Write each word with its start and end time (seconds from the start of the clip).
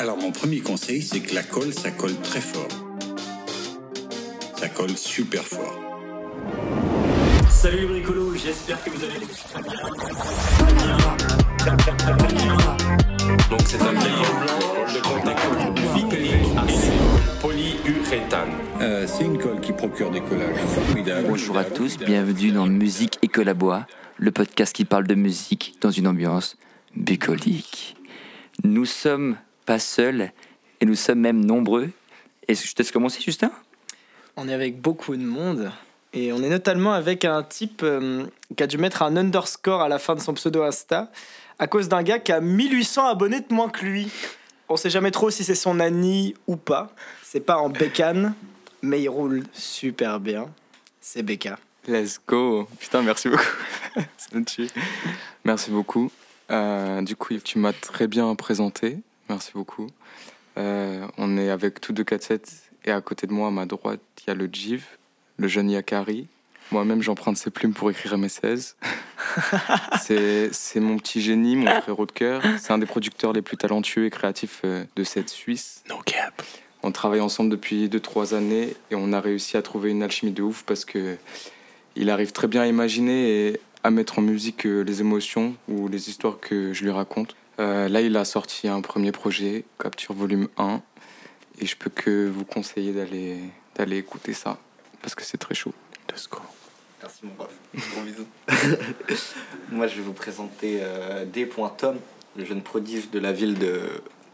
Alors 0.00 0.16
mon 0.16 0.32
premier 0.32 0.60
conseil, 0.60 1.02
c'est 1.02 1.20
que 1.20 1.34
la 1.34 1.42
colle, 1.42 1.74
ça 1.74 1.90
colle 1.90 2.16
très 2.22 2.40
fort. 2.40 2.68
Ça 4.56 4.70
colle 4.70 4.96
super 4.96 5.42
fort. 5.42 5.78
Salut 7.50 7.80
les 7.80 7.86
bricolos, 7.86 8.34
j'espère 8.34 8.82
que 8.82 8.88
vous 8.88 9.04
allez. 9.04 9.20
Donc 13.50 13.60
c'est 13.66 13.82
un 13.82 13.92
mélange 13.92 14.30
blanc 14.40 14.94
de 14.94 15.00
contact 15.02 15.40
vinylique 15.94 16.50
polyuréthane. 17.42 18.48
Euh, 18.80 19.06
c'est 19.06 19.24
une 19.24 19.36
colle 19.36 19.60
qui 19.60 19.74
procure 19.74 20.10
des 20.10 20.22
collages 20.22 20.56
formidables. 20.56 21.28
Bonjour 21.28 21.58
à 21.58 21.64
tous, 21.64 21.98
bienvenue 21.98 22.52
dans 22.52 22.64
Musique 22.64 23.18
et 23.20 23.28
Collabois, 23.28 23.86
le 24.16 24.30
podcast 24.30 24.74
qui 24.74 24.86
parle 24.86 25.06
de 25.06 25.14
musique 25.14 25.74
dans 25.82 25.90
une 25.90 26.06
ambiance 26.06 26.56
bucolique. 26.96 27.98
Nous 28.64 28.86
sommes 28.86 29.36
pas 29.70 29.78
seuls 29.78 30.32
et 30.80 30.84
nous 30.84 30.96
sommes 30.96 31.20
même 31.20 31.44
nombreux. 31.44 31.90
Et 32.48 32.56
je 32.56 32.74
te 32.74 32.82
laisse 32.82 32.90
commencer, 32.90 33.20
Justin? 33.20 33.52
On 34.36 34.48
est 34.48 34.52
avec 34.52 34.80
beaucoup 34.80 35.16
de 35.16 35.22
monde 35.22 35.70
et 36.12 36.32
on 36.32 36.42
est 36.42 36.48
notamment 36.48 36.92
avec 36.92 37.24
un 37.24 37.44
type 37.44 37.82
euh, 37.84 38.26
qui 38.56 38.64
a 38.64 38.66
dû 38.66 38.78
mettre 38.78 39.02
un 39.02 39.16
underscore 39.16 39.80
à 39.80 39.88
la 39.88 40.00
fin 40.00 40.16
de 40.16 40.20
son 40.20 40.34
pseudo 40.34 40.64
Insta 40.64 41.12
à 41.60 41.68
cause 41.68 41.88
d'un 41.88 42.02
gars 42.02 42.18
qui 42.18 42.32
a 42.32 42.40
1800 42.40 43.06
abonnés 43.06 43.42
de 43.42 43.54
moins 43.54 43.68
que 43.68 43.86
lui. 43.86 44.10
On 44.68 44.76
sait 44.76 44.90
jamais 44.90 45.12
trop 45.12 45.30
si 45.30 45.44
c'est 45.44 45.54
son 45.54 45.78
Annie 45.78 46.34
ou 46.48 46.56
pas. 46.56 46.92
C'est 47.22 47.46
pas 47.46 47.58
en 47.58 47.68
bécane, 47.68 48.34
mais 48.82 49.00
il 49.00 49.08
roule 49.08 49.44
super 49.52 50.18
bien. 50.18 50.48
C'est 51.00 51.22
Becca. 51.22 51.60
Let's 51.86 52.20
go. 52.26 52.66
Putain, 52.80 53.02
merci 53.02 53.28
beaucoup. 53.28 53.44
Ça 54.16 54.36
me 54.36 54.44
tue. 54.44 54.66
Merci 55.44 55.70
beaucoup. 55.70 56.10
Euh, 56.50 57.02
du 57.02 57.14
coup, 57.14 57.34
tu 57.38 57.60
m'as 57.60 57.72
très 57.72 58.08
bien 58.08 58.34
présenté. 58.34 58.98
Merci 59.30 59.52
beaucoup. 59.54 59.86
Euh, 60.58 61.06
on 61.16 61.38
est 61.38 61.50
avec 61.50 61.80
tous 61.80 61.92
deux 61.92 62.02
4-7 62.02 62.40
et 62.84 62.90
à 62.90 63.00
côté 63.00 63.28
de 63.28 63.32
moi, 63.32 63.46
à 63.46 63.50
ma 63.52 63.64
droite, 63.64 64.00
il 64.18 64.24
y 64.26 64.30
a 64.30 64.34
le 64.34 64.48
Jiv, 64.52 64.84
le 65.36 65.46
jeune 65.46 65.70
Yakari. 65.70 66.26
Moi-même, 66.72 67.00
j'emprunte 67.00 67.36
ses 67.36 67.50
plumes 67.50 67.72
pour 67.72 67.92
écrire 67.92 68.18
mes 68.18 68.28
16. 68.28 68.76
c'est 70.00 70.80
mon 70.80 70.96
petit 70.98 71.20
génie, 71.20 71.54
mon 71.54 71.80
frérot 71.80 72.06
de 72.06 72.12
cœur. 72.12 72.42
C'est 72.58 72.72
un 72.72 72.78
des 72.78 72.86
producteurs 72.86 73.32
les 73.32 73.40
plus 73.40 73.56
talentueux 73.56 74.06
et 74.06 74.10
créatifs 74.10 74.62
euh, 74.64 74.82
de 74.96 75.04
cette 75.04 75.28
Suisse. 75.28 75.84
No 75.88 75.98
cap. 76.04 76.42
On 76.82 76.90
travaille 76.90 77.20
ensemble 77.20 77.50
depuis 77.50 77.86
2-3 77.86 78.34
années 78.34 78.74
et 78.90 78.96
on 78.96 79.12
a 79.12 79.20
réussi 79.20 79.56
à 79.56 79.62
trouver 79.62 79.90
une 79.90 80.02
alchimie 80.02 80.32
de 80.32 80.42
ouf 80.42 80.64
parce 80.64 80.84
que 80.84 81.16
il 81.94 82.10
arrive 82.10 82.32
très 82.32 82.48
bien 82.48 82.62
à 82.62 82.66
imaginer 82.66 83.46
et 83.46 83.60
à 83.84 83.92
mettre 83.92 84.18
en 84.18 84.22
musique 84.22 84.66
euh, 84.66 84.82
les 84.82 85.00
émotions 85.00 85.54
ou 85.68 85.86
les 85.86 86.08
histoires 86.08 86.40
que 86.40 86.72
je 86.72 86.82
lui 86.82 86.90
raconte. 86.90 87.36
Euh, 87.60 87.88
là, 87.90 88.00
il 88.00 88.16
a 88.16 88.24
sorti 88.24 88.68
un 88.68 88.80
premier 88.80 89.12
projet, 89.12 89.64
Capture 89.78 90.14
Volume 90.14 90.48
1, 90.56 90.80
et 91.60 91.66
je 91.66 91.76
peux 91.76 91.90
que 91.90 92.26
vous 92.26 92.46
conseiller 92.46 92.92
d'aller 92.92 93.38
d'aller 93.76 93.98
écouter 93.98 94.32
ça 94.32 94.58
parce 95.02 95.14
que 95.14 95.22
c'est 95.22 95.36
très 95.36 95.54
chaud. 95.54 95.74
Let's 96.08 96.26
go. 96.28 96.38
Merci 97.02 97.20
mon 97.22 97.32
prof. 97.32 97.50
Gros 97.74 98.02
bisous. 98.02 98.26
Moi 99.70 99.86
je 99.88 99.96
vais 99.96 100.02
vous 100.02 100.14
présenter 100.14 100.78
euh, 100.80 101.26
D.Tom, 101.26 101.98
le 102.34 102.44
jeune 102.46 102.62
prodige 102.62 103.10
de 103.10 103.18
la 103.18 103.32
ville 103.32 103.58
de. 103.58 103.82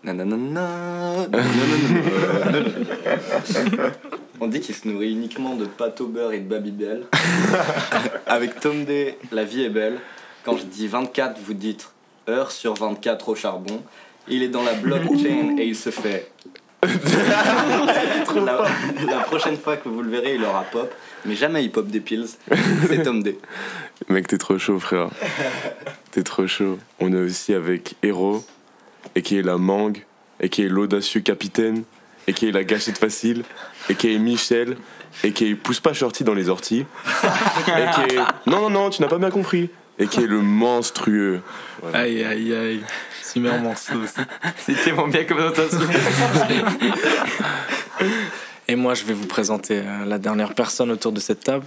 Nananana. 0.05 1.27
Nananana. 1.27 2.71
On 4.41 4.47
dit 4.47 4.61
qu'il 4.61 4.75
se 4.75 4.87
nourrit 4.87 5.11
uniquement 5.11 5.57
de 5.57 5.65
pâte 5.65 6.01
au 6.01 6.07
beurre 6.07 6.33
et 6.33 6.39
de 6.39 6.49
Babybel. 6.49 7.07
Avec 8.27 8.61
Tom 8.61 8.85
D, 8.85 9.19
la 9.33 9.43
vie 9.45 9.63
est 9.63 9.71
belle. 9.71 9.99
Quand 10.45 10.57
je 10.57 10.65
dis 10.65 10.87
24, 10.87 11.41
vous 11.41 11.55
dites 11.55 11.89
heure 12.29 12.51
sur 12.51 12.75
24 12.75 13.29
au 13.29 13.35
charbon. 13.35 13.83
Il 14.29 14.43
est 14.43 14.49
dans 14.49 14.63
la 14.63 14.75
blockchain 14.75 15.57
et 15.59 15.67
il 15.67 15.77
se 15.77 15.91
fait. 15.91 16.31
la, 18.35 18.65
la 19.07 19.21
prochaine 19.21 19.57
fois 19.57 19.77
que 19.77 19.89
vous 19.89 20.03
le 20.03 20.11
verrez, 20.11 20.35
il 20.35 20.45
aura 20.45 20.63
pop, 20.63 20.93
mais 21.25 21.35
jamais 21.35 21.65
il 21.65 21.71
pop 21.71 21.87
des 21.87 22.01
pills. 22.01 22.29
C'est 22.89 23.03
Tom 23.03 23.23
D. 23.23 23.39
Mec, 24.09 24.27
t'es 24.29 24.39
trop 24.39 24.59
chaud, 24.59 24.79
frère. 24.79 25.09
t'es 26.11 26.23
trop 26.23 26.47
chaud. 26.47 26.79
On 27.01 27.13
est 27.13 27.21
aussi 27.21 27.55
avec 27.55 27.95
Hero, 28.03 28.45
et 29.15 29.23
qui 29.23 29.39
est 29.39 29.43
la 29.43 29.57
mangue, 29.57 30.05
et 30.41 30.49
qui 30.49 30.63
est 30.63 30.69
l'audacieux 30.69 31.21
capitaine, 31.21 31.85
et 32.27 32.33
qui 32.33 32.49
est 32.49 32.53
la 32.53 32.65
gâchette 32.65 32.99
facile, 32.99 33.45
et 33.89 33.95
qui 33.95 34.15
est 34.15 34.19
Michel, 34.19 34.77
et 35.25 35.33
qui 35.33 35.49
est 35.49 35.55
pousse 35.55 35.81
pas 35.81 35.93
shorty 35.93 36.25
dans 36.25 36.35
les 36.35 36.49
orties, 36.49 36.85
et 37.69 37.95
qui 37.95 38.17
est. 38.17 38.19
Non, 38.47 38.61
non, 38.61 38.71
non, 38.71 38.91
tu 38.91 39.03
n'as 39.03 39.09
pas 39.09 39.19
bien 39.19 39.31
compris. 39.31 39.71
Et 39.99 40.07
qui 40.07 40.21
est 40.21 40.27
le 40.27 40.41
monstrueux. 40.43 41.41
Voilà. 41.81 42.01
Aïe 42.01 42.23
aïe 42.25 42.55
aïe. 42.55 42.81
Super 43.23 43.59
morceau. 43.61 43.95
C'est 44.59 44.75
tellement 44.85 45.09
bien 45.09 45.25
comme 45.25 45.39
notation. 45.39 45.79
Et 48.69 48.75
moi, 48.77 48.95
je 48.95 49.05
vais 49.05 49.15
vous 49.15 49.27
présenter 49.27 49.79
euh, 49.79 50.05
la 50.05 50.19
dernière 50.19 50.55
personne 50.55 50.91
autour 50.91 51.13
de 51.13 51.21
cette 51.21 51.45
table. 51.45 51.65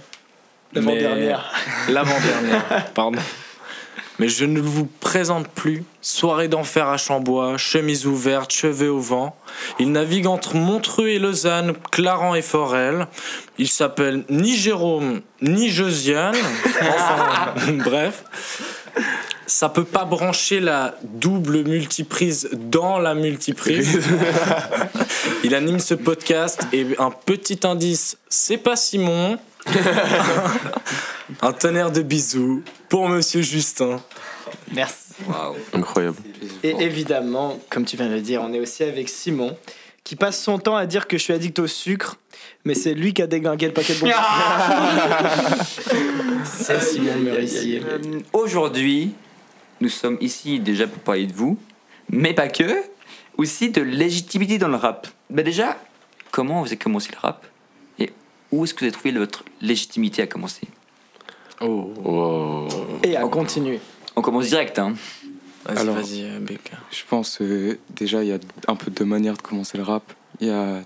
L'avant-dernière. 0.72 1.52
Mais- 1.86 1.92
L'avant-dernière, 1.94 2.92
pardon. 2.94 3.18
Mais 4.20 4.28
je 4.28 4.44
ne 4.44 4.60
vous 4.60 4.84
présente 4.84 5.48
plus. 5.48 5.82
Soirée 6.02 6.48
d'enfer 6.48 6.86
à 6.88 6.98
Chambois, 6.98 7.56
chemise 7.56 8.06
ouverte, 8.06 8.52
cheveux 8.52 8.92
au 8.92 9.00
vent. 9.00 9.34
Il 9.78 9.92
navigue 9.92 10.26
entre 10.26 10.56
Montreux 10.56 11.08
et 11.08 11.18
Lausanne, 11.18 11.72
Clarence 11.90 12.36
et 12.36 12.42
Forel. 12.42 13.06
Il 13.56 13.66
s'appelle 13.66 14.24
ni 14.28 14.54
Jérôme, 14.56 15.22
ni 15.40 15.70
Josiane. 15.70 16.36
Enfin, 16.82 17.54
bref. 17.82 18.24
Ça 19.46 19.70
peut 19.70 19.84
pas 19.84 20.04
brancher 20.04 20.60
la 20.60 20.96
double 21.02 21.64
multiprise 21.64 22.50
dans 22.52 22.98
la 22.98 23.14
multiprise. 23.14 24.00
Il 25.44 25.54
anime 25.54 25.80
ce 25.80 25.94
podcast 25.94 26.66
et 26.74 26.86
un 26.98 27.10
petit 27.10 27.60
indice, 27.64 28.18
c'est 28.28 28.58
pas 28.58 28.76
Simon. 28.76 29.38
un 31.42 31.52
tonnerre 31.52 31.90
de 31.90 32.02
bisous 32.02 32.62
pour 32.88 33.08
Monsieur 33.08 33.42
Justin. 33.42 34.00
Merci. 34.72 34.96
Incroyable. 35.72 36.16
Et 36.62 36.74
évidemment, 36.80 37.58
comme 37.68 37.84
tu 37.84 37.96
viens 37.96 38.08
de 38.08 38.14
le 38.14 38.20
dire, 38.20 38.42
on 38.42 38.52
est 38.52 38.60
aussi 38.60 38.82
avec 38.82 39.08
Simon, 39.08 39.56
qui 40.04 40.16
passe 40.16 40.42
son 40.42 40.58
temps 40.58 40.76
à 40.76 40.86
dire 40.86 41.06
que 41.06 41.18
je 41.18 41.22
suis 41.22 41.32
addict 41.32 41.58
au 41.58 41.66
sucre, 41.66 42.16
mais 42.64 42.74
c'est 42.74 42.94
lui 42.94 43.12
qui 43.12 43.22
a 43.22 43.26
déglingué 43.26 43.66
le 43.66 43.72
paquet 43.72 43.94
de 43.94 44.00
bonbons. 44.00 44.12
c'est 46.44 46.80
Simon 46.80 47.16
Murissier. 47.16 47.82
Euh, 47.86 47.98
Aujourd'hui, 48.32 49.12
nous 49.80 49.88
sommes 49.88 50.18
ici 50.20 50.58
déjà 50.58 50.86
pour 50.86 51.02
parler 51.02 51.26
de 51.26 51.32
vous, 51.32 51.58
mais 52.10 52.34
pas 52.34 52.48
que, 52.48 52.82
aussi 53.36 53.70
de 53.70 53.82
légitimité 53.82 54.58
dans 54.58 54.68
le 54.68 54.76
rap. 54.76 55.06
Bah 55.28 55.42
déjà, 55.42 55.78
comment 56.30 56.60
vous 56.60 56.66
avez 56.66 56.76
commencé 56.76 57.10
le 57.12 57.18
rap 57.18 57.46
Et 57.98 58.10
où 58.50 58.64
est-ce 58.64 58.74
que 58.74 58.80
vous 58.80 58.86
avez 58.86 58.92
trouvé 58.92 59.12
votre 59.12 59.44
légitimité 59.60 60.22
à 60.22 60.26
commencer? 60.26 60.62
Oh. 61.60 61.92
Wow. 62.02 62.68
Et 63.04 63.16
à 63.16 63.26
continuer. 63.28 63.80
On 64.16 64.22
commence 64.22 64.46
direct, 64.46 64.78
hein 64.78 64.94
Vas-y, 65.66 65.78
Alors- 65.78 65.94
vas-y, 65.96 66.22
Becca. 66.40 66.78
Je 66.90 67.02
pense 67.08 67.38
euh, 67.42 67.78
déjà 67.90 68.22
il 68.24 68.28
y 68.30 68.32
a 68.32 68.38
un 68.66 68.76
peu 68.76 68.90
deux 68.90 69.04
manières 69.04 69.36
de 69.36 69.42
commencer 69.42 69.76
le 69.76 69.84
rap. 69.84 70.02
Il 70.40 70.48
y 70.48 70.50
a 70.50 70.80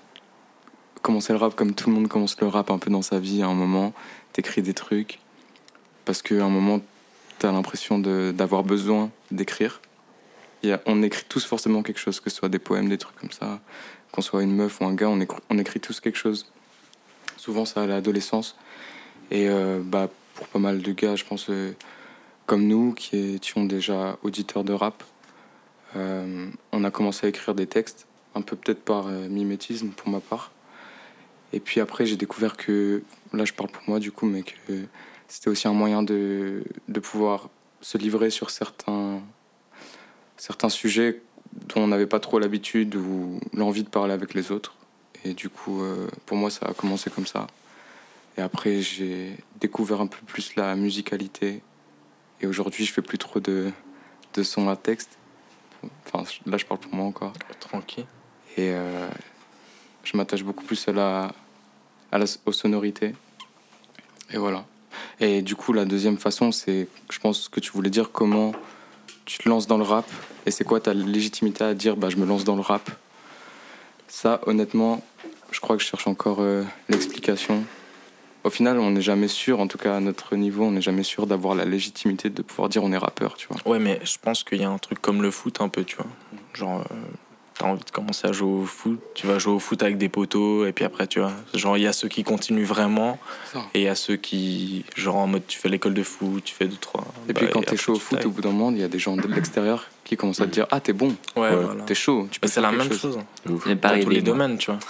commencer 1.03 1.33
le 1.33 1.39
rap 1.39 1.55
comme 1.55 1.75
tout 1.75 1.91
le 1.91 1.95
monde 1.95 2.09
commence 2.09 2.41
le 2.41 2.49
rap 2.49 2.71
un 2.71 2.79
peu 2.79 2.91
dans 2.91 3.03
sa 3.03 3.19
vie 3.21 3.43
à 3.43 3.47
un 3.47 3.55
moment. 3.55 3.93
T'écris 4.33 4.63
des 4.63 4.75
trucs 4.75 5.21
parce 6.05 6.23
qu'à 6.23 6.45
un 6.45 6.49
moment 6.49 6.81
t'as 7.39 7.53
l'impression 7.53 7.99
de- 7.99 8.33
d'avoir 8.37 8.65
besoin 8.65 9.11
d'écrire. 9.31 9.81
Il 10.65 10.71
y 10.71 10.73
a- 10.73 10.81
On 10.87 11.03
écrit 11.03 11.25
tous 11.29 11.45
forcément 11.45 11.83
quelque 11.83 12.01
chose, 12.01 12.19
que 12.21 12.31
ce 12.31 12.37
soit 12.37 12.49
des 12.49 12.59
poèmes, 12.59 12.89
des 12.89 12.99
trucs 12.99 13.17
comme 13.17 13.31
ça, 13.31 13.61
qu'on 14.13 14.23
soit 14.23 14.43
une 14.43 14.55
meuf 14.55 14.81
ou 14.81 14.87
un 14.87 14.95
gars, 14.95 15.09
on 15.09 15.21
écrit, 15.21 15.39
on 15.51 15.59
écrit 15.59 15.79
tous 15.79 16.01
quelque 16.01 16.19
chose. 16.19 16.47
Souvent 17.37 17.65
c'est 17.65 17.79
à 17.79 17.87
l'adolescence. 17.87 18.57
Et 19.31 19.49
euh, 19.49 19.81
bah, 19.85 20.09
pour 20.35 20.49
pas 20.49 20.59
mal 20.59 20.83
de 20.83 20.93
gars, 20.93 21.17
je 21.17 21.25
pense, 21.25 21.49
euh, 21.49 21.73
comme 22.47 22.67
nous, 22.67 22.93
qui 22.93 23.17
étions 23.35 23.65
déjà 23.65 24.19
auditeurs 24.23 24.65
de 24.65 24.73
rap, 24.73 25.03
euh, 25.97 26.49
on 26.73 26.85
a 26.85 26.91
commencé 26.91 27.27
à 27.27 27.29
écrire 27.29 27.55
des 27.55 27.67
textes, 27.67 28.07
un 28.35 28.43
peu 28.43 28.57
peut-être 28.57 28.83
par 28.83 29.07
euh, 29.07 29.29
mimétisme 29.29 29.91
pour 29.91 30.09
ma 30.09 30.21
part. 30.21 30.51
Et 31.53 31.61
puis 31.61 31.81
après, 31.81 32.05
j'ai 32.05 32.17
découvert 32.17 32.57
que, 32.57 33.03
là 33.33 33.45
je 33.45 33.53
parle 33.53 33.71
pour 33.71 33.83
moi 33.87 34.01
du 34.01 34.11
coup, 34.11 34.27
mais 34.27 34.43
que 34.43 34.55
c'était 35.29 35.49
aussi 35.49 35.69
un 35.69 35.73
moyen 35.73 36.03
de, 36.03 36.65
de 36.89 37.01
pouvoir 37.01 37.49
se 37.81 37.97
livrer 37.97 38.31
sur 38.31 38.51
certains, 38.51 39.21
certains 40.37 40.69
sujets 40.69 41.23
dont 41.53 41.83
on 41.83 41.87
n'avait 41.87 42.09
pas 42.09 42.19
trop 42.19 42.41
l'habitude 42.41 42.97
ou 42.97 43.39
l'envie 43.53 43.85
de 43.85 43.89
parler 43.89 44.13
avec 44.13 44.35
les 44.35 44.51
autres. 44.51 44.75
Et 45.25 45.33
du 45.33 45.49
coup, 45.49 45.81
pour 46.27 46.37
moi, 46.37 46.51
ça 46.51 46.67
a 46.67 46.75
commencé 46.75 47.09
comme 47.09 47.27
ça. 47.27 47.47
Et 48.37 48.43
après, 48.43 48.81
j'ai 48.83 49.37
découvert 49.61 50.01
un 50.01 50.07
peu 50.07 50.19
plus 50.27 50.57
la 50.57 50.75
musicalité. 50.75 51.63
Et 52.41 52.47
aujourd'hui, 52.47 52.85
je 52.85 52.93
fais 52.93 53.03
plus 53.03 53.19
trop 53.19 53.41
de, 53.41 53.71
de 54.35 54.43
sons 54.43 54.69
à 54.69 54.77
texte. 54.77 55.19
Enfin, 56.07 56.25
là, 56.47 56.57
je 56.57 56.65
parle 56.65 56.81
pour 56.81 56.95
moi 56.95 57.07
encore. 57.07 57.33
Tranquille. 57.61 58.07
Et 58.57 58.71
euh, 58.73 59.09
je 60.03 60.17
m'attache 60.17 60.43
beaucoup 60.43 60.65
plus 60.65 60.89
à 60.89 60.93
la, 60.93 61.33
à 62.11 62.19
la, 62.19 62.25
aux 62.47 62.53
sonorités. 62.53 63.15
Et 64.31 64.39
voilà. 64.39 64.65
Et 65.21 65.43
du 65.43 65.55
coup, 65.55 65.73
la 65.73 65.85
deuxième 65.85 66.19
façon, 66.19 66.51
c'est, 66.51 66.89
je 67.11 67.19
pense 67.19 67.49
que 67.49 67.61
tu 67.61 67.71
voulais 67.73 67.91
dire 67.91 68.11
comment 68.11 68.53
tu 69.25 69.39
te 69.39 69.49
lances 69.49 69.67
dans 69.67 69.79
le 69.79 69.85
rap 69.85 70.07
et 70.47 70.51
c'est 70.51 70.65
quoi 70.65 70.81
ta 70.81 70.93
légitimité 70.93 71.65
à 71.65 71.75
dire, 71.75 71.97
bah, 71.97 72.11
je 72.11 72.17
me 72.17 72.27
lance 72.27 72.45
dans 72.45 72.57
le 72.57 72.63
rap? 72.63 72.91
Ça, 74.09 74.41
honnêtement, 74.47 75.03
je 75.51 75.61
crois 75.61 75.77
que 75.77 75.83
je 75.83 75.89
cherche 75.89 76.07
encore 76.07 76.41
euh, 76.41 76.63
l'explication. 76.89 77.65
Au 78.45 78.51
final, 78.51 78.79
on 78.79 78.91
n'est 78.91 79.01
jamais 79.01 79.29
sûr, 79.29 79.59
en 79.59 79.67
tout 79.67 79.79
cas 79.79 79.97
à 79.97 80.01
notre 80.01 80.37
niveau, 80.37 80.65
on 80.65 80.71
n'est 80.71 80.83
jamais 80.83 81.03
sûr 81.03 81.27
d'avoir 81.27 81.55
la 81.55 81.65
légitimité 81.65 82.29
de 82.29 82.43
pouvoir 82.43 82.69
dire 82.69 82.85
on 82.85 82.93
est 82.93 82.99
rappeur, 82.99 83.37
tu 83.37 83.49
vois. 83.49 83.57
Ouais, 83.73 83.79
mais 83.79 83.99
je 84.05 84.17
pense 84.21 84.45
qu'il 84.45 84.61
y 84.61 84.65
a 84.65 84.71
un 84.71 84.79
truc 84.79 85.01
comme 85.01 85.23
le 85.23 85.31
foot 85.31 85.61
un 85.63 85.69
peu, 85.71 85.83
tu 85.85 85.97
vois. 85.97 86.07
Genre, 86.53 86.81
euh, 86.83 86.95
t'as 87.59 87.65
envie 87.67 87.83
de 87.85 87.91
commencer 87.91 88.27
à 88.29 88.33
jouer 88.33 88.51
au 88.63 88.67
foot, 88.67 89.01
tu 89.15 89.27
vas 89.27 89.39
jouer 89.39 89.55
au 89.55 89.59
foot 89.59 89.83
avec 89.83 89.97
des 89.97 90.11
potos, 90.11 90.69
et 90.69 90.73
puis 90.73 90.85
après, 90.85 91.07
tu 91.07 91.21
vois. 91.21 91.33
Genre, 91.55 91.79
il 91.79 91.85
y 91.85 91.87
a 91.87 91.95
ceux 91.95 92.09
qui 92.09 92.23
continuent 92.23 92.67
vraiment, 92.67 93.19
et 93.73 93.81
il 93.81 93.83
y 93.85 93.89
a 93.89 93.95
ceux 93.95 94.17
qui, 94.17 94.85
genre, 94.95 95.17
en 95.17 95.27
mode, 95.27 95.47
tu 95.47 95.59
fais 95.59 95.71
l'école 95.71 95.95
de 95.95 96.03
foot, 96.03 96.45
tu 96.45 96.55
fais 96.55 96.67
deux, 96.67 96.77
trois. 96.77 97.05
Et 97.31 97.33
puis 97.33 97.47
bah, 97.47 97.53
quand 97.55 97.63
t'es 97.63 97.79
chaud 97.79 97.95
au 97.95 97.99
foot, 97.99 98.23
au 98.27 98.31
bout 98.31 98.43
d'un 98.43 98.51
moment, 98.51 98.71
il 98.73 98.79
y 98.79 98.85
a 98.85 98.89
des 98.89 98.99
gens 98.99 99.17
de 99.17 99.27
l'extérieur 99.27 99.87
qui 100.05 100.19
commencent 100.19 100.43
à 100.43 100.47
te 100.47 100.51
dire 100.51 100.67
ah 100.71 100.81
t'es 100.81 100.93
bon, 100.93 101.17
Ouais, 101.35 101.49
Ouais. 101.49 101.57
voilà. 101.65 101.85
t'es 101.85 101.95
chaud, 101.95 102.29
tu 102.31 102.41
peux 102.41 102.47
Mais 102.47 102.53
c'est 102.53 102.61
la 102.61 102.73
même 102.73 102.93
chose, 102.93 103.19
C'est 103.47 103.67
même 103.69 103.79
pas 103.79 103.89
dans 103.89 103.95
arrivé. 103.95 104.05
tous 104.05 104.11
les 104.11 104.21
moi. 104.21 104.27
domaines, 104.27 104.59
tu 104.59 104.71
vois. 104.71 104.81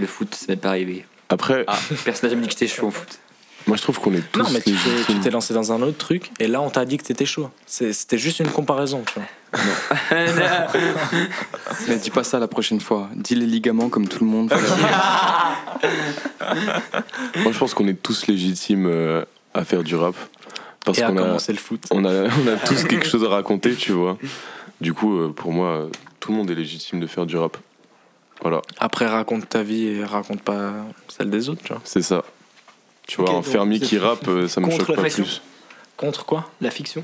Le 0.00 0.06
foot, 0.08 0.34
c'est 0.34 0.56
pas 0.56 0.70
arrivé. 0.70 1.06
Après, 1.34 1.64
dit 1.64 2.46
que 2.46 2.50
j'étais 2.50 2.66
chaud 2.68 2.86
au 2.88 2.90
foot. 2.90 3.18
moi 3.66 3.76
je 3.76 3.82
trouve 3.82 3.98
qu'on 4.00 4.12
est 4.14 4.22
tous 4.32 4.40
Non, 4.40 4.46
mais 4.52 4.60
tu 4.60 4.72
t'es- 4.72 5.12
tu 5.12 5.18
t'es 5.20 5.30
lancé 5.30 5.52
dans 5.54 5.72
un 5.72 5.80
autre 5.82 5.98
truc, 5.98 6.30
et 6.38 6.46
là, 6.46 6.60
on 6.60 6.70
t'a 6.70 6.84
dit 6.84 6.96
que 6.98 7.04
t'étais 7.04 7.26
chaud. 7.26 7.50
C'est- 7.66 7.92
C'était 7.92 8.18
juste 8.18 8.40
une 8.40 8.48
comparaison, 8.50 9.02
tu 9.06 9.14
vois. 9.18 9.28
Mais 11.88 11.96
dis 11.96 12.10
pas 12.10 12.24
ça 12.24 12.38
la 12.38 12.48
prochaine 12.48 12.80
fois. 12.80 13.08
Dis 13.14 13.34
les 13.36 13.46
ligaments 13.46 13.88
comme 13.88 14.08
tout 14.08 14.24
le 14.24 14.30
monde. 14.30 14.52
Moi 17.42 17.52
je 17.52 17.58
pense 17.58 17.74
qu'on 17.74 17.86
est 17.88 17.94
tous 18.00 18.26
légitimes 18.26 18.86
euh, 18.86 19.24
à 19.54 19.64
faire 19.64 19.82
du 19.82 19.94
rap. 19.96 20.14
Parce 20.84 20.98
et 20.98 21.02
à 21.02 21.08
qu'on 21.08 21.16
a, 21.18 21.22
commencer 21.22 21.52
le 21.52 21.58
foot. 21.58 21.84
on 21.90 22.04
a, 22.04 22.24
on 22.24 22.46
a 22.48 22.56
tous 22.66 22.84
quelque 22.84 23.06
chose 23.06 23.24
à 23.24 23.28
raconter, 23.28 23.74
tu 23.74 23.92
vois. 23.92 24.18
Du 24.80 24.92
coup, 24.92 25.16
euh, 25.18 25.32
pour 25.34 25.52
moi, 25.52 25.68
euh, 25.68 25.88
tout 26.20 26.30
le 26.32 26.38
monde 26.38 26.50
est 26.50 26.54
légitime 26.54 27.00
de 27.00 27.06
faire 27.06 27.24
du 27.26 27.36
rap. 27.36 27.56
Voilà, 28.44 28.60
Après, 28.78 29.06
raconte 29.06 29.48
ta 29.48 29.62
vie 29.62 29.86
et 29.86 30.04
raconte 30.04 30.42
pas 30.42 30.74
celle 31.08 31.30
des 31.30 31.48
autres, 31.48 31.62
tu 31.64 31.72
vois. 31.72 31.80
c'est 31.84 32.02
ça. 32.02 32.22
Tu 33.08 33.20
vois, 33.20 33.34
un 33.36 33.42
fermier 33.42 33.80
qui 33.80 33.98
rappe, 33.98 34.28
euh, 34.28 34.46
ça 34.48 34.60
me 34.60 34.66
contre 34.66 34.78
choque 34.86 34.88
la 34.90 34.96
pas 34.96 35.04
fiction 35.04 35.24
plus. 35.24 35.42
Contre 35.96 36.24
quoi? 36.26 36.50
La 36.60 36.70
fiction? 36.70 37.02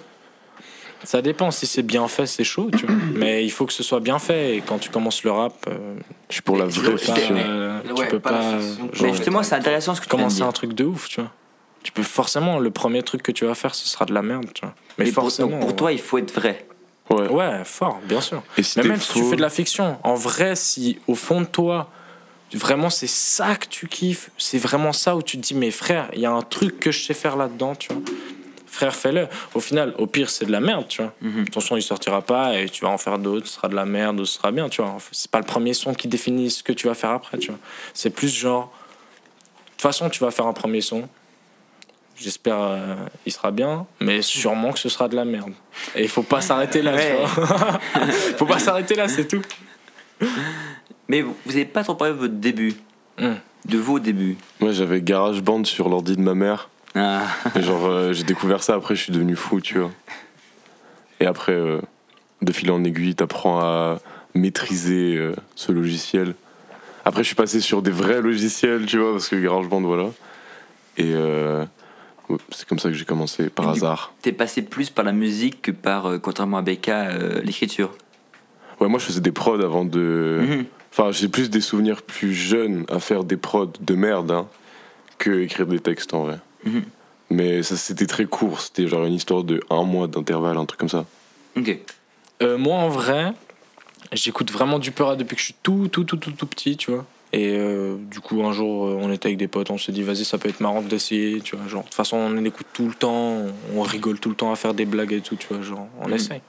Ça 1.02 1.22
dépend, 1.22 1.50
si 1.50 1.66
c'est 1.66 1.82
bien 1.82 2.06
fait, 2.08 2.26
c'est 2.26 2.44
chaud, 2.44 2.70
tu 2.76 2.84
vois. 2.84 2.94
Mais 3.14 3.42
il 3.44 3.50
faut 3.50 3.64
que 3.64 3.72
ce 3.72 3.82
soit 3.82 4.00
bien 4.00 4.18
fait, 4.18 4.56
et 4.56 4.60
quand 4.60 4.78
tu 4.78 4.90
commences 4.90 5.24
le 5.24 5.30
rap, 5.30 5.54
euh, 5.68 5.94
Je 6.28 6.34
suis 6.34 6.42
pour 6.42 6.58
la 6.58 6.66
vraie 6.66 6.74
tu 6.74 6.90
peux- 6.90 6.96
fiction. 6.98 7.34
euh, 7.38 7.80
tu 7.96 8.06
peux 8.06 8.20
pas 8.20 8.58
genre, 8.60 8.88
Mais 9.02 9.14
justement, 9.14 9.42
c'est 9.42 9.54
intéressant 9.54 9.94
ce 9.94 10.00
que 10.00 10.04
tu 10.06 10.10
commencer 10.10 10.42
un 10.42 10.52
truc 10.52 10.74
de 10.74 10.84
ouf, 10.84 11.08
tu 11.08 11.20
vois. 11.22 11.30
Tu 11.82 11.90
peux 11.92 12.02
forcément, 12.02 12.58
le 12.58 12.70
premier 12.70 13.02
truc 13.02 13.22
que 13.22 13.32
tu 13.32 13.46
vas 13.46 13.54
faire, 13.54 13.74
ce 13.74 13.88
sera 13.88 14.04
de 14.04 14.12
la 14.12 14.20
merde, 14.20 14.46
tu 14.54 14.60
vois. 14.60 14.74
Mais 14.98 15.06
Mais 15.06 15.12
pour, 15.12 15.24
forcément. 15.24 15.48
donc 15.52 15.60
pour 15.60 15.74
toi, 15.74 15.90
il 15.92 15.98
faut 16.00 16.18
être 16.18 16.34
vrai. 16.34 16.66
Ouais. 17.10 17.28
Ouais, 17.28 17.64
fort, 17.64 18.00
bien 18.04 18.20
sûr. 18.20 18.42
Et 18.56 18.62
si 18.62 18.78
Mais 18.78 18.84
même 18.88 19.00
si 19.00 19.12
tu 19.14 19.24
fais 19.24 19.36
de 19.36 19.40
la 19.40 19.50
fiction, 19.50 19.98
en 20.04 20.14
vrai, 20.14 20.54
si 20.54 20.98
au 21.08 21.14
fond 21.14 21.40
de 21.40 21.46
toi, 21.46 21.90
vraiment 22.54 22.90
c'est 22.90 23.08
ça 23.08 23.56
que 23.56 23.66
tu 23.66 23.88
kiffes, 23.88 24.30
c'est 24.38 24.58
vraiment 24.58 24.92
ça 24.92 25.16
où 25.16 25.22
tu 25.22 25.36
te 25.36 25.42
dis, 25.42 25.54
mais 25.54 25.70
frère, 25.70 26.08
il 26.14 26.20
y 26.20 26.26
a 26.26 26.30
un 26.30 26.42
truc 26.42 26.78
que 26.78 26.92
je 26.92 27.02
sais 27.04 27.14
faire 27.14 27.36
là-dedans, 27.36 27.74
tu 27.74 27.92
vois. 27.92 28.02
Frère, 28.66 28.94
fais-le. 28.94 29.26
Au 29.54 29.60
final, 29.60 29.94
au 29.98 30.06
pire, 30.06 30.30
c'est 30.30 30.44
de 30.44 30.52
la 30.52 30.60
merde, 30.60 30.86
tu 30.88 31.02
vois. 31.02 31.12
Mhm. 31.20 31.48
Ton 31.48 31.58
son, 31.58 31.76
il 31.76 31.82
sortira 31.82 32.22
pas 32.22 32.54
et 32.56 32.68
tu 32.68 32.84
vas 32.84 32.90
en 32.90 32.98
faire 32.98 33.18
d'autres, 33.18 33.48
ce 33.48 33.54
sera 33.54 33.68
de 33.68 33.74
la 33.74 33.84
merde, 33.84 34.20
ou 34.20 34.24
ce 34.24 34.34
sera 34.36 34.52
bien, 34.52 34.68
tu 34.68 34.80
vois. 34.80 34.96
C'est 35.10 35.30
pas 35.30 35.40
le 35.40 35.44
premier 35.44 35.74
son 35.74 35.92
qui 35.92 36.06
définit 36.06 36.50
ce 36.50 36.62
que 36.62 36.72
tu 36.72 36.86
vas 36.86 36.94
faire 36.94 37.10
après, 37.10 37.38
tu 37.38 37.48
vois. 37.48 37.58
C'est 37.92 38.10
plus 38.10 38.32
genre, 38.32 38.66
de 38.66 39.70
toute 39.72 39.82
façon, 39.82 40.08
tu 40.08 40.20
vas 40.20 40.30
faire 40.30 40.46
un 40.46 40.52
premier 40.52 40.80
son. 40.80 41.08
J'espère 42.20 42.60
euh, 42.60 42.96
il 43.24 43.32
sera 43.32 43.50
bien, 43.50 43.86
mais 44.00 44.20
sûrement 44.20 44.72
que 44.72 44.78
ce 44.78 44.90
sera 44.90 45.08
de 45.08 45.16
la 45.16 45.24
merde. 45.24 45.52
Et 45.96 46.02
il 46.02 46.08
faut 46.08 46.22
pas 46.22 46.42
s'arrêter 46.42 46.82
là, 46.82 46.94
Ouais. 46.94 47.16
tu 47.34 47.40
vois. 47.40 47.80
faut 48.36 48.44
pas 48.46 48.58
s'arrêter 48.58 48.94
là, 48.94 49.08
c'est 49.08 49.26
tout. 49.26 49.40
Mais 51.08 51.22
vous 51.22 51.34
n'avez 51.46 51.64
pas 51.64 51.82
trop 51.82 51.94
parlé 51.94 52.12
de 52.12 52.18
votre 52.18 52.34
début. 52.34 52.74
Hmm. 53.18 53.34
De 53.64 53.78
vos 53.78 53.98
débuts. 53.98 54.36
Moi 54.60 54.72
j'avais 54.72 55.00
GarageBand 55.00 55.64
sur 55.64 55.88
l'ordi 55.88 56.14
de 56.16 56.20
ma 56.20 56.34
mère. 56.34 56.68
Ah. 56.94 57.22
Et 57.56 57.62
genre, 57.62 57.86
euh, 57.86 58.12
j'ai 58.12 58.24
découvert 58.24 58.62
ça, 58.62 58.74
après 58.74 58.94
je 58.96 59.02
suis 59.02 59.12
devenu 59.12 59.34
fou, 59.36 59.60
tu 59.60 59.78
vois. 59.78 59.90
Et 61.20 61.26
après, 61.26 61.52
euh, 61.52 61.80
de 62.42 62.52
fil 62.52 62.70
en 62.70 62.82
aiguille, 62.84 63.14
t'apprends 63.14 63.60
à 63.60 63.98
maîtriser 64.34 65.16
euh, 65.16 65.34
ce 65.54 65.72
logiciel. 65.72 66.34
Après, 67.04 67.22
je 67.22 67.28
suis 67.28 67.36
passé 67.36 67.60
sur 67.60 67.80
des 67.82 67.90
vrais 67.90 68.20
logiciels, 68.20 68.86
tu 68.86 68.98
vois, 68.98 69.12
parce 69.12 69.28
que 69.28 69.36
GarageBand, 69.36 69.80
voilà. 69.82 70.06
Et 70.96 71.12
euh, 71.14 71.64
c'est 72.50 72.66
comme 72.68 72.78
ça 72.78 72.88
que 72.88 72.94
j'ai 72.94 73.04
commencé, 73.04 73.48
par 73.50 73.66
du- 73.72 73.78
hasard. 73.78 74.12
T'es 74.22 74.32
passé 74.32 74.62
plus 74.62 74.90
par 74.90 75.04
la 75.04 75.12
musique 75.12 75.62
que 75.62 75.70
par, 75.70 76.06
euh, 76.06 76.18
contrairement 76.18 76.58
à 76.58 76.62
Becca, 76.62 77.08
euh, 77.10 77.40
l'écriture. 77.42 77.90
Ouais, 78.80 78.88
moi 78.88 78.98
je 78.98 79.04
faisais 79.06 79.20
des 79.20 79.32
prods 79.32 79.60
avant 79.60 79.84
de. 79.84 80.40
Mhm. 80.42 80.64
Enfin, 80.92 81.12
j'ai 81.12 81.28
plus 81.28 81.50
des 81.50 81.60
souvenirs 81.60 82.02
plus 82.02 82.32
jeunes 82.34 82.84
à 82.88 82.98
faire 82.98 83.24
des 83.24 83.36
prods 83.36 83.72
de 83.80 83.94
merde 83.94 84.30
hein, 84.30 84.48
que 85.18 85.40
écrire 85.42 85.66
des 85.66 85.78
textes 85.80 86.14
en 86.14 86.24
vrai. 86.24 86.38
Mhm. 86.64 86.82
Mais 87.30 87.62
ça 87.62 87.76
c'était 87.76 88.06
très 88.06 88.24
court, 88.26 88.60
c'était 88.60 88.88
genre 88.88 89.04
une 89.04 89.14
histoire 89.14 89.44
de 89.44 89.60
un 89.70 89.84
mois 89.84 90.08
d'intervalle, 90.08 90.56
un 90.58 90.64
truc 90.66 90.80
comme 90.80 90.88
ça. 90.88 91.04
Ok. 91.56 91.78
Euh, 92.42 92.56
moi, 92.58 92.76
en 92.76 92.88
vrai, 92.88 93.32
j'écoute 94.12 94.50
vraiment 94.50 94.78
du 94.78 94.90
Peura 94.92 95.14
depuis 95.14 95.36
que 95.36 95.40
je 95.40 95.46
suis 95.46 95.56
tout, 95.62 95.88
tout, 95.88 96.04
tout, 96.04 96.16
tout, 96.16 96.32
tout 96.32 96.46
petit, 96.46 96.76
tu 96.76 96.90
vois. 96.90 97.04
Et 97.32 97.54
euh, 97.56 97.96
du 98.10 98.20
coup, 98.20 98.42
un 98.42 98.52
jour, 98.52 98.86
euh, 98.86 98.98
on 99.00 99.12
était 99.12 99.28
avec 99.28 99.38
des 99.38 99.46
potes, 99.46 99.70
on 99.70 99.78
s'est 99.78 99.92
dit, 99.92 100.02
vas-y, 100.02 100.24
ça 100.24 100.36
peut 100.36 100.48
être 100.48 100.60
marrant 100.60 100.82
d'essayer, 100.82 101.40
tu 101.40 101.54
vois. 101.54 101.68
Genre, 101.68 101.82
de 101.82 101.86
toute 101.86 101.94
façon, 101.94 102.16
on 102.16 102.44
écoute 102.44 102.66
tout 102.72 102.88
le 102.88 102.94
temps, 102.94 103.36
on, 103.76 103.82
rigole 103.82 104.18
tout 104.18 104.30
le 104.30 104.34
temps 104.34 104.50
à 104.50 104.56
faire 104.56 104.74
des 104.74 104.84
blagues 104.84 105.12
et 105.12 105.20
tout, 105.20 105.36
tu 105.36 105.46
vois. 105.48 105.62
Genre, 105.62 105.86
on 106.00 106.08
Mhm. 106.08 106.14
essaye. 106.14 106.40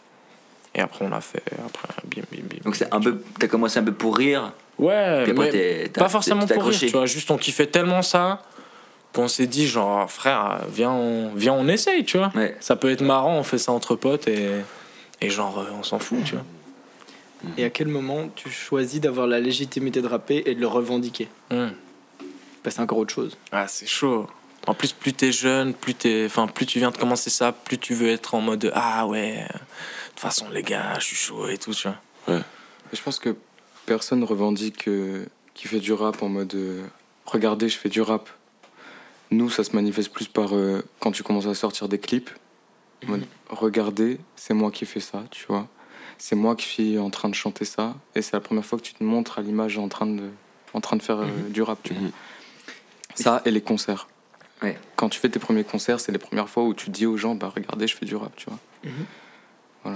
Et 0.74 0.81
après, 0.81 1.06
on 1.06 1.10
l'a 1.10 1.22
fait, 1.22 1.44
après, 1.66 1.88
bim, 2.06 2.24
bim, 2.31 2.44
bim. 2.50 2.57
Donc 2.63 2.75
c'est 2.75 2.92
un 2.92 3.00
peu. 3.00 3.22
T'as 3.39 3.48
commencé 3.48 3.78
un 3.78 3.83
peu 3.83 3.92
pour 3.92 4.18
rire. 4.18 4.54
Ouais, 4.80 5.25
après, 5.30 5.51
mais 5.51 5.89
pas 5.89 6.10
forcément 6.10 6.48
pour 6.48 6.63
rire, 6.63 6.80
tu 6.80 6.88
vois. 6.88 7.06
Juste, 7.06 7.30
on 7.30 7.38
kiffait 7.38 7.68
tellement 7.68 8.01
ça 8.01 8.42
qu'on 9.13 9.28
s'est 9.28 9.45
dit, 9.48 9.68
genre, 9.68 10.10
frère, 10.10 10.62
viens, 10.74 10.92
on, 10.92 11.30
viens, 11.36 11.54
on 11.54 11.68
essaye, 11.68 12.06
tu 12.06 12.18
vois. 12.18 12.31
Ouais. 12.33 12.56
Ça 12.62 12.75
peut 12.75 12.89
être 12.89 13.01
marrant, 13.01 13.36
on 13.38 13.44
fait 13.44 13.57
ça 13.57 13.72
entre 13.74 13.95
potes 13.95 14.28
et, 14.30 14.48
et 15.19 15.30
genre, 15.30 15.60
euh, 15.60 15.66
on 15.78 15.83
s'en 15.83 16.00
fout, 16.00 16.24
tu 16.24 16.33
vois. 16.36 16.45
Et 17.58 17.64
à 17.64 17.70
quel 17.70 17.88
moment 17.88 18.30
tu 18.36 18.50
choisis 18.50 19.00
d'avoir 19.02 19.28
la 19.28 19.40
légitimité 19.40 20.02
de 20.02 20.08
rapper 20.08 20.44
et 20.46 20.56
de 20.56 20.60
le 20.60 20.68
revendiquer. 20.68 21.28
Bah, 21.50 22.70
C'est 22.70 22.80
encore 22.80 23.00
autre 23.00 23.14
chose. 23.14 23.38
Ah, 23.52 23.68
c'est 23.68 23.88
chaud. 23.88 24.28
En 24.68 24.76
plus, 24.76 24.92
plus 24.94 25.14
t'es 25.14 25.32
jeune, 25.32 25.74
plus 25.74 25.96
t'es, 25.96 26.26
enfin, 26.26 26.46
plus 26.48 26.68
tu 26.68 26.78
viens 26.78 26.92
de 26.92 26.98
commencer 26.98 27.32
ça, 27.32 27.52
plus 27.52 27.80
tu 27.80 27.96
veux 27.96 28.10
être 28.10 28.36
en 28.36 28.42
mode 28.42 28.72
ah 28.76 29.08
ouais. 29.08 29.38
De 29.38 30.10
toute 30.10 30.20
façon, 30.20 30.50
les 30.52 30.62
gars, 30.62 30.94
je 31.00 31.06
suis 31.06 31.16
chaud 31.16 31.48
et 31.48 31.58
tout, 31.58 31.74
tu 31.74 31.88
vois. 31.88 32.38
Et 32.38 32.96
je 32.96 33.02
pense 33.02 33.18
que 33.18 33.36
personne 33.88 34.24
revendique 34.24 34.88
euh, 34.88 35.26
qui 35.56 35.68
fait 35.68 35.80
du 35.80 35.94
rap 35.94 36.21
en 36.21 36.30
mode 36.30 36.54
euh, 36.54 36.86
regardez, 37.26 37.69
je 37.69 37.78
fais 37.78 37.90
du 37.90 38.02
rap. 38.02 38.30
Nous, 39.31 39.50
ça 39.50 39.64
se 39.64 39.76
manifeste 39.76 40.12
plus 40.12 40.28
par 40.28 40.56
euh, 40.56 40.83
quand 41.00 41.12
tu 41.12 41.24
commences 41.24 41.48
à 41.48 41.56
sortir 41.56 41.88
des 41.88 42.00
clips. 42.00 42.30
Mode, 43.07 43.26
regardez, 43.50 44.19
c'est 44.36 44.54
moi 44.54 44.69
qui 44.69 44.86
fais 44.86 45.00
ça, 45.00 45.24
tu 45.31 45.45
vois. 45.48 45.68
C'est 46.23 46.35
moi 46.35 46.56
qui 46.56 46.68
suis 46.68 46.99
en 46.99 47.09
train 47.09 47.30
de 47.30 47.33
chanter 47.33 47.66
ça. 47.66 47.95
Et 48.13 48.21
c'est 48.21 48.33
la 48.33 48.42
première 48.42 48.63
fois 48.63 48.78
que 48.78 48.83
tu 48.83 48.94
te 48.94 49.04
montres 49.04 49.40
à 49.40 49.42
l'image 49.42 49.80
en 49.80 49.87
train 49.87 50.06
de, 50.06 50.30
en 50.73 50.80
train 50.80 50.95
de 50.95 51.01
faire 51.01 51.18
euh, 51.21 51.28
du 51.49 51.63
rap, 51.63 51.80
tu 51.81 51.95
vois. 51.95 52.04
Mhm. 52.04 52.11
Ça 53.16 53.42
et 53.44 53.49
les 53.49 53.61
concerts. 53.61 54.07
Ouais. 54.61 54.78
Quand 54.97 55.09
tu 55.09 55.19
fais 55.19 55.30
tes 55.30 55.40
premiers 55.40 55.63
concerts, 55.63 55.99
c'est 55.99 56.11
les 56.11 56.19
premières 56.19 56.47
fois 56.47 56.63
où 56.63 56.75
tu 56.75 56.92
dis 56.92 57.07
aux 57.07 57.18
gens, 57.18 57.33
bah 57.33 57.51
regardez, 57.54 57.87
je 57.87 57.97
fais 57.97 58.06
du 58.06 58.16
rap, 58.16 58.31
tu 58.35 58.45
vois. 58.47 59.95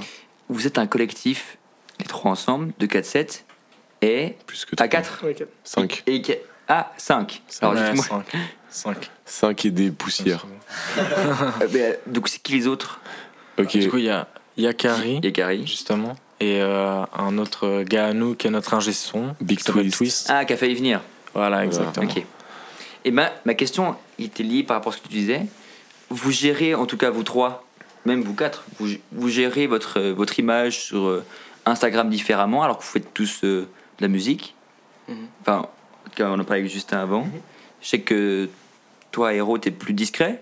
Vous 0.50 0.66
êtes 0.66 0.80
un 0.80 0.88
collectif, 0.88 1.60
les 2.00 2.06
trois 2.06 2.32
ensemble, 2.32 2.74
de 2.80 2.88
4-7 2.88 3.44
et. 4.02 4.36
Plus 4.48 4.66
que 4.66 4.76
À 4.82 4.88
4 4.88 5.24
5. 5.64 6.04
et. 6.08 6.22
que- 6.24 6.34
Ah, 6.68 6.92
5. 6.98 7.44
Alors 7.62 7.76
Ouais, 7.76 7.84
dites-moi. 7.94 8.04
cinq. 8.04 8.36
Cinq. 8.72 9.12
5 9.26 9.66
et 9.66 9.70
des 9.72 9.92
poussières. 9.92 10.48
Euh, 10.98 11.68
mais, 11.72 11.82
euh, 11.82 11.94
donc 12.08 12.28
c'est 12.28 12.42
qui 12.42 12.54
les 12.54 12.66
autres? 12.68 13.00
Ok. 13.60 13.78
Du 13.78 13.90
coup, 13.90 13.98
il 13.98 14.06
y 14.06 14.10
a, 14.10 14.28
il 14.58 14.64
y 14.64 14.68
a 14.68 14.74
Carrie, 14.74 15.18
Il 15.18 15.26
y 15.26 15.28
a 15.28 15.32
Carrie. 15.32 15.66
justement, 15.68 16.16
et 16.40 16.62
euh, 16.62 17.04
un 17.14 17.38
autre 17.38 17.84
gars 17.84 18.08
à 18.08 18.14
nous 18.14 18.36
qui 18.36 18.48
est 18.48 18.50
notre 18.52 18.74
ingé 18.74 18.94
son. 18.94 19.36
Big 19.42 19.60
s'appelle 19.60 19.92
Twist. 19.92 20.28
Ah, 20.30 20.46
qui 20.46 20.54
a 20.54 20.58
failli 20.58 20.76
venir. 20.76 21.02
Voilà, 21.34 21.66
exactement. 21.66 22.08
Ok. 22.10 22.24
Et 23.04 23.12
ma, 23.12 23.32
ma 23.46 23.54
question 23.54 23.96
était 24.18 24.44
liée 24.44 24.64
par 24.64 24.78
rapport 24.78 24.94
à 24.94 24.96
ce 24.96 25.02
que 25.02 25.08
tu 25.08 25.14
disais. 25.14 25.42
Vous 26.10 26.32
gérez, 26.32 26.74
en 26.76 26.86
tout 26.86 26.98
cas 26.98 27.10
vous 27.10 27.24
trois, 27.24 27.66
même 28.06 28.22
vous 28.22 28.34
quatre, 28.34 28.66
vous, 28.80 28.88
vous 29.12 29.30
gérez 29.30 29.68
votre, 29.68 30.00
euh, 30.00 30.14
votre 30.14 30.40
image 30.40 30.80
sur 30.80 31.06
euh, 31.06 31.24
Instagram 31.66 32.10
différemment 32.10 32.64
alors 32.64 32.78
que 32.78 32.84
vous 32.84 32.90
faites 32.90 33.14
tous 33.14 33.42
euh, 33.44 33.68
de 33.98 34.02
la 34.02 34.08
musique. 34.08 34.56
Mhm. 35.08 35.28
Enfin, 35.42 35.58
en 35.60 36.10
tout 36.10 36.16
cas, 36.16 36.30
on 36.30 36.40
en 36.40 36.44
parlait 36.44 36.62
avec 36.62 36.72
Justin 36.72 37.00
avant. 37.00 37.28
Je 37.82 37.88
sais 37.88 38.02
que 38.02 38.50
toi, 39.12 39.34
Héros, 39.34 39.58
t'es 39.58 39.72
plus 39.72 39.94
discret. 39.94 40.42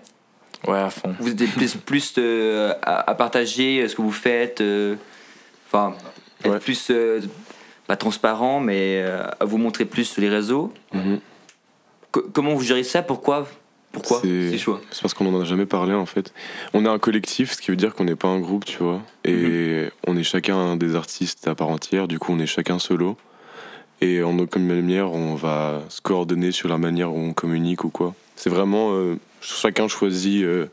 Ouais, 0.66 0.78
à 0.78 0.90
fond. 0.90 1.14
Vous 1.20 1.30
êtes 1.30 1.50
plus, 1.52 1.74
plus 1.86 2.14
euh, 2.18 2.72
à, 2.82 3.10
à 3.10 3.14
partager 3.14 3.82
euh, 3.82 3.88
ce 3.88 3.94
que 3.94 4.02
vous 4.02 4.12
faites. 4.12 4.60
euh, 4.60 4.96
Enfin, 5.66 5.94
être 6.44 6.52
Ouais. 6.52 6.58
plus, 6.58 6.88
euh, 6.90 7.20
pas 7.86 7.96
transparent, 7.96 8.60
mais 8.60 9.02
à 9.40 9.44
vous 9.44 9.58
montrer 9.58 9.84
plus 9.84 10.04
sur 10.04 10.22
les 10.22 10.28
réseaux. 10.28 10.72
Mhm. 10.92 11.18
Co- 12.12 12.24
comment 12.32 12.54
vous 12.54 12.62
gérez 12.62 12.84
ça? 12.84 13.02
Pourquoi? 13.02 13.46
Pourquoi 13.92 14.20
C'est- 14.22 14.56
C'est 14.58 15.00
parce 15.02 15.14
qu'on 15.14 15.32
en 15.34 15.40
a 15.40 15.44
jamais 15.44 15.66
parlé 15.66 15.92
en 15.94 16.06
fait. 16.06 16.32
On 16.72 16.84
est 16.84 16.88
un 16.88 16.98
collectif, 16.98 17.52
ce 17.52 17.60
qui 17.60 17.70
veut 17.70 17.76
dire 17.76 17.94
qu'on 17.94 18.04
n'est 18.04 18.16
pas 18.16 18.28
un 18.28 18.40
groupe, 18.40 18.64
tu 18.64 18.78
vois. 18.78 19.00
Et 19.24 19.88
on 20.06 20.16
est 20.16 20.22
chacun 20.24 20.76
des 20.76 20.94
artistes 20.96 21.46
à 21.46 21.54
part 21.54 21.68
entière, 21.68 22.08
du 22.08 22.18
coup 22.18 22.32
on 22.32 22.38
est 22.38 22.46
chacun 22.46 22.78
solo. 22.78 23.16
Et 24.00 24.22
en 24.22 24.38
aucune 24.38 24.66
manière, 24.66 25.12
on 25.12 25.34
va 25.34 25.82
se 25.88 26.00
coordonner 26.00 26.50
sur 26.52 26.68
la 26.68 26.78
manière 26.78 27.12
où 27.12 27.18
on 27.18 27.32
communique 27.32 27.84
ou 27.84 27.90
quoi. 27.90 28.14
C'est 28.36 28.50
vraiment. 28.50 28.92
Chacun 29.44 29.88
choisit 29.88 30.42
euh, 30.44 30.66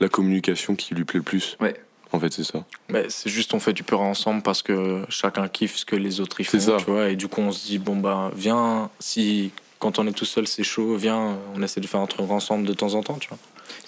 la 0.00 0.08
communication 0.08 0.74
qui 0.74 0.94
lui 0.94 1.04
plaît 1.04 1.18
le 1.18 1.24
plus. 1.24 1.56
Ouais. 1.60 1.74
En 2.12 2.20
fait, 2.20 2.32
c'est 2.32 2.44
ça. 2.44 2.64
Mais 2.88 3.06
c'est 3.08 3.28
juste 3.28 3.54
on 3.54 3.60
fait 3.60 3.72
du 3.72 3.82
peur 3.82 4.00
ensemble 4.00 4.42
parce 4.42 4.62
que 4.62 5.04
chacun 5.08 5.48
kiffe 5.48 5.76
ce 5.76 5.84
que 5.84 5.96
les 5.96 6.20
autres 6.20 6.40
y 6.40 6.44
font, 6.44 6.50
C'est 6.52 6.60
ça. 6.70 6.76
tu 6.78 6.84
vois. 6.90 7.08
Et 7.10 7.16
du 7.16 7.26
coup, 7.28 7.40
on 7.40 7.50
se 7.50 7.66
dit 7.66 7.78
bon 7.78 7.96
bah 7.96 8.30
viens 8.36 8.88
si 9.00 9.50
quand 9.80 9.98
on 9.98 10.06
est 10.06 10.12
tout 10.12 10.24
seul 10.24 10.46
c'est 10.46 10.62
chaud, 10.62 10.96
viens, 10.96 11.36
on 11.56 11.62
essaie 11.62 11.80
de 11.80 11.86
faire 11.86 12.00
un 12.00 12.06
truc 12.06 12.30
ensemble 12.30 12.66
de 12.66 12.72
temps 12.72 12.94
en 12.94 13.02
temps, 13.02 13.18
tu 13.20 13.28
vois. 13.28 13.38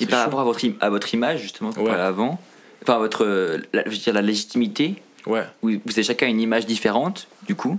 Et 0.01 0.05
C'est 0.05 0.07
par 0.07 0.19
chaud. 0.19 0.25
rapport 0.25 0.41
à 0.41 0.45
votre, 0.45 0.61
à 0.81 0.91
votre 0.91 1.15
image, 1.15 1.41
justement, 1.41 1.73
qu'on 1.73 1.83
Ouais. 1.83 1.87
parlait 1.89 2.03
avant, 2.03 2.41
enfin, 2.83 2.99
votre, 2.99 3.25
euh, 3.25 3.59
la, 3.73 3.85
je 3.85 3.91
veux 3.91 3.97
dire, 3.97 4.13
la 4.13 4.23
légitimité, 4.23 4.97
Ouais. 5.27 5.45
où 5.63 5.71
vous 5.71 5.93
avez 5.93 6.03
chacun 6.03 6.27
une 6.27 6.41
image 6.41 6.67
différente, 6.67 7.29
du 7.47 7.55
coup. 7.55 7.79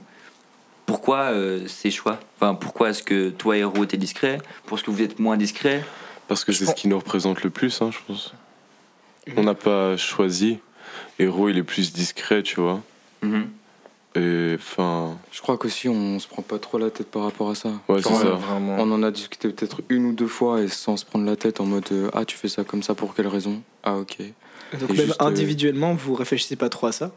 Pourquoi 0.86 1.32
euh, 1.34 1.68
ces 1.68 1.92
choix? 1.92 2.20
Enfin, 2.40 2.56
pourquoi 2.56 2.90
est-ce 2.92 3.04
que 3.04 3.30
toi, 3.30 3.58
héros, 3.58 3.86
t'es 3.86 3.98
discret? 3.98 4.38
Pour 4.66 4.80
ce 4.80 4.84
que 4.86 4.92
vous 4.92 5.02
êtes 5.02 5.20
moins 5.20 5.36
discret 5.38 5.84
Parce 6.28 6.44
que 6.44 6.52
c'est 6.52 6.66
ce 6.66 6.74
qui 6.76 6.88
nous 6.88 6.98
représente 6.98 7.44
le 7.44 7.50
plus, 7.50 7.82
hein, 7.82 7.90
je 7.92 7.98
pense. 8.08 8.34
On 9.36 9.44
n'a 9.44 9.54
pas 9.56 9.98
choisi. 9.98 10.60
Héros, 11.20 11.50
il 11.50 11.58
est 11.58 11.64
plus 11.64 11.94
discret, 11.94 12.44
tu 12.44 12.60
vois. 12.62 12.82
Mhm. 13.22 13.48
Et 14.16 14.56
enfin. 14.56 15.18
Je 15.32 15.42
crois 15.42 15.58
qu'aussi 15.58 15.90
on 15.90 16.18
se 16.20 16.28
prend 16.28 16.42
pas 16.42 16.58
trop 16.60 16.78
la 16.78 16.90
tête 16.90 17.08
par 17.12 17.24
rapport 17.24 17.50
à 17.50 17.56
ça. 17.56 17.70
Ouais, 17.88 18.02
c'est 18.02 18.14
ça. 18.14 18.24
vraiment. 18.32 18.76
On 18.80 18.92
en 18.92 19.04
a 19.04 19.12
discuté 19.12 19.50
peut-être 19.50 19.82
une 19.90 20.06
ou 20.06 20.14
deux 20.14 20.28
fois 20.28 20.62
et 20.62 20.68
sans 20.68 20.98
se 20.98 21.06
prendre 21.06 21.26
la 21.26 21.36
tête 21.36 21.60
en 21.62 21.66
mode 21.66 21.86
euh, 21.92 22.10
Ah, 22.14 22.26
tu 22.26 22.36
fais 22.38 22.48
ça 22.48 22.64
comme 22.64 22.82
ça 22.84 22.96
pour 22.96 23.14
quelle 23.16 23.28
raison? 23.28 23.62
Ah, 23.84 23.96
ok. 23.98 24.18
Donc 24.80 24.90
Et 24.90 24.94
même 24.94 25.06
juste, 25.08 25.22
euh, 25.22 25.26
individuellement, 25.26 25.94
vous 25.94 26.14
réfléchissez 26.16 26.56
pas 26.56 26.70
trop 26.70 26.88
à 26.88 26.92
ça 26.92 27.12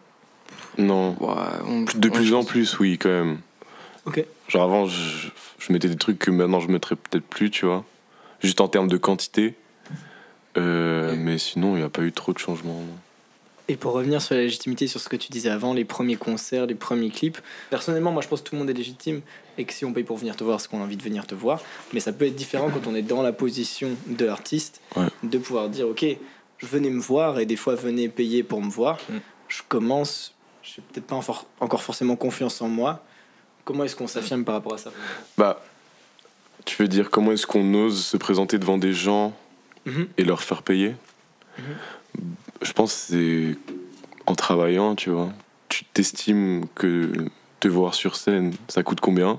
Non. 0.78 1.16
Ouais, 1.20 1.34
on- 1.66 1.84
De 1.98 2.08
plus 2.08 2.34
en 2.34 2.44
plus, 2.44 2.78
oui, 2.80 2.98
quand 2.98 3.08
même. 3.08 3.38
Ok. 4.04 4.24
Genre 4.48 4.62
avant, 4.64 4.86
je, 4.86 5.28
je 5.58 5.72
mettais 5.72 5.88
des 5.88 5.96
trucs 5.96 6.18
que 6.18 6.30
maintenant 6.30 6.60
je 6.60 6.68
mettrais 6.68 6.96
peut-être 6.96 7.24
plus, 7.26 7.50
tu 7.50 7.66
vois. 7.66 7.84
Juste 8.42 8.60
en 8.60 8.68
termes 8.68 8.88
de 8.88 8.96
quantité. 8.96 9.54
Euh, 10.56 11.14
Mais 11.16 11.38
sinon, 11.38 11.74
il 11.76 11.78
n'y 11.80 11.84
a 11.84 11.88
pas 11.88 12.02
eu 12.02 12.12
trop 12.12 12.32
de 12.32 12.38
changements. 12.38 12.74
non. 12.74 12.96
Et 13.68 13.76
pour 13.76 13.92
revenir 13.92 14.20
sur 14.20 14.34
la 14.34 14.40
légitimité, 14.40 14.88
sur 14.88 14.98
ce 14.98 15.08
que 15.08 15.14
tu 15.14 15.28
disais 15.30 15.48
avant, 15.48 15.72
les 15.74 15.84
premiers 15.84 16.16
concerts, 16.16 16.66
les 16.66 16.74
premiers 16.74 17.08
clips, 17.10 17.38
personnellement, 17.70 18.10
moi 18.10 18.20
je 18.20 18.26
pense 18.26 18.40
que 18.42 18.48
tout 18.48 18.56
le 18.56 18.58
monde 18.58 18.68
est 18.70 18.72
légitime 18.74 19.20
et 19.58 19.64
que 19.64 19.72
si 19.72 19.84
on 19.84 19.92
paye 19.92 20.02
pour 20.02 20.16
venir 20.16 20.34
te 20.34 20.42
voir, 20.42 20.60
c'est 20.60 20.66
qu'on 20.68 20.80
a 20.80 20.82
envie 20.82 20.96
de 20.96 21.02
venir 21.04 21.24
te 21.24 21.36
voir. 21.36 21.60
Mais 21.92 22.00
ça 22.00 22.12
peut 22.12 22.24
être 22.26 22.34
différent 22.34 22.68
quand 22.70 22.88
on 22.90 22.96
est 22.96 23.02
dans 23.02 23.22
la 23.22 23.32
position 23.32 23.90
de 24.08 24.24
l'artiste, 24.24 24.80
Ouais. 24.96 25.06
de 25.22 25.38
pouvoir 25.38 25.68
dire 25.68 25.86
Ok, 25.86 26.04
je 26.58 26.66
venais 26.66 26.90
me 26.90 26.98
voir 27.00 27.38
et 27.38 27.46
des 27.46 27.54
fois 27.54 27.76
venez 27.76 28.08
payer 28.08 28.42
pour 28.42 28.60
me 28.60 28.68
voir. 28.68 28.98
Mm. 29.08 29.18
Je 29.46 29.62
commence, 29.68 30.34
je 30.64 30.80
n'ai 30.80 30.86
peut-être 30.92 31.06
pas 31.06 31.20
encore 31.60 31.82
forcément 31.84 32.16
confiance 32.16 32.60
en 32.62 32.68
moi. 32.68 33.04
Comment 33.64 33.84
est-ce 33.84 33.94
qu'on 33.94 34.08
s'affirme 34.08 34.44
par 34.44 34.56
rapport 34.56 34.74
à 34.74 34.78
ça? 34.78 34.90
Bah, 35.38 35.62
tu 36.64 36.80
veux 36.82 36.88
dire 36.88 37.10
comment 37.10 37.32
est-ce 37.32 37.46
qu'on 37.46 37.72
ose 37.74 38.04
se 38.04 38.16
présenter 38.16 38.58
devant 38.58 38.78
des 38.78 38.92
gens 38.92 39.34
Mhm. 39.86 40.08
et 40.18 40.24
leur 40.24 40.42
faire 40.42 40.62
payer 40.62 40.94
Je 42.62 42.72
pense 42.72 42.92
que 42.92 43.00
c'est 43.14 43.56
en 44.26 44.34
travaillant, 44.34 44.94
tu 44.94 45.10
vois. 45.10 45.30
Tu 45.68 45.84
t'estimes 45.84 46.66
que 46.74 47.10
te 47.60 47.68
voir 47.68 47.94
sur 47.94 48.16
scène, 48.16 48.52
ça 48.68 48.82
coûte 48.82 49.00
combien 49.00 49.38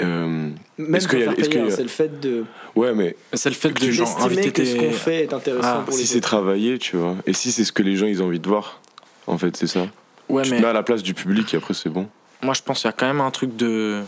Euh, 0.00 0.50
Même 0.78 0.94
a- 0.94 1.70
c'est 1.72 1.82
le 1.82 1.88
fait 1.88 2.20
de 2.20 2.44
Ouais, 2.76 2.94
mais 2.94 3.16
C'est 3.32 3.48
le 3.48 3.54
fait 3.56 3.70
de 3.70 3.74
d'estimer 3.74 4.24
inviter 4.24 4.52
que 4.52 4.64
ce 4.64 4.76
qu'on 4.76 4.92
fait 4.92 5.24
est 5.24 5.32
intéressant 5.32 5.68
Ah, 5.80 5.82
pour 5.84 5.92
si 5.92 6.00
les 6.02 6.06
c'est 6.06 6.20
travaillé, 6.20 6.78
tu 6.78 6.96
vois. 6.96 7.16
Et 7.26 7.32
si 7.32 7.50
c'est 7.50 7.64
ce 7.64 7.72
que 7.72 7.82
les 7.82 7.96
gens 7.96 8.06
ils 8.06 8.22
ont 8.22 8.26
envie 8.26 8.38
de 8.38 8.48
voir, 8.48 8.80
en 9.26 9.36
fait, 9.38 9.56
c'est 9.56 9.66
ça. 9.66 9.88
Ouais, 10.28 10.44
tu 10.44 10.50
mais 10.52 10.58
te 10.58 10.62
mets 10.62 10.68
à 10.68 10.72
la 10.72 10.84
place 10.84 11.02
du 11.02 11.14
public 11.14 11.52
et 11.52 11.56
après 11.56 11.74
c'est 11.74 11.88
bon. 11.90 12.08
moi 12.42 12.54
je 12.54 12.62
pense 12.62 12.80
qu'il 12.82 12.86
y 12.88 12.90
a 12.90 12.92
quand 12.92 13.06
même 13.06 13.20
un 13.20 13.30
truc 13.32 13.56
de 13.56 14.02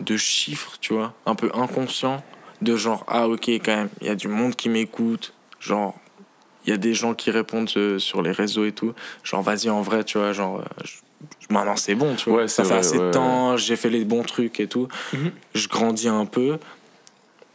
de 0.00 0.16
chiffres, 0.16 0.76
tu 0.80 0.92
vois, 0.94 1.14
un 1.26 1.34
peu 1.34 1.50
inconscient 1.54 2.22
de 2.62 2.76
genre 2.76 3.04
ah 3.08 3.28
OK 3.28 3.48
quand 3.48 3.74
même, 3.76 3.88
il 4.00 4.06
y 4.06 4.10
a 4.10 4.14
du 4.14 4.28
monde 4.28 4.54
qui 4.56 4.68
m'écoute, 4.68 5.32
genre 5.60 5.94
il 6.64 6.70
y 6.70 6.72
a 6.72 6.76
des 6.78 6.94
gens 6.94 7.12
qui 7.14 7.30
répondent 7.30 7.70
euh, 7.76 7.98
sur 7.98 8.22
les 8.22 8.30
réseaux 8.32 8.64
et 8.64 8.72
tout. 8.72 8.94
Genre 9.22 9.42
vas-y 9.42 9.68
en 9.68 9.82
vrai, 9.82 10.02
tu 10.04 10.16
vois, 10.18 10.32
genre 10.32 10.60
euh, 10.60 10.64
je- 10.84 10.92
je- 11.40 11.52
maintenant 11.52 11.76
c'est 11.76 11.94
bon, 11.94 12.14
tu 12.16 12.30
vois. 12.30 12.42
Ouais, 12.42 12.48
ça 12.48 12.64
fait 12.64 12.70
vrai, 12.70 12.78
assez 12.78 12.96
de 12.98 13.02
ouais, 13.04 13.10
temps, 13.10 13.56
j'ai 13.56 13.76
fait 13.76 13.90
les 13.90 14.04
bons 14.04 14.22
trucs 14.22 14.60
et 14.60 14.66
tout. 14.66 14.88
Mhm. 15.12 15.32
Je 15.54 15.68
grandis 15.68 16.08
un 16.08 16.24
peu. 16.26 16.58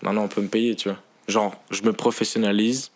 Maintenant 0.02 0.24
on 0.24 0.28
peut 0.28 0.42
me 0.42 0.48
payer, 0.48 0.76
tu 0.76 0.90
vois. 0.90 1.00
Genre 1.28 1.56
je 1.72 1.82
me 1.84 1.94
professionnalise. 1.94 2.92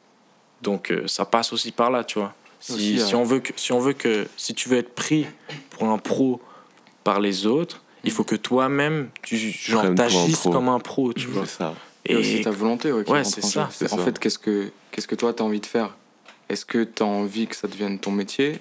Donc 0.61 0.91
euh, 0.91 1.07
ça 1.07 1.25
passe 1.25 1.51
aussi 1.51 1.71
par 1.71 1.89
là, 1.91 2.03
tu 2.03 2.19
vois. 2.19 2.33
Si, 2.59 2.73
Aussi, 2.73 2.99
si 2.99 3.15
euh, 3.15 3.17
on 3.17 3.23
veut 3.23 3.39
que 3.39 3.51
si 3.57 3.71
on 3.73 3.79
veut 3.79 3.93
que 3.93 4.27
si 4.37 4.53
tu 4.53 4.69
veux 4.69 4.77
être 4.77 4.95
pris 4.95 5.25
pour 5.71 5.83
un 5.89 5.97
pro 5.97 6.41
par 7.03 7.19
les 7.19 7.45
autres, 7.45 7.82
il 8.03 8.11
faut 8.11 8.23
que 8.23 8.35
toi-même 8.35 9.09
tu 9.21 9.37
genre 9.37 9.93
t'agisses 9.95 10.43
comme 10.43 10.69
un 10.69 10.79
pro, 10.79 11.13
tu 11.13 11.27
vois. 11.27 11.45
Ça. 11.45 11.73
Et, 12.05 12.15
aussi 12.15 12.41
ta 12.41 12.51
volonté, 12.51 12.91
ouais, 12.91 13.23
c'est 13.23 13.41
ça, 13.41 13.69
En 13.69 13.87
ça. 13.87 13.97
fait, 13.97 14.19
qu'est-ce 14.19 14.39
que, 14.39 14.71
qu'est-ce 14.91 15.07
que 15.07 15.15
toi, 15.15 15.33
tu 15.33 15.41
as 15.41 15.45
envie 15.45 15.61
de 15.61 15.65
faire? 15.65 15.95
Est-ce 16.49 16.65
que 16.65 16.83
tu 16.83 17.01
as 17.01 17.05
envie 17.05 17.47
que 17.47 17.55
ça 17.55 17.67
devienne 17.67 17.97
ton 17.97 18.11
métier? 18.11 18.59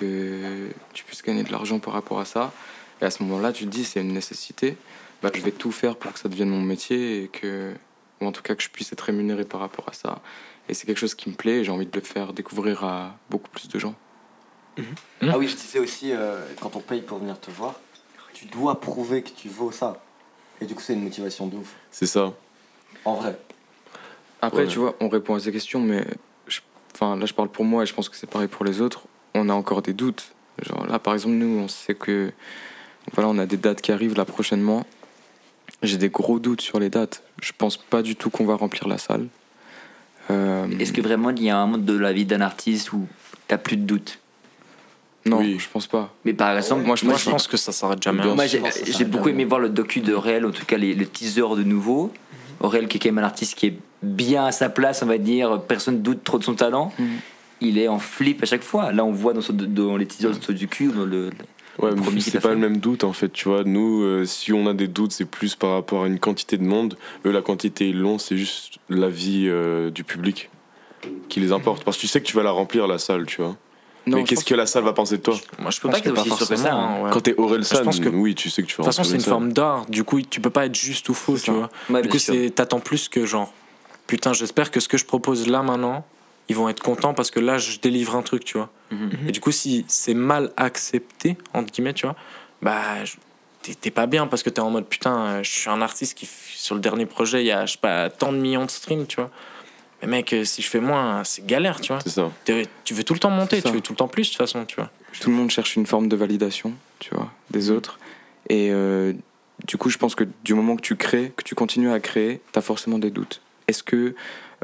Que 0.00 0.68
tu 0.94 1.04
puisses 1.04 1.22
gagner 1.22 1.42
de 1.42 1.52
l'argent 1.52 1.78
par 1.78 1.92
rapport 1.92 2.20
à 2.20 2.24
ça? 2.24 2.52
Et 3.02 3.04
à 3.04 3.10
ce 3.10 3.22
moment-là, 3.22 3.52
tu 3.52 3.64
te 3.64 3.70
dis, 3.70 3.84
c'est 3.84 4.00
une 4.00 4.14
nécessité. 4.14 4.78
Bah, 5.22 5.30
je 5.34 5.42
vais 5.42 5.50
tout 5.50 5.72
faire 5.72 5.96
pour 5.96 6.12
que 6.14 6.18
ça 6.18 6.30
devienne 6.30 6.48
mon 6.48 6.60
métier 6.60 7.24
et 7.24 7.28
que, 7.28 7.74
ou 8.20 8.26
en 8.26 8.32
tout 8.32 8.42
cas 8.42 8.54
que 8.54 8.62
je 8.62 8.70
puisse 8.70 8.92
être 8.92 9.02
rémunéré 9.02 9.44
par 9.44 9.60
rapport 9.60 9.88
à 9.88 9.92
ça. 9.92 10.22
Et 10.70 10.74
c'est 10.74 10.86
quelque 10.86 10.98
chose 10.98 11.14
qui 11.14 11.28
me 11.28 11.34
plaît 11.34 11.60
et 11.60 11.64
j'ai 11.64 11.70
envie 11.70 11.86
de 11.86 11.94
le 11.94 12.04
faire 12.04 12.32
découvrir 12.32 12.84
à 12.84 13.18
beaucoup 13.28 13.50
plus 13.50 13.68
de 13.68 13.78
gens. 13.78 13.94
Ah 15.20 15.38
oui, 15.38 15.48
je 15.48 15.56
disais 15.56 15.78
aussi, 15.78 16.12
euh, 16.12 16.40
quand 16.60 16.74
on 16.76 16.80
paye 16.80 17.02
pour 17.02 17.18
venir 17.18 17.38
te 17.38 17.50
voir, 17.50 17.78
tu 18.34 18.44
dois 18.46 18.80
prouver 18.80 19.22
que 19.22 19.30
tu 19.30 19.48
vaux 19.48 19.72
ça. 19.72 20.02
Et 20.60 20.66
du 20.66 20.74
coup, 20.74 20.82
c'est 20.82 20.92
une 20.92 21.02
motivation 21.02 21.46
de 21.46 21.56
ouf. 21.56 21.74
C'est 21.90 22.06
ça. 22.06 22.32
En 23.04 23.14
vrai. 23.14 23.38
Après, 24.42 24.62
Ouais. 24.62 24.68
tu 24.68 24.78
vois, 24.78 24.94
on 25.00 25.08
répond 25.08 25.34
à 25.34 25.40
ces 25.40 25.50
questions, 25.52 25.80
mais 25.80 26.04
je- 26.46 26.60
enfin, 26.94 27.16
là, 27.16 27.24
je 27.26 27.32
parle 27.34 27.48
pour 27.48 27.64
moi 27.64 27.82
et 27.82 27.86
je 27.86 27.94
pense 27.94 28.08
que 28.08 28.16
c'est 28.16 28.28
pareil 28.28 28.48
pour 28.48 28.64
les 28.64 28.80
autres. 28.80 29.04
On 29.34 29.48
a 29.48 29.54
encore 29.54 29.80
des 29.82 29.94
doutes. 29.94 30.32
Genre 30.62 30.86
là, 30.86 30.98
par 30.98 31.14
exemple, 31.14 31.34
nous, 31.34 31.58
on 31.58 31.68
sait 31.68 31.94
que 31.94 32.30
voilà, 33.14 33.28
on 33.30 33.38
a 33.38 33.46
des 33.46 33.56
dates 33.56 33.80
qui 33.80 33.90
arrivent 33.92 34.16
là 34.16 34.24
prochainement. 34.24 34.84
J'ai 35.82 35.96
des 35.98 36.08
gros 36.10 36.38
doutes 36.38 36.60
sur 36.60 36.78
les 36.78 36.90
dates. 36.90 37.22
Je 37.42 37.52
pense 37.56 37.76
pas 37.76 38.02
du 38.02 38.16
tout 38.16 38.30
qu'on 38.30 38.44
va 38.46 38.54
remplir 38.54 38.86
la 38.88 38.98
salle. 38.98 39.26
Euh, 40.30 40.66
Est-ce 40.78 40.92
que 40.92 41.00
vraiment 41.02 41.30
il 41.30 41.42
y 41.42 41.50
a 41.50 41.58
un 41.58 41.66
monde 41.66 41.84
de 41.84 41.96
la 41.98 42.12
vie 42.12 42.24
d'un 42.24 42.40
artiste 42.40 42.92
où 42.92 43.06
t'as 43.48 43.58
plus 43.58 43.76
de 43.76 43.82
doute 43.84 44.20
non, 45.26 45.38
Oui. 45.38 45.56
je 45.58 45.68
pense 45.72 45.86
pas. 45.86 46.12
Mais 46.24 46.32
par 46.34 46.56
exemple, 46.56 46.84
Moi, 46.84 46.96
je 46.96 47.04
Moi 47.04 47.14
pense 47.14 47.24
je 47.24 47.30
pense 47.30 47.46
que 47.46 47.56
ça 47.56 47.72
s'arrête 47.72 48.02
jamais. 48.02 48.22
Hein. 48.22 48.34
Moi, 48.34 48.46
sûr. 48.46 48.60
j'ai 48.86 49.04
beaucoup 49.04 49.28
aimé 49.30 49.44
voir 49.44 49.60
le 49.60 49.68
docu 49.70 50.00
de 50.00 50.12
Réel, 50.14 50.44
en 50.46 50.50
tout 50.50 50.64
cas 50.66 50.76
les, 50.76 50.94
le 50.94 51.06
teaser 51.06 51.40
de 51.56 51.62
nouveau. 51.62 52.12
Aurel, 52.60 52.88
qui 52.88 52.96
est 52.96 53.00
quand 53.00 53.08
même 53.08 53.18
un 53.18 53.26
artiste 53.26 53.56
qui 53.56 53.66
est 53.66 53.76
bien 54.02 54.44
à 54.46 54.52
sa 54.52 54.68
place, 54.68 55.02
on 55.02 55.06
va 55.06 55.18
dire, 55.18 55.60
personne 55.62 56.02
doute 56.02 56.24
trop 56.24 56.38
de 56.38 56.44
son 56.44 56.54
talent. 56.54 56.92
Mhm. 56.98 57.06
Il 57.60 57.78
est 57.78 57.88
en 57.88 57.98
flip 57.98 58.42
à 58.42 58.46
chaque 58.46 58.62
fois. 58.62 58.92
Là, 58.92 59.04
on 59.04 59.12
voit 59.12 59.32
dans, 59.32 59.40
son- 59.40 59.52
dans 59.54 59.96
les 59.96 60.06
teasers 60.06 60.32
du 60.50 60.68
cul, 60.68 60.88
dans 60.88 61.04
le, 61.04 61.30
Ouais, 61.80 61.90
Le 61.90 61.96
mais 61.96 62.02
premier 62.02 62.20
qu'il 62.20 62.30
c'est 62.32 62.38
pas 62.40 62.50
fait. 62.50 62.54
le 62.54 62.60
même 62.60 62.76
doute 62.76 63.02
en 63.02 63.12
fait, 63.12 63.32
tu 63.32 63.48
vois. 63.48 63.64
Nous, 63.64 64.02
euh, 64.04 64.24
si 64.26 64.52
on 64.52 64.68
a 64.68 64.74
des 64.74 64.86
doutes, 64.86 65.10
c'est 65.10 65.24
plus 65.24 65.56
par 65.56 65.72
rapport 65.72 66.04
à 66.04 66.06
une 66.06 66.20
quantité 66.20 66.56
de 66.56 66.62
monde. 66.62 66.96
Eux, 67.26 67.32
la 67.32 67.42
quantité 67.42 67.88
ils 67.88 67.98
l'ont, 67.98 68.18
c'est 68.18 68.36
juste 68.36 68.76
l'avis 68.88 69.48
euh, 69.48 69.90
du 69.90 70.04
public 70.04 70.50
qui 71.28 71.40
les 71.40 71.50
importe. 71.50 71.82
Parce 71.82 71.96
que 71.96 72.02
tu 72.02 72.06
sais 72.06 72.20
que 72.20 72.26
tu 72.26 72.36
vas 72.36 72.44
la 72.44 72.52
remplir 72.52 72.86
la 72.86 72.98
salle, 72.98 73.26
tu 73.26 73.42
vois. 73.42 73.56
Non, 74.06 74.18
mais 74.18 74.24
qu'est-ce 74.24 74.44
que 74.44 74.54
la 74.54 74.66
salle 74.66 74.84
va 74.84 74.92
penser 74.92 75.16
de 75.18 75.22
toi 75.22 75.34
Moi 75.58 75.70
je 75.70 75.80
peux 75.80 75.88
pense 75.88 76.00
pas 76.00 76.04
que 76.04 76.10
pas 76.14 76.20
aussi 76.20 76.30
sûr 76.30 76.38
que 76.38 76.44
ça, 76.44 76.56
forcément. 76.56 76.78
hein. 76.98 77.02
ouais. 77.04 77.10
Quand 77.10 77.20
t'es 77.20 77.34
Aurel 77.36 77.64
San, 77.64 77.84
pense 77.84 78.00
que- 78.00 78.08
oui, 78.08 78.34
tu 78.34 78.50
sais 78.50 78.62
que 78.62 78.66
tu 78.66 78.74
vas 78.76 78.82
De 78.82 78.88
toute 78.88 78.94
façon, 78.96 79.04
c'est 79.08 79.14
une 79.16 79.20
forme 79.22 79.52
d'art. 79.52 79.86
Du 79.86 80.04
coup, 80.04 80.20
tu 80.20 80.40
peux 80.40 80.50
pas 80.50 80.66
être 80.66 80.74
juste 80.74 81.08
ou 81.08 81.14
faux, 81.14 81.38
tu 81.38 81.50
vois. 81.50 81.70
Ouais, 81.88 82.02
du 82.02 82.08
coup, 82.08 82.18
t'attends 82.54 82.80
plus 82.80 83.08
que 83.08 83.24
genre, 83.24 83.52
putain, 84.06 84.32
j'espère 84.34 84.70
que 84.70 84.80
ce 84.80 84.88
que 84.88 84.98
je 84.98 85.04
propose 85.06 85.48
là 85.48 85.62
maintenant, 85.62 86.04
ils 86.48 86.56
vont 86.56 86.68
être 86.68 86.82
contents 86.82 87.14
parce 87.14 87.30
que 87.30 87.40
là, 87.40 87.56
je 87.56 87.78
délivre 87.78 88.14
un 88.16 88.22
truc, 88.22 88.44
tu 88.44 88.58
vois. 88.58 88.68
Mhm. 88.90 89.10
Et 89.28 89.32
du 89.32 89.40
coup, 89.40 89.52
si 89.52 89.84
c'est 89.88 90.12
mal 90.14 90.50
accepté 90.58 91.38
entre 91.54 91.72
guillemets, 91.72 91.94
tu 91.94 92.06
vois, 92.06 92.14
bah 92.60 93.04
je- 93.04 93.14
t'es 93.62 93.74
t'es 93.74 93.90
pas 93.90 94.06
bien 94.06 94.26
parce 94.26 94.42
que 94.42 94.50
t'es 94.50 94.60
en 94.60 94.68
mode 94.70 94.84
putain, 94.86 95.16
euh, 95.24 95.42
je 95.42 95.50
suis 95.50 95.70
un 95.70 95.80
artiste 95.80 96.12
qui 96.18 96.28
sur 96.54 96.74
le 96.74 96.82
dernier 96.82 97.06
projet, 97.06 97.42
il 97.42 97.46
y 97.46 97.52
a 97.52 97.64
je 97.64 97.72
sais 97.72 97.78
pas 97.80 98.10
tant 98.10 98.30
de 98.32 98.36
millions 98.38 98.66
de 98.66 98.70
streams, 98.70 99.06
tu 99.06 99.16
vois. 99.16 99.30
Mais 100.06 100.18
mec, 100.18 100.32
euh, 100.32 100.44
si 100.44 100.62
je 100.62 100.68
fais 100.68 100.80
moins, 100.80 101.24
c'est 101.24 101.46
galère, 101.46 101.80
tu 101.80 101.92
vois. 101.92 102.00
C'est 102.00 102.10
ça. 102.10 102.30
Tu 102.84 102.94
veux 102.94 103.04
tout 103.04 103.14
le 103.14 103.20
temps 103.20 103.30
monter, 103.30 103.62
tu 103.62 103.70
veux 103.70 103.80
tout 103.80 103.92
le 103.92 103.96
temps 103.96 104.08
plus 104.08 104.24
de 104.24 104.28
toute 104.28 104.38
façon, 104.38 104.64
tu 104.64 104.76
vois. 104.76 104.90
tout 105.20 105.30
le 105.30 105.36
monde 105.36 105.50
cherche 105.50 105.76
une 105.76 105.86
forme 105.86 106.08
de 106.08 106.16
validation, 106.16 106.74
tu 106.98 107.14
vois, 107.14 107.30
des 107.50 107.70
autres. 107.70 107.98
Et 108.48 108.70
euh, 108.70 109.12
du 109.66 109.76
coup, 109.76 109.88
je 109.88 109.98
pense 109.98 110.14
que 110.14 110.24
du 110.44 110.54
moment 110.54 110.76
que 110.76 110.82
tu 110.82 110.96
crées, 110.96 111.32
que 111.36 111.42
tu 111.42 111.54
continues 111.54 111.90
à 111.90 112.00
créer, 112.00 112.40
tu 112.52 112.58
as 112.58 112.62
forcément 112.62 112.98
des 112.98 113.10
doutes. 113.10 113.40
Est-ce 113.68 113.82
que 113.82 114.14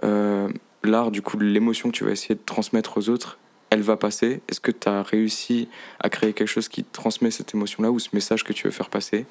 euh, 0.05 0.49
l'art, 0.83 1.11
du 1.11 1.23
coup, 1.23 1.39
l'émotion 1.39 1.91
que 1.91 1.97
tu 1.97 2.05
vas 2.05 2.11
essayer 2.11 2.35
de 2.35 2.45
transmettre 2.45 2.99
aux 2.99 3.09
autres, 3.09 3.39
elle 3.71 3.83
va 3.83 3.97
passer? 3.97 4.41
Est-ce 4.49 4.61
que 4.61 4.71
tu 4.71 4.89
as 4.89 5.03
réussi 5.03 5.69
à 6.01 6.11
créer 6.11 6.33
quelque 6.33 6.49
chose 6.49 6.69
qui 6.69 6.85
transmet 6.85 7.31
cette 7.31 7.55
émotion-là 7.55 7.91
ou 7.91 7.99
ce 7.99 8.11
message 8.13 8.45
que 8.45 8.53
tu 8.53 8.67
veux 8.67 8.73
faire 8.73 8.91
passer? 8.91 9.27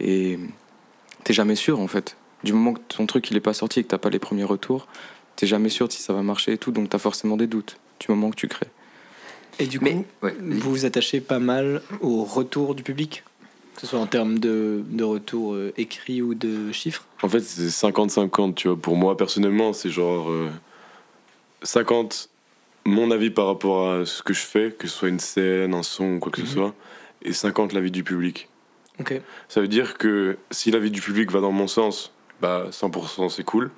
Et 0.00 0.38
t'es 1.24 1.32
jamais 1.32 1.56
sûr, 1.56 1.80
en 1.80 1.86
fait. 1.86 2.16
Du 2.44 2.52
moment 2.52 2.74
que 2.74 2.80
ton 2.88 3.06
truc 3.06 3.30
il 3.30 3.36
est 3.36 3.40
pas 3.40 3.54
sorti 3.54 3.80
et 3.80 3.82
que 3.84 3.88
t'as 3.88 3.98
pas 3.98 4.10
les 4.10 4.18
premiers 4.18 4.44
retours, 4.44 4.88
t'es 5.36 5.46
jamais 5.46 5.68
sûr 5.68 5.88
de 5.88 5.92
si 5.92 6.02
ça 6.02 6.12
va 6.12 6.22
marcher 6.22 6.52
et 6.52 6.58
tout, 6.58 6.70
donc 6.72 6.88
t'as 6.88 6.98
forcément 6.98 7.36
des 7.36 7.46
doutes 7.46 7.76
du 8.00 8.06
moment 8.10 8.30
que 8.30 8.36
tu 8.36 8.48
crées. 8.48 8.68
Et 9.58 9.66
du 9.66 9.78
coup, 9.78 9.84
Mais, 9.84 10.04
ouais, 10.22 10.36
vous 10.40 10.70
vous 10.70 10.84
attachez 10.86 11.20
pas 11.20 11.38
mal 11.38 11.82
au 12.00 12.24
retour 12.24 12.74
du 12.74 12.82
public 12.82 13.22
Que 13.74 13.82
ce 13.82 13.86
soit 13.86 13.98
en 13.98 14.06
termes 14.06 14.38
de, 14.38 14.82
de 14.88 15.04
retour 15.04 15.54
euh, 15.54 15.72
écrit 15.76 16.22
ou 16.22 16.34
de 16.34 16.72
chiffres? 16.72 17.04
En 17.22 17.28
fait, 17.28 17.40
c'est 17.40 17.68
50-50, 17.68 18.54
tu 18.54 18.68
vois. 18.68 18.76
Pour 18.76 18.96
moi, 18.96 19.16
personnellement, 19.16 19.72
c'est 19.72 19.90
genre 19.90 20.30
euh, 20.30 20.48
50 21.62 22.28
mon 22.84 23.10
avis 23.12 23.30
par 23.30 23.46
rapport 23.46 23.92
à 23.92 24.06
ce 24.06 24.22
que 24.22 24.32
je 24.34 24.40
fais, 24.40 24.72
que 24.76 24.88
ce 24.88 24.96
soit 24.96 25.08
une 25.08 25.20
scène, 25.20 25.72
un 25.74 25.84
son, 25.84 26.18
quoi 26.18 26.32
que 26.32 26.38
ce 26.40 26.46
Mhm. 26.46 26.52
soit, 26.52 26.74
et 27.22 27.32
50 27.32 27.72
l'avis 27.74 27.92
du 27.92 28.02
public. 28.02 28.48
Ok. 28.98 29.20
Ça 29.48 29.60
veut 29.60 29.68
dire 29.68 29.96
que 29.98 30.36
si 30.50 30.70
l'avis 30.72 30.90
du 30.90 31.00
public 31.00 31.30
va 31.30 31.40
dans 31.40 31.52
mon 31.52 31.68
sens, 31.68 32.12
bah 32.40 32.66
100% 32.72 33.28
c'est 33.28 33.44
cool. 33.44 33.70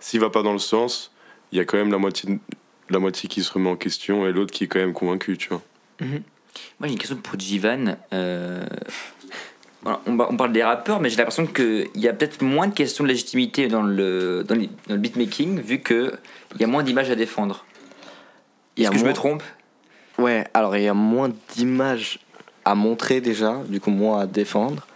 S'il 0.00 0.20
va 0.20 0.30
pas 0.30 0.42
dans 0.42 0.52
le 0.52 0.58
sens, 0.58 1.10
il 1.52 1.58
y 1.58 1.60
a 1.60 1.64
quand 1.64 1.76
même 1.78 1.90
la 1.92 1.98
moitié, 1.98 2.38
la 2.90 2.98
moitié 2.98 3.28
qui 3.28 3.42
se 3.42 3.52
remet 3.52 3.70
en 3.70 3.76
question 3.76 4.26
et 4.26 4.32
l'autre 4.32 4.52
qui 4.52 4.64
est 4.64 4.66
quand 4.66 4.78
même 4.78 4.92
convaincu, 4.92 5.36
tu 5.36 5.48
vois. 5.48 5.62
Moi, 6.00 6.10
j'ai 6.84 6.90
une 6.92 6.98
question 6.98 7.16
pour 7.16 7.38
Jivan. 7.38 7.96
Euh, 8.12 8.64
voilà, 9.82 10.00
on, 10.06 10.18
on 10.18 10.36
parle 10.36 10.52
des 10.52 10.62
rappeurs, 10.62 11.00
mais 11.00 11.08
j'ai 11.10 11.16
l'impression 11.16 11.46
qu'il 11.46 11.88
y 11.96 12.08
a 12.08 12.12
peut-être 12.12 12.42
moins 12.42 12.66
de 12.66 12.74
questions 12.74 13.04
de 13.04 13.08
légitimité 13.08 13.68
dans 13.68 13.82
le, 13.82 14.44
dans, 14.46 14.54
les- 14.54 14.68
dans 14.88 14.94
le 14.94 15.00
beatmaking, 15.00 15.60
vu 15.60 15.80
qu'il 15.82 16.12
y 16.58 16.64
a 16.64 16.66
moins 16.66 16.82
d'images 16.82 17.10
à 17.10 17.14
défendre. 17.14 17.64
Est-ce 18.76 18.90
que 18.90 18.98
je 18.98 19.04
me 19.04 19.12
trompe? 19.12 19.42
Ouais, 20.18 20.46
alors 20.54 20.76
il 20.76 20.82
y 20.84 20.88
a 20.88 20.94
moins 20.94 21.30
d'images 21.54 22.18
à 22.64 22.74
montrer 22.74 23.20
déjà, 23.20 23.62
du 23.68 23.80
coup 23.80 23.90
moins 23.90 24.20
à 24.20 24.26
défendre. 24.26 24.86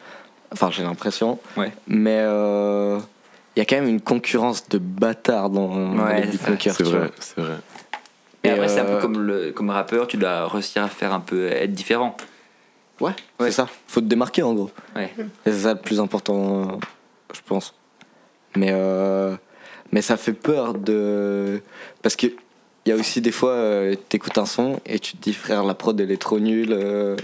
Enfin, 0.52 0.70
j'ai 0.70 0.82
l'impression. 0.82 1.38
Ouais. 1.56 1.72
Mais 1.86 2.18
euh, 2.20 2.98
il 3.56 3.58
y 3.58 3.62
a 3.62 3.64
quand 3.64 3.76
même 3.76 3.88
une 3.88 4.00
concurrence 4.00 4.68
de 4.68 4.78
bâtards 4.78 5.50
dans, 5.50 5.96
Ouais, 5.96 6.20
les 6.22 6.32
c'est 6.32 6.38
beatmakers. 6.38 6.74
C'est 6.76 6.84
vrai, 6.84 7.10
c'est 7.18 7.40
vrai. 7.40 7.54
Et 8.44 8.48
Et 8.48 8.50
après, 8.50 8.68
c'est 8.68 8.80
un 8.80 8.86
euh, 8.86 8.96
peu 8.96 9.00
comme, 9.02 9.20
le, 9.26 9.52
comme 9.52 9.70
rappeur, 9.70 10.06
tu 10.06 10.16
dois 10.16 10.48
réussir 10.48 10.82
à 10.82 10.88
faire 10.88 11.12
un 11.12 11.20
peu, 11.20 11.46
être 11.46 11.72
différent. 11.72 12.16
Ouais, 13.00 13.12
c'est 13.40 13.50
ça. 13.52 13.68
Faut 13.88 14.00
te 14.00 14.06
démarquer 14.06 14.42
en 14.42 14.54
gros. 14.54 14.70
Ouais. 14.94 15.12
C'est 15.44 15.52
ça 15.52 15.74
le 15.74 15.80
plus 15.80 15.98
important, 16.00 16.62
euh, 16.62 16.66
je 17.34 17.40
pense. 17.44 17.74
Mais, 18.56 18.68
euh, 18.70 19.34
mais 19.90 20.02
ça 20.02 20.16
fait 20.16 20.32
peur 20.34 20.74
de. 20.74 21.60
Parce 22.02 22.14
que 22.16 22.26
il 22.84 22.88
y 22.88 22.92
a 22.92 22.96
aussi 22.96 23.20
des 23.20 23.32
fois, 23.32 23.50
euh, 23.50 23.94
t'écoutes 24.08 24.38
un 24.38 24.46
son 24.46 24.80
et 24.86 24.98
tu 24.98 25.16
te 25.16 25.22
dis, 25.22 25.34
frère, 25.34 25.64
la 25.64 25.74
prod 25.74 26.00
elle 26.00 26.10
est 26.10 26.20
trop 26.20 26.38
nulle. 26.40 26.72
euh, 26.72 27.16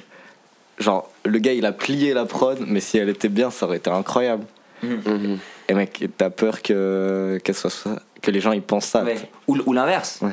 Genre, 0.78 1.10
le 1.24 1.38
gars 1.40 1.52
il 1.52 1.66
a 1.66 1.72
plié 1.72 2.14
la 2.14 2.24
prod, 2.24 2.58
mais 2.66 2.78
si 2.80 2.98
elle 2.98 3.08
était 3.08 3.28
bien, 3.28 3.50
ça 3.50 3.66
aurait 3.66 3.78
été 3.78 3.90
incroyable. 3.90 4.44
Mhm. 4.84 5.38
Et 5.68 5.74
mec, 5.74 6.04
t'as 6.16 6.30
peur 6.30 6.62
que, 6.62 7.38
qu'elle 7.44 7.54
soit 7.54 7.70
ça, 7.70 8.02
que 8.22 8.30
les 8.30 8.40
gens 8.40 8.52
ils 8.52 8.62
pensent 8.62 8.86
ça. 8.86 9.04
Ouais. 9.04 9.16
Ou, 9.46 9.58
ou 9.66 9.72
l'inverse. 9.72 10.20
Ouais. 10.22 10.32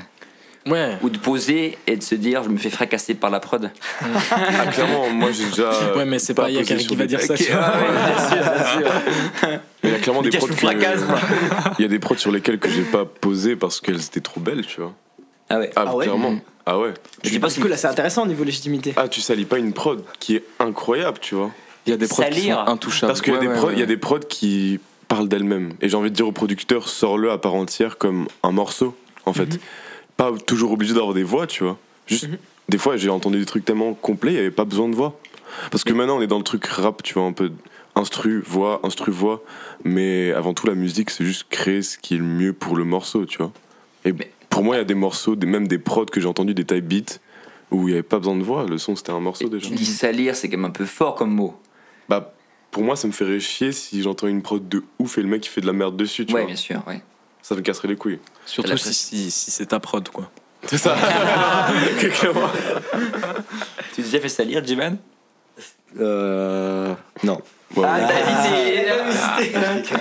Ou 1.04 1.10
de 1.10 1.18
poser 1.20 1.78
et 1.86 1.96
de 1.96 2.02
se 2.02 2.16
dire, 2.16 2.44
je 2.44 2.50
me 2.50 2.58
fais 2.58 2.72
fracasser 2.72 3.14
par 3.14 3.30
la 3.30 3.40
prod. 3.40 3.70
Ah, 4.32 4.68
clairement, 4.72 5.10
moi 5.12 5.32
j'ai 5.32 5.46
déjà. 5.46 5.70
Ouais, 5.96 6.06
mais 6.06 6.18
c'est 6.18 6.34
pas 6.34 6.44
posé 6.46 6.56
Yakari 6.56 6.80
sur 6.80 6.90
qui 6.90 6.96
va 6.96 7.06
dire 7.06 7.22
ça. 7.22 7.34
Ok, 7.34 7.40
tu 7.40 7.52
vois. 7.52 7.62
ouais, 7.62 7.82
ouais, 7.82 8.06
bien 8.06 8.30
sûr, 8.30 8.38
bien 8.38 8.66
sûr. 8.66 9.60
Mais 9.84 9.90
il 9.90 9.92
y 9.92 9.96
a 9.96 10.00
clairement 10.00 10.22
des 10.24 10.30
prods 10.32 10.48
que-. 10.48 11.76
Il 11.78 11.82
y 11.82 11.86
a 11.86 11.88
des 11.88 12.00
prods 12.00 12.18
sur 12.18 12.32
lesquels 12.32 12.58
que 12.58 12.70
j'ai 12.70 12.82
pas 12.82 13.06
posé 13.06 13.56
parce 13.56 13.80
qu'elles 13.80 14.02
étaient 14.02 14.22
trop 14.22 14.42
belles, 14.42 14.66
tu 14.66 14.82
vois. 14.82 14.94
Ah 15.50 15.60
ouais. 15.60 15.70
Ah, 15.76 15.84
Ah 15.88 15.96
ouais 15.96 16.06
clairement. 16.06 16.36
Ah 16.66 16.80
ouais. 16.80 16.94
Je 17.24 17.30
dis 17.30 17.40
pas 17.40 17.50
coup, 17.50 17.68
là, 17.68 17.78
c'est 17.78 17.88
intéressant 17.88 18.24
au 18.24 18.28
niveau 18.28 18.44
légitimité. 18.44 18.94
Ah, 18.98 19.08
tu 19.08 19.22
salis 19.22 19.46
pas 19.46 19.60
une 19.60 19.74
prod 19.74 20.04
qui 20.20 20.38
est 20.38 20.44
incroyable, 20.60 21.20
tu 21.22 21.36
vois. 21.36 21.52
Il 21.86 21.92
y 21.92 21.94
a 21.94 21.98
des 21.98 22.08
prods 22.08 22.24
qui 22.32 22.50
sont 22.50 22.58
intouchables. 22.58 23.12
Parce 23.12 23.22
qu'il 23.22 23.34
y, 23.34 23.38
a 23.38 23.40
Ouais, 23.40 23.60
ouais, 23.60 23.74
il 23.74 23.80
y 23.80 23.84
a 23.84 23.86
des 23.86 23.98
prods 23.98 24.20
qui 24.20 24.80
parlent 25.08 25.28
d'elles-mêmes. 25.28 25.74
Et 25.82 25.90
j'ai 25.90 25.98
envie 25.98 26.12
de 26.12 26.16
dire 26.16 26.28
au 26.28 26.32
producteur, 26.32 26.88
sors-le 26.88 27.32
à 27.32 27.38
part 27.38 27.54
entière 27.54 27.98
comme 27.98 28.28
un 28.44 28.52
morceau, 28.52 28.96
en 29.26 29.34
fait. 29.34 29.60
Pas 30.18 30.32
toujours 30.46 30.72
obligé 30.72 30.94
d'avoir 30.94 31.14
des 31.14 31.24
voix, 31.24 31.48
tu 31.48 31.64
vois. 31.64 31.78
Juste, 32.08 32.30
des 32.70 32.78
fois, 32.78 32.98
j'ai 32.98 33.10
entendu 33.10 33.40
des 33.40 33.46
trucs 33.46 33.66
tellement 33.66 33.94
complets, 33.94 34.32
il 34.32 34.36
n'y 34.36 34.40
avait 34.40 34.52
pas 34.52 34.66
besoin 34.66 34.90
de 34.90 34.96
voix. 34.96 35.20
Parce 35.72 35.84
que 35.84 35.94
maintenant, 35.94 36.18
on 36.18 36.22
est 36.22 36.28
dans 36.28 36.38
le 36.38 36.44
truc 36.44 36.66
rap, 36.66 37.04
tu 37.04 37.16
vois, 37.16 37.24
un 37.24 37.34
peu 37.34 37.52
instru, 37.96 38.42
voix, 38.46 38.82
instru, 38.84 39.12
voix. 39.12 39.44
Mais 39.84 40.32
avant 40.34 40.54
tout, 40.54 40.68
la 40.68 40.76
musique, 40.76 41.10
c'est 41.10 41.24
juste 41.24 41.46
créer 41.50 41.82
ce 41.82 41.98
qui 41.98 42.16
est 42.16 42.18
le 42.18 42.24
mieux 42.24 42.54
pour 42.54 42.76
le 42.76 42.84
morceau, 42.84 43.26
tu 43.26 43.38
vois. 43.38 43.52
Et 44.04 44.14
pour 44.50 44.64
moi, 44.64 44.76
il 44.76 44.80
y 44.80 44.82
a 44.82 44.86
des 44.86 44.96
morceaux, 44.96 45.36
des, 45.36 45.48
même 45.48 45.68
des 45.68 45.78
prods 45.78 46.06
que 46.06 46.20
j'ai 46.20 46.28
entendus, 46.28 46.54
des 46.54 46.66
type 46.66 46.86
beats, 46.86 47.20
où 47.72 47.88
il 47.88 47.92
n'y 47.92 47.94
avait 47.94 48.04
pas 48.04 48.20
besoin 48.20 48.36
de 48.36 48.44
voix. 48.44 48.66
Le 48.66 48.78
son, 48.78 48.96
c'était 48.96 49.12
un 49.12 49.20
morceau 49.20 49.50
déjà. 49.50 49.68
Tu 49.68 49.76
dis 49.76 49.86
salir, 49.86 50.36
c'est 50.36 50.50
quand 50.50 50.58
même 50.58 50.66
un 50.66 50.72
peu 50.72 50.86
fort 50.86 51.16
comme 51.16 51.32
mot. 51.32 51.60
Bah, 52.10 52.35
pour 52.76 52.84
moi, 52.84 52.98
ça 52.98 53.08
me 53.08 53.14
ferait 53.14 53.40
chier 53.40 53.72
si 53.72 54.02
j'entends 54.04 54.28
une 54.28 54.42
prod 54.42 54.68
de 54.68 54.84
ouf 55.00 55.18
et 55.18 55.22
le 55.22 55.30
mec 55.30 55.46
il 55.46 55.50
fait 55.50 55.62
de 55.62 55.66
la 55.66 55.72
merde 55.72 55.96
dessus, 55.96 56.26
tu 56.26 56.34
Ouais, 56.34 56.42
vois. 56.42 56.48
bien 56.48 56.58
sûr, 56.58 56.84
ouais. 56.88 57.02
Ça 57.42 57.56
me 57.56 57.62
casserait 57.62 57.88
les 57.88 57.96
couilles. 57.96 58.20
Surtout 58.46 58.76
si, 58.76 58.94
si, 58.94 59.32
si 59.32 59.50
c'est 59.50 59.68
ta 59.68 59.80
prod, 59.80 60.06
quoi. 60.10 60.30
C'est 60.66 60.78
ça. 60.78 60.94
Tu 62.02 62.12
t'es 63.96 64.02
déjà 64.02 64.20
fait 64.20 64.28
salir, 64.28 64.62
Jivan? 64.66 64.98
Euh. 66.02 66.94
Non. 67.24 67.40
Ouais, 67.78 67.86
Ah, 67.88 68.10
t'as 68.10 69.40
hésité 69.40 69.94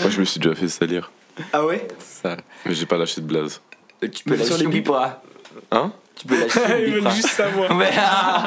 Moi, 0.00 0.10
je 0.10 0.18
me 0.18 0.24
suis 0.24 0.40
déjà 0.40 0.56
fait 0.56 0.66
salir. 0.66 1.12
Ah 1.52 1.64
ouais? 1.64 1.86
Ça. 2.00 2.36
Mais 2.66 2.74
j'ai 2.74 2.86
pas 2.86 2.96
lâché 2.98 3.20
de 3.20 3.26
blaze. 3.26 3.60
Tu 4.00 4.24
peux 4.24 4.36
Sur 4.38 4.58
les 4.58 4.82
pas? 4.82 5.22
Hein? 5.70 5.92
Tu 6.14 6.26
peux 6.26 6.38
lâcher, 6.38 6.88
oublie 6.88 7.02
pas. 7.02 7.10
savoir. 7.10 7.76
Ouais, 7.76 7.90
ah. 7.96 8.46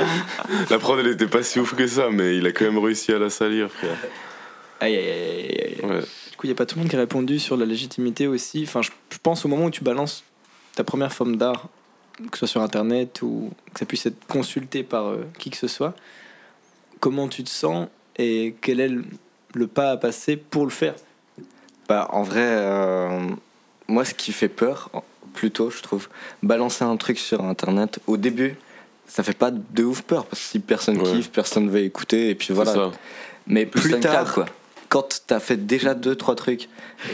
La 0.70 0.80
prod, 0.80 1.00
elle 1.00 1.08
était 1.08 1.28
pas 1.28 1.44
si 1.44 1.60
ouf 1.60 1.76
que 1.76 1.88
ça, 1.88 2.10
mais 2.12 2.38
il 2.38 2.46
a 2.46 2.52
quand 2.52 2.66
même 2.66 2.78
réussi 2.78 3.12
à 3.12 3.20
la 3.20 3.30
salir, 3.30 3.70
frère. 3.72 3.98
Aïe, 4.80 4.96
aïe, 4.96 5.10
aïe, 5.10 5.22
aïe, 5.40 5.78
aïe. 5.82 5.90
Ouais. 5.90 6.02
Du 6.02 6.38
coup, 6.38 6.46
il 6.46 6.50
n'y 6.50 6.54
a 6.54 6.56
pas 6.56 6.66
tout 6.66 6.76
le 6.76 6.82
monde 6.82 6.90
qui 6.90 6.96
a 6.96 7.00
répondu 7.00 7.40
sur 7.40 7.58
la 7.58 7.66
légitimité 7.66 8.28
aussi. 8.28 8.64
Enfin, 8.64 8.82
je 8.82 8.92
je 9.16 9.18
pense 9.24 9.46
au 9.46 9.48
moment 9.48 9.66
où 9.66 9.72
tu 9.72 9.84
balances 9.84 10.24
ta 10.76 10.84
première 10.84 11.14
forme 11.14 11.38
d'art, 11.38 11.70
que 12.32 12.38
ce 12.38 12.40
soit 12.40 12.48
sur 12.48 12.62
internet 12.62 13.22
ou 13.22 13.52
que 13.74 13.80
ça 13.80 13.86
puisse 13.86 14.06
être 14.06 14.28
consulté 14.28 14.84
par 14.84 15.08
euh, 15.08 15.26
qui 15.40 15.50
que 15.50 15.58
ce 15.58 15.68
soit, 15.68 15.96
comment 17.00 17.28
tu 17.30 17.44
te 17.44 17.50
sens 17.50 17.88
et 18.18 18.56
quel 18.62 18.82
est 18.82 18.90
le, 18.90 19.06
le 19.54 19.68
pas 19.68 19.92
à 19.92 19.98
passer 19.98 20.36
pour 20.36 20.66
le 20.66 20.70
faire? 20.72 20.96
Bah, 21.88 22.10
en 22.12 22.24
vrai, 22.24 22.44
euh, 22.44 23.30
moi, 23.88 24.04
ce 24.04 24.14
qui 24.14 24.32
fait 24.32 24.50
peur, 24.50 24.90
en- 25.36 25.40
plutôt, 25.40 25.70
je 25.70 25.82
trouve, 25.82 26.08
balancer 26.44 26.84
un 26.84 26.98
truc 26.98 27.20
sur 27.20 27.44
internet 27.44 28.00
au 28.08 28.18
début, 28.18 28.56
ça 29.08 29.24
fait 29.24 29.38
pas 29.38 29.52
de 29.52 29.84
ouf 29.84 30.02
peur 30.02 30.26
parce 30.26 30.42
que 30.42 30.48
si 30.48 30.60
personne 30.60 30.98
Ouais. 31.00 31.12
kiffe, 31.12 31.30
personne 31.30 31.70
va 31.70 31.80
écouter 31.80 32.30
et 32.30 32.36
puis 32.36 32.54
voilà. 32.54 32.74
ça. 32.74 32.92
Mais 33.48 33.66
Plus 33.66 33.82
plus 33.82 34.00
tard, 34.00 34.34
quoi. 34.34 34.46
quand 34.90 35.22
t'as 35.28 35.40
fait 35.40 35.58
déjà 35.58 35.94
deux 35.94 36.16
trois 36.16 36.36
trucs 36.36 36.68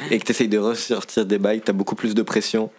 et 0.09 0.17
que 0.19 0.23
t'essayes 0.23 0.47
de 0.47 0.57
ressortir 0.57 1.25
des 1.25 1.37
bails, 1.37 1.61
t'as 1.61 1.73
beaucoup 1.73 1.95
plus 1.95 2.15
de 2.15 2.21
pression. 2.21 2.69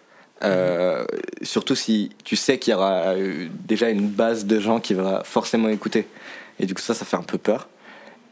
Euh, 0.43 1.05
surtout 1.43 1.75
si 1.75 2.09
tu 2.25 2.35
sais 2.35 2.57
qu'il 2.57 2.71
y 2.71 2.75
aura 2.75 3.13
euh, 3.13 3.47
déjà 3.65 3.89
une 3.89 4.07
base 4.09 4.45
de 4.45 4.59
gens 4.59 4.79
qui 4.79 4.93
va 4.93 5.21
forcément 5.23 5.69
écouter. 5.69 6.05
Et 6.59 6.65
du 6.65 6.73
coup, 6.73 6.81
ça, 6.81 6.93
ça 6.93 7.05
fait 7.05 7.15
un 7.15 7.21
peu 7.23 7.37
peur. 7.37 7.69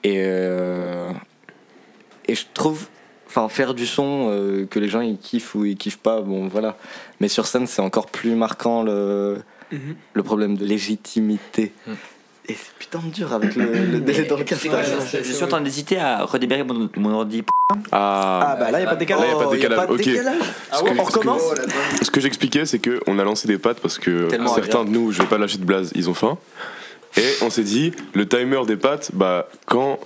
Et, 0.03 0.15
euh, 0.17 1.09
et 2.27 2.35
je 2.35 2.45
trouve, 2.53 2.87
enfin, 3.31 3.47
faire 3.49 3.73
du 3.73 3.85
son, 3.87 4.27
euh, 4.29 4.65
que 4.69 4.77
les 4.79 4.87
gens 4.89 5.01
ils 5.01 5.17
kiffent 5.17 5.55
ou 5.55 5.63
ils 5.65 5.77
kiffent 5.77 5.97
pas, 5.99 6.21
bon 6.21 6.47
voilà. 6.47 6.77
Mais 7.19 7.27
sur 7.29 7.47
scène, 7.47 7.65
c'est 7.67 7.81
encore 7.81 8.07
plus 8.07 8.35
marquant 8.35 8.83
le, 8.83 9.37
Mhm. 9.71 9.95
le 10.13 10.23
problème 10.23 10.57
de 10.57 10.65
légitimité. 10.65 11.71
Et 12.49 12.53
c'est 12.55 12.73
putain 12.77 12.99
de 12.99 13.11
dur 13.13 13.31
avec 13.33 13.55
le, 13.55 13.65
le 13.71 13.99
délai 14.01 14.23
dans 14.23 14.35
le 14.35 14.43
castage. 14.43 14.87
Je 15.13 15.31
suis 15.31 15.43
en 15.43 15.47
train 15.47 15.61
d'hésiter 15.61 15.97
à 15.97 16.25
redémarrer 16.25 16.63
mon, 16.63 16.89
mon 16.97 17.11
ordi. 17.13 17.43
Ah. 17.91 18.39
Ah 18.51 18.55
bah 18.59 18.71
là, 18.71 18.79
il 18.79 18.81
n'y 18.81 18.87
a 18.87 18.89
pas 18.89 18.95
de 18.95 18.99
décalage. 18.99 19.23
Là, 19.23 19.29
y 19.29 19.33
a 19.33 19.37
pas 19.37 19.45
de 19.45 19.47
Oh, 19.47 19.53
y 19.53 19.53
a 19.53 19.57
décalage. 19.61 19.77
pas 19.79 19.87
de 19.87 19.91
ok. 19.93 20.03
décalage 20.03 20.35
Ah 20.71 20.83
ouais, 20.83 20.91
on 20.99 21.05
ce 21.05 21.11
que- 21.11 21.17
recommence 21.19 21.41
Ce 22.01 22.11
que 22.11 22.19
j'expliquais, 22.19 22.65
c'est 22.65 22.79
que 22.79 22.99
on 23.07 23.17
a 23.19 23.23
lancé 23.23 23.47
des 23.47 23.57
pattes 23.57 23.79
parce 23.79 23.97
que 23.97 24.27
Tellement 24.27 24.53
certains 24.53 24.83
de 24.83 24.89
nous, 24.89 25.11
je 25.13 25.21
vais 25.21 25.27
pas 25.29 25.37
lâcher 25.37 25.57
de 25.59 25.63
blaze, 25.63 25.91
ils 25.95 26.09
ont 26.09 26.13
faim. 26.13 26.37
Et 27.15 27.23
on 27.41 27.49
s'est 27.49 27.63
dit, 27.63 27.91
le 28.13 28.27
timer 28.27 28.65
des 28.65 28.75
pattes, 28.77 29.11
bah, 29.13 29.47
quand 29.67 29.99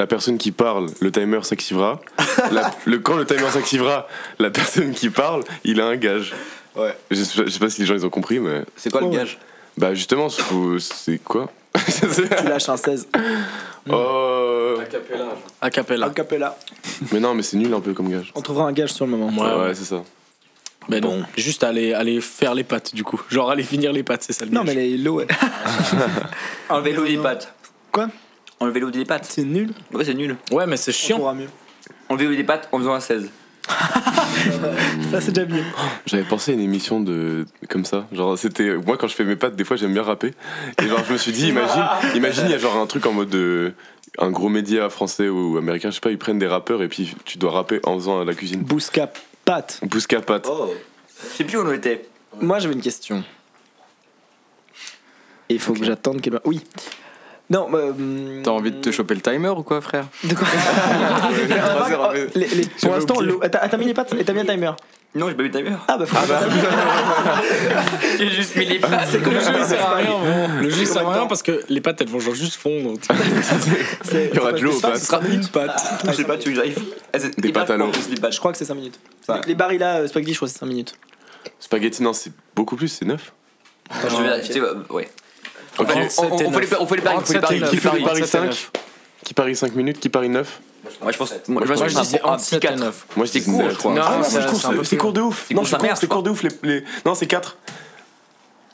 la 0.00 0.06
personne 0.06 0.38
qui 0.38 0.50
parle, 0.50 0.86
le 1.00 1.12
timer 1.12 1.40
s'activera. 1.44 2.00
La- 2.52 2.70
le, 2.86 2.98
quand 3.00 3.16
le 3.16 3.26
timer 3.26 3.50
s'activera, 3.50 4.08
la 4.38 4.48
personne 4.50 4.92
qui 4.92 5.10
parle, 5.10 5.44
il 5.62 5.78
a 5.80 5.86
un 5.86 5.96
gage. 5.96 6.32
Ouais. 6.74 6.96
Je 7.10 7.22
sais, 7.22 7.36
pas- 7.42 7.46
je 7.46 7.52
sais 7.52 7.58
pas 7.58 7.68
si 7.68 7.82
les 7.82 7.86
gens 7.86 7.94
ils 7.94 8.06
ont 8.06 8.10
compris, 8.10 8.38
mais. 8.38 8.62
C'est 8.76 8.90
quoi 8.90 9.02
le 9.02 9.08
Ouais. 9.08 9.16
gage? 9.16 9.38
Bah, 9.76 9.92
justement, 9.94 10.28
c'est 10.30 11.18
quoi? 11.22 11.50
Tu 11.86 12.48
lâches 12.48 12.68
un 12.70 12.76
16. 12.78 13.08
Oh. 13.90 14.76
A 14.80 14.84
cappella. 15.70 16.06
A 16.06 16.10
cappella. 16.10 16.56
Mais 17.12 17.20
non, 17.20 17.34
mais 17.34 17.42
c'est 17.42 17.56
nul 17.58 17.72
un 17.74 17.80
peu 17.80 17.92
comme 17.92 18.08
gage. 18.10 18.32
On 18.34 18.40
trouvera 18.40 18.66
un 18.66 18.72
gage 18.72 18.92
sur 18.94 19.04
le 19.04 19.10
moment. 19.12 19.28
Ouais, 19.42 19.50
Ouais, 19.54 19.66
ouais. 19.68 19.74
c'est 19.74 19.84
ça. 19.84 20.02
Mais 20.88 21.00
non, 21.00 21.22
juste 21.36 21.62
aller, 21.62 21.92
aller 21.92 22.20
faire 22.22 22.54
les 22.54 22.64
pattes, 22.64 22.94
du 22.94 23.04
coup. 23.04 23.20
Genre 23.28 23.50
aller 23.50 23.62
finir 23.62 23.92
les 23.92 24.02
pattes, 24.02 24.22
c'est 24.26 24.32
ça 24.32 24.44
le 24.46 24.50
Non, 24.50 24.64
gage. 24.64 24.74
mais 24.74 24.80
les 24.82 24.96
low, 24.96 25.16
ouais. 25.16 25.26
Enlever 26.70 26.92
l'eau 26.94 27.04
des 27.04 27.18
pattes. 27.18 27.52
Quoi? 27.92 28.08
Enlever 28.60 28.80
l'eau 28.80 28.90
des 28.90 29.04
pattes. 29.04 29.24
c'est 29.28 29.44
nul. 29.44 29.72
Ouais, 29.92 30.04
c'est 30.04 30.14
nul. 30.14 30.36
Ouais, 30.50 30.66
mais 30.66 30.76
c'est 30.76 30.90
On 30.90 30.94
chiant. 30.94 31.16
trouvera 31.16 31.34
mieux. 31.34 31.48
Enlever 32.08 32.26
l'eau 32.26 32.34
des 32.36 32.44
pattes 32.44 32.68
en 32.72 32.78
faisant 32.78 32.92
un 32.94 33.00
16. 33.00 33.30
Ça, 35.10 35.20
c'est 35.20 35.32
déjà 35.32 35.46
bien. 35.46 35.62
J'avais 36.06 36.24
pensé 36.24 36.50
à 36.50 36.54
une 36.54 36.60
émission 36.60 37.00
de 37.00 37.46
comme 37.68 37.84
ça. 37.84 38.06
Genre 38.12 38.36
c'était 38.38 38.74
moi 38.76 38.96
quand 38.96 39.06
je 39.06 39.14
fais 39.14 39.24
mes 39.24 39.36
pattes 39.36 39.54
des 39.54 39.64
fois 39.64 39.76
j'aime 39.76 39.92
bien 39.92 40.02
rapper. 40.02 40.34
Et 40.82 40.88
genre 40.88 41.04
je 41.06 41.12
me 41.12 41.18
suis 41.18 41.30
dit 41.32 41.48
imagine 41.48 41.84
imagine 42.16 42.44
il 42.46 42.50
y 42.50 42.54
a 42.54 42.58
genre 42.58 42.76
un 42.76 42.86
truc 42.86 43.06
en 43.06 43.12
mode 43.12 43.28
de 43.28 43.72
un 44.18 44.30
gros 44.30 44.48
média 44.48 44.88
français 44.90 45.28
ou 45.28 45.56
américain 45.56 45.90
je 45.90 45.94
sais 45.96 46.00
pas 46.00 46.10
ils 46.10 46.18
prennent 46.18 46.38
des 46.38 46.48
rappeurs 46.48 46.82
et 46.82 46.88
puis 46.88 47.14
tu 47.24 47.38
dois 47.38 47.52
rapper 47.52 47.80
en 47.84 47.94
faisant 47.96 48.24
la 48.24 48.34
cuisine. 48.34 48.62
Bousca 48.62 49.10
Pat. 49.44 49.78
Bousca 49.84 50.20
patte. 50.20 50.48
Oh 50.50 50.72
Je 51.30 51.36
sais 51.36 51.44
plus 51.44 51.58
où 51.58 51.62
on 51.62 51.72
était. 51.72 52.08
Moi, 52.40 52.58
j'avais 52.58 52.74
une 52.74 52.80
question. 52.80 53.22
Et 55.48 55.54
il 55.54 55.60
faut 55.60 55.72
que 55.74 55.84
j'attende 55.84 56.20
qu'elle. 56.20 56.40
Oui. 56.44 56.60
Non, 57.50 57.68
bah, 57.68 57.78
hum, 57.78 58.42
T'as 58.44 58.52
envie 58.52 58.70
de 58.70 58.80
te 58.80 58.92
choper 58.92 59.14
le 59.14 59.20
timer 59.20 59.48
ou 59.48 59.62
quoi, 59.64 59.80
frère 59.80 60.06
De 60.22 60.34
quoi. 60.34 60.46
Les- 62.36 62.46
les- 62.46 62.66
Pour 62.80 62.92
l'instant, 62.94 63.14
t'as 63.50 63.68
t'as 63.68 63.76
mis 63.76 63.86
les 63.86 63.94
pâtes 63.94 64.14
et 64.18 64.24
t'as 64.24 64.32
mis 64.32 64.40
un 64.40 64.44
timer 64.44 64.70
Non, 65.16 65.28
j'ai 65.28 65.34
pas 65.34 65.42
vu 65.42 65.48
le 65.48 65.54
timer. 65.58 65.72
Ah 65.88 65.98
bah, 65.98 66.06
faut 66.06 66.16
J'ai 68.18 68.30
juste 68.30 68.54
mis 68.54 68.66
les 68.66 68.78
pattes. 68.78 69.06
c'est 69.10 69.20
comme 69.20 69.34
Le 69.34 69.40
jeu, 69.40 69.46
il 69.52 69.58
ça 69.62 69.68
sert 69.68 69.84
à 69.88 69.94
rien, 69.96 70.10
bon. 70.10 70.62
Le 70.62 70.70
jeu, 70.70 70.82
il 70.82 70.86
sert 70.86 71.08
à 71.08 71.12
rien 71.12 71.26
parce 71.26 71.42
que 71.42 71.60
les 71.68 71.80
pâtes, 71.80 72.00
elles 72.00 72.08
vont 72.08 72.20
genre 72.20 72.34
juste 72.36 72.54
fondre. 72.54 72.92
Il 74.12 74.30
y 74.34 74.38
aura 74.38 74.52
de 74.52 74.60
l'eau 74.60 74.76
aux 74.76 74.80
pâtes. 74.80 74.98
Ce 74.98 75.06
sera 75.06 75.20
une 75.28 75.46
pâte. 75.48 75.82
Je 76.06 76.12
sais 76.12 76.24
pas, 76.24 76.36
tu 76.36 76.50
veux 76.50 76.54
que 76.54 76.60
j'arrive 76.60 76.78
Ah, 77.12 77.18
c'est 77.18 77.36
Des 77.40 77.48
hyper 77.48 77.62
pâtes 77.62 77.70
à 77.70 77.76
l'eau. 77.76 77.90
Je 78.30 78.38
crois 78.38 78.52
que 78.52 78.58
c'est 78.58 78.64
5 78.64 78.74
minutes. 78.74 79.00
Ouais. 79.28 79.40
Les 79.48 79.54
barils 79.56 79.80
là, 79.80 80.06
spaghetti, 80.06 80.32
je 80.32 80.38
crois 80.38 80.46
que 80.48 80.52
c'est 80.54 80.60
5 80.60 80.66
minutes. 80.66 80.94
Spaghetti, 81.58 82.02
non, 82.02 82.12
c'est 82.12 82.32
beaucoup 82.54 82.76
plus, 82.76 82.88
c'est 82.88 83.04
9. 83.04 83.32
Attends, 83.90 84.08
je 84.08 84.16
vais 84.22 84.28
vérifier, 84.28 84.62
ouais. 84.90 85.08
On, 85.78 85.84
fait 85.86 85.94
les, 85.94 86.66
paris, 86.66 86.80
on 86.80 86.86
fait 86.86 86.96
les 86.96 87.02
paris. 87.02 87.62
Qui 87.70 87.76
fait 87.76 87.90
les 87.92 88.02
paris. 88.02 88.20
paris 88.20 88.26
5 88.26 88.70
Qui 89.24 89.34
parie 89.34 89.56
5 89.56 89.74
minutes 89.74 90.00
Qui 90.00 90.08
parie 90.08 90.28
9 90.28 90.60
Moi, 91.02 91.12
je 91.12 91.16
pense, 91.18 91.32
moi, 91.48 91.62
je 91.64 91.68
pense 91.68 91.78
Moi, 91.78 91.86
que 91.88 91.92
je 91.92 92.00
dis 92.00 92.16
un, 92.22 92.36
petit 92.36 92.44
7 92.44 92.64
et 92.64 92.66
4. 92.68 92.78
9. 92.78 93.06
Moi 93.16 93.26
je 93.26 93.32
dis 93.32 93.40
C'est 93.40 93.50
court, 93.50 93.70
je 93.70 93.76
crois. 93.76 93.92
Non, 93.94 94.02
Ah, 94.04 94.22
c'est- 94.22 94.40
c'est 94.84 94.96
court, 94.96 95.12
de 95.12 95.20
ouf. 95.20 95.50
Non, 95.50 95.64
c'est 95.64 96.06
court, 96.08 96.22
de 96.22 96.30
ouf. 96.30 96.42
Les, 96.42 96.50
les- 96.62 96.84
Non, 97.06 97.14
c'est 97.14 97.26
4. 97.26 97.56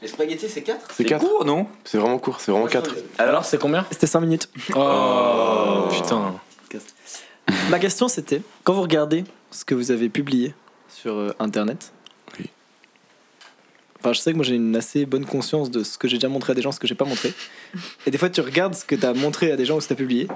Les 0.02 0.08
spaghettis, 0.08 0.48
c'est 0.48 0.62
4 0.62 0.80
C'est 0.88 0.94
C'est 0.98 1.04
4. 1.04 1.20
court, 1.24 1.44
non 1.44 1.66
C'est 1.84 1.98
vraiment 1.98 2.18
court, 2.18 2.38
c'est 2.40 2.52
vraiment 2.52 2.66
4. 2.66 2.94
Alors, 3.18 3.44
c'est 3.44 3.58
combien 3.58 3.84
C'était 3.90 4.06
5 4.06 4.20
minutes. 4.20 4.48
Oh 4.74 5.88
putain. 5.90 6.34
Ma 7.70 7.78
question 7.78 8.08
c'était 8.08 8.42
quand 8.64 8.72
vous 8.74 8.82
regardez 8.82 9.24
ce 9.50 9.64
que 9.64 9.74
vous 9.74 9.90
avez 9.92 10.08
publié 10.08 10.52
sur 10.88 11.14
euh, 11.14 11.34
internet. 11.38 11.92
Enfin, 14.06 14.12
je 14.12 14.20
sais 14.20 14.30
que 14.30 14.36
moi 14.36 14.44
j'ai 14.44 14.54
une 14.54 14.76
assez 14.76 15.04
bonne 15.04 15.24
conscience 15.26 15.68
de 15.68 15.82
ce 15.82 15.98
que 15.98 16.06
j'ai 16.06 16.16
déjà 16.18 16.28
montré 16.28 16.52
à 16.52 16.54
des 16.54 16.62
gens, 16.62 16.70
ce 16.70 16.78
que 16.78 16.86
j'ai 16.86 16.94
pas 16.94 17.04
montré. 17.04 17.34
Et 18.06 18.12
des 18.12 18.18
fois, 18.18 18.30
tu 18.30 18.40
regardes 18.40 18.72
ce 18.76 18.84
que 18.84 18.94
tu 18.94 19.04
as 19.04 19.12
montré 19.12 19.50
à 19.50 19.56
des 19.56 19.64
gens 19.64 19.76
ou 19.78 19.80
ce 19.80 19.86
que 19.88 19.94
tu 19.94 19.94
as 19.94 19.96
publié, 19.96 20.28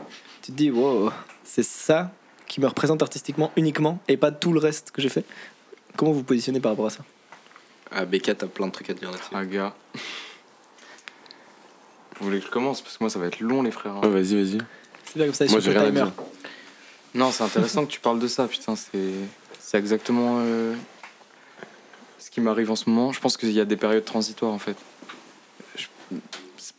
tu 0.42 0.50
te 0.50 0.56
dis, 0.56 0.72
wow, 0.72 1.12
c'est 1.44 1.62
ça 1.62 2.10
qui 2.48 2.60
me 2.60 2.66
représente 2.66 3.00
artistiquement 3.00 3.52
uniquement 3.54 4.00
et 4.08 4.16
pas 4.16 4.32
tout 4.32 4.52
le 4.52 4.58
reste 4.58 4.90
que 4.90 5.00
j'ai 5.00 5.08
fait. 5.08 5.24
Comment 5.96 6.10
vous 6.10 6.24
positionnez 6.24 6.58
par 6.58 6.72
rapport 6.72 6.86
à 6.86 6.90
ça? 6.90 7.04
Ah, 7.92 8.04
Becca, 8.06 8.34
t'as 8.34 8.48
plein 8.48 8.66
de 8.66 8.72
trucs 8.72 8.90
à 8.90 8.94
dire 8.94 9.08
là-dessus. 9.12 9.30
Ah, 9.32 9.44
gars. 9.44 9.72
Vous 12.18 12.26
voulez 12.26 12.40
que 12.40 12.46
je 12.46 12.50
commence? 12.50 12.82
Parce 12.82 12.98
que 12.98 13.04
moi, 13.04 13.10
ça 13.10 13.20
va 13.20 13.26
être 13.26 13.38
long, 13.38 13.62
les 13.62 13.70
frères. 13.70 13.92
hein. 13.94 14.00
Ouais, 14.02 14.08
vas-y, 14.20 14.34
vas-y. 14.34 14.58
C'est 15.04 15.14
bien 15.14 15.26
comme 15.26 15.34
ça, 15.34 15.44
Moi 15.44 15.52
sur 15.52 15.60
j'ai 15.60 15.72
le 15.74 15.78
rien 15.78 15.88
à 15.90 15.92
timer. 15.92 16.04
dire. 16.06 16.12
Non, 17.14 17.30
c'est 17.30 17.44
intéressant 17.44 17.86
que 17.86 17.92
tu 17.92 18.00
parles 18.00 18.18
de 18.18 18.26
ça, 18.26 18.48
putain. 18.48 18.74
C'est, 18.74 18.98
c'est 19.60 19.78
exactement 19.78 20.38
euh, 20.40 20.74
ce 22.30 22.34
qui 22.34 22.40
m'arrive 22.40 22.70
en 22.70 22.76
ce 22.76 22.88
moment. 22.88 23.12
Je 23.12 23.20
pense 23.20 23.36
qu'il 23.36 23.50
y 23.50 23.60
a 23.60 23.64
des 23.64 23.76
périodes 23.76 24.04
transitoires, 24.04 24.52
en 24.52 24.58
fait. 24.58 24.76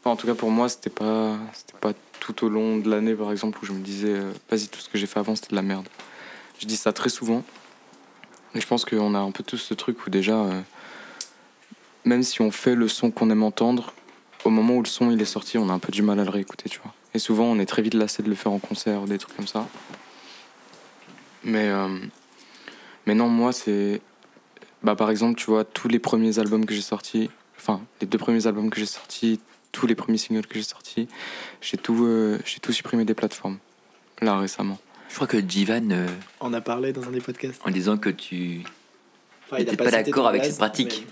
En 0.06 0.16
tout 0.16 0.26
cas, 0.26 0.34
pour 0.34 0.50
moi, 0.50 0.70
c'était 0.70 0.90
pas, 0.90 1.38
c'était 1.54 1.78
pas 1.80 1.92
tout 2.20 2.46
au 2.46 2.50
long 2.50 2.78
de 2.78 2.90
l'année, 2.90 3.14
par 3.14 3.32
exemple, 3.32 3.60
où 3.62 3.66
je 3.66 3.74
me 3.74 3.82
disais, 3.82 4.14
euh, 4.14 4.32
vas-y, 4.50 4.68
tout 4.68 4.80
ce 4.80 4.88
que 4.88 4.98
j'ai 4.98 5.08
fait 5.08 5.20
avant, 5.20 5.36
c'était 5.36 5.50
de 5.50 5.56
la 5.56 5.62
merde. 5.62 5.88
Je 6.60 6.66
dis 6.66 6.78
ça 6.78 6.94
très 6.94 7.10
souvent. 7.10 7.44
Et 8.56 8.62
je 8.62 8.68
pense 8.68 8.86
qu'on 8.86 9.14
a 9.14 9.20
un 9.20 9.32
peu 9.32 9.44
tous 9.44 9.58
ce 9.58 9.74
truc 9.74 10.06
où 10.06 10.10
déjà, 10.10 10.36
euh, 10.36 10.62
même 12.06 12.24
si 12.24 12.42
on 12.42 12.52
fait 12.52 12.76
le 12.76 12.88
son 12.88 13.12
qu'on 13.12 13.30
aime 13.30 13.44
entendre, 13.44 13.94
au 14.46 14.50
moment 14.50 14.76
où 14.76 14.82
le 14.82 14.88
son 14.88 15.12
il 15.12 15.22
est 15.22 15.26
sorti, 15.26 15.58
on 15.58 15.70
a 15.70 15.74
un 15.74 15.80
peu 15.80 15.92
du 15.92 16.02
mal 16.02 16.20
à 16.20 16.24
le 16.24 16.30
réécouter, 16.30 16.70
tu 16.70 16.80
vois. 16.80 16.94
Et 17.14 17.20
souvent, 17.20 17.46
on 17.46 17.60
est 17.60 17.66
très 17.66 17.82
vite 17.82 17.94
lassé 17.94 18.24
de 18.24 18.30
le 18.30 18.36
faire 18.36 18.52
en 18.52 18.60
concert 18.60 19.02
ou 19.04 19.06
des 19.06 19.18
trucs 19.18 19.36
comme 19.36 19.48
ça. 19.48 19.68
Mais, 21.44 21.68
euh, 21.68 22.00
mais 23.06 23.16
non, 23.16 23.28
moi, 23.28 23.52
c'est. 23.52 24.02
Bah, 24.84 24.96
par 24.96 25.10
exemple, 25.12 25.38
tu 25.40 25.46
vois, 25.46 25.64
tous 25.64 25.88
les 25.88 26.00
premiers 26.00 26.40
albums 26.40 26.66
que 26.66 26.74
j'ai 26.74 26.82
sortis, 26.82 27.30
enfin, 27.58 27.82
les 28.02 28.08
deux 28.08 28.18
premiers 28.18 28.48
albums 28.48 28.70
que 28.70 28.80
j'ai 28.80 28.86
sortis, 28.86 29.40
tous 29.72 29.86
les 29.88 29.96
premiers 29.96 30.18
singles 30.18 30.46
que 30.48 30.56
j'ai 30.56 30.64
sortis, 30.64 31.08
j'ai 31.62 31.78
tout, 31.78 32.04
euh, 32.06 32.40
j'ai 32.46 32.60
tout 32.60 32.72
supprimé 32.74 33.06
des 33.06 33.14
plateformes, 33.14 33.58
là, 34.22 34.38
récemment. 34.40 34.80
Je 35.10 35.16
crois 35.16 35.28
que 35.28 35.38
Jivan, 35.40 35.90
euh, 35.92 36.08
On 36.40 36.54
a 36.54 36.62
parlé 36.62 36.94
dans 36.94 37.04
un 37.04 37.12
des 37.12 37.22
podcasts. 37.22 37.62
en 37.66 37.70
disant 37.72 37.98
que 37.98 38.10
tu 38.10 38.64
Enfin, 39.46 39.58
n'étais 39.58 39.76
pas 39.78 39.92
d'accord 39.92 40.28
avec 40.28 40.46
cette 40.46 40.58
pratique. 40.58 41.06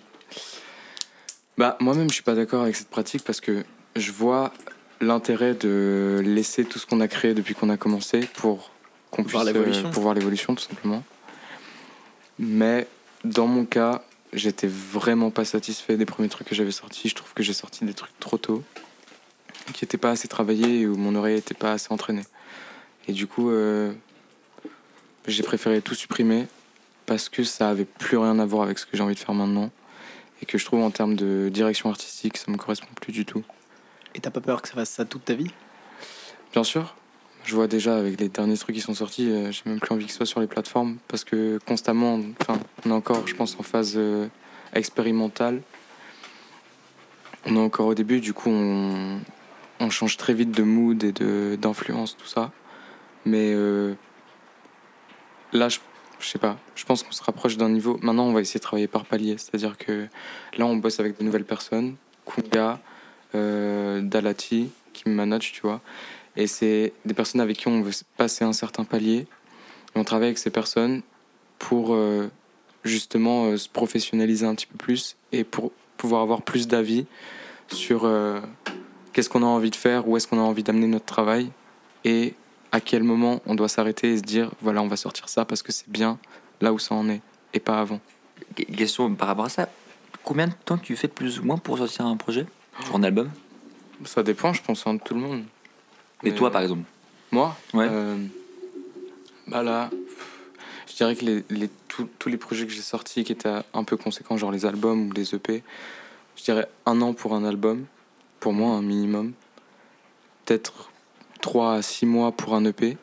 Bah, 1.58 1.78
moi-même, 1.82 2.10
je 2.10 2.14
suis 2.16 2.24
pas 2.24 2.36
d'accord 2.36 2.62
avec 2.64 2.76
cette 2.76 2.90
pratique 2.90 3.24
parce 3.24 3.42
que 3.42 3.66
je 3.98 4.12
vois 4.14 4.54
l'intérêt 5.02 5.54
de 5.54 6.22
laisser 6.26 6.64
tout 6.64 6.80
ce 6.80 6.86
qu'on 6.86 7.02
a 7.02 7.08
créé 7.10 7.34
depuis 7.34 7.54
qu'on 7.54 7.70
a 7.70 7.76
commencé 7.78 8.22
pour 8.36 8.72
qu'on 9.12 9.24
puisse 9.24 9.34
Voir 9.34 9.44
l'évolution. 9.44 9.88
euh, 9.88 9.92
pour 9.92 10.04
voir 10.04 10.14
l'évolution 10.16 10.56
tout 10.56 10.64
simplement. 10.64 11.04
Mais 12.38 12.88
dans 13.24 13.48
mon 13.48 13.66
cas, 13.66 14.04
j'étais 14.34 14.68
vraiment 14.68 15.32
pas 15.32 15.46
satisfait 15.46 15.98
des 15.98 16.06
premiers 16.06 16.30
trucs 16.30 16.48
que 16.48 16.56
j'avais 16.56 16.72
sortis. 16.72 17.10
Je 17.10 17.16
trouve 17.16 17.34
que 17.34 17.44
j'ai 17.44 17.54
sorti 17.54 17.86
des 17.86 17.94
trucs 17.94 18.18
trop 18.20 18.38
tôt, 18.38 18.64
qui 19.74 19.86
étaient 19.86 19.98
pas 19.98 20.12
assez 20.12 20.28
travaillés 20.28 20.82
et 20.82 20.88
où 20.88 20.96
mon 20.96 21.16
oreille 21.16 21.38
était 21.38 21.54
pas 21.54 21.74
assez 21.74 21.92
entraînée. 21.92 22.26
Et 23.08 23.14
du 23.14 23.28
coup, 23.28 23.50
euh, 23.50 23.92
j'ai 25.28 25.44
préféré 25.44 25.82
tout 25.82 25.96
supprimer 25.96 26.48
parce 27.06 27.30
que 27.30 27.44
ça 27.44 27.70
avait 27.70 27.86
plus 27.86 28.18
rien 28.18 28.38
à 28.40 28.46
voir 28.46 28.64
avec 28.64 28.78
ce 28.78 28.86
que 28.86 28.96
j'ai 28.96 29.04
envie 29.04 29.16
de 29.16 29.20
faire 29.20 29.34
maintenant 29.34 29.72
et 30.42 30.46
que 30.46 30.58
je 30.58 30.66
trouve 30.66 30.82
en 30.82 30.92
termes 30.92 31.16
de 31.16 31.50
direction 31.52 31.90
artistique, 31.90 32.38
ça 32.38 32.52
me 32.52 32.58
correspond 32.58 32.88
plus 33.02 33.12
du 33.12 33.26
tout. 33.26 33.44
Et 34.16 34.20
t'as 34.20 34.32
pas 34.32 34.42
peur 34.42 34.62
que 34.62 34.70
ça 34.70 34.76
fasse 34.76 34.90
ça 34.90 35.06
toute 35.06 35.26
ta 35.26 35.34
vie? 35.34 35.52
Bien 36.54 36.64
sûr, 36.64 36.96
je 37.50 37.56
vois 37.56 37.68
déjà 37.68 37.98
avec 37.98 38.20
les 38.20 38.30
derniers 38.30 38.58
trucs 38.58 38.76
qui 38.76 38.82
sont 38.82 38.94
sortis, 38.94 39.32
euh, 39.32 39.52
j'ai 39.52 39.64
même 39.66 39.80
plus 39.80 39.92
envie 39.92 40.06
que 40.06 40.12
ce 40.12 40.18
soit 40.18 40.28
sur 40.28 40.40
les 40.40 40.46
plateformes 40.46 40.98
parce 41.08 41.24
que 41.24 41.58
constamment, 41.66 42.20
enfin, 42.40 42.60
on 42.86 42.92
est 42.92 42.94
encore, 42.94 43.26
je 43.26 43.34
pense, 43.34 43.58
en 43.60 43.64
phase 43.64 43.94
euh, 43.98 44.28
expérimentale. 44.74 45.64
On 47.48 47.56
est 47.56 47.60
encore 47.60 47.88
au 47.88 47.96
début, 47.96 48.20
du 48.20 48.34
coup, 48.34 48.52
on, 48.52 49.20
change 49.90 50.18
très 50.18 50.36
vite 50.36 50.52
de 50.52 50.62
mood 50.62 51.04
et 51.04 51.12
de- 51.12 51.58
d'influence, 51.60 52.16
tout 52.16 52.28
ça. 52.28 52.52
Mais 53.26 53.52
euh, 53.56 53.96
là, 55.52 55.70
je, 55.70 55.80
je 56.20 56.28
sais 56.28 56.38
pas, 56.38 56.60
je 56.76 56.86
pense 56.86 57.02
qu'on 57.02 57.12
se 57.12 57.24
rapproche 57.24 57.58
d'un 57.58 57.70
niveau. 57.70 57.98
Maintenant, 58.04 58.26
on 58.26 58.34
va 58.34 58.42
essayer 58.42 58.60
de 58.60 58.64
travailler 58.64 58.88
par 58.88 59.06
palier, 59.06 59.38
c'est-à-dire 59.40 59.76
que 59.76 60.08
là, 60.56 60.68
on 60.68 60.76
bosse 60.76 61.00
avec 61.00 61.18
de 61.18 61.24
nouvelles 61.24 61.46
personnes, 61.46 61.96
Kunga, 62.26 62.80
Dalati, 63.34 64.70
qui 64.94 65.10
me 65.10 65.16
manage, 65.16 65.52
tu 65.52 65.62
vois. 65.62 65.82
Et 66.36 66.48
c'est 66.48 66.94
des 67.06 67.14
personnes 67.14 67.42
avec 67.42 67.58
qui 67.58 67.68
on 67.68 67.82
veut 67.82 67.92
passer 68.18 68.44
un 68.46 68.54
certain 68.54 68.84
palier. 68.84 69.28
Et 69.96 70.00
on 70.00 70.04
travaille 70.04 70.28
avec 70.28 70.38
ces 70.38 70.50
personnes 70.52 71.02
pour 71.58 71.94
euh, 71.94 72.30
justement 72.84 73.46
euh, 73.46 73.58
se 73.58 73.68
professionnaliser 73.68 74.46
un 74.46 74.56
petit 74.56 74.68
peu 74.68 74.78
plus 74.78 75.18
et 75.32 75.44
pour 75.44 75.72
pouvoir 75.98 76.22
avoir 76.22 76.42
plus 76.42 76.68
d'avis 76.68 77.06
sur 77.68 78.06
euh, 78.06 78.40
qu'est-ce 79.14 79.30
qu'on 79.30 79.44
a 79.44 79.48
envie 79.48 79.70
de 79.72 79.76
faire, 79.76 80.08
où 80.08 80.16
est-ce 80.16 80.28
qu'on 80.28 80.40
a 80.40 80.44
envie 80.44 80.64
d'amener 80.64 80.88
notre 80.88 81.06
travail 81.06 81.50
et 82.06 82.34
à 82.72 82.80
quel 82.80 83.04
moment 83.04 83.42
on 83.46 83.56
doit 83.56 83.68
s'arrêter 83.68 84.14
et 84.14 84.18
se 84.18 84.22
dire 84.22 84.52
voilà, 84.62 84.82
on 84.82 84.88
va 84.88 84.96
sortir 84.96 85.28
ça 85.28 85.44
parce 85.44 85.62
que 85.64 85.72
c'est 85.72 85.90
bien 85.90 86.18
là 86.62 86.72
où 86.72 86.80
ça 86.80 86.96
en 86.96 87.10
est 87.10 87.22
et 87.54 87.60
pas 87.60 87.80
avant. 87.82 88.00
Qu- 88.56 88.66
Question 88.66 89.14
par 89.16 89.28
rapport 89.28 89.46
à 89.46 89.50
ça. 89.50 89.68
Combien 90.24 90.48
de 90.48 90.54
temps 90.66 90.78
tu 90.78 90.96
fais 90.96 91.08
plus 91.08 91.40
ou 91.40 91.44
moins 91.44 91.58
pour 91.58 91.78
sortir 91.80 92.06
un 92.06 92.16
projet? 92.16 92.46
Sur 92.86 92.96
un 92.96 93.04
album? 93.04 93.30
Ça 94.06 94.24
dépend, 94.24 94.54
je 94.54 94.62
pense, 94.62 94.86
hein, 94.88 94.94
de 94.94 95.00
tout 95.04 95.14
le 95.16 95.20
monde. 95.22 95.44
Mais 96.24 96.30
Mais- 96.32 96.36
toi, 96.36 96.52
par 96.52 96.62
exemple 96.62 96.84
Moi 97.32 97.56
Ouais. 97.74 97.88
euh, 97.90 98.16
Bah 99.48 99.64
là, 99.64 99.90
je 100.88 100.96
dirais 100.96 101.16
que 101.16 101.26
les, 101.26 101.44
les- 101.50 101.70
tous- 101.88 102.08
tous 102.20 102.30
les 102.30 102.38
projets 102.38 102.66
que 102.68 102.72
j'ai 102.72 102.82
sortis 102.82 103.24
qui 103.24 103.32
étaient 103.32 103.50
un 103.74 103.84
peu 103.84 103.98
conséquents, 103.98 104.38
genre 104.38 104.52
les 104.52 104.66
albums 104.66 105.08
ou 105.10 105.12
les 105.14 105.34
EP, 105.34 105.64
je 106.36 106.44
dirais 106.44 106.68
un 106.86 107.02
an 107.02 107.14
pour 107.14 107.34
un 107.34 107.44
album, 107.44 107.86
pour 108.40 108.54
moi, 108.54 108.72
un 108.76 108.82
minimum. 108.84 109.34
Peut-être 110.46 110.92
3 111.42 111.74
à 111.76 111.82
6 111.82 112.06
mois 112.06 112.32
pour 112.32 112.54
un 112.54 112.64
EP. 112.66 112.98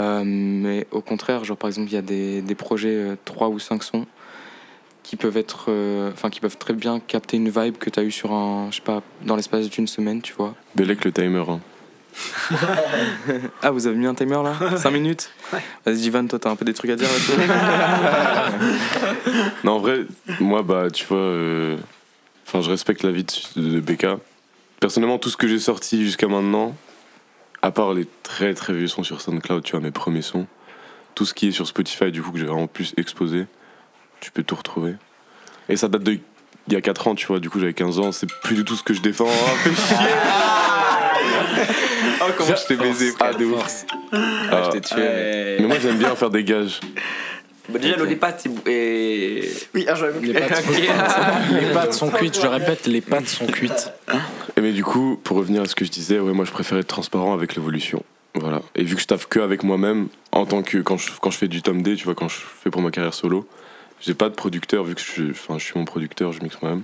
Euh, 0.00 0.22
mais 0.24 0.86
au 0.90 1.02
contraire, 1.02 1.44
genre 1.44 1.56
par 1.58 1.68
exemple, 1.68 1.88
il 1.90 1.94
y 1.94 1.98
a 1.98 2.02
des, 2.02 2.40
des 2.40 2.54
projets 2.54 3.16
3 3.26 3.48
ou 3.48 3.58
5 3.58 3.82
sons 3.82 4.06
qui 5.02 5.16
peuvent 5.16 5.36
être 5.36 5.66
euh, 5.68 6.10
enfin 6.12 6.30
qui 6.30 6.40
peuvent 6.40 6.56
très 6.56 6.72
bien 6.74 7.00
capter 7.00 7.36
une 7.36 7.50
vibe 7.50 7.76
que 7.76 7.90
tu 7.90 7.98
as 8.00 8.04
eu 8.04 8.10
sur 8.12 8.32
un 8.32 8.68
je 8.70 8.76
sais 8.76 8.82
pas 8.82 9.02
dans 9.26 9.36
l'espace 9.36 9.68
d'une 9.68 9.86
semaine, 9.88 10.22
tu 10.22 10.32
vois. 10.32 10.54
Bellec 10.74 11.04
le 11.04 11.12
timer. 11.12 11.44
Hein. 11.48 11.60
Ah, 13.62 13.70
vous 13.70 13.86
avez 13.86 13.96
mis 13.96 14.06
un 14.06 14.14
timer 14.14 14.40
là 14.42 14.76
5 14.76 14.90
minutes 14.90 15.30
Vas-y, 15.84 16.02
Jivan, 16.02 16.26
toi, 16.26 16.38
t'as 16.38 16.50
un 16.50 16.56
peu 16.56 16.64
des 16.64 16.74
trucs 16.74 16.90
à 16.90 16.96
dire 16.96 17.08
là-dessus 17.08 17.32
Non, 19.64 19.72
en 19.72 19.78
vrai, 19.78 20.06
moi, 20.40 20.62
bah, 20.62 20.90
tu 20.92 21.06
vois, 21.06 21.18
euh, 21.18 21.76
enfin, 22.46 22.60
je 22.60 22.70
respecte 22.70 23.02
l'avis 23.02 23.24
de, 23.24 23.62
de 23.62 23.80
BK. 23.80 24.06
Personnellement, 24.80 25.18
tout 25.18 25.30
ce 25.30 25.36
que 25.36 25.46
j'ai 25.46 25.58
sorti 25.58 26.04
jusqu'à 26.04 26.28
maintenant, 26.28 26.74
à 27.62 27.70
part 27.70 27.94
les 27.94 28.06
très 28.22 28.54
très 28.54 28.72
vieux 28.72 28.88
sons 28.88 29.04
sur 29.04 29.20
SoundCloud, 29.20 29.62
tu 29.62 29.72
vois, 29.72 29.80
mes 29.80 29.92
premiers 29.92 30.22
sons, 30.22 30.46
tout 31.14 31.24
ce 31.24 31.34
qui 31.34 31.48
est 31.48 31.52
sur 31.52 31.66
Spotify, 31.66 32.10
du 32.10 32.22
coup, 32.22 32.32
que 32.32 32.38
j'ai 32.38 32.46
vraiment 32.46 32.66
plus 32.66 32.92
exposé, 32.96 33.46
tu 34.20 34.30
peux 34.30 34.42
tout 34.42 34.56
retrouver. 34.56 34.94
Et 35.68 35.76
ça 35.76 35.88
date 35.88 36.02
de 36.02 36.18
il 36.68 36.74
y 36.74 36.76
a 36.76 36.80
4 36.80 37.08
ans, 37.08 37.14
tu 37.14 37.26
vois, 37.26 37.40
du 37.40 37.50
coup, 37.50 37.58
j'avais 37.58 37.74
15 37.74 37.98
ans, 37.98 38.12
c'est 38.12 38.28
plus 38.44 38.54
du 38.54 38.64
tout 38.64 38.76
ce 38.76 38.82
que 38.82 38.94
je 38.94 39.02
défends. 39.02 39.26
Fais 39.26 39.74
chier 39.74 40.06
Oh, 42.20 42.30
comment 42.36 42.54
je 42.56 42.66
t'ai 42.66 42.76
baisé, 42.76 43.12
Ah, 43.20 43.32
de 43.32 43.44
ouf. 43.44 43.84
Ah, 44.12 44.62
je 44.66 44.70
t'ai 44.70 44.80
tué. 44.80 45.56
Mais 45.60 45.66
moi, 45.66 45.76
j'aime 45.80 45.96
bien 45.96 46.14
faire 46.14 46.30
des 46.30 46.44
gages. 46.44 46.80
bah, 47.68 47.78
Déjà, 47.78 47.96
Lollipop, 47.96 48.34
c'est. 48.38 48.50
Et... 48.68 49.50
Oui, 49.74 49.84
ah, 49.88 49.94
j'avais 49.94 50.20
Les 50.20 50.32
pâtes, 50.34 50.62
les 51.60 51.72
pâtes 51.72 51.94
sont 51.94 52.10
cuites, 52.10 52.38
je 52.40 52.46
répète, 52.46 52.86
les 52.86 53.00
pâtes 53.00 53.28
sont 53.28 53.46
cuites. 53.46 53.92
Et 54.56 54.60
mais 54.60 54.72
du 54.72 54.84
coup, 54.84 55.20
pour 55.22 55.36
revenir 55.36 55.62
à 55.62 55.66
ce 55.66 55.74
que 55.74 55.84
je 55.84 55.90
disais, 55.90 56.18
ouais, 56.18 56.32
moi 56.32 56.44
je 56.44 56.52
préfère 56.52 56.78
être 56.78 56.86
transparent 56.88 57.34
avec 57.34 57.54
l'évolution. 57.56 58.02
Voilà. 58.34 58.62
Et 58.74 58.84
vu 58.84 58.94
que 58.94 59.00
je 59.02 59.06
taffe 59.06 59.26
que 59.26 59.40
avec 59.40 59.62
moi-même, 59.62 60.08
en 60.32 60.46
tant 60.46 60.62
que 60.62 60.78
quand 60.78 60.96
je, 60.96 61.10
quand 61.20 61.30
je 61.30 61.38
fais 61.38 61.48
du 61.48 61.60
Tom 61.62 61.82
D, 61.82 61.96
tu 61.96 62.04
vois, 62.04 62.14
quand 62.14 62.28
je 62.28 62.36
fais 62.62 62.70
pour 62.70 62.80
ma 62.82 62.90
carrière 62.90 63.14
solo, 63.14 63.46
j'ai 64.00 64.14
pas 64.14 64.28
de 64.28 64.34
producteur 64.34 64.84
vu 64.84 64.94
que 64.94 65.00
je, 65.00 65.30
enfin, 65.30 65.58
je 65.58 65.64
suis 65.64 65.74
mon 65.78 65.84
producteur, 65.84 66.32
je 66.32 66.40
mixe 66.42 66.56
moi-même. 66.62 66.82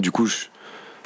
Du 0.00 0.10
coup, 0.10 0.26
je, 0.26 0.36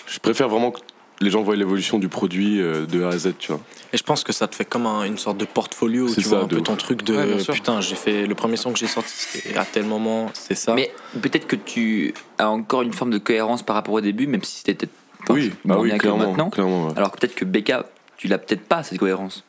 je 0.06 0.18
préfère 0.18 0.48
vraiment 0.48 0.70
que 0.72 0.80
les 1.24 1.30
gens 1.30 1.42
voient 1.42 1.56
l'évolution 1.56 1.98
du 1.98 2.08
produit 2.08 2.60
euh, 2.60 2.86
de 2.86 3.02
A 3.02 3.08
à 3.08 3.18
Z, 3.18 3.32
tu 3.38 3.50
vois. 3.52 3.60
Et 3.92 3.96
je 3.96 4.02
pense 4.02 4.22
que 4.24 4.32
ça 4.32 4.46
te 4.46 4.54
fait 4.54 4.64
comme 4.64 4.86
un- 4.86 5.04
une 5.04 5.18
sorte 5.18 5.38
de 5.38 5.44
portfolio, 5.44 6.08
C'est 6.08 6.16
tu 6.16 6.22
ça, 6.22 6.28
vois, 6.30 6.38
un 6.40 6.42
de 6.44 6.48
peu 6.50 6.56
ouf. 6.56 6.62
ton 6.64 6.76
truc 6.76 7.02
de 7.02 7.14
Ouais, 7.16 7.44
putain, 7.52 7.80
j'ai 7.80 7.94
fait 7.96 8.26
le 8.26 8.34
premier 8.34 8.56
son 8.56 8.72
que 8.72 8.78
j'ai 8.78 8.86
sorti, 8.86 9.12
c'était 9.16 9.56
à 9.56 9.64
tel 9.64 9.84
moment, 9.84 10.30
c'est 10.34 10.54
ça. 10.54 10.74
Mais 10.74 10.92
peut-être 11.20 11.46
que 11.46 11.56
tu 11.56 12.14
as 12.38 12.50
encore 12.50 12.82
une 12.82 12.92
forme 12.92 13.10
de 13.10 13.18
cohérence 13.18 13.62
par 13.62 13.74
rapport 13.76 13.94
au 13.94 14.00
début, 14.00 14.26
même 14.26 14.42
si 14.44 14.58
c'était 14.58 14.74
peut-être 14.74 14.92
pas 15.26 15.34
oui, 15.34 15.52
bah 15.64 15.76
oui, 15.78 15.88
bien 15.88 15.96
que 15.96 16.02
clairement. 16.02 16.28
maintenant. 16.28 16.50
clairement 16.50 16.86
ouais. 16.88 16.92
Alors 16.96 17.10
que 17.12 17.18
peut-être 17.18 17.34
que 17.34 17.44
Becca, 17.44 17.86
tu 18.16 18.28
l'as 18.28 18.38
peut-être 18.38 18.62
pas 18.64 18.82
cette 18.82 18.98
cohérence. 18.98 19.42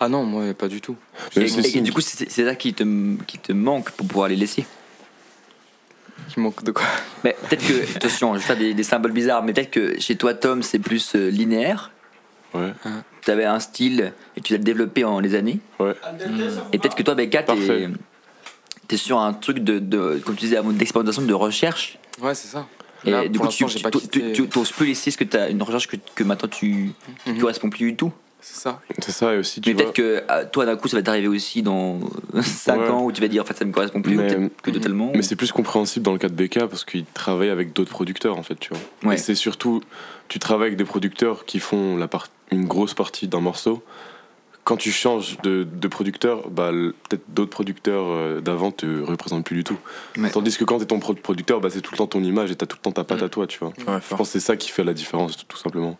Ah 0.00 0.08
non, 0.08 0.24
moi, 0.24 0.52
pas 0.54 0.68
du 0.68 0.80
tout. 0.82 0.96
Mais 1.36 1.46
Et, 1.50 1.80
du 1.80 1.90
coup, 1.92 2.02
c'est 2.02 2.30
c'est 2.30 2.44
ça 2.44 2.54
qui 2.54 2.74
te, 2.74 2.84
qui 3.26 3.38
te 3.38 3.52
manque 3.52 3.90
pour 3.92 4.06
pouvoir 4.06 4.28
les 4.28 4.36
laisser. 4.36 4.66
Qui 6.28 6.40
manque 6.40 6.62
de 6.64 6.72
quoi 6.72 6.84
Mais 7.24 7.36
peut-être 7.48 7.66
que, 7.66 7.96
attention, 7.96 8.34
je 8.34 8.38
vais 8.40 8.44
faire 8.44 8.56
des, 8.56 8.74
des 8.74 8.82
symboles 8.82 9.12
bizarres, 9.12 9.42
mais 9.42 9.52
peut-être 9.52 9.70
que 9.70 10.00
chez 10.00 10.16
toi, 10.16 10.34
Tom, 10.34 10.62
c'est 10.62 10.78
plus 10.78 11.14
euh, 11.14 11.30
linéaire. 11.30 11.90
Ouais. 12.54 12.72
Tu 13.22 13.30
avais 13.30 13.44
un 13.44 13.60
style 13.60 14.12
et 14.36 14.40
tu 14.40 14.52
l'as 14.52 14.58
développé 14.58 15.04
en 15.04 15.20
les 15.20 15.34
années. 15.34 15.58
Ouais. 15.78 15.94
Et 16.72 16.78
peut-être 16.78 16.94
que 16.96 17.02
toi, 17.02 17.14
Becca, 17.14 17.42
t'es 17.42 17.46
Parfait. 17.46 17.88
es 18.90 18.96
sur 18.96 19.18
un 19.20 19.32
truc 19.32 19.58
de, 19.58 19.78
de 19.78 20.20
comme 20.24 20.34
tu 20.36 20.42
disais, 20.46 20.56
avant 20.56 20.70
d'expérimentation, 20.70 21.22
de 21.22 21.34
recherche. 21.34 21.98
Ouais, 22.20 22.34
c'est 22.34 22.48
ça. 22.48 22.66
Et 23.04 23.10
Là, 23.10 23.28
du 23.28 23.38
coup, 23.38 23.46
tu, 23.48 23.64
tu, 23.66 24.08
tu, 24.32 24.48
tu 24.48 24.58
oses 24.58 24.72
plus 24.72 24.86
laisser 24.86 25.10
ce 25.10 25.16
que 25.18 25.24
tu 25.24 25.36
as 25.36 25.48
une 25.50 25.62
recherche 25.62 25.86
que, 25.86 25.96
que 26.14 26.24
maintenant 26.24 26.48
tu 26.48 26.92
qui 27.24 27.30
Mhm. 27.30 27.36
te 27.36 27.40
correspond 27.40 27.70
plus 27.70 27.90
du 27.90 27.96
tout. 27.96 28.12
C'est 28.48 28.60
ça. 28.60 28.80
C'est 29.00 29.10
ça, 29.12 29.34
et 29.34 29.38
aussi, 29.38 29.60
tu 29.60 29.70
Mais 29.70 29.74
peut-être 29.76 29.92
que 29.92 30.22
ah, 30.28 30.44
toi, 30.44 30.66
d'un 30.66 30.76
coup, 30.76 30.86
ça 30.88 30.96
va 30.96 31.02
t'arriver 31.02 31.26
aussi 31.28 31.62
dans 31.62 31.98
5 32.40 32.78
Ouais. 32.78 32.88
ans 32.88 33.04
où 33.04 33.10
tu 33.12 33.20
vas 33.20 33.28
dire 33.28 33.42
en 33.42 33.44
fait 33.44 33.56
ça 33.56 33.64
me 33.64 33.72
correspond 33.72 34.00
plus, 34.02 34.14
Mais- 34.16 34.28
peut-être 34.28 34.62
que 34.62 34.70
totalement. 34.70 35.10
Mais 35.14 35.22
c'est 35.22 35.36
plus 35.36 35.50
compréhensible 35.52 36.04
dans 36.04 36.12
le 36.12 36.18
cas 36.18 36.28
de 36.28 36.34
BK 36.34 36.66
parce 36.66 36.84
qu'il 36.84 37.04
travaille 37.06 37.50
avec 37.50 37.72
d'autres 37.72 37.90
producteurs 37.90 38.38
en 38.38 38.42
fait, 38.44 38.54
tu 38.54 38.70
vois. 38.72 39.10
Ouais. 39.10 39.14
Et 39.16 39.18
c'est 39.18 39.34
surtout, 39.34 39.82
tu 40.28 40.38
travailles 40.38 40.68
avec 40.68 40.78
des 40.78 40.84
producteurs 40.84 41.44
qui 41.44 41.58
font 41.58 41.96
la 41.96 42.06
part- 42.08 42.28
une 42.52 42.66
grosse 42.66 42.94
partie 42.94 43.26
d'un 43.26 43.40
morceau. 43.40 43.82
Quand 44.64 44.76
tu 44.76 44.90
changes 44.90 45.38
de, 45.42 45.62
de 45.64 45.88
producteur, 45.88 46.48
bah, 46.50 46.70
peut-être 47.08 47.22
d'autres 47.28 47.50
producteurs 47.50 48.06
euh, 48.08 48.40
d'avant 48.40 48.70
te 48.72 48.86
représentent 49.02 49.44
plus 49.44 49.56
du 49.56 49.64
tout. 49.64 49.78
Ouais. 50.18 50.30
Tandis 50.30 50.56
que 50.56 50.64
quand 50.64 50.78
tu 50.78 50.82
es 50.84 50.86
ton 50.86 50.98
pro- 50.98 51.14
producteur, 51.14 51.60
bah, 51.60 51.68
c'est 51.70 51.80
tout 51.80 51.92
le 51.92 51.98
temps 51.98 52.06
ton 52.08 52.22
image 52.24 52.50
et 52.50 52.56
tu 52.56 52.64
as 52.64 52.66
tout 52.66 52.76
le 52.78 52.82
temps 52.82 52.90
ta 52.92 53.04
patte 53.04 53.22
à 53.22 53.28
toi, 53.28 53.46
tu 53.46 53.58
vois. 53.60 53.68
Ouais, 53.86 54.00
Je 54.10 54.16
pense 54.16 54.28
que 54.28 54.32
c'est 54.32 54.40
ça 54.40 54.56
qui 54.56 54.70
fait 54.70 54.82
la 54.82 54.92
différence, 54.94 55.36
tout 55.46 55.56
simplement. 55.56 55.96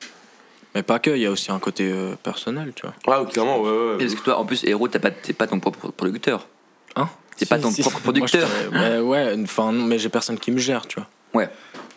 Mais 0.77 0.83
pas 0.83 0.99
que, 0.99 1.09
il 1.11 1.23
y 1.23 1.27
a 1.27 1.31
aussi 1.31 1.51
un 1.51 1.59
côté 1.59 1.91
euh, 1.91 2.17
personnel, 2.23 2.73
tu 2.77 2.83
vois. 2.83 2.95
Ah, 3.07 3.25
clairement, 3.25 3.61
ouais, 3.63 3.71
ouais. 3.71 3.95
Et 3.95 3.99
Parce 4.05 4.15
que 4.15 4.21
toi, 4.21 4.37
en 4.39 4.45
plus, 4.45 4.63
Héros, 4.63 4.89
t'as 4.89 4.99
pas, 4.99 5.11
t'es 5.11 5.33
pas 5.33 5.47
ton 5.47 5.59
propre 5.59 5.89
producteur. 5.89 6.47
Hein 6.97 7.09
T'es 7.39 7.47
pas 7.47 7.57
Si, 7.57 7.63
ton 7.63 7.71
si. 7.71 7.81
propre 7.81 8.01
Moi, 8.05 8.27
je 8.27 8.37
producteur. 8.37 8.49
ouais, 8.75 8.99
ouais, 9.33 9.37
enfin, 9.43 9.73
non, 9.73 9.85
mais 9.87 9.99
j'ai 9.99 10.11
personne 10.11 10.39
qui 10.39 10.51
me 10.53 10.59
gère, 10.59 10.87
tu 10.87 11.01
vois. 11.01 11.09
Ouais. 11.33 11.49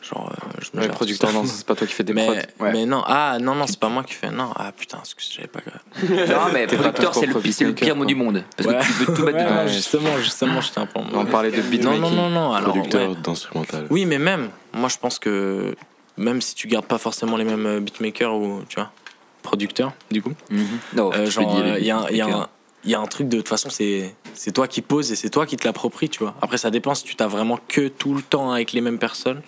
Genre, 0.02 0.32
euh, 0.32 0.60
je 0.62 0.70
me 0.74 0.78
Ouais, 0.82 0.88
gère. 0.88 0.96
producteur, 0.96 1.34
non, 1.34 1.44
c'est 1.44 1.66
pas 1.66 1.76
toi 1.76 1.86
qui 1.86 1.94
fais 1.94 2.04
des 2.06 2.14
mais, 2.14 2.26
prods. 2.26 2.64
Ouais. 2.64 2.72
mais 2.72 2.86
non, 2.86 3.04
ah 3.06 3.38
non, 3.42 3.54
non, 3.54 3.68
c'est 3.68 3.80
pas 3.82 3.90
moi 3.90 4.04
qui 4.04 4.14
fais. 4.14 4.32
Non, 4.32 4.52
ah 4.56 4.72
putain, 4.72 5.00
excuse, 5.02 5.34
j'avais 5.36 5.50
pas. 5.50 5.60
Non, 6.08 6.46
mais 6.54 6.66
T'es 6.68 6.78
pas 6.78 6.84
producteur, 6.84 7.12
ton 7.12 7.20
c'est 7.20 7.26
le, 7.26 7.32
propre 7.34 7.48
c'est 7.52 7.66
le 7.66 7.74
pire 7.74 7.98
mot 7.98 8.06
du 8.06 8.16
monde. 8.16 8.46
Parce 8.56 8.70
Ouais. 8.70 8.78
que 8.78 8.84
tu 8.86 8.94
peux 8.94 9.14
tout 9.14 9.24
mettre 9.26 9.38
Ouais, 9.40 9.44
dedans. 9.44 9.56
ouais, 9.64 9.68
justement, 9.68 10.18
justement, 10.20 10.62
j'étais 10.62 10.80
un 10.80 10.86
peu 10.86 11.00
en 11.00 11.06
On 11.14 11.26
parlait 11.26 11.52
de 11.52 11.58
Non, 11.62 11.70
beatmaking. 11.70 12.02
non, 12.02 12.10
non, 12.12 12.30
non, 12.30 12.54
alors. 12.54 12.70
producteur 12.72 13.10
ouais. 13.10 13.16
d'instrumental. 13.22 13.88
Oui, 13.90 14.06
mais 14.06 14.20
même, 14.20 14.50
moi 14.74 14.88
je 14.88 14.98
pense 14.98 15.20
que 15.20 15.76
même 16.20 16.42
si 16.42 16.54
tu 16.56 16.68
gardes 16.68 16.86
pas 16.86 16.98
forcément 16.98 17.38
les 17.38 17.44
mêmes 17.46 17.66
euh, 17.66 17.80
beatmakers 17.80 18.36
ou, 18.36 18.62
tu 18.70 18.76
vois, 18.76 18.92
producteurs, 19.42 19.94
du 20.12 20.22
coup, 20.22 20.34
Mhm. 20.52 20.68
Non, 20.94 21.12
euh, 21.14 21.30
genre, 21.30 21.52
il 21.80 21.86
y, 21.86 21.92
a 21.92 21.98
un- 21.98 22.10
y 22.18 22.22
a 22.22 22.26
un- 22.38 22.50
y 22.86 22.94
a 22.94 23.00
un 23.00 23.06
truc 23.08 23.28
de 23.30 23.38
toute 23.38 23.48
façon, 23.50 23.70
c'est 23.70 24.14
c'est 24.34 24.52
toi 24.54 24.68
qui 24.68 24.82
poses 24.82 25.12
et 25.12 25.16
c'est 25.16 25.30
toi 25.30 25.46
qui 25.46 25.58
te 25.58 25.66
l'appropries, 25.66 26.10
tu 26.10 26.20
vois. 26.20 26.34
Après, 26.42 26.58
ça 26.58 26.72
dépend 26.72 26.94
si 26.96 27.04
tu 27.04 27.16
t'as 27.16 27.28
vraiment 27.28 27.60
que 27.68 27.88
tout 27.90 28.14
le 28.14 28.22
temps 28.22 28.52
avec 28.52 28.72
les 28.74 28.80
mêmes 28.82 29.00
personnes 29.00 29.42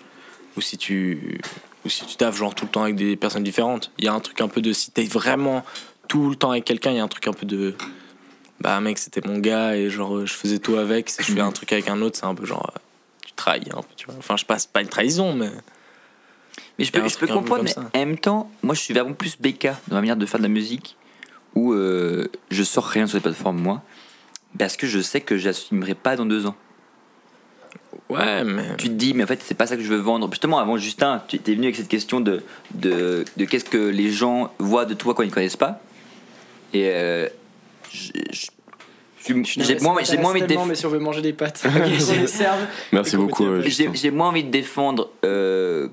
ou 0.58 0.62
si 0.62 0.78
tu 0.78 1.40
ou 1.86 1.90
si 1.90 2.06
tu 2.06 2.16
taffes 2.16 2.36
genre 2.38 2.54
tout 2.56 2.66
le 2.66 2.72
temps 2.72 2.84
avec 2.84 2.96
des 2.96 3.16
personnes 3.16 3.44
différentes. 3.44 3.92
Il 3.98 4.06
y 4.06 4.08
a 4.08 4.14
un 4.14 4.20
truc 4.20 4.40
un 4.42 4.48
peu 4.50 4.62
de 4.62 4.72
si 4.74 4.92
t'es 4.92 5.04
vraiment 5.06 5.64
tout 6.10 6.30
le 6.30 6.36
temps 6.36 6.52
avec 6.52 6.66
quelqu'un, 6.66 6.92
il 6.92 6.98
y 6.98 7.00
a 7.00 7.04
un 7.04 7.08
truc 7.08 7.28
un 7.28 7.34
peu 7.34 7.46
de 7.46 7.74
bah 8.60 8.80
mec, 8.82 8.98
c'était 9.00 9.22
mon 9.28 9.40
gars 9.40 9.76
et 9.76 9.90
genre 9.90 10.16
euh, 10.18 10.26
je 10.26 10.34
faisais 10.34 10.60
tout 10.60 10.76
avec. 10.76 11.10
Si 11.10 11.24
je 11.24 11.32
fais 11.34 11.40
un 11.42 11.52
truc 11.52 11.72
avec 11.74 11.88
un 11.90 12.02
autre, 12.02 12.18
c'est 12.20 12.26
un 12.26 12.36
peu 12.36 12.46
genre 12.46 12.70
euh, 12.76 12.80
tu 13.26 13.34
trahis 13.34 13.62
un 13.72 13.82
peu, 13.82 13.94
tu 13.96 14.06
vois. 14.08 14.16
Enfin, 14.20 14.36
je 14.38 14.46
passe 14.46 14.66
pas 14.68 14.82
une 14.82 14.90
trahison, 14.90 15.34
mais 15.34 15.50
Mais 16.82 16.86
je 16.86 16.92
peux, 16.92 17.28
je 17.28 17.34
comprendre, 17.34 17.64
mais 17.64 17.72
en 18.02 18.06
même 18.06 18.18
temps, 18.18 18.50
moi 18.64 18.76
je 18.76 18.82
suis 18.82 18.94
vraiment 18.94 19.14
plus 19.14 19.38
BK 19.40 19.66
dans 19.88 19.96
ma 19.96 20.02
manière 20.02 20.16
de 20.18 20.26
faire 20.26 20.40
de 20.40 20.44
la 20.44 20.50
musique 20.50 20.96
où 21.56 21.74
euh, 21.74 22.28
je 22.50 22.64
sors 22.64 22.86
rien 22.86 23.08
sur 23.08 23.18
les 23.18 23.22
plateformes, 23.22 23.60
moi, 23.62 23.82
parce 24.58 24.78
que 24.78 24.88
je 24.88 25.00
sais 25.00 25.22
que 25.22 25.38
j'assumerai 25.38 25.96
pas 25.96 26.16
dans 26.16 26.26
deux 26.26 26.46
ans. 26.46 26.56
ouais, 28.10 28.44
mais 28.44 28.76
Tu 28.78 28.88
te 28.88 28.94
dis, 28.94 29.14
mais 29.14 29.24
en 29.24 29.28
fait, 29.28 29.42
c'est 29.44 29.56
pas 29.56 29.68
ça 29.68 29.76
que 29.78 29.84
je 29.84 29.90
veux 29.90 29.98
vendre. 30.00 30.30
Justement, 30.32 30.60
avant, 30.60 30.78
Justin, 30.78 31.22
tu 31.28 31.38
es 31.38 31.56
venu 31.56 31.66
avec 31.66 31.76
cette 31.76 31.88
question 31.88 32.20
de, 32.20 32.44
de, 32.74 33.26
de 33.38 33.46
qu'est-ce 33.46 33.66
que 33.66 33.78
les 33.90 34.12
gens 34.12 34.54
voient 34.60 34.86
de 34.86 34.94
toi 34.94 35.14
quand 35.14 35.24
ils 35.24 35.30
ne 35.30 35.34
connaissent 35.34 35.58
pas. 35.58 35.82
Et 36.74 36.90
euh, 36.90 37.28
je- 37.92 38.12
je- 38.32 38.48
j'ai 39.26 39.80
moins, 39.80 39.96
j'ai 40.04 40.18
moins 40.18 40.32
envie 40.32 40.42
de 40.42 40.48
déf- 40.48 40.60
mais 40.68 40.76
si 40.76 40.86
on 40.86 40.90
veut 40.90 41.00
manger 41.00 41.22
des 41.22 41.34
pâtes, 41.34 41.62
qu'on 41.74 41.80
les 41.84 42.28
serve. 42.28 42.60
Merci 42.92 43.16
Et 43.16 43.18
qu'on 43.18 43.24
beaucoup. 43.26 43.44
retient 43.44 43.58
pas. 43.58 43.62
j'ai 43.64 43.70
Justin. 43.86 43.92
j'ai 43.94 44.12
moins 44.12 44.30
envie 44.30 44.44
de 44.44 44.50
défendre, 44.52 45.10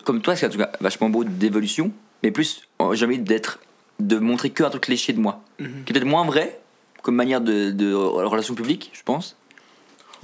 comme 0.05 0.21
toi, 0.23 0.37
c'est 0.37 0.47
en 0.47 0.51
tout 0.51 0.59
cas 0.59 0.71
vachement 0.81 1.09
beau 1.11 1.25
d'évolution, 1.25 1.93
mais 2.23 2.31
plus 2.31 2.63
euh, 2.81 2.95
j'ai 2.95 3.05
envie 3.07 3.19
d'être, 3.19 3.59
de 4.01 4.19
montrer 4.19 4.51
que 4.51 4.63
un 4.65 4.71
truc 4.71 4.89
léché 4.89 5.13
de 5.13 5.21
moi, 5.21 5.43
Mhm. 5.59 5.69
qui 5.85 5.91
est 5.91 5.95
peut-être 5.95 6.05
moins 6.07 6.25
vrai 6.25 6.59
comme 7.03 7.15
manière 7.15 7.41
de, 7.41 7.71
de 7.71 7.93
relation 7.95 8.55
publique, 8.55 8.91
je 8.93 9.03
pense. 9.05 9.37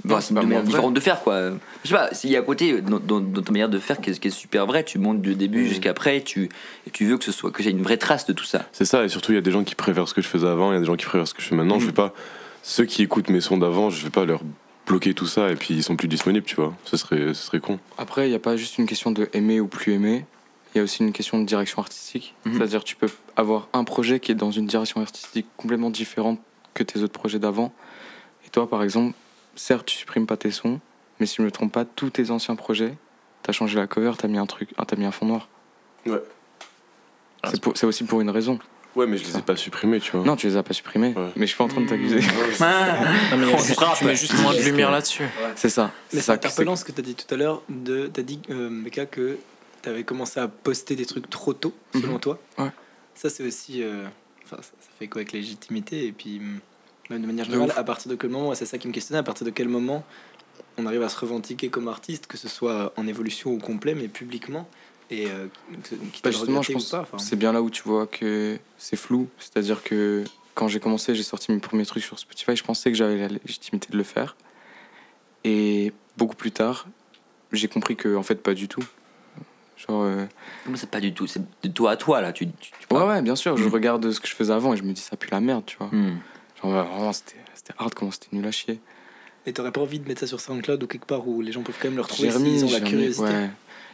Enfin, 0.05 0.21
c'est 0.21 0.31
une 0.35 0.41
manière 0.41 0.61
différente 0.61 0.93
de 0.93 0.99
faire 0.99 1.21
quoi. 1.21 1.49
Je 1.83 1.89
sais 1.89 1.95
pas, 1.95 2.09
s'il 2.13 2.29
y 2.29 2.35
a 2.35 2.39
à 2.39 2.41
côté 2.43 2.79
dans, 2.81 2.99
dans- 2.99 3.21
dans 3.21 3.41
ta 3.41 3.51
manière 3.51 3.69
de 3.69 3.79
faire 3.79 3.99
qui 4.01 4.11
est, 4.11 4.19
qui 4.19 4.27
est 4.27 4.31
super 4.31 4.67
vrai, 4.67 4.83
tu 4.83 4.99
montes 4.99 5.21
du 5.21 5.33
début 5.35 5.61
Mhm. 5.63 5.67
jusqu'après, 5.67 6.21
tu, 6.21 6.49
et 6.85 6.91
tu 6.91 7.05
veux 7.05 7.17
que 7.17 7.23
ce 7.23 7.31
soit 7.31 7.49
que 7.49 7.63
j'ai 7.63 7.71
une 7.71 7.81
vraie 7.81 7.97
trace 7.97 8.27
de 8.27 8.33
tout 8.33 8.43
ça. 8.43 8.65
C'est 8.71 8.85
ça, 8.85 9.03
et 9.03 9.09
surtout, 9.09 9.31
il 9.31 9.35
y 9.35 9.37
a 9.37 9.41
des 9.41 9.51
gens 9.51 9.63
qui 9.63 9.73
préfèrent 9.73 10.07
ce 10.07 10.13
que 10.13 10.21
je 10.21 10.27
faisais 10.27 10.47
avant, 10.47 10.71
il 10.71 10.75
y 10.75 10.77
a 10.77 10.79
des 10.81 10.85
gens 10.85 10.95
qui 10.95 11.05
préfèrent 11.05 11.27
ce 11.27 11.33
que 11.33 11.41
je 11.41 11.47
fais 11.47 11.55
maintenant. 11.55 11.79
Je 11.79 11.87
vais 11.87 11.91
pas. 11.91 12.13
Ceux 12.67 12.85
qui 12.85 13.03
écoutent 13.03 13.29
mes 13.29 13.41
sons 13.41 13.57
d'avant, 13.57 13.91
je 13.91 14.03
vais 14.03 14.09
pas 14.09 14.25
leur 14.25 14.41
bloquer 14.87 15.13
tout 15.13 15.27
ça 15.27 15.51
et 15.51 15.55
puis 15.55 15.75
ils 15.75 15.83
sont 15.83 15.95
plus 15.95 16.07
disponibles, 16.07 16.47
tu 16.47 16.55
vois. 16.55 16.73
Ce 16.83 16.97
serait, 16.97 17.27
ce 17.27 17.35
serait 17.35 17.59
con. 17.59 17.77
Après, 17.99 18.25
il 18.25 18.31
n'y 18.31 18.35
a 18.35 18.39
pas 18.39 18.57
juste 18.57 18.79
une 18.79 18.87
question 18.87 19.11
de 19.11 19.29
aimer 19.33 19.59
ou 19.59 19.67
plus 19.67 19.93
aimer. 19.93 20.25
Il 20.73 20.79
y 20.79 20.81
a 20.81 20.83
aussi 20.83 21.03
une 21.03 21.11
question 21.11 21.39
de 21.39 21.45
direction 21.45 21.79
artistique. 21.79 22.33
Mhm. 22.43 22.57
C'est-à-dire 22.57 22.83
tu 22.83 22.95
peux 22.95 23.07
avoir 23.35 23.67
un 23.73 23.83
projet 23.83 24.19
qui 24.19 24.31
est 24.31 24.35
dans 24.35 24.49
une 24.49 24.65
direction 24.65 24.99
artistique 24.99 25.45
complètement 25.57 25.91
différente 25.91 26.39
que 26.73 26.81
tes 26.81 27.03
autres 27.03 27.13
projets 27.13 27.37
d'avant. 27.37 27.71
Et 28.47 28.49
toi, 28.49 28.67
par 28.67 28.81
exemple, 28.81 29.15
certes, 29.55 29.85
tu 29.85 29.95
supprimes 29.95 30.25
pas 30.25 30.35
tes 30.35 30.49
sons, 30.49 30.79
mais 31.19 31.27
si 31.27 31.35
je 31.35 31.43
me 31.43 31.51
trompe 31.51 31.71
pas, 31.71 31.85
tous 31.85 32.09
tes 32.09 32.31
anciens 32.31 32.55
projets, 32.55 32.97
t'as 33.43 33.51
changé 33.51 33.77
la 33.77 33.85
cover, 33.85 34.13
t'as 34.17 34.27
mis 34.27 34.39
un 34.39 34.47
truc, 34.47 34.73
ah, 34.79 34.85
t'as 34.87 34.95
mis 34.95 35.05
un 35.05 35.11
fond 35.11 35.27
noir. 35.27 35.49
Ouais. 36.07 36.23
C'est 37.75 37.85
aussi 37.85 38.05
pour 38.05 38.21
une 38.21 38.31
raison. 38.31 38.57
Ouais, 38.95 39.05
mais 39.07 39.17
je 39.17 39.25
les 39.25 39.37
ai 39.37 39.41
pas 39.41 39.55
supprimés, 39.57 39.99
tu 39.99 40.11
vois. 40.15 40.25
Non, 40.25 40.35
tu 40.35 40.47
les 40.47 40.55
as 40.55 40.63
pas 40.63 40.73
supprimés, 40.73 41.13
Ouais. 41.15 41.29
mais 41.35 41.41
je 41.45 41.47
suis 41.47 41.57
pas 41.57 41.65
en 41.65 41.67
train 41.67 41.81
de 41.81 41.87
t'accuser. 41.89 42.19
Non, 42.59 43.37
mais 43.37 43.45
il 43.47 43.49
y 43.49 43.51
a 43.51 43.55
On 43.55 43.57
juste- 43.57 43.73
frappe. 43.73 43.97
tu 43.97 44.05
mets 44.05 44.15
juste 44.15 44.33
moins 44.41 44.53
de 44.53 44.61
lumière 44.61 44.91
là-dessus. 44.91 45.23
c'est 45.55 45.69
ça. 45.69 45.85
Mais 45.85 45.91
C'est 46.09 46.15
c'est 46.17 46.21
ça. 46.23 46.37
que- 46.37 46.45
interpellant 46.47 46.75
ce 46.75 46.85
que 46.85 46.91
tu 46.91 46.99
as 46.99 47.03
dit 47.03 47.15
tout 47.15 47.33
à 47.33 47.37
l'heure. 47.37 47.61
de- 47.69 48.07
Tu 48.13 48.19
as 48.19 48.23
dit, 48.23 48.39
euh, 48.49 48.69
Meka, 48.69 49.05
que 49.05 49.37
tu 49.81 49.89
avais 49.89 50.03
commencé 50.03 50.39
à 50.39 50.47
poster 50.47 50.95
des 50.95 51.05
trucs 51.05 51.29
trop 51.29 51.53
tôt, 51.53 51.73
selon 51.93 52.13
Mhm. 52.13 52.19
toi. 52.19 52.39
Ouais. 52.57 52.69
Ça, 53.15 53.29
c'est 53.29 53.45
aussi. 53.45 53.83
euh, 53.83 54.05
Enfin, 54.45 54.57
ça, 54.57 54.69
ça 54.79 54.89
fait 54.99 55.07
quoi 55.07 55.21
avec 55.21 55.31
légitimité 55.31 56.05
Et 56.05 56.11
puis, 56.11 56.37
hum, 56.37 56.59
même 57.09 57.21
de 57.21 57.27
manière 57.27 57.45
générale, 57.45 57.73
à 57.75 57.83
partir 57.83 58.11
de 58.11 58.15
quel 58.15 58.29
moment, 58.29 58.49
ouais, 58.49 58.55
c'est 58.55 58.67
ça 58.67 58.77
qui 58.77 58.87
me 58.87 58.93
questionnait, 58.93 59.17
à 59.19 59.23
partir 59.23 59.43
de 59.43 59.49
quel 59.51 59.67
moment 59.67 60.03
on 60.77 60.85
arrive 60.85 61.01
à 61.01 61.09
se 61.09 61.17
revendiquer 61.19 61.69
comme 61.69 61.87
artiste, 61.87 62.27
que 62.27 62.37
ce 62.37 62.47
soit 62.47 62.93
en 62.95 63.07
évolution 63.07 63.51
ou 63.51 63.57
complet, 63.57 63.95
mais 63.95 64.07
publiquement 64.07 64.69
et 65.09 65.27
euh, 65.27 65.47
quitte 66.13 66.23
Bah, 66.23 66.31
justement, 66.31 66.61
je 66.61 66.71
pense 66.73 66.95
c'est 67.17 67.35
bien 67.35 67.53
là 67.53 67.61
où 67.61 67.69
tu 67.69 67.83
vois 67.83 68.07
que 68.07 68.57
c'est 68.77 68.95
flou. 68.95 69.27
C'est-à-dire 69.37 69.83
que 69.83 70.23
quand 70.53 70.67
j'ai 70.67 70.79
commencé, 70.79 71.15
j'ai 71.15 71.23
sorti 71.23 71.51
mes 71.51 71.59
premiers 71.59 71.85
trucs 71.85 72.03
sur 72.03 72.17
Spotify, 72.17 72.55
je 72.55 72.63
pensais 72.63 72.91
que 72.91 72.97
j'avais 72.97 73.17
la 73.17 73.27
légitimité 73.27 73.89
de 73.91 73.97
le 73.97 74.03
faire. 74.03 74.35
Et 75.43 75.93
beaucoup 76.17 76.35
plus 76.35 76.51
tard, 76.51 76.87
j'ai 77.51 77.67
compris 77.67 77.95
que 77.95 78.15
en 78.15 78.23
fait 78.23 78.35
pas 78.35 78.53
du 78.53 78.67
tout. 78.67 78.83
Genre, 79.77 80.03
euh, 80.03 80.25
Moi, 80.65 80.77
c'est 80.77 80.89
pas 80.89 81.01
du 81.01 81.13
tout, 81.13 81.27
c'est 81.27 81.41
de 81.61 81.67
toi 81.69 81.91
à 81.91 81.97
toi 81.97 82.21
là. 82.21 82.31
Tu, 82.31 82.47
tu, 82.47 82.71
tu 82.71 82.95
ouais, 82.95 83.03
ouais, 83.03 83.21
bien 83.21 83.35
sûr, 83.35 83.57
je 83.57 83.67
regarde 83.67 84.09
ce 84.09 84.19
que 84.19 84.27
je 84.27 84.33
faisais 84.33 84.53
avant 84.53 84.73
et 84.73 84.77
je 84.77 84.83
me 84.83 84.93
dis 84.93 85.01
ça 85.01 85.17
pue 85.17 85.29
la 85.31 85.41
merde, 85.41 85.63
tu 85.65 85.77
vois. 85.77 85.87
Hmm. 85.87 86.17
Genre, 86.61 86.71
ouais, 86.71 86.83
vraiment, 86.89 87.13
c'était 87.13 87.35
c'était 87.53 87.73
hard, 87.77 87.93
comment 87.93 88.11
c'était 88.11 88.27
nul 88.31 88.45
à 88.45 88.51
chier. 88.51 88.79
Et 89.45 89.53
t'aurais 89.53 89.71
pas 89.71 89.81
envie 89.81 89.99
de 89.99 90.07
mettre 90.07 90.21
ça 90.21 90.27
sur 90.27 90.39
SoundCloud 90.39 90.81
ou 90.83 90.87
quelque 90.87 91.05
part 91.05 91.27
où 91.27 91.41
les 91.41 91.51
gens 91.51 91.61
peuvent 91.61 91.77
quand 91.79 91.87
même 91.87 91.97
le 91.97 92.01
retrouver 92.01 92.31
s'ils 92.31 92.65
ont 92.65 92.71
la 92.71 92.79
curiosité. 92.79 93.23
ouais. 93.25 93.49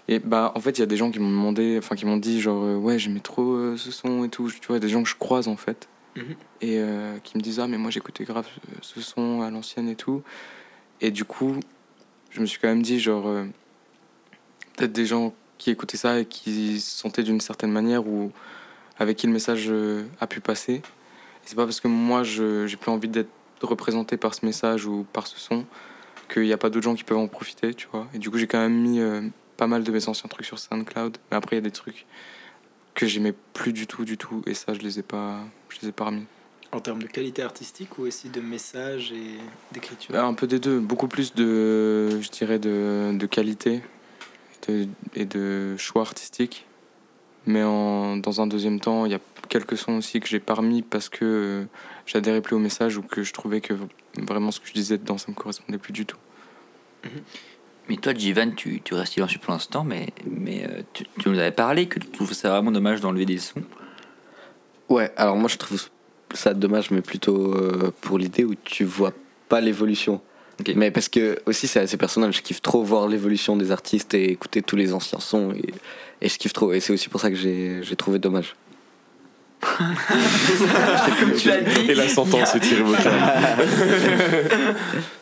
Et 0.08 0.20
bah, 0.20 0.52
en 0.56 0.60
fait, 0.60 0.78
il 0.78 0.80
y 0.80 0.84
a 0.84 0.88
des 0.88 0.98
gens 0.98 1.12
qui 1.12 1.20
m'ont 1.20 1.30
demandé, 1.30 1.78
enfin, 1.78 1.96
qui 1.96 2.06
m'ont 2.06 2.18
dit, 2.18 2.42
genre, 2.42 2.64
euh, 2.64 2.76
ouais, 2.76 3.00
j'aimais 3.00 3.20
trop 3.20 3.54
euh, 3.54 3.78
ce 3.78 3.92
son 3.92 4.24
et 4.24 4.30
tout. 4.30 4.50
Tu 4.50 4.68
vois, 4.68 4.80
des 4.80 4.90
gens 4.90 5.04
que 5.04 5.10
je 5.10 5.16
croise, 5.16 5.48
en 5.48 5.58
fait. 5.58 5.88
Mhm. 6.16 6.36
Et 6.62 6.80
euh, 6.80 7.18
qui 7.24 7.38
me 7.38 7.42
disent, 7.42 7.60
ah, 7.60 7.68
mais 7.68 7.78
moi, 7.78 7.92
j'écoutais 7.92 8.24
grave 8.24 8.48
euh, 8.70 8.76
ce 8.82 9.02
son 9.02 9.42
à 9.42 9.50
l'ancienne 9.50 9.88
et 9.88 9.96
tout. 9.96 10.24
Et 11.00 11.12
du 11.12 11.24
coup, 11.24 11.56
je 12.32 12.42
me 12.42 12.46
suis 12.46 12.60
quand 12.60 12.68
même 12.68 12.82
dit, 12.82 13.00
genre, 13.00 13.24
peut-être 14.76 14.92
des 14.92 15.06
gens 15.06 15.34
qui 15.58 15.70
écoutaient 15.70 15.98
ça 15.98 16.20
et 16.20 16.26
qui 16.26 16.80
se 16.80 16.98
sentaient 16.98 17.24
d'une 17.24 17.42
certaine 17.42 17.72
manière 17.72 18.08
ou 18.08 18.32
avec 19.00 19.18
qui 19.18 19.28
le 19.28 19.34
message 19.34 19.72
a 20.20 20.28
pu 20.28 20.42
passer. 20.42 20.84
C'est 21.44 21.56
pas 21.56 21.66
parce 21.66 21.80
que 21.80 21.88
moi 21.88 22.24
j'ai 22.24 22.78
plus 22.78 22.92
envie 22.92 23.08
d'être 23.08 23.30
représenté 23.64 24.16
par 24.16 24.36
ce 24.36 24.46
message 24.46 24.86
ou 24.86 25.08
par 25.12 25.26
ce 25.26 25.40
son 25.40 25.66
qu'il 26.32 26.44
n'y 26.44 26.54
a 26.54 26.58
pas 26.58 26.70
d'autres 26.70 26.84
gens 26.84 26.94
qui 26.94 27.04
peuvent 27.04 27.18
en 27.18 27.28
profiter, 27.28 27.74
tu 27.74 27.88
vois. 27.92 28.08
Et 28.14 28.20
du 28.20 28.30
coup, 28.30 28.38
j'ai 28.38 28.46
quand 28.46 28.60
même 28.60 28.80
mis 28.80 29.00
pas 29.62 29.68
mal 29.68 29.84
de 29.84 29.92
mes 29.92 30.10
anciens 30.10 30.28
trucs 30.28 30.48
sur 30.48 30.58
SoundCloud. 30.58 31.18
Mais 31.30 31.38
après, 31.38 31.56
il 31.56 31.60
y 31.60 31.64
a 31.66 31.70
des 31.70 31.70
trucs 31.70 32.08
que 32.96 33.06
j'aimais 33.06 33.36
plus 33.54 33.74
du 33.74 33.86
tout, 33.86 34.06
du 34.06 34.18
tout. 34.18 34.42
Et 34.48 34.56
ça, 34.56 34.74
je 34.74 34.80
les 34.80 34.98
ai 34.98 35.04
pas, 35.04 35.38
je 35.70 35.78
les 35.84 35.90
ai 35.90 35.92
pas 35.92 36.06
remis. 36.06 36.26
En 36.72 36.80
termes 36.80 37.04
de 37.04 37.06
qualité 37.06 37.44
artistique 37.44 38.00
ou 38.00 38.08
aussi 38.08 38.30
de 38.30 38.42
message 38.42 39.12
et 39.12 39.38
d'écriture? 39.72 40.16
Un 40.16 40.34
peu 40.34 40.48
des 40.48 40.58
deux. 40.58 40.80
Beaucoup 40.80 41.08
plus 41.08 41.36
de, 41.36 42.20
je 42.22 42.30
dirais, 42.30 42.58
de, 42.58 43.12
de 43.14 43.26
qualité 43.28 43.84
de- 44.68 44.88
et 45.14 45.26
de 45.26 45.76
choix 45.78 46.02
artistique. 46.02 46.66
Mais 47.46 47.62
en, 47.62 48.18
dans 48.18 48.42
un 48.42 48.48
deuxième 48.48 48.80
temps, 48.80 49.06
il 49.06 49.12
y 49.12 49.16
a 49.16 49.20
quelques 49.48 49.78
sons 49.78 49.98
aussi 49.98 50.20
que 50.20 50.28
j'ai 50.28 50.40
pas 50.40 50.56
remis 50.56 50.82
parce 50.82 51.08
que 51.08 51.24
euh, 51.24 51.66
j'adhérais 52.08 52.42
plus 52.42 52.56
au 52.56 52.60
message 52.60 52.98
ou 52.98 53.04
que 53.04 53.22
je 53.22 53.32
trouvais 53.32 53.62
que 53.62 53.76
vraiment 54.18 54.50
ce 54.50 54.60
que 54.60 54.68
je 54.68 54.74
disais 54.74 54.98
dedans, 54.98 55.20
ça 55.20 55.28
me 55.30 55.36
correspondait 55.36 55.78
plus 55.78 55.94
du 55.94 56.08
tout. 56.08 56.18
Mais 57.92 57.98
toi, 57.98 58.14
Jivan, 58.14 58.52
tu, 58.52 58.80
tu 58.80 58.94
restes 58.94 59.16
silencieux 59.16 59.42
pour 59.44 59.52
l'instant, 59.52 59.84
mais, 59.84 60.14
mais 60.26 60.64
euh, 60.64 60.82
tu, 60.94 61.04
tu 61.20 61.28
nous 61.28 61.38
avais 61.38 61.52
parlé 61.52 61.88
que 61.88 62.00
tu 62.00 62.08
trouves 62.08 62.32
ça 62.32 62.52
vraiment 62.52 62.72
dommage 62.72 63.02
d'enlever 63.02 63.26
des 63.26 63.38
sons. 63.38 63.64
Ouais, 64.88 65.12
alors 65.18 65.36
moi 65.36 65.50
je 65.50 65.58
trouve 65.58 65.90
ça 66.34 66.54
dommage, 66.54 66.90
mais 66.92 67.02
plutôt 67.02 67.54
euh, 67.54 67.92
pour 68.00 68.18
l'idée 68.18 68.46
où 68.46 68.56
tu 68.64 68.86
vois 68.86 69.12
pas 69.50 69.60
l'évolution. 69.60 70.22
Ok. 70.62 70.72
Mais 70.78 70.90
parce 70.90 71.10
que 71.10 71.42
aussi 71.46 71.68
c'est 71.68 71.82
assez 71.82 71.98
personnel, 71.98 72.32
je 72.32 72.42
kiffe 72.42 72.62
trop 72.62 72.82
voir 72.82 73.10
l'évolution 73.10 73.58
des 73.58 73.72
artistes 73.72 74.14
et 74.14 74.32
écouter 74.32 74.62
tous 74.62 74.78
les 74.78 74.94
anciens 74.94 75.20
sons 75.20 75.52
et, 75.52 75.74
et 76.22 76.30
je 76.30 76.38
kiffe 76.38 76.54
trop. 76.54 76.72
Et 76.72 76.80
c'est 76.80 76.94
aussi 76.94 77.10
pour 77.10 77.20
ça 77.20 77.30
que 77.30 77.36
j'ai 77.36 77.84
j'ai 77.84 77.98
trouvé 77.98 78.20
dommage. 78.20 78.56
tu 81.38 81.48
l'as 81.50 81.62
dit. 81.62 81.92
Et 81.92 81.96
la 81.96 82.08
sentence 82.08 82.56
est 82.56 82.72
irrévocable. 82.72 83.18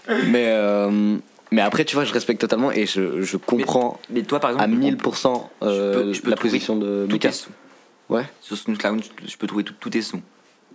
Mais, 0.27 0.45
euh, 0.49 1.17
mais 1.51 1.62
après, 1.62 1.85
tu 1.85 1.95
vois, 1.95 2.03
je 2.05 2.13
respecte 2.13 2.39
totalement 2.41 2.71
et 2.71 2.85
je, 2.85 3.21
je 3.21 3.38
comprends 3.38 3.99
Mais 4.09 4.23
toi, 4.23 4.39
par 4.39 4.51
à 4.59 4.65
exemple, 4.65 4.69
1000% 4.83 5.49
euh, 5.63 5.93
Je 5.93 5.99
peux- 6.03 6.13
je 6.13 6.21
peux 6.21 6.29
la 6.29 6.35
position 6.38 6.75
de 6.75 7.07
tes 7.17 7.31
sons. 7.31 7.49
Ouais, 8.09 8.25
Sur 8.41 8.57
SoundCloud, 8.57 9.03
je 9.27 9.38
peux 9.38 9.45
trouver 9.47 9.63
tous 9.63 9.89
tes 9.89 10.01
sons 10.01 10.21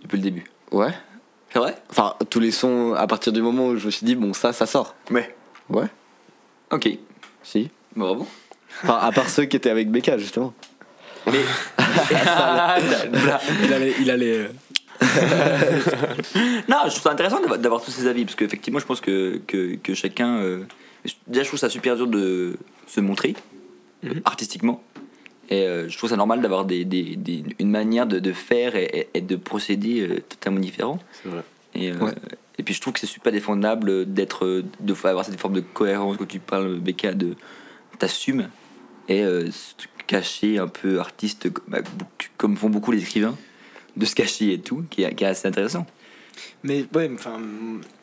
depuis 0.01 0.17
le 0.17 0.23
début. 0.23 0.43
ouais. 0.71 0.91
C'est 1.53 1.59
vrai? 1.59 1.75
Enfin, 1.89 2.15
tous 2.29 2.41
les 2.41 2.51
sons 2.51 2.93
à 2.95 3.07
partir 3.07 3.31
du 3.31 3.41
moment 3.41 3.67
où 3.67 3.77
je 3.77 3.85
me 3.85 3.91
suis 3.91 4.05
dit, 4.05 4.15
bon, 4.15 4.33
ça, 4.33 4.51
ça 4.51 4.65
sort. 4.65 4.93
Ouais. 5.09 5.33
Ouais, 5.69 5.85
Ok, 6.71 6.89
si. 7.43 7.69
bravo. 7.95 8.27
Enfin, 8.83 8.97
à 9.01 9.11
part 9.13 9.29
ceux 9.29 9.45
qui 9.45 9.55
étaient 9.55 9.69
avec 9.69 9.89
Becca, 9.89 10.17
justement. 10.17 10.53
Il 11.27 11.33
allait. 13.73 13.93
Il 13.99 14.11
allait 14.11 14.37
euh, 14.37 14.47
Non, 16.69 16.77
je 16.85 16.89
trouve 16.91 17.01
ça 17.03 17.11
intéressant 17.11 17.39
d'avoir- 17.57 17.83
tous 17.83 17.91
ces 17.91 18.07
avis, 18.07 18.25
parce 18.25 18.35
qu'effectivement, 18.35 18.79
je 18.79 18.85
pense 18.85 19.01
que, 19.01 19.41
que, 19.47 19.75
que 19.75 19.93
chacun. 19.93 20.37
euh, 20.37 20.63
déjà, 21.27 21.43
je 21.43 21.47
trouve 21.47 21.59
ça 21.59 21.69
super 21.69 21.95
dur 21.95 22.07
de 22.07 22.57
se 22.87 22.99
montrer 23.01 23.35
euh, 24.05 24.13
artistiquement. 24.25 24.83
Et 25.49 25.61
euh, 25.61 25.87
je 25.89 25.97
trouve 25.97 26.09
ça 26.09 26.15
normal 26.15 26.41
d'avoir 26.41 26.65
des, 26.65 26.85
des, 26.85 27.15
des- 27.15 27.43
une 27.59 27.69
manière 27.69 28.07
de, 28.07 28.19
de 28.19 28.31
faire 28.33 28.75
et, 28.75 29.07
de 29.21 29.35
procéder 29.35 30.01
euh, 30.01 30.19
totalement 30.27 30.59
différent. 30.59 30.99
C'est 31.23 31.29
vrai. 31.29 31.43
Et, 31.75 31.91
euh, 31.91 31.95
Ouais. 31.99 32.13
et 32.57 32.63
puis 32.63 32.73
je 32.73 32.81
trouve 32.81 32.93
que 32.93 32.99
c'est 32.99 33.05
super 33.05 33.31
défendable 33.31 34.11
d'être, 34.11 34.63
de 34.79 34.93
avoir 35.07 35.23
cette 35.25 35.39
forme 35.39 35.53
de 35.53 35.59
cohérence 35.61 36.17
quand 36.17 36.27
tu 36.27 36.39
parles, 36.39 36.79
Becca, 36.79 37.13
de 37.13 37.35
t'assumes 37.99 38.49
et 39.07 39.21
euh, 39.23 39.51
se 39.51 39.73
cacher 40.07 40.57
un 40.57 40.67
peu 40.67 40.99
artiste, 40.99 41.47
bah, 41.67 41.79
comme 42.37 42.57
font 42.57 42.69
beaucoup 42.69 42.91
les 42.91 43.01
écrivains, 43.03 43.35
de 43.95 44.05
se 44.05 44.15
cacher 44.15 44.53
et 44.53 44.59
tout, 44.59 44.83
qui 44.89 45.07
qui 45.15 45.23
est 45.23 45.27
assez 45.27 45.47
intéressant. 45.47 45.85
Mais 46.63 46.85
ouais, 46.93 47.09
enfin, 47.13 47.39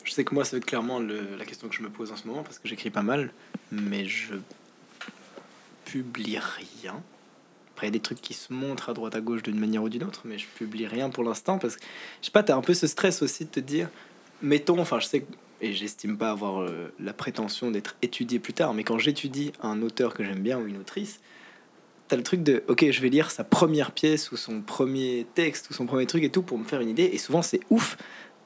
je 0.03 0.11
sais 0.11 0.23
que 0.23 0.33
moi, 0.33 0.45
c'est 0.45 0.63
clairement 0.63 0.99
la 0.99 1.45
question 1.45 1.67
que 1.67 1.75
je 1.75 1.81
me 1.81 1.89
pose 1.89 2.11
en 2.11 2.15
ce 2.15 2.27
moment 2.27 2.43
parce 2.43 2.59
que 2.59 2.67
j'écris 2.67 2.89
pas 2.89 3.01
mal, 3.01 3.31
mais 3.71 4.05
je 4.05 4.33
publie 5.85 6.39
rien. 6.39 7.01
Après, 7.73 7.87
il 7.87 7.89
y 7.89 7.93
a 7.93 7.97
des 7.97 7.99
trucs 7.99 8.21
qui 8.21 8.33
se 8.33 8.53
montrent 8.53 8.89
à 8.89 8.93
droite 8.93 9.15
à 9.15 9.21
gauche 9.21 9.43
d'une 9.43 9.59
manière 9.59 9.83
ou 9.83 9.89
d'une 9.89 10.03
autre, 10.03 10.21
mais 10.25 10.37
je 10.37 10.47
publie 10.47 10.87
rien 10.87 11.09
pour 11.09 11.23
l'instant 11.23 11.57
parce 11.57 11.75
que 11.75 11.83
je 12.21 12.25
sais 12.25 12.31
pas, 12.31 12.43
t'as 12.43 12.55
un 12.55 12.61
peu 12.61 12.73
ce 12.73 12.87
stress 12.87 13.21
aussi 13.21 13.45
de 13.45 13.49
te 13.49 13.59
dire, 13.59 13.89
mettons, 14.41 14.79
enfin, 14.79 14.99
je 14.99 15.07
sais 15.07 15.25
et 15.61 15.71
j'estime 15.71 16.17
pas 16.17 16.29
avoir 16.29 16.61
euh, 16.61 16.93
la 16.99 17.13
prétention 17.13 17.71
d'être 17.71 17.95
étudié 18.01 18.37
plus 18.37 18.51
tard, 18.51 18.73
mais 18.73 18.83
quand 18.83 18.99
j'étudie 18.99 19.53
un 19.61 19.81
auteur 19.81 20.13
que 20.13 20.23
j'aime 20.23 20.41
bien 20.41 20.59
ou 20.59 20.67
une 20.67 20.77
autrice, 20.77 21.21
le 22.15 22.23
truc 22.23 22.43
de, 22.43 22.63
ok, 22.67 22.89
je 22.89 23.01
vais 23.01 23.09
lire 23.09 23.31
sa 23.31 23.43
première 23.43 23.91
pièce 23.91 24.31
ou 24.31 24.37
son 24.37 24.61
premier 24.61 25.25
texte 25.35 25.69
ou 25.69 25.73
son 25.73 25.85
premier 25.85 26.05
truc 26.05 26.23
et 26.23 26.29
tout 26.29 26.41
pour 26.41 26.57
me 26.57 26.63
faire 26.63 26.81
une 26.81 26.89
idée, 26.89 27.09
et 27.13 27.17
souvent 27.17 27.41
c'est 27.41 27.61
ouf. 27.69 27.97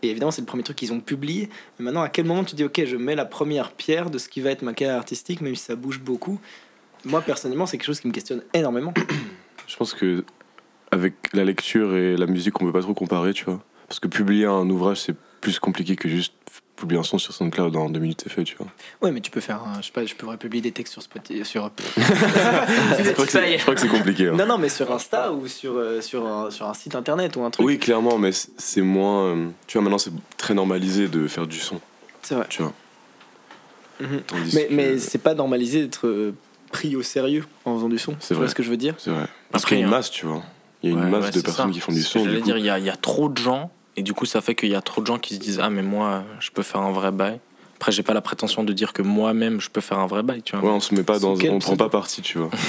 Et 0.03 0.09
évidemment, 0.11 0.29
c'est 0.29 0.41
le 0.41 0.45
premier 0.45 0.61
truc 0.61 0.77
qu'ils 0.77 0.93
ont 0.93 0.99
publié. 0.99 1.49
Mais 1.79 1.85
maintenant, 1.85 2.03
à 2.03 2.09
quel 2.09 2.25
moment 2.25 2.43
tu 2.43 2.55
dis, 2.55 2.63
ok, 2.63 2.85
je 2.85 2.97
mets 2.97 3.15
la 3.15 3.25
première 3.25 3.71
pierre 3.71 4.11
de 4.11 4.19
ce 4.19 4.29
qui 4.29 4.41
va 4.41 4.51
être 4.51 4.61
ma 4.61 4.73
carrière 4.73 4.97
artistique, 4.97 5.41
même 5.41 5.55
si 5.55 5.63
ça 5.63 5.75
bouge 5.75 5.99
beaucoup? 5.99 6.39
Moi, 7.03 7.21
personnellement, 7.21 7.65
c'est 7.65 7.77
quelque 7.77 7.87
chose 7.87 7.99
qui 7.99 8.07
me 8.07 8.13
questionne 8.13 8.43
énormément. 8.53 8.93
Je 9.65 9.75
pense 9.75 9.95
que 9.95 10.23
avec 10.91 11.15
la 11.33 11.43
lecture 11.43 11.95
et 11.95 12.15
la 12.15 12.27
musique, 12.27 12.61
on 12.61 12.65
peut 12.65 12.73
pas 12.73 12.81
trop 12.81 12.93
comparer, 12.93 13.33
tu 13.33 13.45
vois. 13.45 13.63
Parce 13.87 13.99
que 13.99 14.07
publier 14.07 14.45
un 14.45 14.69
ouvrage, 14.69 15.01
c'est 15.01 15.15
plus 15.41 15.59
compliqué 15.59 15.95
que 15.95 16.09
juste 16.09 16.33
publier 16.75 16.99
un 16.99 17.03
son 17.03 17.17
sur 17.17 17.33
SoundCloud 17.33 17.75
en 17.75 17.89
deux 17.89 17.99
minutes, 17.99 18.21
c'est 18.23 18.31
fait, 18.31 18.43
tu 18.43 18.55
vois. 18.55 18.67
Ouais, 19.01 19.11
mais 19.11 19.19
tu 19.21 19.31
peux 19.31 19.39
faire, 19.41 19.63
un- 19.63 19.81
je 19.81 19.87
sais 19.87 19.91
pas, 19.91 20.05
je 20.05 20.13
pourrais 20.13 20.37
publier 20.37 20.61
des 20.61 20.71
textes 20.71 20.93
sur 20.93 21.01
Spotify, 21.01 21.43
sur. 21.43 21.71
Je 21.97 23.11
crois 23.13 23.25
que 23.25 23.31
c'est- 23.31 23.57
je 23.57 23.61
crois 23.63 23.73
que 23.75 23.81
c'est 23.81 23.87
compliqué. 23.87 24.27
hein. 24.27 24.33
non, 24.35 24.45
non, 24.45 24.57
mais 24.59 24.69
sur 24.69 24.91
Insta 24.91 25.31
ou 25.33 25.47
sur, 25.47 25.73
euh, 25.75 26.01
sur, 26.01 26.25
un, 26.27 26.51
sur 26.51 26.67
un 26.67 26.73
site 26.75 26.93
internet 26.95 27.35
ou 27.35 27.43
un 27.43 27.49
truc. 27.49 27.65
Oui, 27.65 27.79
clairement, 27.79 28.17
mais 28.19 28.31
c'est 28.31 28.81
moins. 28.81 29.23
euh, 29.35 29.47
Tu 29.65 29.77
vois, 29.77 29.83
maintenant, 29.83 29.97
c'est 29.97 30.11
très 30.37 30.53
normalisé 30.53 31.07
de 31.07 31.27
faire 31.27 31.47
du 31.47 31.57
son, 31.57 31.79
c'est 32.21 32.35
vrai. 32.35 32.45
tu 32.49 32.61
vois. 32.61 32.73
Mhm. 33.99 34.21
Mais, 34.53 34.65
que- 34.67 34.73
mais 34.73 34.97
c'est 34.99 35.17
pas 35.17 35.33
normalisé 35.33 35.81
d'être 35.81 36.05
euh, 36.07 36.35
pris 36.71 36.95
au 36.95 37.01
sérieux 37.01 37.45
en 37.65 37.75
faisant 37.75 37.89
du 37.89 37.97
son. 37.97 38.15
C'est 38.19 38.35
vrai. 38.35 38.47
ce 38.47 38.53
que 38.55 38.61
je 38.61 38.69
veux 38.69 38.77
dire? 38.77 38.93
C'est 38.99 39.09
vrai. 39.09 39.25
Parce 39.51 39.65
qu'il 39.65 39.77
y 39.79 39.81
a 39.81 39.83
une 39.83 39.89
masse, 39.89 40.11
tu 40.11 40.25
vois. 40.27 40.43
Il 40.83 40.91
y 40.91 40.93
a 40.93 40.95
une 40.95 41.05
Ouais, 41.05 41.09
masse 41.09 41.25
ouais, 41.25 41.31
de 41.31 41.41
personnes 41.41 41.67
ça. 41.69 41.73
qui 41.73 41.79
font 41.79 41.91
du 41.91 42.03
son. 42.03 42.19
J'allais 42.23 42.35
Du 42.35 42.41
coup. 42.41 42.45
dire, 42.45 42.57
il 42.59 42.65
y 42.65 42.69
a, 42.69 42.77
il 42.77 42.85
y 42.85 42.89
a 42.91 42.95
trop 42.95 43.29
de 43.29 43.37
gens, 43.39 43.71
et 43.97 44.03
du 44.03 44.13
coup, 44.13 44.25
ça 44.25 44.39
fait 44.41 44.55
qu'il 44.55 44.69
y 44.69 44.75
a 44.75 44.81
trop 44.81 45.01
de 45.01 45.07
gens 45.07 45.17
qui 45.19 45.33
se 45.35 45.39
disent 45.39 45.59
Ah, 45.61 45.69
mais 45.69 45.81
moi, 45.81 46.23
je 46.39 46.49
peux 46.51 46.63
faire 46.63 46.81
un 46.81 46.91
vrai 46.91 47.11
bail. 47.11 47.39
Après, 47.75 47.91
j'ai 47.91 48.03
pas 48.03 48.13
la 48.13 48.21
prétention 48.21 48.63
de 48.63 48.71
dire 48.73 48.93
que 48.93 49.01
moi-même, 49.01 49.59
je 49.61 49.69
peux 49.69 49.81
faire 49.81 49.99
un 49.99 50.07
vrai 50.07 50.23
bail, 50.23 50.41
tu 50.43 50.55
vois. 50.55 50.69
Ouais, 50.69 50.75
on 50.75 50.79
se 50.79 50.95
met 50.95 51.03
pas 51.03 51.19
dans. 51.19 51.33
On 51.33 51.59
prend 51.59 51.75
pas 51.75 51.89
parti, 51.89 52.21
tu 52.21 52.37
vois. 52.37 52.49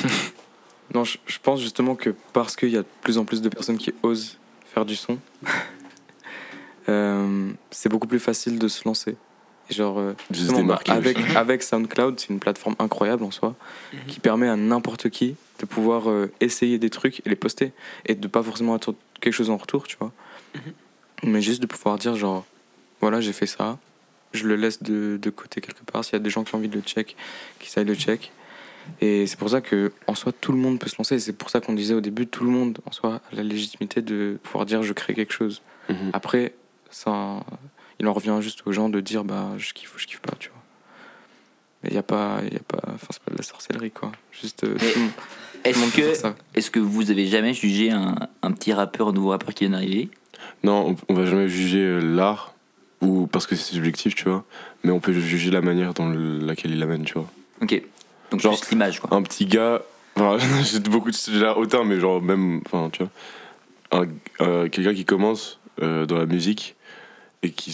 Non, 0.94 1.04
je, 1.04 1.18
je 1.26 1.36
pense 1.42 1.60
justement 1.60 1.94
que 1.96 2.14
parce 2.32 2.56
qu'il 2.56 2.70
y 2.70 2.76
a 2.78 2.80
de 2.80 2.86
plus 3.02 3.18
en 3.18 3.26
plus 3.26 3.42
de 3.42 3.50
personnes 3.50 3.76
qui 3.76 3.92
osent 4.02 4.38
faire 4.72 4.86
du 4.86 4.96
son, 4.96 5.18
euh, 6.88 7.50
c'est 7.70 7.88
beaucoup 7.90 8.06
plus 8.06 8.18
facile 8.20 8.58
de 8.58 8.68
se 8.68 8.84
lancer. 8.86 9.16
Et 9.70 9.74
genre, 9.74 9.98
euh, 9.98 10.14
bah, 10.30 10.54
démarquer 10.56 10.92
avec, 10.92 11.18
avec 11.36 11.62
SoundCloud, 11.62 12.18
c'est 12.18 12.30
une 12.30 12.38
plateforme 12.40 12.74
incroyable 12.78 13.22
en 13.24 13.30
soi, 13.30 13.54
Mhm. 13.92 13.98
qui 14.08 14.20
permet 14.20 14.48
à 14.48 14.56
n'importe 14.56 15.10
qui 15.10 15.36
de 15.60 15.66
pouvoir 15.66 16.08
euh, 16.08 16.30
essayer 16.40 16.78
des 16.78 16.88
trucs 16.90 17.20
et 17.26 17.28
les 17.28 17.36
poster, 17.36 17.72
et 18.06 18.14
de 18.14 18.26
pas 18.28 18.42
forcément 18.42 18.74
attendre 18.74 18.96
quelque 19.20 19.34
chose 19.34 19.50
en 19.50 19.56
retour, 19.58 19.86
tu 19.86 19.96
vois. 20.00 20.12
Mhm. 20.54 20.72
Mais 21.22 21.42
juste 21.42 21.60
de 21.60 21.66
pouvoir 21.66 21.98
dire, 21.98 22.14
genre, 22.14 22.44
voilà, 23.00 23.20
j'ai 23.20 23.32
fait 23.32 23.46
ça, 23.46 23.78
je 24.32 24.46
le 24.46 24.56
laisse 24.56 24.82
de, 24.82 25.18
de 25.20 25.30
côté 25.30 25.60
quelque 25.60 25.84
part. 25.84 26.04
S'il 26.04 26.14
y 26.14 26.16
a 26.16 26.20
des 26.20 26.30
gens 26.30 26.44
qui 26.44 26.54
ont 26.54 26.58
envie 26.58 26.68
de 26.68 26.76
le 26.76 26.82
check, 26.82 27.16
qui 27.58 27.70
savent 27.70 27.86
le 27.86 27.94
check. 27.94 28.32
Et 29.00 29.26
c'est 29.26 29.38
pour 29.38 29.50
ça 29.50 29.60
que 29.60 29.92
en 30.06 30.14
soi 30.14 30.32
tout 30.32 30.52
le 30.52 30.58
monde 30.58 30.78
peut 30.78 30.88
se 30.88 30.96
lancer. 30.98 31.18
C'est 31.18 31.32
pour 31.32 31.50
ça 31.50 31.60
qu'on 31.60 31.74
disait 31.74 31.94
au 31.94 32.00
début 32.00 32.26
tout 32.26 32.44
le 32.44 32.50
monde 32.50 32.78
en 32.86 32.92
soi 32.92 33.20
a 33.30 33.36
la 33.36 33.42
légitimité 33.42 34.00
de 34.00 34.38
pouvoir 34.42 34.66
dire 34.66 34.82
je 34.82 34.92
crée 34.92 35.14
quelque 35.14 35.32
chose. 35.32 35.62
Mhm. 35.88 36.10
Après, 36.12 36.54
ça, 36.90 37.44
il 37.98 38.06
en 38.06 38.12
revient 38.12 38.38
juste 38.40 38.62
aux 38.66 38.72
gens 38.72 38.88
de 38.88 39.00
dire 39.00 39.24
bah 39.24 39.52
je 39.58 39.72
kiffe 39.72 39.94
ou 39.94 39.98
je 39.98 40.06
kiffe 40.06 40.20
pas, 40.20 40.34
tu 40.38 40.48
vois. 40.48 40.57
Mais 41.82 41.90
il 41.90 41.94
y 41.94 41.98
a 41.98 42.02
pas, 42.02 42.38
y 42.50 42.56
a 42.56 42.60
pas, 42.66 42.80
enfin 42.94 43.06
c'est 43.10 43.22
pas 43.22 43.30
de 43.32 43.36
la 43.36 43.42
sorcellerie 43.44 43.90
quoi. 43.92 44.10
Juste 44.32 44.64
euh, 44.64 44.76
Est-ce 45.64 45.92
que, 46.22 46.34
est 46.58 46.70
que 46.70 46.78
vous 46.80 47.10
avez 47.10 47.26
jamais 47.26 47.54
jugé 47.54 47.90
un, 47.90 48.16
un 48.42 48.52
petit 48.52 48.72
rappeur, 48.72 49.08
un 49.08 49.12
nouveau 49.12 49.30
rappeur 49.30 49.54
qui 49.54 49.64
vient 49.64 49.72
d'arriver? 49.72 50.08
Non, 50.64 50.96
on, 51.08 51.12
on 51.12 51.14
va 51.14 51.24
jamais 51.26 51.48
juger 51.48 51.78
euh, 51.80 52.00
l'art, 52.00 52.54
ou 53.00 53.26
parce 53.26 53.46
que 53.46 53.54
c'est 53.56 53.74
subjectif, 53.74 54.14
tu 54.14 54.24
vois. 54.24 54.44
Mais 54.82 54.90
on 54.90 55.00
peut 55.00 55.12
juger 55.12 55.50
la 55.50 55.60
manière 55.60 55.94
dans 55.94 56.08
le- 56.08 56.38
laquelle 56.38 56.72
il 56.72 56.78
l'amène, 56.78 57.04
tu 57.04 57.14
vois. 57.14 57.28
Ok. 57.62 57.80
Donc 58.30 58.40
Genre- 58.40 58.52
juste 58.52 58.70
l'image, 58.70 59.00
quoi. 59.00 59.16
un 59.16 59.22
petit 59.22 59.46
gars 59.46 59.82
enfin, 60.16 60.36
j'ai 60.64 60.80
beaucoup 60.80 61.10
de 61.10 61.38
l'air 61.38 61.56
hautain 61.58 61.84
mais 61.84 61.98
genre 62.00 62.20
même 62.20 62.60
enfin 62.66 62.90
tu 62.92 63.04
vois 63.04 63.12
un, 64.02 64.06
euh, 64.44 64.68
quelqu'un 64.68 64.92
qui 64.94 65.04
commence 65.04 65.58
euh, 65.80 66.04
dans 66.06 66.18
la 66.18 66.26
musique 66.26 66.74
et 67.42 67.50
qui 67.52 67.72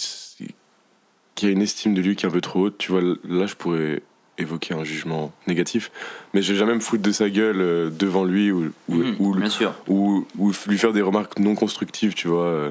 qui 1.35 1.47
a 1.47 1.51
une 1.51 1.63
estime 1.63 1.95
de 1.95 2.01
lui 2.01 2.17
qui 2.17 2.25
est 2.27 2.29
un 2.29 2.33
peu 2.33 2.41
trop 2.41 2.61
haute 2.67 2.79
tu 2.79 2.93
vois 2.93 3.01
là 3.03 3.47
je 3.47 3.55
pourrais 3.55 4.03
évoquer 4.39 4.75
un 4.75 4.85
jugement 4.85 5.33
négatif 5.47 5.91
mais 6.33 6.43
je 6.43 6.53
vais 6.53 6.59
jamais 6.59 6.75
me 6.75 6.81
foutre 6.81 7.03
de 7.03 7.13
sa 7.13 7.31
gueule 7.31 7.61
euh, 7.61 7.91
devant 7.91 8.25
lui 8.25 8.51
ou 8.51 8.73
ou, 8.89 8.95
Mhm, 8.97 9.17
ou, 9.19 9.35
bien 9.35 9.49
sûr. 9.51 9.75
ou- 9.89 10.27
ou 10.39 10.53
lui 10.69 10.79
faire 10.79 10.93
des 10.93 11.03
remarques 11.03 11.39
non 11.39 11.55
constructives 11.55 12.15
tu 12.15 12.29
vois 12.29 12.45
euh. 12.45 12.71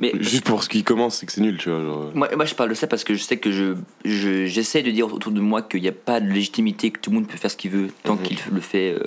Mais 0.00 0.10
Juste 0.18 0.44
pour 0.44 0.64
ce 0.64 0.68
qui 0.68 0.82
commence, 0.82 1.18
c'est 1.18 1.26
que 1.26 1.30
c'est 1.30 1.40
nul, 1.40 1.56
tu 1.56 1.70
vois. 1.70 1.78
Genre... 1.80 2.10
moi, 2.16 2.28
moi, 2.34 2.44
je 2.46 2.56
parle 2.56 2.68
de 2.70 2.74
ça 2.74 2.88
parce 2.88 3.04
que 3.04 3.14
je 3.14 3.22
sais 3.22 3.36
que 3.36 3.52
je, 3.52 3.74
je- 4.04 4.46
j'essaie 4.46 4.82
de 4.82 4.90
dire 4.90 5.06
autour 5.14 5.30
de 5.30 5.40
moi 5.40 5.62
qu'il 5.62 5.82
n'y 5.82 5.86
a 5.88 5.92
pas 5.92 6.18
de 6.20 6.28
légitimité, 6.28 6.90
que 6.90 6.98
tout 6.98 7.10
le 7.10 7.14
monde 7.18 7.28
peut 7.28 7.36
faire 7.36 7.48
ce 7.52 7.56
qu'il 7.56 7.70
veut 7.70 7.90
tant 8.02 8.16
qu'il 8.16 8.36
le 8.52 8.60
fait 8.60 8.94
euh, 8.94 8.98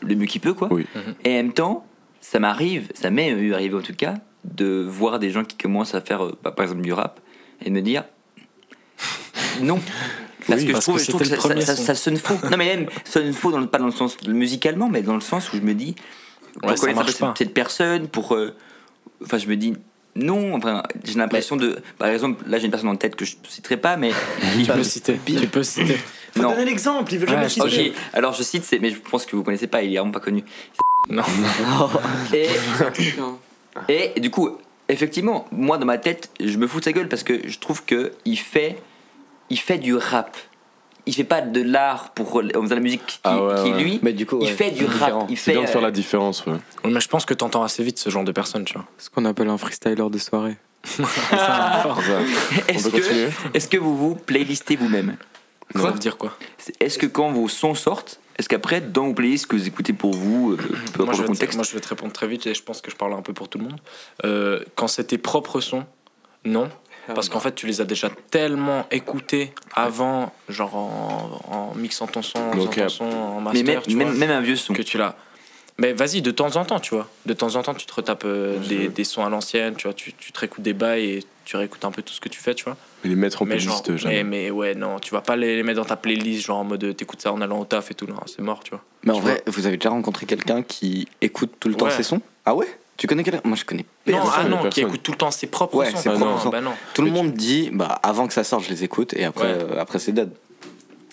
le 0.00 0.16
mieux 0.16 0.26
qu'il 0.26 0.40
peut, 0.40 0.52
quoi. 0.54 0.66
Oui. 0.72 0.86
Et 1.24 1.28
en 1.30 1.34
même 1.34 1.52
temps, 1.52 1.86
ça 2.20 2.40
m'arrive, 2.40 2.88
ça 2.94 3.10
m'est 3.10 3.30
arrivé 3.54 3.76
en 3.76 3.80
tout 3.80 3.94
cas, 3.94 4.14
de 4.42 4.82
voir 4.84 5.20
des 5.20 5.30
gens 5.30 5.44
qui 5.44 5.56
commencent 5.56 5.94
à 5.94 6.00
faire, 6.00 6.24
euh, 6.24 6.36
bah, 6.42 6.50
par 6.50 6.64
exemple, 6.64 6.82
du 6.82 6.92
rap 6.92 7.20
et 7.62 7.66
de 7.66 7.70
me 7.74 7.80
dire 7.82 8.04
non. 9.60 9.80
Parce 10.46 10.60
Oui, 10.60 10.66
que 10.66 10.72
parce 10.72 10.84
je 10.84 10.90
trouve, 10.90 10.96
que 10.98 11.02
je 11.04 11.10
trouve 11.10 11.20
que 11.54 11.60
c'était 11.60 11.64
ça, 11.64 11.76
ça- 11.76 11.82
ça 11.84 11.94
sonne 11.94 12.16
faux. 12.16 12.34
Non, 12.50 12.56
mais 12.58 12.76
même, 12.76 12.86
ça 13.04 13.20
sonne 13.20 13.32
faux, 13.32 13.50
dans, 13.50 13.66
pas 13.66 13.78
dans 13.78 13.86
le 13.86 13.92
sens 13.92 14.16
musicalement, 14.26 14.88
mais 14.88 15.00
dans 15.02 15.14
le 15.14 15.20
sens 15.22 15.52
où 15.52 15.56
je 15.56 15.62
me 15.62 15.72
dis 15.74 15.94
pour 16.60 16.70
Ouais, 16.70 16.76
ça 16.76 16.86
connaître 16.92 17.08
cette, 17.10 17.38
cette 17.38 17.54
personne, 17.54 18.08
pour. 18.08 18.34
euh, 18.34 18.54
Enfin, 19.24 19.38
je 19.38 19.46
me 19.46 19.56
dis 19.56 19.74
non, 20.16 20.54
enfin, 20.54 20.82
j'ai 21.02 21.14
l'impression 21.14 21.56
de. 21.56 21.78
Par 21.98 22.08
exemple, 22.08 22.44
là, 22.46 22.58
j'ai 22.58 22.66
une 22.66 22.70
personne 22.70 22.90
en 22.90 22.96
tête 22.96 23.16
que 23.16 23.24
je 23.24 23.36
ne 23.42 23.48
citerai 23.48 23.76
pas, 23.78 23.96
mais. 23.96 24.10
Tu 24.58 24.66
peux 24.70 24.84
citer. 24.84 25.18
Tu 25.26 25.46
peux 25.48 25.62
citer. 25.62 25.98
Faut 26.36 26.42
Non. 26.42 26.50
donner 26.50 26.64
l'exemple, 26.66 27.12
il 27.14 27.18
veut 27.20 27.26
jamais 27.26 27.44
Ouais, 27.44 27.48
citer. 27.48 27.92
Alors 28.12 28.34
je 28.34 28.42
cite, 28.42 28.68
mais 28.82 28.90
je 28.90 28.98
pense 28.98 29.24
que 29.24 29.34
vous 29.36 29.42
connaissez 29.44 29.66
pas, 29.68 29.82
il 29.82 29.94
est 29.94 29.98
vraiment 29.98 30.12
pas 30.12 30.20
connu. 30.20 30.44
Non. 31.08 31.22
Et, 32.34 32.48
et 34.16 34.20
du 34.20 34.30
coup, 34.30 34.58
effectivement, 34.88 35.46
moi 35.52 35.78
dans 35.78 35.86
ma 35.86 35.98
tête, 35.98 36.30
je 36.40 36.56
me 36.58 36.66
fous 36.66 36.80
de 36.80 36.84
sa 36.84 36.92
gueule 36.92 37.08
parce 37.08 37.22
que 37.22 37.48
je 37.48 37.58
trouve 37.58 37.84
que 37.84 38.12
il 38.24 38.38
fait, 38.38 38.82
il 39.50 39.58
fait 39.58 39.78
du 39.78 39.94
rap. 39.94 40.36
Il 41.06 41.14
fait 41.14 41.24
pas 41.24 41.42
de 41.42 41.60
l'art 41.60 42.10
pour 42.14 42.36
en 42.36 42.62
faisant 42.62 42.74
la 42.76 42.80
musique 42.80 43.04
qui, 43.06 43.18
Ah 43.24 43.42
ouais, 43.42 43.54
qui, 43.62 43.72
ouais. 43.72 43.82
lui. 43.82 44.00
Mais 44.02 44.14
du 44.14 44.24
coup, 44.24 44.38
il 44.40 44.48
fait 44.48 44.70
du 44.70 44.86
rap. 44.86 44.94
différent. 44.94 45.26
Il 45.28 45.36
fait. 45.36 45.52
bien 45.52 45.60
de 45.62 45.66
faire 45.66 45.82
euh, 45.82 45.84
la 45.84 45.90
différence, 45.90 46.46
ouais. 46.46 46.56
Mais 46.86 46.98
je 47.00 47.08
pense 47.08 47.26
que 47.26 47.34
t'entends 47.34 47.62
assez 47.62 47.82
vite 47.84 47.98
ce 47.98 48.08
genre 48.08 48.24
de 48.24 48.32
personnes, 48.32 48.64
tu 48.64 48.72
vois. 48.72 48.86
Ce 48.96 49.10
qu'on 49.10 49.26
appelle 49.26 49.50
un 49.50 49.58
freestyler 49.58 50.08
de 50.10 50.18
soirée. 50.18 50.56
Est-ce 52.68 52.88
que, 52.88 53.30
est-ce 53.56 53.68
que 53.68 53.76
vous 53.78 53.96
vous 53.96 54.14
playlistez 54.14 54.76
vous-même? 54.76 55.16
Ça 55.74 55.90
veut 55.90 55.98
dire 55.98 56.16
quoi? 56.16 56.36
Est-ce 56.80 56.98
que 56.98 57.06
quand 57.06 57.30
vos 57.32 57.48
sons 57.48 57.74
sortent, 57.74 58.20
est-ce 58.38 58.48
qu'après 58.48 58.80
dans 58.80 59.06
vos 59.06 59.14
playlists 59.14 59.46
que 59.46 59.56
vous 59.56 59.66
écoutez 59.66 59.92
pour 59.92 60.12
vous, 60.12 60.52
euh, 60.52 60.56
peu 60.92 61.04
moi 61.04 61.12
je, 61.14 61.22
le 61.22 61.26
vais 61.28 61.32
te, 61.32 61.38
contexte, 61.38 61.56
moi, 61.56 61.64
je 61.64 61.72
vais 61.74 61.80
te 61.80 61.88
répondre 61.88 62.12
très 62.12 62.26
vite 62.26 62.46
et 62.46 62.54
je 62.54 62.62
pense 62.62 62.80
que 62.80 62.90
je 62.90 62.96
parle 62.96 63.12
un 63.14 63.22
peu 63.22 63.32
pour 63.32 63.48
tout 63.48 63.58
le 63.58 63.64
monde. 63.64 63.80
Euh, 64.24 64.60
quand 64.74 64.88
c'est 64.88 65.04
tes 65.04 65.18
propres 65.18 65.60
sons, 65.60 65.84
non. 66.44 66.68
Parce 67.14 67.28
qu'en 67.28 67.40
fait, 67.40 67.54
tu 67.54 67.66
les 67.66 67.82
as 67.82 67.84
déjà 67.84 68.08
tellement 68.30 68.86
écoutés 68.90 69.52
avant, 69.74 70.32
genre 70.48 70.74
en, 70.74 71.40
en 71.50 71.74
mixant 71.74 72.06
ton 72.06 72.22
son, 72.22 72.38
en 72.38 72.52
faisant 72.52 72.64
Ok. 72.64 72.76
ton 72.76 72.88
son, 72.88 73.04
en 73.04 73.40
mais 73.40 73.62
master, 73.62 73.64
même, 73.74 73.82
tu 73.82 73.94
vois, 73.94 74.04
même, 74.06 74.16
même 74.16 74.30
un 74.30 74.40
vieux 74.40 74.56
son. 74.56 74.72
que 74.72 74.80
tu 74.80 74.96
l'as. 74.96 75.14
Mais 75.76 75.92
vas-y, 75.92 76.22
de 76.22 76.30
temps 76.30 76.56
en 76.56 76.64
temps, 76.64 76.80
tu 76.80 76.94
vois. 76.94 77.08
De 77.26 77.34
temps 77.34 77.56
en 77.56 77.62
temps, 77.62 77.74
tu 77.74 77.84
te 77.84 77.92
retapes 77.92 78.24
euh, 78.24 78.58
des, 78.58 78.88
des 78.88 79.04
sons 79.04 79.24
à 79.24 79.28
l'ancienne, 79.28 79.74
tu 79.74 79.86
vois. 79.86 79.92
Tu, 79.92 80.14
tu 80.14 80.32
te 80.32 80.40
réécoutes 80.40 80.62
des 80.62 80.72
bails 80.72 81.04
et 81.04 81.24
tu 81.44 81.56
réécoutes 81.56 81.84
un 81.84 81.90
peu 81.90 82.02
tout 82.02 82.12
ce 82.14 82.20
que 82.20 82.28
tu 82.28 82.40
fais, 82.40 82.54
tu 82.54 82.64
vois. 82.64 82.76
Mais 83.02 83.10
les 83.10 83.16
mettre 83.16 83.42
en 83.42 83.44
mais, 83.44 83.58
genre, 83.58 83.82
playlist, 83.82 84.02
jamais. 84.02 84.24
mais, 84.24 84.44
mais 84.44 84.50
ouais, 84.50 84.74
non, 84.74 84.98
tu 84.98 85.12
vas 85.12 85.20
pas 85.20 85.36
les, 85.36 85.56
les 85.56 85.62
mettre 85.62 85.80
dans 85.80 85.84
ta 85.86 85.96
playlist, 85.96 86.46
genre 86.46 86.58
en 86.58 86.64
mode 86.64 86.82
euh, 86.84 86.92
t'écoutes 86.92 87.20
ça 87.20 87.32
en 87.32 87.40
allant 87.40 87.60
au 87.60 87.64
taf 87.64 87.90
et 87.90 87.94
tout. 87.94 88.06
Non, 88.06 88.14
c'est 88.26 88.40
mort, 88.42 88.60
tu 88.64 88.70
vois. 88.70 88.82
Mais 89.02 89.12
en 89.12 89.16
Tu 89.16 89.22
vrai, 89.22 89.42
vous 89.46 89.66
avez 89.66 89.76
déjà 89.76 89.90
rencontré 89.90 90.26
quelqu'un 90.26 90.62
qui 90.62 91.06
écoute 91.20 91.52
tout 91.60 91.68
le 91.68 91.74
temps 91.74 91.90
ses 91.90 92.02
sons? 92.02 92.20
Ah 92.46 92.54
ouais? 92.54 92.66
Tu 92.96 93.06
connais 93.08 93.24
quelqu'un? 93.24 93.40
Moi 93.44 93.56
je 93.56 93.64
connais 93.64 93.84
Non, 94.06 94.12
personne. 94.18 94.32
ah 94.36 94.44
non, 94.48 94.68
qui 94.70 94.80
écoute 94.82 95.02
tout 95.02 95.10
le 95.12 95.16
temps 95.18 95.30
ses 95.32 95.48
propres 95.48 95.76
Ouais, 95.76 95.90
sons. 95.90 95.96
ses 95.96 96.08
bah 96.10 96.14
propres 96.16 96.30
non, 96.32 96.38
sons. 96.38 96.48
bah 96.50 96.60
non. 96.60 96.72
Tout 96.94 97.02
le 97.02 97.10
monde 97.10 97.32
dit, 97.32 97.70
bah 97.72 97.88
avant 98.04 98.26
que 98.28 98.32
ça 98.32 98.44
sorte, 98.44 98.64
je 98.64 98.70
les 98.70 98.84
écoute 98.84 99.14
et 99.14 99.24
après, 99.24 99.46
Ouais. 99.52 99.62
euh, 99.72 99.80
après 99.80 99.98
c'est 99.98 100.12
dead. 100.12 100.30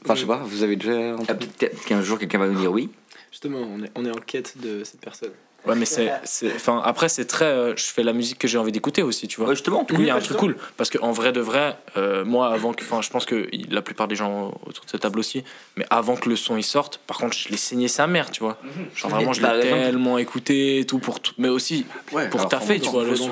Enfin, 0.03 0.15
je 0.15 0.21
sais 0.21 0.27
pas, 0.27 0.41
vous 0.45 0.63
avez 0.63 0.75
déjà. 0.75 1.15
Ah, 1.27 1.33
Peut-être 1.33 1.83
qu'un 1.85 2.01
jour 2.01 2.19
quelqu'un 2.19 2.37
va 2.39 2.47
nous 2.47 2.59
dire 2.59 2.71
oui. 2.71 2.89
Justement, 3.31 3.59
on 3.59 3.83
est, 3.83 3.91
on 3.95 4.05
est 4.05 4.11
en 4.11 4.19
quête 4.19 4.55
de 4.61 4.83
cette 4.83 4.99
personne. 5.01 5.31
Ouais, 5.65 5.75
mais 5.75 5.85
c'est. 5.85 6.11
c'est- 6.23 6.53
Enfin, 6.55 6.81
après, 6.83 7.07
c'est 7.09 7.25
très. 7.25 7.45
euh, 7.45 7.73
je 7.75 7.83
fais 7.83 8.01
la 8.03 8.13
musique 8.13 8.39
que 8.39 8.47
j'ai 8.47 8.57
envie 8.57 8.71
d'écouter 8.71 9.03
aussi, 9.03 9.27
tu 9.27 9.37
vois. 9.39 9.49
Ouais, 9.49 9.55
justement. 9.55 9.83
Du 9.83 9.93
coup, 9.93 10.01
il 10.01 10.07
y 10.07 10.09
a 10.09 10.15
un 10.15 10.19
truc 10.19 10.37
cool. 10.37 10.57
Parce 10.77 10.89
qu'en 10.89 11.11
vrai 11.11 11.31
de 11.31 11.39
vrai, 11.39 11.77
euh, 11.97 12.25
moi, 12.25 12.51
avant 12.51 12.73
que. 12.73 12.83
Enfin, 12.83 13.01
je 13.01 13.09
pense 13.09 13.25
que 13.25 13.47
la 13.69 13.81
plupart 13.81 14.07
des 14.07 14.15
gens 14.15 14.47
autour 14.65 14.85
de 14.85 14.89
cette 14.89 15.01
table 15.01 15.19
aussi, 15.19 15.43
mais 15.77 15.85
avant 15.89 16.15
que 16.15 16.29
le 16.29 16.35
son 16.35 16.57
il 16.57 16.63
sorte, 16.63 16.97
par 17.05 17.17
contre, 17.17 17.37
je 17.37 17.49
l'ai 17.49 17.57
saigné 17.57 17.87
sa 17.87 18.07
mère, 18.07 18.31
tu 18.31 18.39
vois. 18.41 18.57
Genre 18.95 19.11
vraiment, 19.11 19.33
je 19.33 19.41
l'ai 19.41 19.47
exemple. 19.59 19.81
tellement 19.83 20.17
écouté 20.17 20.79
et 20.79 20.85
tout, 20.85 20.97
pour 20.99 21.19
tout. 21.19 21.33
Mais 21.37 21.49
aussi 21.49 21.85
pour 22.31 22.47
taffer, 22.47 22.79
tu 22.79 22.89
vois, 22.89 23.03
le 23.05 23.15
son. 23.15 23.29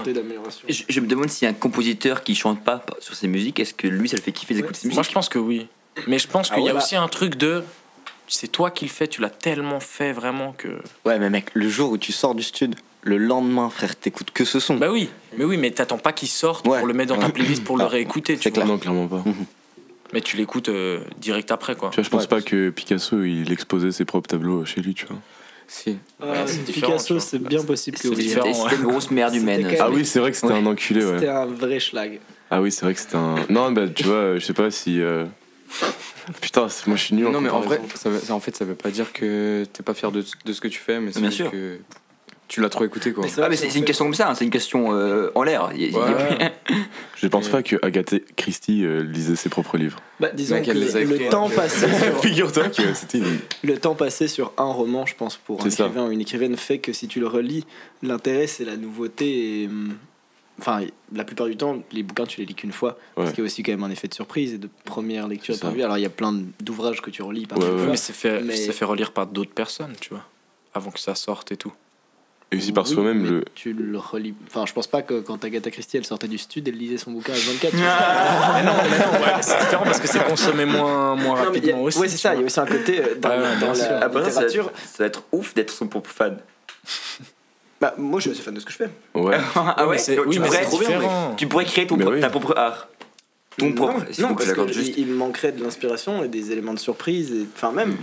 Je, 0.67 0.83
je 0.87 0.99
me 0.99 1.07
demande 1.07 1.29
s'il 1.29 1.45
y 1.45 1.47
a 1.47 1.51
un 1.51 1.57
compositeur 1.57 2.23
qui 2.23 2.35
chante 2.35 2.63
pas 2.63 2.85
sur 2.99 3.15
ses 3.15 3.27
musiques, 3.27 3.59
est-ce 3.59 3.73
que 3.73 3.87
lui 3.87 4.07
ça 4.07 4.17
le 4.17 4.21
fait 4.21 4.31
kiffer 4.31 4.53
d'écouter 4.53 4.79
ses 4.81 4.87
musiques 4.87 4.95
Moi, 4.97 5.03
je 5.03 5.11
pense 5.11 5.29
que 5.29 5.39
oui. 5.39 5.67
Mais 6.07 6.19
je 6.19 6.27
pense 6.27 6.49
Ah 6.51 6.55
qu'il 6.55 6.63
y 6.65 6.69
a 6.69 6.73
bah- 6.73 6.79
aussi 6.79 6.95
un 6.95 7.07
truc 7.07 7.35
de. 7.35 7.63
C'est 8.31 8.47
toi 8.51 8.69
qui 8.71 8.85
le 8.85 8.91
fais, 8.91 9.07
tu 9.07 9.21
l'as 9.21 9.29
tellement 9.29 9.79
fait 9.79 10.11
vraiment 10.13 10.53
que. 10.57 10.67
Ouais, 11.05 11.17
mais 11.19 11.29
mec, 11.29 11.47
le 11.53 11.67
jour 11.67 11.91
où 11.91 11.97
tu 11.97 12.11
sors 12.11 12.35
du 12.35 12.43
stud, 12.43 12.75
le 13.01 13.17
lendemain, 13.17 13.69
frère, 13.69 13.95
t'écoutes 13.95 14.31
que 14.31 14.45
ce 14.45 14.59
son. 14.59 14.75
Bah 14.77 14.91
oui, 14.91 15.09
mais 15.37 15.45
oui, 15.45 15.57
mais 15.57 15.71
t'attends 15.71 15.97
pas 15.97 16.13
qu'il 16.13 16.27
sorte 16.27 16.67
Ouais. 16.67 16.77
pour 16.77 16.87
le 16.87 16.93
mettre 16.93 17.15
dans 17.15 17.19
ta 17.21 17.29
playlist 17.29 17.63
pour 17.63 17.77
le 17.77 17.85
Ah, 17.85 17.87
réécouter, 17.87 18.35
tu 18.37 18.43
c'est 18.43 18.49
vois. 18.49 18.63
clair. 18.63 18.67
Non, 18.67 18.77
clairement 18.77 19.07
pas. 19.07 19.23
Mais 20.13 20.21
tu 20.21 20.37
l'écoutes 20.37 20.69
euh, 20.69 20.99
direct 21.17 21.51
après, 21.51 21.75
quoi. 21.75 21.89
Tu 21.89 21.95
vois, 21.95 22.03
je 22.03 22.09
pense 22.09 22.23
Ouais. 22.23 22.27
pas 22.27 22.41
que 22.41 22.69
Picasso, 22.69 23.23
il 23.23 23.51
exposait 23.51 23.91
ses 23.91 24.05
propres 24.05 24.27
tableaux 24.27 24.63
chez 24.65 24.81
lui, 24.81 24.93
tu 24.93 25.05
vois. 25.05 25.17
Si. 25.67 25.97
Tu 26.65 26.71
Picasso, 26.73 27.19
c'est 27.19 27.37
bien 27.39 27.63
possible 27.63 27.97
que 27.97 28.07
oui. 28.09 28.29
C'était 28.29 28.75
une 28.75 28.83
grosse 28.87 29.11
merde 29.11 29.35
humaine. 29.35 29.67
Ah 29.79 29.89
oui, 29.91 30.05
c'est 30.05 30.19
vrai 30.19 30.31
que 30.31 30.37
c'était 30.37 30.53
Ouais. 30.53 30.59
un 30.59 30.65
enculé, 30.65 31.05
ouais. 31.05 31.13
C'était 31.15 31.29
un 31.29 31.45
vrai 31.45 31.79
schlag. 31.79 32.19
Ah 32.51 32.61
oui, 32.61 32.71
c'est 32.71 32.85
vrai 32.85 32.93
que 32.95 32.99
c'était 32.99 33.17
un. 33.17 33.35
Non, 33.49 33.71
bah 33.71 33.87
tu 33.87 34.03
vois, 34.03 34.39
je 34.39 34.45
sais 34.45 34.53
pas 34.53 34.71
si. 34.71 34.99
euh, 34.99 35.25
Putain, 36.41 36.67
moi 36.87 36.95
je 36.95 37.03
suis 37.03 37.15
nul 37.15 37.25
Non, 37.29 37.41
mais 37.41 37.49
en 37.49 37.61
vrai, 37.61 37.79
ça 37.95 38.09
veut- 38.09 38.19
ça, 38.19 38.33
en 38.35 38.39
fait, 38.39 38.55
ça 38.55 38.65
veut 38.65 38.75
pas 38.75 38.91
dire 38.91 39.11
que 39.13 39.65
t'es 39.73 39.83
pas 39.83 39.93
fier 39.93 40.11
de, 40.11 40.23
de 40.45 40.53
ce 40.53 40.61
que 40.61 40.67
tu 40.67 40.79
fais, 40.79 40.99
mais 40.99 41.11
c'est 41.11 41.19
Bien 41.21 41.29
juste 41.29 41.41
sûr. 41.41 41.51
que 41.51 41.79
tu 42.47 42.61
l'as 42.61 42.69
trop 42.69 42.83
écouté, 42.83 43.13
quoi. 43.13 43.25
Ah, 43.37 43.47
mais 43.49 43.55
c'est 43.55 43.69
c'est 43.69 43.77
une 43.79 43.85
question 43.85 44.05
comme 44.05 44.13
ça, 44.15 44.29
hein, 44.29 44.35
c'est 44.35 44.43
une 44.45 44.49
question 44.51 44.91
euh, 44.93 45.31
en 45.35 45.43
l'air. 45.43 45.69
Il 45.75 45.81
y 45.81 45.85
a- 45.85 45.87
il 45.87 45.93
y 45.93 45.97
a- 45.97 45.99
Ouais. 46.01 46.51
Je 47.15 47.27
pense 47.27 47.47
pas 47.49 47.61
que 47.63 47.75
Agatha 47.83 48.17
Christie 48.37 48.85
euh, 48.85 49.03
lisait 49.03 49.35
ses 49.35 49.49
propres 49.49 49.77
livres. 49.77 49.99
Bah, 50.19 50.29
disons 50.33 50.55
Mec, 50.55 50.65
que 50.65 50.71
elle 50.71 50.79
les 50.79 50.95
a 50.95 50.99
le 51.01 51.15
écrits, 51.15 51.29
temps 51.29 51.47
hein. 51.47 51.53
passé 51.55 51.87
sur 52.03 52.21
Figure-toi 52.21 52.69
que 52.69 52.93
c'était 52.93 53.19
une. 53.19 53.39
le 53.63 53.77
temps 53.77 53.93
passé 53.95 54.27
sur 54.27 54.53
un 54.57 54.63
roman, 54.71 55.05
je 55.05 55.15
pense, 55.15 55.35
pour 55.37 55.59
un 55.61 55.63
C'est 55.65 55.71
ça. 55.71 55.85
écrivain 55.85 56.07
ou 56.07 56.11
une 56.11 56.21
écrivaine, 56.21 56.55
fait 56.57 56.79
que 56.79 56.93
si 56.93 57.07
tu 57.07 57.19
le 57.19 57.27
relis, 57.27 57.65
l'intérêt 58.03 58.47
c'est 58.47 58.65
la 58.65 58.77
nouveauté. 58.77 59.63
Et, 59.63 59.67
hum, 59.67 59.95
enfin, 60.59 60.81
la 61.13 61.23
plupart 61.23 61.47
du 61.47 61.57
temps, 61.57 61.81
les 61.91 62.03
bouquins 62.03 62.25
tu 62.25 62.39
les 62.39 62.45
lis 62.45 62.55
qu'une 62.55 62.71
fois, 62.71 62.97
parce 63.15 63.29
qu'il 63.31 63.39
y 63.39 63.41
a 63.41 63.45
aussi 63.45 63.63
quand 63.63 63.71
même 63.71 63.83
un 63.83 63.89
effet 63.91 64.07
de 64.07 64.13
surprise 64.13 64.53
et 64.53 64.57
de 64.57 64.69
première 64.85 65.27
lecture. 65.27 65.57
De 65.57 65.67
vue. 65.69 65.83
Alors 65.83 65.97
il 65.97 66.01
y 66.01 66.05
a 66.05 66.09
plein 66.09 66.33
d'ouvrages 66.61 67.01
que 67.01 67.09
tu 67.09 67.21
relis 67.21 67.45
par. 67.45 67.57
Mais 67.59 67.97
c'est 67.97 68.13
fait, 68.13 68.41
Mais- 68.41 68.55
c'est 68.55 68.71
fait 68.73 68.85
relire 68.85 69.11
par 69.11 69.25
d'autres 69.27 69.53
personnes, 69.53 69.93
tu 69.99 70.09
vois. 70.09 70.23
Avant 70.73 70.91
que 70.91 70.99
ça 70.99 71.15
sorte 71.15 71.51
et 71.51 71.57
tout. 71.57 71.73
Et 72.51 72.57
aussi 72.57 72.71
par 72.71 72.83
Oui, 72.87 72.93
soi-même, 72.95 73.23
le. 73.23 73.45
Tu 73.53 73.73
le 73.73 73.99
relis. 73.99 74.33
Enfin, 74.47 74.65
je 74.65 74.73
pense 74.73 74.87
pas 74.87 75.03
que 75.03 75.19
quand 75.19 75.43
Agatha 75.45 75.69
Christie 75.69 75.97
elle 75.97 76.05
sortait 76.05 76.27
du 76.27 76.39
stud, 76.39 76.67
elle 76.67 76.77
lisait 76.77 76.97
son 76.97 77.11
bouquin 77.11 77.33
à 77.33 77.35
24. 77.35 77.71
tu 77.71 77.77
vois. 77.77 78.53
mais 78.55 78.63
non, 78.63 78.73
mais 78.89 78.97
non, 78.97 79.23
ouais, 79.23 79.41
c'est 79.41 79.59
différent 79.59 79.83
parce 79.83 79.99
que 79.99 80.07
c'est 80.07 80.23
consommé 80.27 80.65
moins, 80.65 81.15
moins 81.15 81.35
Non, 81.35 81.41
a- 81.41 81.45
rapidement 81.45 81.83
aussi. 81.83 81.99
ouais, 81.99 82.07
c'est 82.07 82.17
ça. 82.17 82.33
Il 82.33 82.39
y 82.39 82.43
a 82.43 82.45
aussi 82.47 82.59
un 82.59 82.65
côté 82.65 83.01
euh, 83.03 83.15
dans, 83.19 83.29
Ouais, 83.29 83.37
dans 83.59 83.67
la 83.67 83.71
Ah, 83.71 83.75
ça, 83.75 84.07
va 84.07 84.19
littérature. 84.25 84.65
être, 84.69 84.79
ça 84.79 85.03
va 85.03 85.05
être 85.05 85.23
ouf 85.31 85.53
d'être 85.53 85.71
son 85.71 85.87
propre 85.87 86.09
fan. 86.09 86.39
Bah, 87.81 87.93
moi, 87.97 88.19
je 88.19 88.23
suis 88.23 88.31
assez 88.31 88.41
fan 88.41 88.53
de 88.53 88.59
ce 88.59 88.65
que 88.65 88.71
je 88.71 88.77
fais. 88.77 88.89
Ouais. 89.15 89.37
ah 89.55 89.85
ouais, 89.87 89.93
mais 89.93 89.97
c'est- 89.97 90.19
oui, 90.19 90.35
tu, 90.35 90.39
mais 90.39 90.47
pourrais, 90.47 90.63
c'est 90.65 90.77
différent. 90.77 91.33
tu 91.37 91.47
pourrais 91.47 91.65
créer 91.65 91.87
ton 91.87 91.97
pro- 91.97 92.11
oui. 92.11 92.19
ta 92.19 92.29
propre 92.29 92.53
art. 92.57 92.87
Ton 93.57 93.73
propre. 93.73 93.99
Non, 93.99 94.05
s'il 94.11 94.23
non 94.23 94.33
parce 94.35 94.45
j'accorde 94.47 94.67
que 94.69 94.73
juste. 94.73 94.93
il, 94.97 95.07
me 95.07 95.15
manquerait 95.15 95.51
de 95.51 95.63
l'inspiration 95.63 96.23
et 96.23 96.27
des 96.27 96.51
éléments 96.51 96.73
de 96.73 96.79
surprise. 96.79 97.31
Et, 97.31 97.45
enfin, 97.55 97.71
même, 97.71 97.95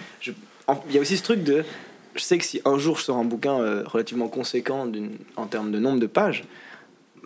en- 0.66 0.82
il 0.88 0.94
y 0.94 0.98
a 0.98 1.00
aussi 1.00 1.16
ce 1.16 1.22
truc 1.22 1.42
de. 1.42 1.64
Je 2.14 2.20
sais 2.22 2.38
que 2.38 2.44
si 2.44 2.60
un 2.64 2.78
jour 2.78 2.96
je 2.98 3.04
sors 3.04 3.18
un 3.18 3.24
bouquin 3.24 3.60
euh, 3.60 3.82
relativement 3.86 4.28
conséquent 4.28 4.90
en 5.36 5.46
termes 5.46 5.70
de 5.70 5.78
nombre 5.78 6.00
de 6.00 6.06
pages, 6.06 6.44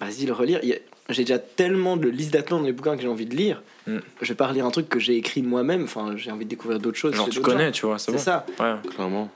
vas-y 0.00 0.26
le 0.26 0.32
relire. 0.32 0.58
A- 0.64 1.12
J'ai 1.12 1.22
déjà 1.24 1.38
tellement 1.38 1.96
de 1.96 2.08
listes 2.08 2.32
d'attente 2.32 2.60
dans 2.60 2.66
les 2.66 2.72
bouquins 2.72 2.96
que 2.96 3.02
j'ai 3.02 3.08
envie 3.08 3.26
de 3.26 3.34
lire. 3.36 3.62
Mm. 3.86 3.98
Je 4.22 4.28
vais 4.28 4.34
pas 4.34 4.46
relire 4.48 4.66
un 4.66 4.70
truc 4.70 4.88
que 4.88 4.98
j'ai 4.98 5.16
écrit 5.16 5.42
moi-même. 5.42 5.84
Enfin, 5.84 6.14
j'ai 6.16 6.30
envie 6.32 6.44
de 6.44 6.50
découvrir 6.50 6.78
d'autres 6.80 6.98
choses. 6.98 7.14
Genre, 7.14 7.28
tu 7.28 7.40
connais, 7.40 7.66
gens. 7.66 7.72
tu 7.72 7.86
vois, 7.86 7.98
c'est 7.98 8.06
C'est 8.06 8.12
bon. 8.12 8.18
ça. 8.18 8.46
Ouais. 8.60 8.90
Clairement. 8.94 9.28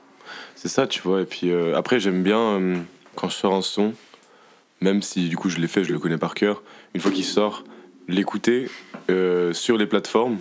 C'est 0.55 0.69
ça, 0.69 0.87
tu 0.87 1.01
vois. 1.01 1.21
Et 1.21 1.25
puis 1.25 1.51
euh, 1.51 1.75
après, 1.77 1.99
j'aime 1.99 2.23
bien 2.23 2.39
euh, 2.39 2.77
quand 3.15 3.29
je 3.29 3.35
sors 3.35 3.53
un 3.53 3.61
son, 3.61 3.93
même 4.81 5.01
si 5.01 5.29
du 5.29 5.37
coup 5.37 5.49
je 5.49 5.57
l'ai 5.57 5.67
fait, 5.67 5.83
je 5.83 5.93
le 5.93 5.99
connais 5.99 6.17
par 6.17 6.33
cœur, 6.33 6.61
une 6.93 7.01
fois 7.01 7.11
qu'il 7.11 7.25
sort, 7.25 7.63
l'écouter 8.07 8.69
euh, 9.09 9.53
sur 9.53 9.77
les 9.77 9.85
plateformes 9.87 10.37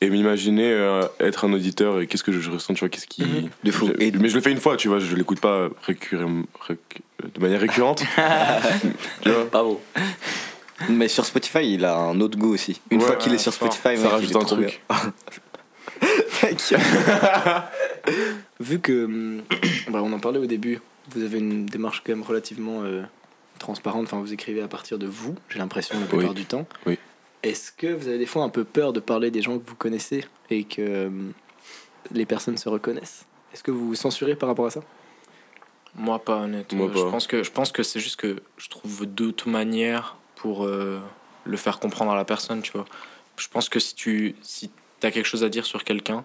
et 0.00 0.10
m'imaginer 0.10 0.72
euh, 0.72 1.02
être 1.20 1.44
un 1.44 1.52
auditeur 1.52 2.00
et 2.00 2.06
qu'est-ce 2.06 2.24
que 2.24 2.32
je, 2.32 2.40
je 2.40 2.50
ressens, 2.50 2.74
tu 2.74 2.80
vois, 2.80 2.88
qu'est-ce 2.88 3.06
qui. 3.06 3.22
Mhm. 3.22 3.48
De 3.64 3.70
fou. 3.70 3.86
Je- 3.88 4.18
Mais 4.18 4.28
je 4.28 4.34
le 4.34 4.40
fais 4.40 4.50
une 4.50 4.60
fois, 4.60 4.76
tu 4.76 4.88
vois, 4.88 4.98
je 4.98 5.14
l'écoute 5.14 5.40
pas 5.40 5.68
réc- 5.86 6.16
de 6.16 7.40
manière 7.40 7.60
récurrente. 7.60 8.02
tu 9.22 9.30
vois 9.30 9.44
Bravo. 9.44 9.80
Mais 10.88 11.06
sur 11.06 11.24
Spotify, 11.24 11.60
il 11.74 11.84
a 11.84 11.96
un 11.96 12.20
autre 12.20 12.36
goût 12.36 12.54
aussi. 12.54 12.80
Une 12.90 12.98
Ouais, 13.00 13.06
fois 13.06 13.16
qu'il 13.16 13.32
est 13.32 13.38
sur. 13.38 13.52
Spotify, 13.52 13.96
Ça 13.96 14.08
rajoute 14.08 14.34
un 14.34 14.40
truc. 14.44 14.80
Vu 18.60 18.80
que, 18.80 19.04
hum, 19.04 19.42
bah, 19.90 20.00
on 20.02 20.12
en 20.12 20.18
parlait 20.18 20.38
au 20.40 20.46
début, 20.46 20.80
vous 21.14 21.22
avez 21.24 21.38
une 21.38 21.66
démarche 21.66 22.02
quand 22.04 22.12
même 22.12 22.22
relativement 22.22 22.82
euh, 22.82 23.02
transparente. 23.58 24.04
Enfin, 24.06 24.18
vous 24.20 24.32
écrivez 24.32 24.62
à 24.62 24.68
partir 24.68 24.98
de 24.98 25.06
vous, 25.06 25.34
j'ai 25.48 25.58
l'impression 25.58 25.98
la 25.98 26.06
plupart 26.06 26.30
Oui. 26.30 26.34
du 26.34 26.44
temps. 26.44 26.66
Oui. 26.86 26.98
Est-ce 27.42 27.72
que 27.72 27.88
vous 27.88 28.08
avez 28.08 28.18
des 28.18 28.26
fois 28.26 28.44
un 28.44 28.48
peu 28.48 28.64
peur 28.64 28.92
de 28.92 29.00
parler 29.00 29.30
des 29.30 29.42
gens 29.42 29.58
que 29.58 29.68
vous 29.68 29.74
connaissez 29.74 30.24
et 30.50 30.64
que 30.64 31.06
hum, 31.06 31.32
les 32.12 32.24
personnes 32.26 32.56
se 32.56 32.68
reconnaissent? 32.68 33.24
Est-ce 33.52 33.62
que 33.62 33.70
vous 33.70 33.88
vous 33.88 33.94
censurez 33.94 34.36
par 34.36 34.48
rapport 34.48 34.66
à 34.66 34.70
ça? 34.70 34.80
Moi, 35.94 36.18
pas 36.18 36.36
honnêtement. 36.38 36.84
Moi, 36.86 36.92
Je 36.94 37.02
pas. 37.02 37.10
pense 37.10 37.26
que, 37.26 37.42
je 37.42 37.50
pense 37.50 37.70
que 37.72 37.82
c'est 37.82 38.00
juste 38.00 38.16
que 38.16 38.36
je 38.56 38.68
trouve 38.68 39.12
de 39.12 39.30
toute 39.30 39.50
manière, 39.50 40.16
pour 40.36 40.64
euh, 40.64 41.00
le 41.44 41.56
faire 41.56 41.78
comprendre 41.80 42.12
à 42.12 42.16
la 42.16 42.24
personne, 42.24 42.62
tu 42.62 42.72
vois. 42.72 42.86
Je 43.36 43.48
pense 43.48 43.68
que 43.68 43.78
si 43.80 43.94
tu 43.94 44.34
si 44.42 44.70
as 45.02 45.10
quelque 45.10 45.26
chose 45.26 45.44
à 45.44 45.48
dire 45.48 45.66
sur 45.66 45.84
quelqu'un 45.84 46.24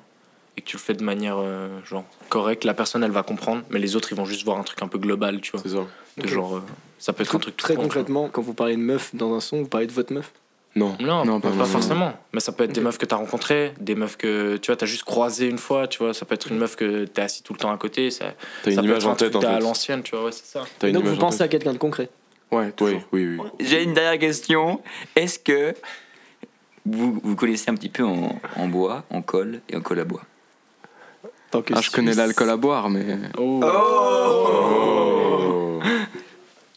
et 0.57 0.61
que 0.61 0.65
tu 0.65 0.75
le 0.75 0.81
fais 0.81 0.93
de 0.93 1.03
manière 1.03 1.37
euh, 1.39 1.67
genre 1.85 2.03
correcte, 2.29 2.63
la 2.65 2.73
personne 2.73 3.03
elle 3.03 3.11
va 3.11 3.23
comprendre, 3.23 3.63
mais 3.69 3.79
les 3.79 3.95
autres 3.95 4.11
ils 4.11 4.15
vont 4.15 4.25
juste 4.25 4.43
voir 4.43 4.57
un 4.59 4.63
truc 4.63 4.81
un 4.81 4.87
peu 4.87 4.97
global, 4.97 5.39
tu 5.41 5.51
vois. 5.51 5.61
C'est 5.63 5.69
ça. 5.69 5.85
De 6.17 6.27
genre, 6.27 6.57
euh, 6.57 6.61
ça 6.97 7.13
peut 7.13 7.23
être 7.23 7.35
un 7.35 7.39
truc 7.39 7.55
tout 7.55 7.63
Très 7.63 7.75
concrètement, 7.75 8.27
quand 8.29 8.41
vous 8.41 8.53
parlez 8.55 8.75
de 8.75 8.81
meuf 8.81 9.13
dans 9.15 9.33
un 9.35 9.39
son, 9.39 9.61
vous 9.61 9.67
parlez 9.67 9.85
de 9.87 9.91
votre 9.91 10.11
meuf? 10.13 10.31
Non. 10.75 10.95
Non, 10.99 11.25
Non, 11.25 11.39
pas, 11.39 11.49
pas 11.49 11.55
pas 11.55 11.63
vraiment. 11.63 11.65
forcément. 11.79 12.13
Mais 12.33 12.39
ça 12.39 12.51
peut 12.51 12.63
être 12.63 12.71
des 12.71 12.81
meufs 12.81 12.97
que 12.99 13.05
tu 13.05 13.13
as 13.13 13.17
rencontrées, 13.17 13.73
des 13.79 13.95
meufs 13.95 14.15
que 14.17 14.57
tu 14.57 14.71
vois, 14.71 14.83
as 14.83 14.85
juste 14.85 15.03
croisé 15.05 15.47
une 15.47 15.57
fois, 15.57 15.87
tu 15.87 15.99
vois. 15.99 16.13
Ça 16.13 16.25
peut 16.25 16.35
être 16.35 16.51
une 16.51 16.57
meuf 16.57 16.75
que 16.75 17.05
tu 17.05 17.19
es 17.19 17.23
assis 17.23 17.41
tout 17.41 17.53
le 17.53 17.59
temps 17.59 17.71
à 17.71 17.77
côté. 17.77 18.11
Ça, 18.11 18.33
T'as 18.63 18.71
ça 18.71 18.81
une 18.81 18.87
peut 18.87 18.91
image 18.93 19.05
en 19.05 19.15
tête 19.15 19.35
en 19.35 19.41
à 19.41 19.59
l'ancienne, 19.59 20.03
tu 20.03 20.15
vois, 20.15 20.25
ouais, 20.25 20.31
c'est 20.31 20.45
ça. 20.45 20.65
T'as 20.77 20.87
une 20.89 20.93
Donc 20.93 21.05
vous 21.05 21.15
pensez 21.17 21.41
à 21.41 21.47
quelqu'un 21.47 21.73
de 21.73 21.77
concret? 21.79 22.09
Ouais, 22.51 22.71
Oui, 22.81 22.97
oui, 23.11 23.37
oui. 23.39 23.47
J'ai 23.59 23.83
une 23.83 23.93
dernière 23.93 24.19
question. 24.19 24.81
Est-ce 25.15 25.39
que 25.39 25.73
vous, 26.85 27.19
vous 27.23 27.35
connaissez 27.35 27.69
un 27.71 27.75
petit 27.75 27.89
peu 27.89 28.03
en, 28.03 28.39
en 28.55 28.67
bois, 28.67 29.03
en 29.09 29.21
colle 29.21 29.61
et 29.69 29.75
en 29.75 29.81
colle 29.81 29.99
à 29.99 30.05
bois? 30.05 30.21
Tant 31.51 31.61
que 31.61 31.73
Ah, 31.75 31.81
je 31.81 31.91
connais 31.91 32.13
l'alcool 32.13 32.49
à 32.49 32.57
boire, 32.57 32.89
mais. 32.89 33.05
Oh. 33.37 33.61
Oh. 33.63 34.87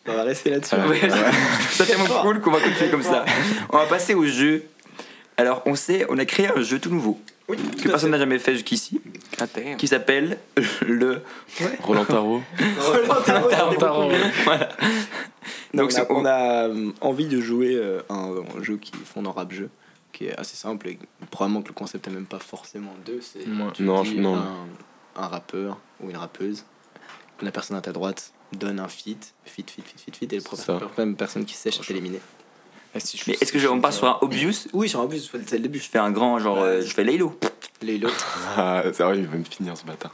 On 0.07 0.13
va 0.13 0.23
rester 0.23 0.51
là-dessus. 0.51 0.75
Ouais, 0.77 1.01
C'est 1.71 1.87
tellement 1.89 2.07
cool 2.23 2.41
qu'on 2.41 2.51
va 2.51 2.61
continuer 2.61 2.91
comme 2.91 3.03
ça. 3.03 3.25
On 3.71 3.79
va 3.79 3.87
passer 3.87 4.15
au 4.15 4.27
jeu. 4.27 4.65
Alors, 5.37 5.63
on 5.67 5.75
sait, 5.75 6.07
on 6.09 6.19
a 6.19 6.25
créé 6.25 6.49
un 6.49 6.61
jeu 6.63 6.79
tout 6.79 6.91
nouveau 6.91 7.19
que 7.57 7.89
personne 7.89 8.11
n'a 8.11 8.19
jamais 8.19 8.39
fait 8.39 8.55
jusqu'ici, 8.55 9.01
Ah, 9.41 9.47
qui 9.77 9.89
s'appelle 9.89 10.39
le. 10.87 11.23
Roland 11.83 12.05
Tarot. 12.05 12.43
Tarot. 13.79 14.11
Voilà. 14.45 14.69
Donc 15.75 15.83
Donc, 15.83 15.93
c'est- 15.93 16.07
on, 16.11 16.25
a 16.25 16.69
euh, 16.69 16.91
envie 17.01 17.27
de 17.27 17.41
jouer 17.41 17.75
euh, 17.75 18.01
un, 18.09 18.35
jeu 18.63 18.77
qui 18.77 18.93
fond 19.05 19.23
dans 19.23 19.33
rap 19.33 19.53
jeu, 19.53 19.69
qui 20.21 20.27
est 20.27 20.39
assez 20.39 20.55
simple 20.55 20.87
et 20.89 20.99
probablement 21.31 21.63
que 21.63 21.69
le 21.69 21.73
concept 21.75 22.07
est 22.07 22.11
même 22.11 22.27
pas 22.27 22.39
forcément 22.39 22.95
deux. 23.07 23.21
C'est 23.23 23.47
Non, 23.47 23.73
non. 24.05 24.37
Un, 24.37 24.67
un 25.17 25.27
rappeur 25.29 25.79
ou 26.01 26.11
une 26.11 26.17
rappeuse, 26.19 26.65
la 27.41 27.51
personne 27.51 27.79
à 27.79 27.81
ta 27.81 27.93
droite 27.93 28.35
donne 28.53 28.81
un 28.81 28.89
feat, 28.89 29.33
feat, 29.47 29.71
feat, 29.71 29.87
feat, 29.87 29.99
feat, 29.99 30.17
feat, 30.17 30.33
et 30.35 30.37
le 30.37 30.43
la 30.79 30.89
même 31.07 31.17
personne 31.17 31.47
qui 31.47 31.55
sèche 31.55 31.81
est 31.81 31.91
éliminée. 31.91 32.21
Mais 32.95 33.35
est-ce 33.41 33.51
que 33.53 33.59
je, 33.59 33.67
on 33.69 33.81
passe 33.81 33.97
sur 33.97 34.09
un 34.09 34.19
obvious? 34.21 34.53
Oui, 34.75 34.91
sur 34.91 35.01
un 35.01 35.07
bus, 35.07 35.31
c'est 35.47 35.53
le 35.57 35.61
début. 35.61 35.79
Je 35.79 35.89
fais 35.89 35.99
un 35.99 36.11
grand, 36.11 36.39
genre, 36.39 36.59
euh, 36.59 36.83
je 36.83 36.93
fais 36.93 37.05
Laylo. 37.05 37.39
Les 37.81 37.97
l'autre. 37.97 38.39
Ah, 38.59 38.83
c'est 38.93 39.03
vrai, 39.03 39.17
il 39.19 39.27
va 39.27 39.39
me 39.39 39.45
finir 39.45 39.75
ce 39.79 39.87
matin. 39.87 40.11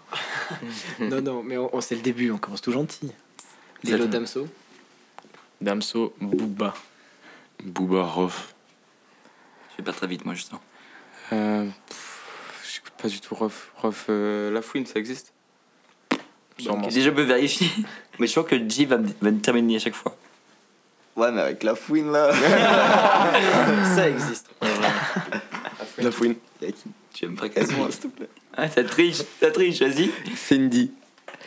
non, 1.01 1.21
non, 1.21 1.43
mais 1.43 1.57
on, 1.57 1.75
on- 1.75 1.81
c'est 1.81 1.97
le 1.97 2.03
début, 2.03 2.31
on 2.31 2.39
commence 2.39 2.61
tout 2.61 2.71
gentil. 2.71 3.11
Les 3.83 3.91
Exactement. 3.95 4.13
Damso. 4.13 4.47
Damso, 5.61 6.15
Booba. 6.21 6.75
Booba, 7.65 8.05
Rof. 8.05 8.55
Je 9.77 9.83
vais 9.83 9.85
pas 9.85 9.93
très 9.93 10.07
vite, 10.07 10.25
moi, 10.25 10.35
justement. 10.35 10.61
Euh, 11.33 11.65
pff, 11.89 12.23
J'écoute 12.75 12.93
pas 13.01 13.09
du 13.09 13.21
tout 13.21 13.35
Rof. 13.35 13.71
Rof, 13.77 14.07
euh, 14.09 14.51
La 14.53 14.63
Fouine, 14.63 14.87
ça 14.87 14.99
existe? 14.99 15.33
Sûrement. 16.59 16.87
Déjà, 16.89 17.03
je 17.03 17.11
peux 17.11 17.23
vérifier. 17.23 17.69
Mais 18.19 18.27
je 18.27 18.33
sûr 18.33 18.47
que 18.47 18.57
J 18.69 18.87
va, 18.87 18.97
me- 18.97 19.09
va 19.21 19.31
me 19.31 19.41
terminer 19.41 19.77
à 19.77 19.79
chaque 19.79 19.95
fois. 19.95 20.17
Ouais, 21.17 21.33
mais 21.33 21.41
avec 21.41 21.63
la 21.63 21.75
fouine 21.75 22.13
là. 22.13 22.31
Ça 23.95 24.07
existe. 24.07 24.51
La 25.99 26.11
fouine. 26.11 26.35
Tu 27.15 27.27
me 27.27 27.37
fracasser, 27.37 27.73
moi, 27.75 27.89
s'il 27.91 28.01
te 28.01 28.07
plaît. 28.09 28.29
Ah, 28.55 28.69
ça 28.69 28.85
triche, 28.85 29.23
ça 29.41 29.51
triche, 29.51 29.81
vas-y. 29.81 30.11
Cindy. 30.37 30.93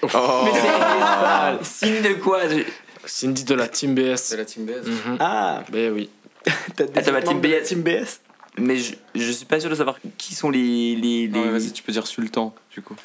Mais 0.01 0.09
c'est 0.09 1.63
signe 1.65 2.01
de 2.01 2.13
quoi 2.15 2.47
je- 2.49 2.63
Cindy 3.05 3.43
de 3.43 3.53
la 3.53 3.67
Team 3.67 3.93
BS. 3.93 4.36
la 4.36 4.45
Team 4.45 4.65
BS 4.65 4.86
Mhm. 4.88 5.17
Ah, 5.19 5.63
Ben 5.71 5.93
oui. 5.93 6.09
t'as 6.75 6.85
des 6.85 6.97
Attends, 6.99 7.11
membres 7.13 7.27
team 7.27 7.41
de 7.41 7.47
la 7.49 7.59
BS. 7.59 7.63
Team 7.67 7.81
BS 7.81 8.19
Mais 8.57 8.77
je, 8.77 8.95
je 9.15 9.31
suis 9.31 9.45
pas 9.45 9.59
sûr 9.59 9.69
de 9.69 9.75
savoir 9.75 9.97
qui 10.17 10.35
sont 10.35 10.49
les. 10.49 10.95
les, 10.95 11.27
Non, 11.27 11.51
vas-y, 11.51 11.71
tu 11.71 11.83
peux 11.83 11.91
dire 11.91 12.07
Sultan, 12.07 12.53
du 12.71 12.81
coup. 12.81 12.95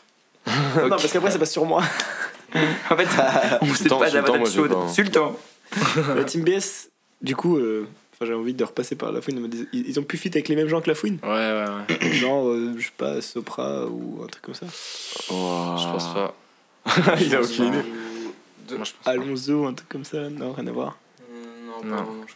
Non, 0.46 0.88
parce 0.90 1.10
qu'après, 1.12 1.30
ça 1.30 1.38
passe 1.38 1.52
sur 1.52 1.64
moi. 1.64 1.82
En 2.88 2.96
fait, 2.96 3.08
on 3.62 3.66
sait 3.66 3.74
Sultan, 3.74 3.98
pas 3.98 4.10
de 4.10 4.14
la 4.14 4.20
Sultan, 4.20 4.32
patate 4.32 4.38
moi, 4.40 4.48
j'ai 4.48 4.54
chaude. 4.56 4.70
pas, 4.70 4.76
hein. 4.76 4.88
Sultan. 4.88 5.36
La 6.14 6.22
Team 6.22 6.44
BS, 6.44 6.88
du 7.20 7.34
coup, 7.34 7.56
euh, 7.56 7.88
enfin, 8.12 8.26
j'ai 8.26 8.34
envie 8.34 8.54
de 8.54 8.62
repasser 8.62 8.94
par 8.94 9.10
la 9.10 9.20
fouine. 9.20 9.40
mais 9.40 9.48
Ils, 9.72 9.88
ils 9.88 9.98
ont 9.98 10.04
pu 10.04 10.16
fit 10.16 10.28
avec 10.28 10.48
les 10.48 10.54
mêmes 10.54 10.68
gens 10.68 10.80
que 10.80 10.88
la 10.88 10.94
fouine 10.94 11.18
Ouais, 11.24 11.28
ouais, 11.30 11.64
ouais. 12.00 12.12
Genre, 12.12 12.46
euh, 12.48 12.74
je 12.78 12.84
sais 12.84 12.92
pas, 12.96 13.20
Sopra 13.20 13.86
ou 13.86 14.20
un 14.22 14.28
truc 14.28 14.42
comme 14.44 14.54
ça. 14.54 14.66
Oh. 15.32 15.74
Je 15.78 15.84
pense 15.84 16.14
pas. 16.14 16.34
il 17.20 17.34
a 17.34 17.40
aucune 17.40 17.64
idée. 17.64 17.82
Moi, 17.82 17.90
je 18.70 18.76
pense 18.76 18.92
pas. 19.02 19.10
Alonso, 19.10 19.66
un 19.66 19.72
truc 19.74 19.88
comme 19.88 20.04
ça. 20.04 20.30
Non, 20.30 20.52
rien 20.52 20.66
à 20.68 20.72
voir. 20.72 20.96
Non, 21.28 21.90
Non. 21.90 21.96
pas 21.96 22.02
vraiment, 22.04 22.24
je. 22.28 22.34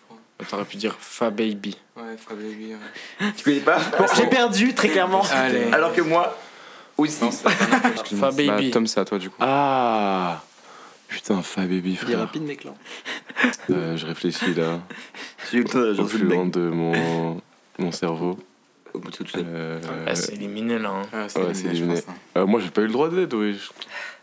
T'aurais 0.49 0.65
pu 0.65 0.77
dire 0.77 0.97
Fa 1.01 1.31
Baby. 1.31 1.77
Ouais, 1.97 2.17
Fab 2.17 2.39
Baby, 2.39 2.75
ouais. 2.75 3.33
Tu 3.37 3.45
connais 3.45 3.61
pas 3.61 3.79
Bon, 3.99 4.07
j'ai 4.17 4.27
perdu, 4.27 4.73
très 4.75 4.89
clairement. 4.89 5.23
Allez. 5.33 5.65
Alors 5.73 5.93
que 5.93 6.01
moi 6.01 6.37
aussi. 6.97 7.25
Fa 7.33 8.31
Baby. 8.31 8.47
Bah, 8.47 8.61
Tom, 8.73 8.87
c'est 8.87 9.01
à 9.01 9.05
toi, 9.05 9.19
du 9.19 9.31
coup. 9.31 9.37
Ah 9.41 10.43
Putain, 11.09 11.43
Fa 11.43 11.63
Baby, 11.63 11.81
Il 11.91 11.93
est 11.93 11.97
frère. 11.97 12.19
rapide, 12.21 12.43
mec, 12.43 12.65
là. 12.65 12.73
Euh, 13.71 13.97
je 13.97 14.07
réfléchis 14.07 14.55
là. 14.55 14.79
J'ai 15.51 15.59
eu 15.59 15.63
le 15.63 15.69
temps 15.69 15.79
de 15.81 15.91
Au 15.91 15.95
j'en 15.95 16.05
plus 16.07 16.19
suis 16.19 16.27
loin 16.27 16.47
de 16.47 16.61
mon, 16.61 17.41
mon 17.79 17.93
cerveau. 17.93 18.39
Au 18.95 18.99
bout 19.01 19.11
de 19.11 19.17
tout 19.17 19.27
seul. 19.27 19.45
Euh, 19.47 19.81
Ah, 20.07 20.15
c'est 20.15 20.35
éliminé 20.35 20.79
là. 20.79 20.91
hein. 20.91 21.03
Ah, 21.13 21.23
Ouais, 21.23 21.53
c'est 21.55 21.65
éliminé. 21.67 21.97
je 21.97 22.01
pense, 22.03 22.15
hein. 22.15 22.19
euh, 22.39 22.47
moi, 22.47 22.61
j'ai 22.61 22.71
pas 22.71 22.83
eu 22.83 22.87
le 22.87 22.93
droit 22.93 23.09
d'aide, 23.09 23.33
oui. 23.35 23.59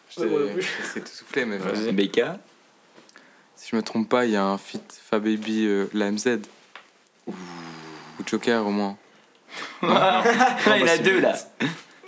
J'étais- 0.09 0.29
J'essaie 0.55 0.99
de 1.01 1.05
tout 1.05 1.11
souffler, 1.11 1.45
mais 1.45 1.57
Vas-y. 1.57 1.91
BK. 1.91 2.21
Si 3.65 3.71
je 3.71 3.77
me 3.77 3.81
trompe 3.81 4.07
pas, 4.07 4.25
il 4.25 4.31
y 4.31 4.35
a 4.35 4.43
un 4.43 4.59
feat 4.59 5.01
Fab 5.09 5.23
Baby, 5.23 5.65
euh, 5.65 5.87
la 5.91 6.11
MZ. 6.11 6.37
Ou 7.27 7.33
Joker, 8.23 8.63
au 8.67 8.69
moins. 8.69 8.95
Là, 9.81 10.23
il 10.75 10.81
y 10.81 10.83
en 10.83 10.87
a 10.87 10.97
deux 10.99 11.19
là. 11.19 11.33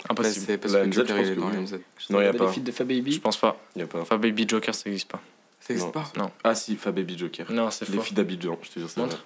Impossible. 0.08 0.46
c'est 0.46 0.58
parce 0.58 0.72
La 0.74 0.82
que 0.82 0.86
MZ, 0.86 0.92
Joker, 0.94 1.16
je 1.16 1.22
il 1.22 1.28
est 1.32 1.34
dans 1.34 1.48
la. 1.48 1.56
MZ. 1.56 1.80
Non, 2.10 2.20
y 2.20 2.26
a 2.26 2.30
Les 2.30 2.38
pas. 2.38 2.44
de 2.56 2.70
Fab 2.70 2.88
Je 2.92 3.18
pense 3.18 3.36
pas. 3.38 3.56
Y 3.74 3.82
a 3.82 3.86
pas. 3.88 4.04
Fa 4.04 4.18
Baby 4.18 4.46
Joker, 4.48 4.72
ça 4.72 4.84
existe 4.86 5.10
pas. 5.10 5.20
Ça 5.58 5.72
existe 5.74 5.92
Non. 6.16 6.26
pas 6.28 6.32
Ah 6.44 6.54
si, 6.54 6.76
Fa 6.76 6.92
Baby 6.92 7.18
Joker. 7.18 7.50
Non, 7.50 7.72
c'est 7.72 7.88
Les 7.88 7.96
faux. 7.96 8.02
filles 8.02 8.14
d'Abidjan, 8.14 8.56
je 8.62 8.68
te 8.70 8.78
jure, 8.78 8.88
c'est 8.88 9.00
vrai. 9.00 9.08
Montre. 9.08 9.24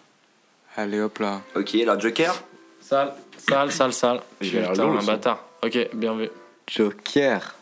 Allez, 0.75 1.01
hop 1.01 1.19
là. 1.19 1.43
Ok, 1.55 1.75
alors 1.75 2.01
Joker. 2.01 2.43
Sale, 2.81 3.13
sale, 3.37 3.71
sale, 3.71 3.93
sale. 3.93 4.21
Il 4.41 4.59
a 4.59 4.71
Putain, 4.71 4.91
le 4.91 4.99
un 4.99 5.05
bâtard. 5.05 5.45
Ok, 5.63 5.89
bien 5.93 6.17
vu. 6.17 6.31
Joker. 6.67 7.55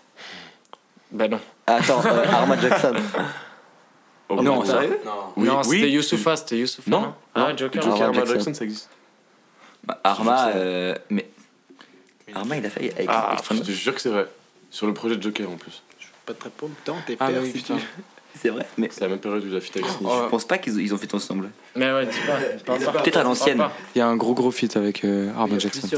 Bah 1.10 1.26
non. 1.26 1.40
Attends, 1.66 2.04
euh, 2.06 2.24
Arma 2.30 2.56
Jackson. 2.60 2.94
Oh, 4.30 4.42
non, 4.42 4.64
sérieux 4.64 5.00
Non. 5.04 5.12
Oui, 5.36 5.46
non, 5.48 5.60
oui. 5.66 5.80
c'était 5.80 5.90
Youssoufa, 5.90 6.36
c'était 6.36 6.58
Youssoufa. 6.58 6.90
Non. 6.90 7.00
Non, 7.00 7.14
Ah, 7.34 7.56
Joker. 7.56 7.82
Joker, 7.82 8.02
Arma 8.02 8.14
Jackson. 8.14 8.34
Jackson, 8.34 8.54
ça 8.54 8.64
existe. 8.64 8.88
Bah, 9.84 10.00
Arma, 10.04 10.48
euh, 10.54 10.94
mais. 11.10 11.28
Arma, 12.34 12.56
il 12.56 12.64
a 12.64 12.70
fait 12.70 12.92
avec 12.94 13.06
Ah, 13.08 13.36
je 13.50 13.58
te 13.58 13.70
jure 13.72 13.94
que 13.94 14.00
c'est 14.00 14.10
vrai. 14.10 14.26
Sur 14.70 14.86
le 14.86 14.94
projet 14.94 15.16
de 15.16 15.22
Joker 15.22 15.50
en 15.50 15.56
plus. 15.56 15.82
Pas 16.24 16.34
très 16.34 16.50
le 16.62 16.68
temps, 16.84 16.96
t'es 17.06 17.16
Ah, 17.18 17.28
père 17.28 17.42
oui, 17.42 17.50
putain. 17.50 17.76
C'est 18.40 18.50
vrai, 18.50 18.64
mais 18.78 18.88
C'est 18.92 19.00
la 19.00 19.08
même 19.08 19.18
période 19.18 19.44
où 19.44 19.48
il 19.48 19.56
a 19.56 19.60
fit 19.60 19.72
avec 19.74 19.86
Snitch. 19.86 20.08
Oh, 20.08 20.20
je 20.24 20.28
pense 20.28 20.44
pas 20.44 20.56
qu'ils 20.58 20.94
ont, 20.94 20.96
fait 20.96 21.12
ensemble. 21.12 21.50
Mais 21.74 21.92
ouais, 21.92 22.06
dis 22.06 22.16
pas. 22.64 22.76
Peut-être 23.02 23.16
à 23.16 23.24
l'ancienne. 23.24 23.60
Il 23.94 23.98
y 23.98 24.02
a 24.02 24.06
un 24.06 24.16
gros 24.16 24.34
gros 24.34 24.52
feat 24.52 24.76
avec 24.76 25.04
euh, 25.04 25.32
Arma 25.36 25.58
Jackson. 25.58 25.88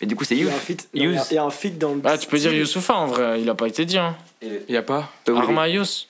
Et 0.00 0.06
du 0.06 0.14
coup, 0.16 0.24
c'est 0.24 0.36
Youth. 0.36 0.52
il 0.94 1.02
y 1.32 1.36
a 1.36 1.44
un 1.44 1.50
feat 1.50 1.78
dans 1.78 1.94
le. 1.94 2.00
Ah, 2.04 2.16
tu 2.16 2.28
peux 2.28 2.38
dire 2.38 2.52
Youssoufa 2.52 2.94
en 2.94 3.06
vrai, 3.06 3.40
il 3.40 3.50
a 3.50 3.54
pas 3.54 3.66
été 3.66 3.84
dit. 3.84 3.98
Hein. 3.98 4.16
Il 4.40 4.62
y 4.68 4.76
a 4.76 4.82
pas 4.82 5.10
oui. 5.28 5.36
Arma 5.36 5.68
Youss. 5.68 6.08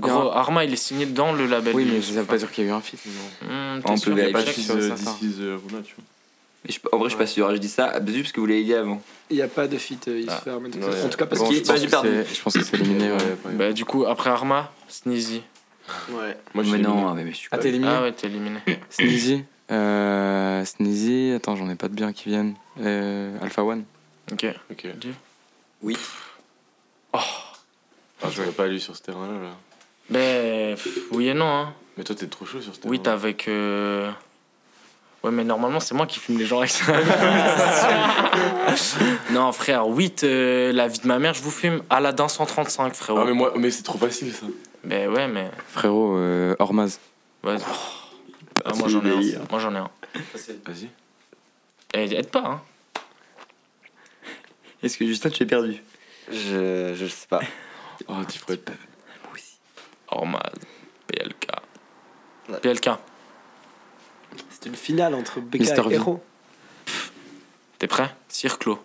Gros, 0.00 0.30
Arma, 0.32 0.64
il 0.64 0.72
est 0.72 0.76
signé 0.76 1.06
dans 1.06 1.32
le 1.32 1.46
label. 1.46 1.74
Oui, 1.74 1.88
mais 1.90 2.02
ça 2.02 2.12
veut 2.20 2.24
pas 2.24 2.36
dire 2.36 2.50
qu'il 2.50 2.64
y 2.64 2.66
a 2.66 2.70
eu 2.70 2.72
un 2.74 2.80
feat. 2.80 2.98
t'es 3.00 3.08
On 3.48 3.80
peut 3.98 4.12
a 4.12 4.30
pas 4.32 4.40
vérifier. 4.40 4.42
de 4.42 4.42
This 4.42 4.44
check 4.46 4.58
is, 4.58 4.62
ça, 4.64 4.74
uh, 4.74 4.96
ça. 4.98 5.16
this 5.20 5.22
is, 5.36 5.40
uh, 5.40 5.50
Runa, 5.54 5.82
tu 5.84 5.94
vois. 5.94 6.04
Je- 6.68 6.78
en 6.92 6.96
vrai, 6.98 7.04
je 7.04 7.10
suis 7.10 7.18
pas 7.18 7.26
sûr. 7.26 7.50
Je 7.52 7.56
dis 7.58 7.68
ça 7.68 7.92
ah, 7.94 8.00
parce 8.00 8.32
que 8.32 8.40
vous 8.40 8.46
l'avez 8.46 8.64
dit 8.64 8.74
avant. 8.74 9.00
Il 9.30 9.36
n'y 9.36 9.42
a 9.42 9.48
pas 9.48 9.68
de 9.68 9.76
feat 9.78 10.08
euh, 10.08 10.18
il 10.20 10.24
se 10.26 10.30
Ah. 10.32 10.40
fait. 10.42 10.50
Ouais. 10.50 11.04
En 11.04 11.08
tout 11.10 11.16
cas, 11.18 11.26
parce 11.26 11.40
Bon, 11.42 11.48
qu'il 11.48 11.58
est 11.58 11.66
perdu. 11.90 12.08
Je 12.34 12.42
pense 12.42 12.54
que 12.54 12.62
c'est 12.64 12.74
éliminé. 12.80 13.12
ouais. 13.12 13.18
Bah, 13.52 13.72
du 13.72 13.84
coup, 13.84 14.04
après 14.06 14.30
Arma, 14.30 14.72
Sneezy. 14.88 15.42
Ouais. 16.10 16.36
Moi, 16.54 16.64
je 16.64 16.70
mais 16.70 16.78
suis 16.78 16.82
non, 16.82 16.94
éliminé. 17.02 17.24
mais 17.24 17.30
je 17.32 17.36
suis 17.36 17.48
Ah, 17.52 17.56
pas. 17.58 17.62
t'es 17.62 17.68
éliminé 17.68 17.90
Ah 17.94 18.02
ouais, 18.02 18.12
t'es 18.12 18.26
éliminé. 18.28 18.60
Sneezy. 18.90 19.44
Euh, 19.70 20.64
Sneezy. 20.64 21.32
Attends, 21.36 21.54
j'en 21.56 21.68
ai 21.68 21.74
pas 21.76 21.88
de 21.88 21.94
bien 21.94 22.12
qui 22.14 22.30
viennent. 22.30 22.54
Euh, 22.80 23.36
Alpha 23.42 23.62
One. 23.62 23.84
Ok. 24.32 24.46
Ok. 24.70 24.86
Oui. 25.82 25.96
Ah, 27.12 27.20
je 28.30 28.42
vais 28.42 28.50
pas 28.52 28.64
aller 28.64 28.78
sur 28.78 28.96
ce 28.96 29.02
terrain-là. 29.02 29.34
Là. 29.34 29.50
Ben, 30.10 30.76
oui 31.12 31.28
et 31.28 31.34
non. 31.34 31.46
Hein. 31.46 31.74
Mais 31.96 32.04
toi, 32.04 32.14
t'es 32.14 32.26
trop 32.26 32.44
chaud 32.44 32.60
sur 32.60 32.74
ce. 32.74 32.80
Oui, 32.84 33.00
t'es 33.00 33.08
avec. 33.10 33.48
euh, 33.48 34.10
Ouais, 35.22 35.30
mais 35.30 35.44
normalement, 35.44 35.80
c'est 35.80 35.94
moi 35.94 36.06
qui 36.06 36.18
filme 36.18 36.38
les 36.38 36.44
gens 36.44 36.58
avec 36.58 36.68
ça. 36.70 36.92
non, 39.30 39.52
frère, 39.52 39.86
8, 39.86 40.22
la 40.22 40.86
vie 40.86 40.98
de 40.98 41.06
ma 41.06 41.18
mère, 41.18 41.32
je 41.32 41.42
vous 41.42 41.50
filme. 41.50 41.82
Aladdin 41.88 42.28
135, 42.28 42.94
frérot. 42.94 43.20
Ah, 43.20 43.24
mais 43.24 43.32
moi, 43.32 43.54
mais 43.56 43.70
c'est 43.70 43.84
trop 43.84 43.96
facile 43.96 44.34
ça. 44.34 44.44
Ben 44.84 45.08
ouais, 45.10 45.26
mais. 45.26 45.50
Frérot, 45.68 46.16
euh, 46.18 46.54
Ormaz. 46.58 46.98
ouais. 47.42 47.56
Ah, 48.66 48.72
moi 48.76 48.88
j'en 48.88 49.02
ai 49.04 49.34
un. 49.36 49.40
Moi 49.50 49.58
j'en 49.60 49.74
ai 49.74 49.78
un. 49.78 49.90
Vas-y. 50.66 50.88
Eh, 51.94 52.14
aide 52.14 52.28
pas, 52.30 52.40
hein. 52.44 52.60
Est-ce 54.82 54.98
que 54.98 55.06
Justin, 55.06 55.30
tu 55.30 55.42
es 55.42 55.46
perdu? 55.46 55.82
Je, 56.30 56.92
je 56.94 57.06
sais 57.06 57.26
pas. 57.28 57.40
Oh, 58.08 58.14
tu 58.30 58.38
pourrais 58.40 58.54
être. 58.54 58.72
Ormaz. 60.14 60.40
PLK. 61.06 61.46
Ouais. 62.48 62.58
PLK. 62.60 62.90
C'est 64.50 64.66
une 64.66 64.74
finale 64.76 65.14
entre 65.14 65.40
Becca 65.40 65.62
Mister 65.64 65.82
et 65.86 65.88
V. 65.88 65.94
Hero. 65.96 66.22
T'es 67.78 67.86
prêt? 67.86 68.10
Circlo. 68.28 68.78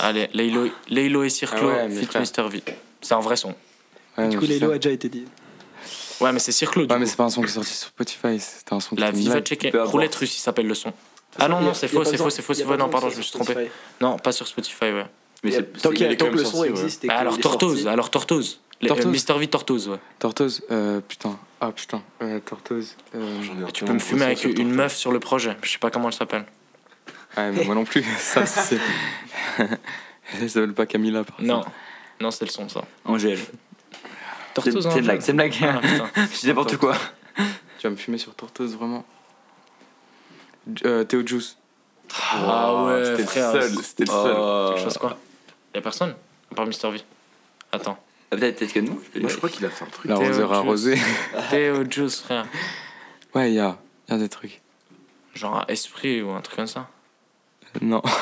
Allez, 0.00 0.28
Laylo, 0.34 0.68
Laylo 0.88 1.22
et 1.24 1.30
Circlo, 1.30 1.70
Ah 1.70 1.84
ouais, 1.86 1.90
fit. 1.90 2.08
Mr. 2.18 2.48
V. 2.48 2.62
C'est 3.00 3.14
un 3.14 3.20
vrai 3.20 3.36
son. 3.36 3.54
Ouais, 4.18 4.28
Du 4.28 4.38
coup, 4.38 4.44
sais. 4.46 4.52
Lélo 4.54 4.72
a 4.72 4.76
déjà 4.76 4.90
été 4.90 5.08
dit. 5.08 5.24
Ouais, 6.20 6.32
mais 6.32 6.38
c'est 6.38 6.52
Circlo. 6.52 6.86
Ouais, 6.86 6.98
mais 6.98 7.06
c'est 7.06 7.16
pas 7.16 7.24
un 7.24 7.30
son 7.30 7.40
qui 7.42 7.48
est 7.48 7.52
sorti 7.52 7.72
sur 7.72 7.88
Spotify, 7.88 8.38
c'était 8.38 8.72
un 8.74 8.80
son 8.80 8.94
qui 8.94 9.00
La 9.00 9.10
vie 9.10 9.28
va 9.28 9.40
checker. 9.40 9.70
Roulette 9.74 10.14
russe, 10.14 10.36
il 10.36 10.40
s'appelle 10.40 10.66
le 10.66 10.74
son. 10.74 10.92
Ah 11.38 11.48
non, 11.48 11.60
non, 11.60 11.74
c'est 11.74 11.88
faux, 11.88 12.04
c'est 12.04 12.16
faux, 12.16 12.30
c'est 12.30 12.42
faux, 12.42 12.54
c'est 12.54 12.64
Non, 12.64 12.88
pardon, 12.88 13.08
je 13.10 13.16
me 13.16 13.22
suis 13.22 13.32
trompé. 13.32 13.52
Spotify. 13.52 13.70
Non, 14.00 14.18
pas 14.18 14.32
sur 14.32 14.46
Spotify, 14.46 14.84
ouais. 14.86 15.06
Mais 15.44 15.50
Il 15.50 15.54
y 15.54 15.56
a- 15.56 15.60
c'est- 15.60 15.82
Tant 15.82 15.90
c'est- 15.90 15.96
que 15.96 16.24
le 16.24 16.30
même 16.36 16.44
son 16.44 16.64
existe 16.64 17.06
Bah 17.06 17.14
alors 17.16 17.36
sorti. 17.42 17.88
alors 17.88 18.10
Tortoise. 18.10 18.60
Euh, 18.84 18.88
Tortoise. 18.88 19.06
Mr. 19.28 19.38
V 19.38 19.46
Tortoise, 19.48 19.88
ouais. 19.88 19.98
Tortoise, 20.18 20.62
euh, 20.70 21.00
putain. 21.06 21.38
Ah 21.60 21.70
putain, 21.70 22.02
euh, 22.22 22.40
Tortoise. 22.40 22.96
Euh... 23.14 23.40
Ai 23.60 23.62
un 23.62 23.66
Tu 23.70 23.84
peux 23.84 23.92
me 23.92 23.98
fumer 24.00 24.24
avec 24.24 24.42
une 24.44 24.54
Tortoise. 24.54 24.74
meuf 24.76 24.96
sur 24.96 25.12
le 25.12 25.20
projet. 25.20 25.56
Je 25.62 25.70
sais 25.70 25.78
pas 25.78 25.90
comment 25.90 26.08
elle 26.08 26.14
s'appelle. 26.14 26.44
Ouais, 27.36 27.50
mais 27.52 27.64
moi 27.64 27.74
non 27.76 27.84
plus. 27.84 28.02
ça, 28.18 28.44
c'est. 28.46 28.78
Elle 30.40 30.48
s'appelle 30.50 30.72
pas 30.72 30.86
Camilla, 30.86 31.24
par 31.24 31.40
Non, 31.42 31.58
exemple. 31.60 31.76
non, 32.20 32.30
c'est 32.30 32.44
le 32.46 32.50
son, 32.50 32.68
ça. 32.68 32.82
Angèle. 33.04 33.38
Tortoise, 34.54 34.88
C'est 34.92 35.00
blague, 35.02 35.20
je- 35.20 35.24
c'est 35.26 35.32
blague. 35.32 35.54
Ah, 35.62 35.78
putain. 35.80 36.10
Je 36.32 36.38
dis 36.40 36.46
n'importe 36.48 36.76
quoi. 36.78 36.94
Tu 37.78 37.86
vas 37.86 37.90
me 37.90 37.96
fumer 37.96 38.18
sur 38.18 38.34
Tortoise, 38.34 38.74
vraiment 38.76 39.04
euh, 40.84 41.04
Théo 41.04 41.26
Juice. 41.26 41.56
Ah 42.32 42.84
ouais, 42.84 43.04
C'était 43.04 43.22
le 43.22 43.26
seul, 43.60 43.70
c'était 43.82 44.04
le 44.04 44.10
seul. 44.10 44.36
Oh. 44.38 44.72
Tu 44.76 44.82
fasses 44.82 44.98
quoi? 44.98 45.18
Y'a 45.74 45.80
personne? 45.80 46.14
À 46.50 46.54
part 46.54 46.66
Mr. 46.66 46.90
V. 46.90 47.00
Attends. 47.72 47.98
Ah, 48.32 48.36
Peut-être 48.36 48.58
peut-être 48.58 48.72
que 48.72 48.80
nous. 48.80 49.00
Moi, 49.20 49.28
je 49.30 49.36
crois 49.36 49.48
qu'il 49.50 49.64
a 49.66 49.70
fait 49.70 49.84
un 49.84 49.88
truc. 49.88 50.06
L'arroseur 50.10 50.52
arrosé. 50.52 50.96
Théo 51.50 51.84
Juice, 51.90 52.20
frère. 52.22 52.46
ouais, 53.34 53.50
il 53.50 53.54
y 53.56 53.60
a, 53.60 53.76
y 54.08 54.14
a 54.14 54.16
des 54.18 54.28
trucs. 54.30 54.60
Genre 55.34 55.56
un 55.58 55.64
esprit 55.68 56.22
ou 56.22 56.30
un 56.30 56.40
truc 56.40 56.56
comme 56.56 56.66
ça. 56.66 56.88
Non. 57.80 58.02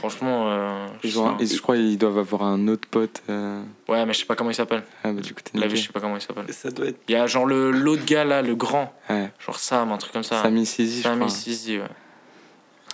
Franchement, 0.00 0.50
euh, 0.50 0.86
je 1.02 1.08
Ils 1.08 1.18
ont 1.20 1.28
un- 1.28 1.36
je 1.40 1.60
crois 1.60 1.76
qu'ils 1.76 1.98
doivent 1.98 2.18
avoir 2.18 2.42
un 2.42 2.66
autre 2.68 2.88
pote. 2.88 3.22
euh. 3.28 3.62
Ouais, 3.88 4.04
mais 4.06 4.12
je 4.12 4.18
sais 4.20 4.24
pas 4.26 4.34
comment 4.34 4.50
il 4.50 4.54
s'appelle. 4.54 4.82
Ah, 5.04 5.12
bah 5.12 5.20
du 5.20 5.32
coup, 5.34 5.40
t'es 5.42 5.56
La 5.58 5.66
vie, 5.68 5.76
je 5.76 5.86
sais 5.86 5.92
pas 5.92 6.00
comment 6.00 6.16
il 6.16 6.20
s'appelle. 6.22 6.52
Ça 6.52 6.70
doit 6.70 6.86
être. 6.86 6.98
Il 7.08 7.12
y 7.12 7.16
a 7.16 7.26
genre 7.26 7.46
le 7.46 7.70
l'autre 7.70 8.04
gars 8.04 8.24
là, 8.24 8.42
le 8.42 8.54
grand. 8.56 8.92
Ouais. 9.08 9.30
Genre 9.38 9.58
Sam, 9.58 9.92
un 9.92 9.98
truc 9.98 10.12
comme 10.12 10.24
ça. 10.24 10.42
Samy 10.42 10.66
Sisi, 10.66 10.98
je 10.98 11.02
Samy 11.04 11.20
crois. 11.20 11.30
Sisi, 11.30 11.78
ouais. 11.78 11.84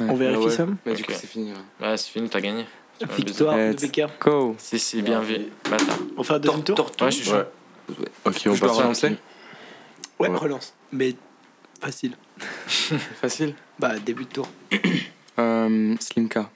Ouais. 0.01 0.07
On 0.11 0.15
vérifie 0.15 0.39
Ah 0.43 0.47
ouais. 0.47 0.51
ça 0.51 0.67
Mais 0.85 0.95
du 0.95 1.03
Ok. 1.03 1.09
coup, 1.09 1.15
c'est 1.17 1.27
fini. 1.27 1.53
là. 1.53 1.89
Ouais, 1.91 1.97
c'est 1.97 2.11
fini, 2.11 2.29
t'as 2.29 2.41
gagné. 2.41 2.67
Victoire 3.17 3.57
de 3.57 3.73
Becca. 3.81 4.07
Go. 4.21 4.55
Si, 4.59 4.79
si, 4.79 5.03
bien 5.03 5.21
vu. 5.21 5.39
On 6.17 6.23
fait 6.23 6.35
un 6.35 6.39
deuxième 6.39 6.63
tour 6.63 6.91
Ouais, 7.01 7.11
je 7.11 7.17
suis 7.17 7.25
chaud. 7.25 7.37
Ok, 8.25 8.43
on 8.47 8.57
passe 8.57 8.71
relancer 8.71 9.17
Ouais, 10.19 10.29
Ouais. 10.29 10.37
relance. 10.39 10.75
Mais 10.93 11.15
facile. 11.81 12.13
Facile. 13.21 13.55
Bah, 13.79 13.99
début 13.99 14.25
de 14.25 14.31
tour. 14.31 14.49
Euh, 15.37 15.97
Slimka. 15.99 16.49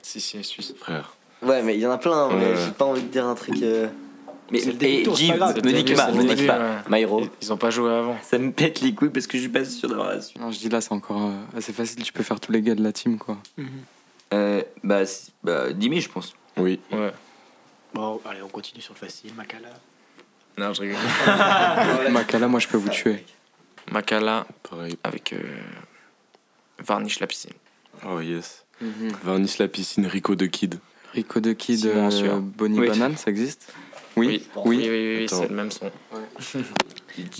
Si, 0.00 0.18
si, 0.18 0.42
Suisse. 0.42 0.72
frère. 0.78 1.14
Ouais, 1.42 1.60
mais 1.62 1.74
il 1.74 1.80
y 1.80 1.86
en 1.86 1.90
a 1.90 1.98
plein, 1.98 2.28
mais 2.30 2.46
Ouais. 2.52 2.54
j'ai 2.64 2.70
pas 2.70 2.86
envie 2.86 3.02
de 3.02 3.08
dire 3.08 3.26
un 3.26 3.34
truc. 3.34 3.56
euh, 3.62 3.86
Mais 4.50 4.60
et 4.62 4.66
me 4.68 5.70
nique 5.72 5.94
pas, 5.94 6.10
me 6.10 6.22
nique 6.22 6.46
pas. 6.46 6.82
Myro. 6.88 7.22
Ils 7.42 7.52
ont 7.52 7.58
pas 7.58 7.68
joué 7.68 7.90
avant. 7.92 8.16
Ça 8.22 8.38
me 8.38 8.50
pète 8.50 8.80
les 8.80 8.94
couilles 8.94 9.10
parce 9.10 9.26
que 9.26 9.36
je 9.36 9.42
suis 9.42 9.50
pas 9.52 9.66
sûr 9.66 9.90
d'avoir 9.90 10.08
la 10.08 10.22
suite. 10.22 10.40
Non, 10.40 10.50
je 10.50 10.58
dis 10.58 10.70
là, 10.70 10.80
c'est 10.80 10.92
encore 10.92 11.20
euh, 11.22 11.58
assez 11.58 11.74
facile. 11.74 12.02
Tu 12.02 12.14
peux 12.14 12.22
faire 12.22 12.40
tous 12.40 12.50
les 12.52 12.62
gars 12.62 12.74
de 12.74 12.82
la 12.82 12.92
team, 12.92 13.18
quoi. 13.18 13.36
Euh, 14.32 14.62
bah, 14.82 15.02
bah, 15.42 15.72
Dimi, 15.72 16.00
je 16.00 16.08
pense. 16.08 16.34
Oui. 16.56 16.80
Ouais. 16.90 17.12
Bon, 17.94 18.20
allez, 18.24 18.42
on 18.42 18.48
continue 18.48 18.80
sur 18.80 18.94
le 18.94 18.98
facile. 18.98 19.32
Makala. 19.34 19.68
Non, 20.58 20.72
je 20.72 20.82
rigole. 20.82 20.96
Makala, 22.12 22.48
moi, 22.48 22.60
je 22.60 22.68
peux 22.68 22.76
vous 22.76 22.88
tuer. 22.88 23.24
Makala 23.90 24.46
Pareil. 24.68 24.96
avec 25.04 25.32
euh, 25.32 25.42
Varnish 26.78 27.20
la 27.20 27.26
piscine. 27.26 27.52
Oh 28.06 28.20
yes. 28.20 28.64
Varnish 29.22 29.58
la 29.58 29.68
piscine, 29.68 30.06
Rico 30.06 30.34
de 30.34 30.46
Kid. 30.46 30.78
Rico 31.12 31.40
de 31.40 31.52
Kid, 31.52 31.86
euh. 31.86 32.40
Bonnie 32.40 32.78
Oui. 32.80 32.88
Banane, 32.88 33.16
ça 33.16 33.30
existe 33.30 33.72
Oui. 34.16 34.46
oui, 34.56 34.62
Oui. 34.64 34.76
oui, 34.78 34.88
oui, 34.88 35.16
oui, 35.18 35.24
Attends. 35.24 35.42
c'est 35.42 35.48
le 35.48 35.54
même 35.54 35.70
son. 35.70 35.90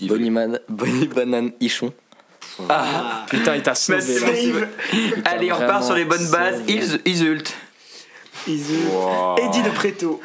Bonnie, 0.02 0.30
man... 0.30 0.60
Bonnie 0.68 1.08
Banane 1.08 1.52
Ichon. 1.60 1.92
Ah, 2.68 3.24
Putain, 3.28 3.56
il 3.56 3.62
t'a 3.62 3.74
sauvé 3.74 4.18
là. 4.20 4.66
Allez, 5.24 5.52
on 5.52 5.56
repart 5.56 5.84
sur 5.84 5.94
les 5.94 6.04
bonnes 6.04 6.28
bases. 6.30 6.58
sauvé. 6.60 6.72
Ils, 7.04 7.10
Isult. 7.12 7.54
Isu. 8.48 8.74
Wow. 8.90 9.36
Eddie 9.38 9.62
de 9.62 9.70
Preto. 9.70 10.20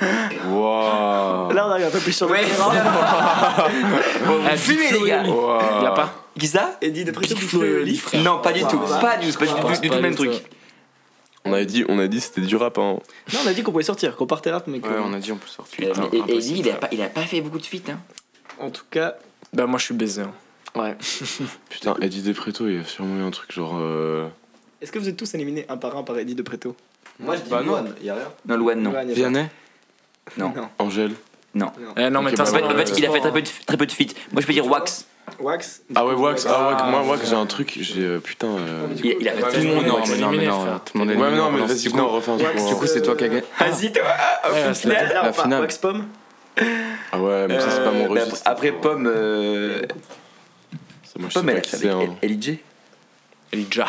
Wow. 0.48 1.52
Là, 1.52 1.68
on 1.68 1.72
arrive 1.72 1.86
un 1.86 1.90
peu 1.92 2.00
plus 2.00 2.14
sur 2.14 2.26
le 2.28 2.34
Ouais. 2.34 2.44
terrain. 2.46 2.72
Eh, 4.54 4.58
Fumez, 4.58 4.92
les 4.92 5.08
gars. 5.08 5.24
Wow. 5.24 5.60
Y 5.84 5.86
a 5.86 5.92
pas 5.92 6.14
ça 6.46 6.78
Eddie 6.82 7.04
de 7.04 7.12
Preto, 7.12 7.34
Big 7.34 7.40
Big 7.44 7.50
Flo 7.50 7.64
et 7.64 7.76
Oli, 7.82 7.98
frère. 7.98 8.22
Non, 8.22 8.40
pas 8.40 8.54
du 8.54 8.62
tout. 8.62 8.78
Pas 9.02 9.18
du 9.18 9.32
tout. 9.32 9.40
Pas 9.40 9.46
du 9.46 9.54
tout, 9.54 9.82
du 9.82 9.90
tout 9.90 9.96
le 9.96 10.02
même 10.02 10.16
truc. 10.16 10.32
On 11.46 11.54
avait 11.54 11.66
dit, 11.66 11.86
on 11.88 11.98
a 12.00 12.08
dit 12.08 12.20
c'était 12.20 12.42
du 12.42 12.56
rap. 12.58 12.78
Hein. 12.78 12.98
Non, 13.34 13.40
on 13.46 13.48
a 13.48 13.54
dit 13.54 13.64
qu'on 13.64 13.72
pouvait 13.72 13.84
sortir, 13.84 14.16
qu'on 14.16 14.28
partait 14.28 14.52
rap, 14.52 14.66
mais 14.68 14.80
que. 14.80 14.88
Ouais, 14.88 14.96
on 15.04 15.14
a 15.14 15.20
dit 15.20 15.32
on 15.32 15.38
peut 15.38 15.48
sortir. 15.48 15.88
Et, 15.88 15.92
Putain, 15.92 16.10
et- 16.12 16.18
et 16.18 16.22
impossible, 16.22 16.54
lui, 16.56 16.60
il 16.60 16.70
a 16.70 16.76
pas, 16.76 16.88
il 16.92 17.02
a 17.02 17.08
pas 17.08 17.22
fait 17.22 17.40
beaucoup 17.42 17.58
de 17.60 17.66
feats. 17.66 17.90
Hein. 17.90 18.00
En 18.60 18.70
tout 18.70 18.84
cas, 18.92 19.16
Bah, 19.54 19.66
moi, 19.66 19.80
je 19.80 19.86
suis 19.86 19.94
baisé. 19.94 20.22
hein. 20.24 20.32
Ouais. 20.80 20.96
Putain, 21.70 21.96
Eddie 22.02 22.22
Depreto, 22.22 22.68
il 22.68 22.80
a 22.80 22.84
sûrement 22.84 23.24
eu 23.24 23.28
un 23.28 23.32
truc 23.32 23.52
genre. 23.52 23.78
euh, 23.80 24.28
Est-ce 24.82 24.92
que 24.92 25.00
vous 25.00 25.10
êtes 25.10 25.18
tous 25.18 25.34
éliminés 25.36 25.66
un 25.70 25.78
par 25.78 25.98
un 25.98 26.04
par 26.04 26.18
Eddie 26.18 26.36
de 26.36 26.42
Preto? 26.42 26.76
Moi, 27.20 27.36
je 27.36 27.42
dis 27.42 27.50
Bah 27.50 27.62
non. 27.66 27.74
Luan, 27.82 27.94
y 28.02 28.10
a 28.10 28.16
rien. 28.16 28.24
Non, 28.48 28.58
Luan, 28.58 28.76
non. 28.82 28.92
Y 28.94 28.96
a 28.98 29.04
Vianney? 29.06 29.46
Non. 30.38 30.54
Non. 30.56 30.70
Angèle? 30.80 31.14
Non. 31.56 31.72
Eh, 31.96 32.10
non, 32.10 32.22
mais 32.22 32.32
t'as 32.34 32.44
bah, 32.44 32.50
En 32.50 32.54
fait, 32.54 32.64
en 32.64 32.70
fait, 32.70 32.92
ouais. 32.92 32.98
il 32.98 33.06
a 33.06 33.12
fait 33.12 33.20
très 33.22 33.32
peu 33.32 33.42
de, 33.42 33.48
très 33.66 33.78
peu 33.78 33.86
de 33.88 33.92
feats. 33.92 34.14
Moi, 34.32 34.42
je 34.42 34.48
peux 34.48 34.54
dire 34.54 34.68
Wax. 34.68 35.06
Wax. 35.40 35.82
Ah 35.96 36.06
ouais, 36.06 36.14
Wax. 36.14 36.46
Ah 36.48 36.68
ouais, 36.70 36.76
Ah, 36.78 36.88
moi, 36.92 37.02
Wax, 37.04 37.22
ouais. 37.24 37.28
j'ai 37.30 37.36
un 37.36 37.46
truc. 37.48 37.78
J'ai. 37.82 38.02
euh, 38.04 38.20
putain. 38.20 38.48
euh, 38.48 38.88
Il, 39.04 39.16
il 39.20 39.28
a 39.28 39.34
fait 39.34 39.42
tout 39.60 39.68
le 39.68 39.74
monde. 39.74 39.86
non, 39.88 39.96
Wax. 39.96 40.10
mais 40.12 40.18
non, 40.20 40.32
mais 40.32 40.46
non, 40.46 40.60
frère. 40.62 40.82
tout 40.84 40.92
le 40.94 41.00
monde 41.00 41.12
est 41.12 41.16
Ouais, 41.16 41.30
mais 41.32 41.38
non, 41.38 41.52
mais 41.52 41.60
Non, 41.62 41.66
vas-y, 41.66 41.78
du 41.82 41.90
viens, 41.90 41.98
coup- 42.00 42.06
on 42.06 42.10
refait 42.10 42.32
un 42.32 42.38
truc. 42.38 42.48
Wax, 42.56 42.68
Du 42.68 42.76
coup, 42.76 42.86
c'est 42.86 43.02
toi 43.02 43.16
qui 43.16 43.24
as 43.24 43.28
gagné. 43.30 43.44
Vas-y, 43.60 43.92
toi. 43.92 44.04
Là, 44.86 45.24
La 45.24 45.34
finale. 45.34 45.62
Wax 45.62 45.78
Pomme. 45.80 46.06
Ah 47.12 47.20
ouais, 47.22 47.48
mais 47.48 47.60
ça, 47.60 47.70
c'est 47.72 47.84
pas 47.84 47.92
mon 47.92 48.06
Euh, 48.06 48.14
bah, 48.16 48.22
registre. 48.22 48.42
Après 48.46 48.72
Pomme, 48.72 49.08
euh, 49.08 49.82
Ça, 51.18 51.22
moi, 51.22 51.30
je 51.30 51.40
sais 51.40 51.46
pas 51.46 51.62
qui 51.62 51.70
c'est. 51.70 51.90
avec 51.90 52.10
hein. 52.10 52.16
Elijah. 52.22 52.54
Elijah. 53.52 53.88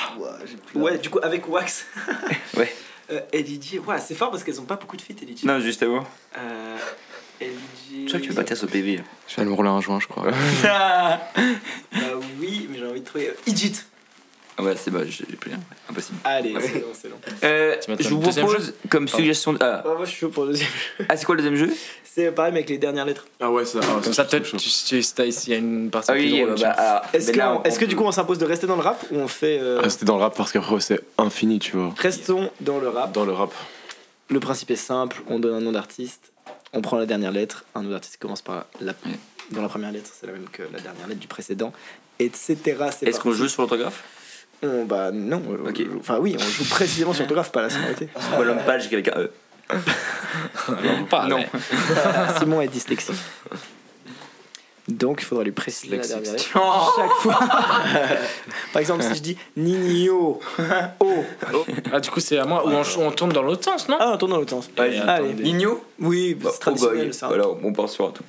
Ouais, 0.75 0.99
du 0.99 1.11
coup, 1.11 1.19
avec 1.23 1.49
Wax. 1.49 1.87
Ouais. 2.57 2.73
Euh. 3.11 3.21
Ouais, 3.87 3.99
c'est 4.01 4.15
fort 4.15 4.31
parce 4.31 4.45
qu'elles 4.45 4.61
ont 4.61 4.65
pas 4.65 4.77
beaucoup 4.77 4.97
de 4.97 5.03
feats, 5.03 5.23
Eddie. 5.23 5.47
Non, 5.47 5.61
juste 5.61 5.83
avant. 5.83 6.05
Euh. 6.37 6.77
Eddie. 7.41 8.03
Je 8.03 8.07
crois 8.09 8.21
que 8.21 8.25
tu 8.25 8.31
veux 8.31 8.37
bâtir 8.37 8.57
ce 8.57 8.67
PV. 8.67 9.01
Je 9.27 9.37
vais 9.37 9.43
aller 9.43 9.51
me 9.51 9.55
rouler 9.55 9.71
un 9.71 9.81
joint, 9.81 10.01
je 10.01 10.07
crois. 10.07 10.31
Bah 10.63 11.21
oui, 12.39 12.69
mais 12.71 12.79
j'ai 12.79 12.87
envie 12.87 13.01
de 13.01 13.07
trouver. 13.07 13.33
Idjit. 13.47 13.75
Ah 14.59 14.63
ouais, 14.65 14.75
c'est 14.77 14.91
bah, 14.91 15.01
j'ai 15.09 15.25
plus 15.25 15.51
rien. 15.51 15.61
Impossible. 15.89 16.19
Allez, 16.25 16.55
c'est 16.61 16.81
long, 16.81 16.87
c'est 16.93 17.09
long. 17.09 17.17
Euh, 17.45 17.77
je 18.01 18.09
vous 18.09 18.19
propose 18.21 18.75
comme 18.89 19.07
suggestion. 19.07 19.53
de- 19.53 19.59
Ah, 19.61 19.83
Oh, 19.87 19.91
moi, 19.97 20.05
je 20.05 20.11
suis 20.11 20.19
chaud 20.21 20.29
pour 20.31 20.45
le 20.45 20.51
deuxième 20.51 20.69
jeu. 20.99 21.07
ah 21.09 21.17
c'est 21.17 21.25
quoi 21.25 21.37
le 21.37 21.43
deuxième 21.43 21.57
jeu 21.69 21.73
C'est 22.05 22.33
pareil, 22.33 22.53
mais 22.53 22.59
avec 22.59 22.71
les 22.71 22.79
dernières 22.79 23.05
lettres. 23.07 23.27
Ah 23.39 23.51
ouais, 23.53 23.65
ça. 23.65 23.79
Comme 24.03 24.13
ça, 24.13 24.25
peut-être, 24.25 24.51
tu 24.51 24.57
tu 24.57 25.03
sais 25.03 25.31
s'il 25.31 25.53
y 25.53 25.55
a 25.57 25.59
une 25.59 25.91
partie 25.91 26.11
Ah 26.11 26.15
plus 26.15 26.23
oui, 26.33 26.43
drôle. 26.43 26.61
bah, 26.61 27.03
Est-ce 27.13 27.31
que, 27.31 27.69
est-ce 27.69 27.79
que 27.79 27.85
du 27.85 27.95
coup 27.95 28.03
on 28.05 28.11
s'impose 28.13 28.39
de 28.39 28.45
rester 28.47 28.67
dans 28.67 28.75
le 28.77 28.83
rap 28.83 29.05
ou 29.13 29.17
on 29.17 29.29
fait. 29.29 29.59
euh, 29.61 29.79
Rester 29.81 30.05
dans 30.05 30.17
le 30.17 30.23
rap 30.23 30.37
parce 30.37 30.51
qu'après, 30.51 30.81
c'est 30.81 31.01
infini, 31.19 31.61
tu 31.61 31.77
vois. 31.77 31.95
Restons 31.97 32.51
dans 32.61 32.79
le 32.81 32.89
rap. 32.89 33.13
Dans 33.13 33.25
le 33.25 33.33
rap. 33.33 33.53
Le 34.31 34.41
principe 34.41 34.71
est 34.73 34.77
simple 34.77 35.23
on 35.29 35.39
donne 35.39 35.55
un 35.55 35.61
nom 35.61 35.73
d'artiste, 35.73 36.33
on 36.73 36.83
prend 36.83 36.99
la 36.99 37.07
dernière 37.07 37.31
lettre, 37.33 37.65
un 37.77 37.83
nom 37.83 37.91
d'artiste 37.91 38.19
commence 38.19 38.43
par 38.43 38.67
la. 38.81 38.93
Dans 39.53 39.63
la 39.63 39.69
première 39.69 39.93
lettre, 39.93 40.11
c'est 40.19 40.27
la 40.27 40.33
même 40.35 40.49
que 40.53 40.63
la 40.65 40.81
dernière 40.81 41.07
lettre 41.07 41.21
du 41.21 41.29
précédent, 41.29 41.73
etc. 42.19 42.57
Est-ce 43.03 43.21
qu'on 43.21 43.33
joue 43.33 43.49
sur 43.49 43.63
l'orthographe 43.63 44.03
On- 44.63 44.85
Bah 44.85 45.11
non. 45.13 45.43
Enfin 46.01 46.19
oui, 46.21 46.37
on 46.39 46.43
joue 46.43 46.65
précisément 46.69 47.13
sur 47.13 47.23
l'orthographe, 47.23 47.53
pas 47.53 47.63
la 47.63 47.71
sonorité. 47.71 48.09
Moi, 48.37 48.45
l'homme 48.45 48.63
page 48.67 48.87
avec 48.87 49.09
un 49.09 49.21
E. 49.21 49.31
Pas, 51.11 51.27
Non. 51.27 51.45
Simon 52.39 52.61
est 52.63 52.69
dyslexique. 52.69 53.15
Donc 54.89 55.21
il 55.21 55.25
faudra 55.27 55.45
lui 55.45 55.53
préciser 55.53 55.97
la 55.99 56.07
dernière. 56.07 56.35
Oh 56.55 56.91
Chaque 56.97 57.11
fois. 57.21 57.39
Par 58.73 58.81
exemple, 58.81 59.03
si 59.05 59.15
je 59.17 59.21
dis 59.21 59.37
Nino, 59.55 60.41
oh. 61.01 61.25
Ah, 61.93 62.01
du 62.01 62.09
coup, 62.11 62.21
c'est 62.21 62.39
à 62.39 62.47
moi. 62.47 62.67
Ou 62.67 62.71
on, 62.71 63.07
on 63.07 63.11
tourne 63.11 63.31
dans 63.33 63.43
l'autre 63.43 63.65
sens, 63.65 63.87
non? 63.89 63.99
Ah, 64.01 64.13
on 64.15 64.17
tourne 64.17 64.31
dans 64.31 64.39
l'autre 64.39 64.51
sens. 64.51 64.71
Allez. 64.79 65.35
Nino? 65.35 65.85
Oui, 66.01 66.35
Bah, 66.35 66.49
c'est 66.51 66.57
oh, 66.67 66.71
bah, 66.71 66.77
traditionnel 66.77 67.13
ça. 67.15 67.27
Voilà, 67.29 67.45
on 67.63 67.73
part 67.75 67.91
sur 67.91 68.07
un 68.09 68.13
truc. 68.13 68.27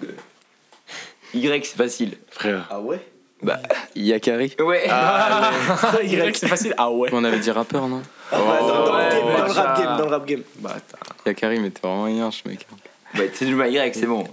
Y, 1.33 1.65
c'est 1.65 1.77
facile. 1.77 2.17
Frère. 2.29 2.67
Ah 2.69 2.81
ouais? 2.81 2.99
Bah, 3.41 3.59
Yakari. 3.95 4.53
ouais. 4.59 4.85
Ah, 4.89 5.51
Y, 6.03 6.35
c'est 6.37 6.47
facile. 6.47 6.73
Ah 6.77 6.91
ouais. 6.91 7.09
On 7.13 7.23
avait 7.23 7.39
dit 7.39 7.51
rappeur, 7.51 7.87
non 7.87 8.01
Ah, 8.31 8.37
dans, 8.37 8.45
dans 8.67 8.85
le 8.85 8.91
ouais, 8.97 9.09
game, 9.09 9.25
dans 9.37 9.43
le 9.43 9.47
déjà. 9.47 9.61
rap 9.63 9.77
game, 9.79 9.97
dans 9.97 10.05
le 10.05 10.09
rap 10.11 10.25
game. 10.25 10.43
Bâtard. 10.57 10.99
Yakari, 11.25 11.59
mais 11.59 11.69
t'es 11.71 11.79
vraiment 11.87 12.03
rien, 12.03 12.31
ce 12.31 12.47
mec. 12.47 12.67
Bah, 13.15 13.23
c'est 13.33 13.45
du 13.45 13.55
Y, 13.55 13.95
c'est 13.95 14.05
bon. 14.05 14.25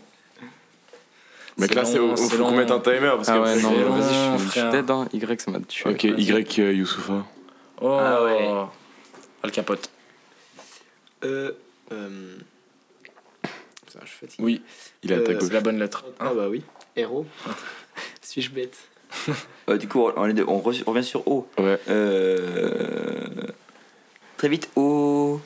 Mec, 1.57 1.75
là, 1.75 1.85
c'est 1.87 1.99
long, 1.99 2.15
faut 2.17 2.37
qu'on 2.45 2.51
mette 2.51 2.71
un 2.71 2.81
timer 2.81 3.13
parce 3.17 3.29
Ah 3.31 3.35
que. 3.35 3.39
ouais, 3.45 3.63
non, 3.63 3.71
vas-y, 3.97 4.39
je 4.45 4.51
suis- 4.51 4.71
dead, 4.71 4.91
hein. 4.91 5.09
Y, 5.13 5.41
ça 5.41 5.51
m'a 5.51 5.61
tué. 5.61 5.89
Ok, 5.91 6.05
Y 6.05 6.59
euh, 6.61 6.73
Youssoufa. 6.75 7.25
Oh. 7.81 7.99
Ah 7.99 8.23
ouais. 8.25 8.49
Al 9.43 9.51
Capote. 9.53 9.89
Euh. 11.25 11.53
euh... 11.93 12.37
Putain, 13.87 14.01
je 14.03 14.07
suis 14.09 14.19
fatigué. 14.19 14.43
Oui, 14.45 14.63
Il 15.03 15.13
est 15.13 15.15
à 15.15 15.21
ta 15.21 15.31
Euh, 15.31 15.35
gauche. 15.35 15.45
c'est 15.49 15.55
la 15.55 15.61
bonne 15.61 15.79
lettre. 15.79 16.05
Ah 16.21 16.33
bah 16.35 16.49
oui. 16.51 16.63
Héros. 16.95 17.25
Suis-je 18.21 18.51
bête? 18.51 18.77
Euh, 19.69 19.77
du 19.79 19.89
coup, 19.89 20.09
on, 20.17 20.27
est 20.27 20.33
de- 20.33 20.45
on 20.47 20.61
re- 20.61 20.83
on 20.87 20.91
revient 20.93 21.05
sur 21.05 21.27
O. 21.27 21.49
Ouais. 21.59 21.79
Euh, 21.89 23.27
très 24.37 24.49
vite, 24.49 24.71
O. 24.77 25.41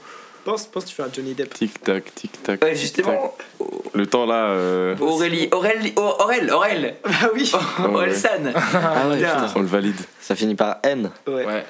Pense, 0.45 0.67
pense 0.67 0.85
tu 0.87 0.95
fais 0.95 1.03
un 1.03 1.13
Johnny 1.13 1.35
Depp. 1.35 1.53
Tic 1.55 1.83
tac, 1.83 2.15
tic 2.15 2.43
tac. 2.43 2.63
Ouais, 2.63 2.73
tic, 2.73 2.81
justement, 2.81 3.35
tac. 3.59 3.69
Le 3.95 4.07
temps 4.07 4.25
là. 4.27 4.49
euh, 4.51 4.97
Aurélie. 4.99 5.49
Aurélie. 5.53 5.93
Aurel, 5.97 6.51
Aurel. 6.51 6.97
Ah 7.05 7.29
oui 7.35 7.51
Aurel 7.79 8.11
ouais. 8.11 8.15
San. 8.15 8.53
Ah 8.55 9.09
ouais, 9.09 9.17
Putain. 9.19 9.35
putain. 9.35 9.53
On 9.57 9.61
le 9.61 9.67
valide. 9.67 10.01
Ça 10.21 10.35
finit 10.35 10.55
par 10.55 10.79
N. 10.83 11.11
Ouais. 11.27 11.45
Ouais. 11.45 11.65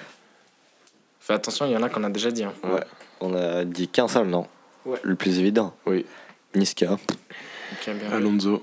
Fais 1.20 1.34
attention, 1.34 1.66
il 1.66 1.72
y 1.72 1.76
en 1.76 1.82
a 1.82 1.88
qu'on 1.88 2.05
a 2.05 2.11
déjà 2.11 2.30
dit. 2.30 2.44
hein. 2.44 2.53
Ouais. 2.64 2.80
On 3.20 3.34
a 3.34 3.64
dit 3.64 3.88
qu'un 3.88 4.09
seul, 4.09 4.26
non? 4.28 4.46
Ouais. 4.84 4.98
Le 5.03 5.14
plus 5.14 5.38
évident. 5.38 5.74
Oui. 5.86 6.07
Niska. 6.55 6.92
Ok, 6.92 6.98
bien. 7.94 8.12
Alonso. 8.12 8.62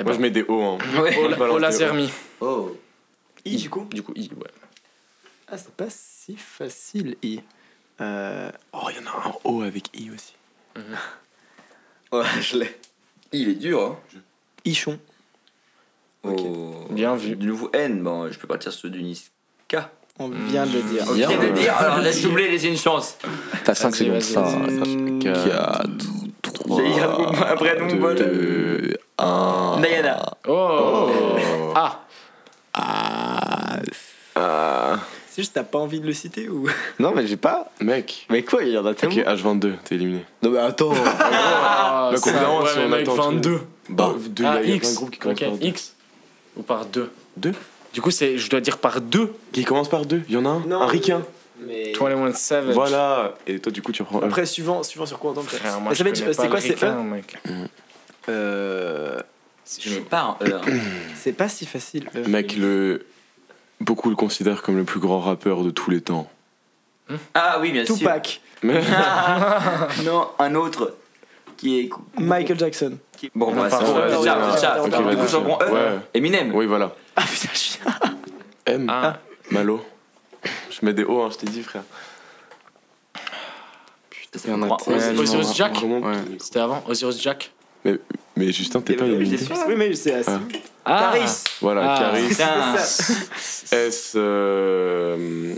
Eh 0.00 0.02
Moi 0.02 0.12
ben, 0.12 0.16
je 0.16 0.22
mets 0.22 0.30
des 0.30 0.44
O. 0.48 0.60
Hein. 0.62 0.78
Ouais. 1.00 1.36
Moi, 1.36 1.50
O. 1.52 1.70
Zermi. 1.70 2.10
Oh. 2.40 2.76
I 3.44 3.56
du 3.56 3.68
coup? 3.70 3.86
Du 3.92 4.02
coup, 4.02 4.12
I, 4.16 4.30
ouais. 4.34 4.50
Ah, 5.48 5.58
c'est 5.58 5.74
pas 5.74 5.88
si 5.90 6.36
facile, 6.36 7.16
I. 7.22 7.40
Euh, 8.00 8.50
Oh, 8.72 8.86
il 8.90 8.96
y 8.96 8.98
en 9.06 9.10
a 9.10 9.28
un 9.28 9.32
O 9.44 9.62
avec 9.62 9.88
I 9.98 10.10
aussi. 10.10 10.34
Ouais, 12.12 12.24
je 12.40 12.56
l'ai. 12.58 12.76
Il 13.30 13.50
est 13.50 13.54
dur, 13.54 13.80
hein. 13.82 13.96
Ichon. 14.64 14.98
Oh. 16.24 16.86
Bien 16.90 17.14
vu. 17.14 17.36
Du 17.36 17.46
nouveau 17.46 17.70
N, 17.72 18.02
bon, 18.02 18.30
je 18.32 18.36
peux 18.38 18.48
partir 18.48 18.72
sur 18.72 18.90
du 18.90 19.00
Niska. 19.00 19.92
On 20.18 20.28
vient 20.28 20.66
de 20.66 20.72
le 20.72 20.82
dire. 20.82 21.04
On 21.08 21.12
vient 21.12 21.30
de 21.30 21.46
le 21.46 21.52
dire, 21.52 21.72
alors 21.76 21.98
laisse 22.00 22.20
doubler, 22.22 22.50
laissez 22.50 22.66
une 22.68 22.76
chance. 22.76 23.16
T'as 23.64 23.74
5 23.76 23.90
Vas-y, 23.90 23.98
secondes. 23.98 24.12
vas-y, 24.14 24.22
ça. 24.22 24.40
vas-y. 24.42 25.18
4, 25.20 25.86
J'ai 26.76 26.92
dit 26.92 27.00
un 27.00 27.52
un 27.52 27.56
prénom 27.56 27.96
bol. 27.96 28.16
2, 28.16 28.96
1. 29.18 29.24
Nayana. 29.80 30.32
Oh, 30.48 31.08
Ah 31.74 32.00
C'est 35.28 35.42
juste 35.42 35.54
t'as 35.54 35.62
pas 35.62 35.78
envie 35.78 36.00
de 36.00 36.06
le 36.06 36.12
citer 36.12 36.48
ou? 36.48 36.68
Non, 36.98 37.12
mais 37.14 37.26
j'ai 37.26 37.36
pas. 37.36 37.70
Mec. 37.80 38.26
Mais 38.30 38.42
quoi, 38.42 38.62
il 38.64 38.70
y 38.72 38.78
en 38.78 38.84
a 38.86 38.90
Ok, 38.90 38.96
tellement. 38.96 39.14
H22, 39.16 39.72
t'es 39.84 39.94
éliminé. 39.94 40.24
Non, 40.42 40.50
mais 40.50 40.58
attends. 40.58 40.92
Ah, 41.20 42.10
Bah, 42.12 42.16
ça- 42.18 42.30
évidemment, 42.30 42.60
ouais, 42.62 42.68
si 42.70 42.78
mais 42.78 42.84
on 42.84 42.88
mec, 42.88 43.00
attend 43.02 43.14
tout- 43.16 43.22
22. 43.22 43.60
Bah, 43.88 44.14
deux, 44.30 44.44
Ah, 44.44 44.58
il 44.62 44.70
y 44.70 44.72
a 44.72 44.74
plein 44.74 44.74
X. 44.76 44.90
de 44.90 44.96
groupes 44.96 45.10
qui 45.10 45.18
commencent 45.18 45.38
Ok, 45.42 45.48
par 45.48 45.56
deux. 45.58 45.66
X. 45.66 45.94
Ou 46.56 46.62
par 46.62 46.84
2. 46.86 47.10
Deux 47.36 47.52
Du 47.92 48.02
coup, 48.02 48.10
c'est, 48.10 48.36
je 48.38 48.50
dois 48.50 48.60
dire 48.60 48.78
par 48.78 49.00
2. 49.00 49.32
Qui 49.52 49.64
commence 49.64 49.88
par 49.88 50.04
deux 50.04 50.22
Il 50.28 50.34
y 50.34 50.36
en 50.36 50.44
a 50.44 50.48
un 50.48 50.60
Non. 50.66 50.80
Un 50.82 50.86
ricain. 50.86 51.22
Mais. 51.66 51.92
21 51.92 52.32
Savage. 52.32 52.74
Voilà. 52.74 53.34
Et 53.46 53.58
toi, 53.60 53.70
du 53.70 53.82
coup, 53.82 53.92
tu 53.92 54.02
reprends. 54.02 54.20
Après, 54.22 54.46
suivant, 54.46 54.82
suivant 54.82 55.06
sur 55.06 55.18
quoi 55.18 55.30
on 55.30 55.34
tombe. 55.34 55.44
Frère, 55.44 55.78
moi, 55.80 55.90
Mais 55.90 55.94
je 55.94 56.02
connais 56.02 56.14
c'est 56.16 56.22
quoi, 56.48 56.56
le 56.56 56.60
c'est 56.60 56.68
ricain, 56.74 56.98
E? 56.98 57.02
mec. 57.02 57.36
Euh. 58.28 59.18
Je 59.78 59.90
n'ai 59.94 60.00
pas 60.00 60.36
un 60.40 60.44
E. 60.44 60.54
hein. 60.56 60.60
C'est 61.16 61.32
pas 61.32 61.48
si 61.48 61.66
facile. 61.66 62.08
Mec, 62.26 62.56
le. 62.56 63.06
Beaucoup 63.80 64.10
le 64.10 64.16
considèrent 64.16 64.62
comme 64.62 64.76
le 64.76 64.84
plus 64.84 65.00
grand 65.00 65.20
rappeur 65.20 65.62
de 65.64 65.70
tous 65.70 65.90
les 65.90 66.00
temps. 66.00 66.28
Ah 67.34 67.58
oui, 67.60 67.72
bien 67.72 67.84
sûr. 67.86 67.96
Tupac. 67.96 68.40
Mais. 68.62 68.82
non, 70.04 70.28
un 70.38 70.54
autre 70.54 70.96
qui 71.56 71.80
est. 71.80 71.90
Michael 72.18 72.58
Jackson. 72.58 72.98
qui- 73.16 73.30
Bon, 73.34 73.48
On 73.48 73.54
bah, 73.54 73.68
c'est 73.70 73.76
pas- 73.78 73.84
bon, 73.84 73.94
ouais, 73.94 74.08
Du 74.08 74.16
ouais, 74.16 75.16
coup, 75.16 75.62
E. 75.62 75.72
ouais. 75.72 75.98
Eminem. 76.14 76.54
Oui, 76.54 76.66
voilà. 76.66 76.94
Ah 77.16 77.22
putain, 77.22 77.48
je 77.52 77.58
suis. 77.58 77.78
M. 78.66 78.86
Ah, 78.88 79.18
Malo. 79.50 79.82
Je 80.70 80.84
mets 80.86 80.92
des 80.94 81.04
O, 81.04 81.20
hein, 81.22 81.28
je 81.32 81.36
t'ai 81.38 81.46
dit, 81.46 81.62
frère. 81.62 81.82
Ça 84.34 84.48
prend- 84.56 84.76
tellement. 84.76 85.20
Osiris 85.22 85.54
Jack. 85.56 85.82
Ouais. 85.82 86.14
c'était 86.38 86.60
avant 86.60 86.82
Osiris 86.86 87.20
Jack 87.20 87.50
Mais 88.40 88.52
Justin, 88.52 88.80
t'es 88.80 88.94
pas 88.94 89.04
Oui, 89.04 89.12
éliminé. 89.16 89.36
je 89.36 89.44
sais. 89.44 89.52
Oui, 89.68 89.74
mais 89.76 89.94
c'est 89.94 90.14
assez. 90.14 90.30
Ah 90.84 91.10
Caris. 91.12 91.30
Voilà, 91.60 91.92
Ah. 91.94 91.98
Caris. 91.98 92.28
S. 93.72 94.12
Euh... 94.16 95.54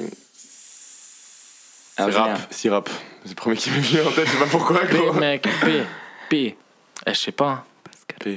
Ah. 1.97 2.07
Sirap. 2.51 2.91
C'est 3.23 3.29
le 3.31 3.35
premier 3.37 3.57
qui 3.57 3.71
m'est 3.71 3.79
venu 3.79 4.01
en 4.07 4.11
tête, 4.11 4.27
je 4.27 4.33
sais 4.33 4.39
pas 4.39 4.47
pourquoi. 4.51 4.81
P, 4.81 4.97
gros. 4.97 5.13
mec, 5.13 5.43
P. 5.65 5.83
P. 6.29 6.57
Eh, 7.07 7.15
je 7.15 7.19
sais 7.19 7.31
pas. 7.33 7.65
P. 8.19 8.37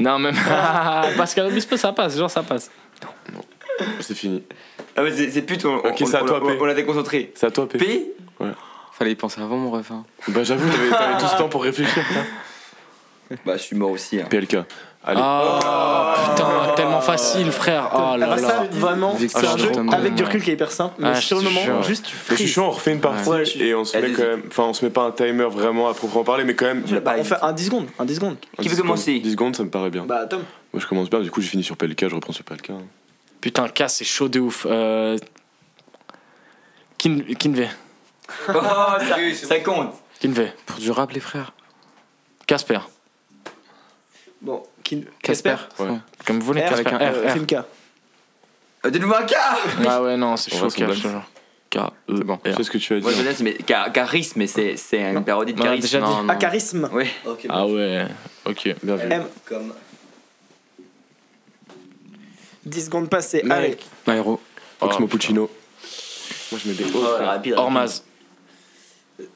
Non, 0.00 0.18
même. 0.18 0.34
Pascal 1.16 1.46
Obispo, 1.46 1.76
ça 1.76 1.92
passe, 1.92 2.16
genre 2.18 2.30
ça 2.30 2.42
passe. 2.42 2.70
C'est 4.00 4.14
fini. 4.16 4.42
Ah, 4.96 5.02
mais 5.02 5.12
c'est 5.30 5.42
pute, 5.42 5.64
on, 5.64 5.76
Ok, 5.76 5.98
on- 6.00 6.06
c'est 6.06 6.16
à 6.16 6.24
on- 6.24 6.26
toi, 6.26 6.40
on- 6.42 6.46
P. 6.48 6.58
on 6.60 6.64
l'a 6.64 6.74
déconcentré. 6.74 7.32
C'est 7.36 7.46
à 7.46 7.50
toi, 7.52 7.68
P. 7.68 7.78
P 7.78 8.06
Fallait 8.92 9.12
y 9.12 9.14
penser 9.14 9.40
avant 9.40 9.56
mon 9.56 9.70
ref. 9.70 9.92
hein. 9.92 10.04
Bah, 10.26 10.42
j'avoue, 10.42 10.68
t'avais 10.68 10.90
t'avais 10.90 11.18
tout 11.20 11.28
ce 11.28 11.36
temps 11.36 11.48
pour 11.48 11.62
réfléchir. 11.62 12.02
Bah, 13.46 13.56
je 13.56 13.62
suis 13.62 13.76
mort 13.76 13.90
aussi. 13.90 14.20
hein. 14.20 14.26
PLK. 14.28 14.56
Allez. 15.04 15.20
Oh 15.22 15.58
putain, 16.30 16.72
tellement 16.76 17.00
facile, 17.00 17.50
frère. 17.52 17.88
Oh 17.94 17.98
Ah 18.12 18.16
là 18.18 18.26
bah 18.26 18.38
ça, 18.38 18.46
là. 18.62 18.68
vraiment, 18.70 19.16
c'est 19.16 19.36
un 19.46 19.56
jeu 19.56 19.70
avec 19.92 20.14
du 20.14 20.24
recul 20.24 20.42
qui 20.42 20.50
est 20.50 20.54
hyper 20.54 20.70
simple, 20.72 20.96
mais 20.98 21.10
Ah, 21.14 21.20
sur 21.20 21.36
le 21.38 21.44
je 21.44 21.48
te 21.48 21.52
moment, 21.54 21.64
jure. 21.64 21.82
juste 21.84 22.06
tu 22.06 22.16
Mais 22.30 22.36
je 22.36 22.42
suis 22.42 22.52
chaud, 22.52 22.62
on 22.64 22.70
refait 22.70 22.92
une 22.92 23.00
partie 23.00 23.26
Ouais, 23.28 23.44
je 23.44 23.50
suis- 23.50 23.62
et 23.62 23.74
on 23.74 23.84
se 23.84 23.96
met 23.96 24.02
Allez-y. 24.04 24.16
quand 24.16 24.24
même. 24.26 24.42
Enfin, 24.48 24.64
on 24.64 24.74
se 24.74 24.84
met 24.84 24.90
pas 24.90 25.02
un 25.02 25.12
timer 25.12 25.44
vraiment 25.48 25.88
à 25.88 25.94
proprement 25.94 26.24
parler, 26.24 26.44
mais 26.44 26.54
quand 26.54 26.66
même. 26.66 26.82
Je 26.86 26.94
l'ai 26.96 27.00
pas. 27.00 27.16
On 27.16 27.24
fait 27.24 27.36
un 27.40 27.52
10 27.52 27.66
secondes, 27.66 27.86
un 27.98 28.04
10 28.04 28.16
secondes. 28.16 28.36
Qui 28.58 28.62
10 28.62 28.68
veut 28.74 28.82
commencer 28.82 29.04
secondes. 29.12 29.22
10 29.22 29.30
secondes, 29.32 29.56
ça 29.56 29.62
me 29.64 29.70
paraît 29.70 29.90
bien. 29.90 30.04
Bah 30.04 30.26
Tom. 30.26 30.42
Moi, 30.74 30.82
je 30.82 30.86
commence 30.86 31.08
bien, 31.08 31.20
du 31.20 31.30
coup, 31.30 31.40
j'ai 31.40 31.48
fini 31.48 31.62
sur 31.62 31.76
PLK, 31.76 32.08
je 32.08 32.14
reprends 32.14 32.32
sur 32.32 32.44
PLK. 32.44 32.70
hein. 32.70 32.78
Putain, 33.40 33.68
K, 33.68 33.84
c'est 33.88 34.04
chaud 34.04 34.28
de 34.28 34.40
ouf. 34.40 34.66
Euh... 34.68 35.16
Kin- 36.98 37.34
Kinvey. 37.38 37.68
Oh, 38.48 38.52
ça, 38.98 39.16
ça 39.46 39.60
compte. 39.60 39.94
Kinvey. 40.20 40.52
Pour 40.66 40.78
du 40.80 40.90
rap, 40.90 41.12
les 41.12 41.20
frères. 41.20 41.52
Casper. 42.46 42.80
Bon, 44.40 44.62
Kin- 44.84 45.02
Casper. 45.22 45.56
Ouais. 45.78 45.88
Comme 46.26 46.38
vous 46.40 46.46
voulez, 46.46 46.62
R, 46.64 46.72
avec 46.72 46.86
un 46.86 46.98
R, 46.98 47.02
Euh, 47.02 47.28
R. 47.28 47.32
Filmka. 47.32 47.66
Euh, 48.86 48.90
De 48.90 48.98
nouveau 48.98 49.14
un 49.14 49.24
K 49.26 49.34
Ah 49.86 50.02
ouais, 50.02 50.16
non, 50.16 50.36
c'est 50.36 50.54
On 50.54 50.58
chaud, 50.58 50.68
va 50.68 50.74
K, 50.74 50.78
blague. 50.84 50.90
te 50.90 50.94
jure. 51.08 51.22
K, 51.70 51.76
E, 51.76 52.16
C'est 52.16 52.24
bon. 52.24 52.38
Je 52.44 52.52
sais 52.52 52.62
ce 52.62 52.70
que 52.70 52.78
tu 52.78 52.92
as 52.94 52.96
dit. 52.98 53.02
Moi, 53.02 53.12
je 53.12 53.22
laisse, 53.22 53.40
mais 53.40 53.58
Ca- 53.66 53.90
charisme, 53.90 54.38
mais 54.38 54.46
c'est 54.46 54.76
c'est 54.76 55.00
une 55.12 55.24
parodie 55.24 55.52
de 55.52 55.60
On 55.60 55.64
l'a 55.64 55.70
charisme. 55.70 55.82
déjà 55.82 55.98
dit. 55.98 56.04
Non, 56.06 56.16
Ah, 56.28 56.32
non. 56.32 56.38
charisme. 56.38 56.88
Oui. 56.92 57.04
Ok. 57.26 57.46
Ah 57.48 57.66
ouais, 57.66 58.06
ok. 58.46 58.74
Bien 58.82 58.96
vu. 58.96 59.08
M. 59.12 59.24
Comme. 59.44 59.72
10 62.64 62.84
secondes 62.86 63.08
passées. 63.08 63.42
Mec. 63.42 63.52
Allez. 63.52 63.76
Nairo. 64.06 64.40
Oxmo 64.80 65.06
Puccino. 65.08 65.50
Moi, 66.52 66.60
je 66.64 66.68
mets 66.68 66.74
des. 66.74 66.84
Oh, 66.94 67.00
frère. 67.16 67.26
rapide. 67.28 67.54
Ormaz. 67.54 68.04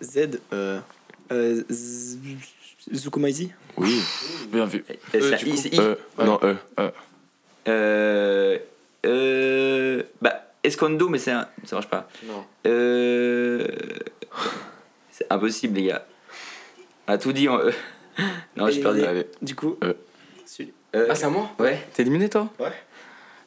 Z. 0.01 0.39
Euh. 0.53 0.81
euh, 1.33 1.63
Z- 1.71 2.19
Zukumaizi. 2.93 3.53
Oui. 3.77 4.03
Bien 4.49 4.65
vu. 4.67 4.85
Euh, 5.15 5.19
E, 5.19 5.21
c'est 5.39 5.43
I, 5.47 5.51
coup. 5.51 5.57
c'est 5.57 5.75
I. 5.75 5.81
E. 5.81 5.99
Non, 6.25 6.39
E. 6.43 6.57
Euh. 7.69 8.59
Euh. 9.07 10.03
Bah, 10.21 10.43
Escondo, 10.63 11.09
mais 11.09 11.19
c'est 11.19 11.33
un. 11.33 11.49
Ça 11.65 11.77
marche 11.77 11.89
pas. 11.89 12.09
Non. 12.25 12.45
Euh. 12.67 13.67
C'est 15.11 15.27
impossible, 15.31 15.77
les 15.79 15.85
gars. 15.89 16.05
On 17.09 17.13
a 17.13 17.19
tout 17.19 17.33
dit 17.33 17.49
en 17.49 17.59
E. 17.59 17.73
Non, 18.57 18.69
j'ai 18.69 18.81
perdu. 18.83 19.03
Allez. 19.05 19.27
Du 19.41 19.55
coup. 19.57 19.77
Euh. 19.83 19.95
celui- 20.47 20.73
Euh, 20.95 21.07
Ah, 21.09 21.15
c'est 21.15 21.25
à 21.25 21.31
moi 21.31 21.51
Ouais. 21.59 21.83
T'es 21.95 22.03
éliminé, 22.03 22.29
toi 22.29 22.49
Ouais. 22.59 22.73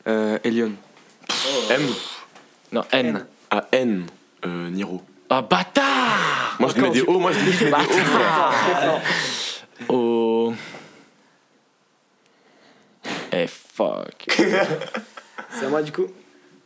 Euh, 0.07 0.39
Elion. 0.43 0.71
M. 1.69 1.82
Non, 2.71 2.84
N. 2.91 3.26
A 3.51 3.67
N. 3.71 4.05
Euh, 4.45 4.69
Niro. 4.71 5.01
Ah, 5.30 5.41
bâtard 5.43 6.57
Moi, 6.59 6.69
je 6.76 6.82
mets 6.82 6.89
des 6.89 7.01
O. 7.03 7.19
Moi, 7.19 7.32
je 7.32 7.39
mets 7.39 7.51
des 7.51 7.65
O. 7.71 7.76
frère. 7.76 9.01
Oh. 9.89 10.53
Eh, 13.32 13.47
fuck. 13.47 14.26
C'est 15.49 15.65
à 15.65 15.69
moi 15.69 15.82
du 15.82 15.91
coup. 15.91 16.07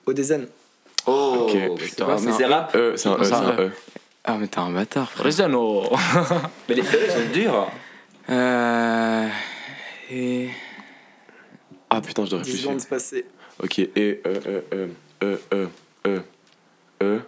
Odezen. 0.05 0.47
Oh, 1.05 1.47
Ok. 1.49 1.77
putain, 1.79 2.07
mais 2.07 2.17
c'est 2.17 2.31
c'est 2.33 2.43
un 2.43 2.49
rap. 2.49 2.75
E, 2.75 2.93
c'est 2.95 3.09
un 3.09 3.17
E. 3.17 3.23
C'est 3.23 3.33
un 3.33 3.57
E. 3.59 3.71
Ah, 4.23 4.37
mais 4.37 4.47
t'es 4.47 4.59
un 4.59 4.69
bâtard, 4.71 5.09
frère. 5.11 5.25
Rezano. 5.25 5.83
Mais 6.69 6.75
les 6.75 6.81
E, 6.81 6.85
ils 7.05 7.11
sont 7.11 7.31
durs. 7.33 7.71
Euh. 8.29 9.27
Et. 10.11 10.49
Ah 11.89 12.01
putain, 12.01 12.25
je 12.25 12.31
dois 12.31 12.39
10 12.39 12.45
réfléchir. 12.51 12.69
secondes 12.71 12.85
passées. 12.87 13.25
Ok. 13.63 13.79
E, 13.79 13.89
E, 13.97 14.19
E, 14.25 14.63
E, 14.73 14.89
E, 15.23 15.37
E, 15.53 15.67
E, 16.05 16.21
E. 17.01 17.19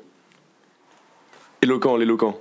Éloquent, 1.62 1.96
l'éloquent. 1.98 2.40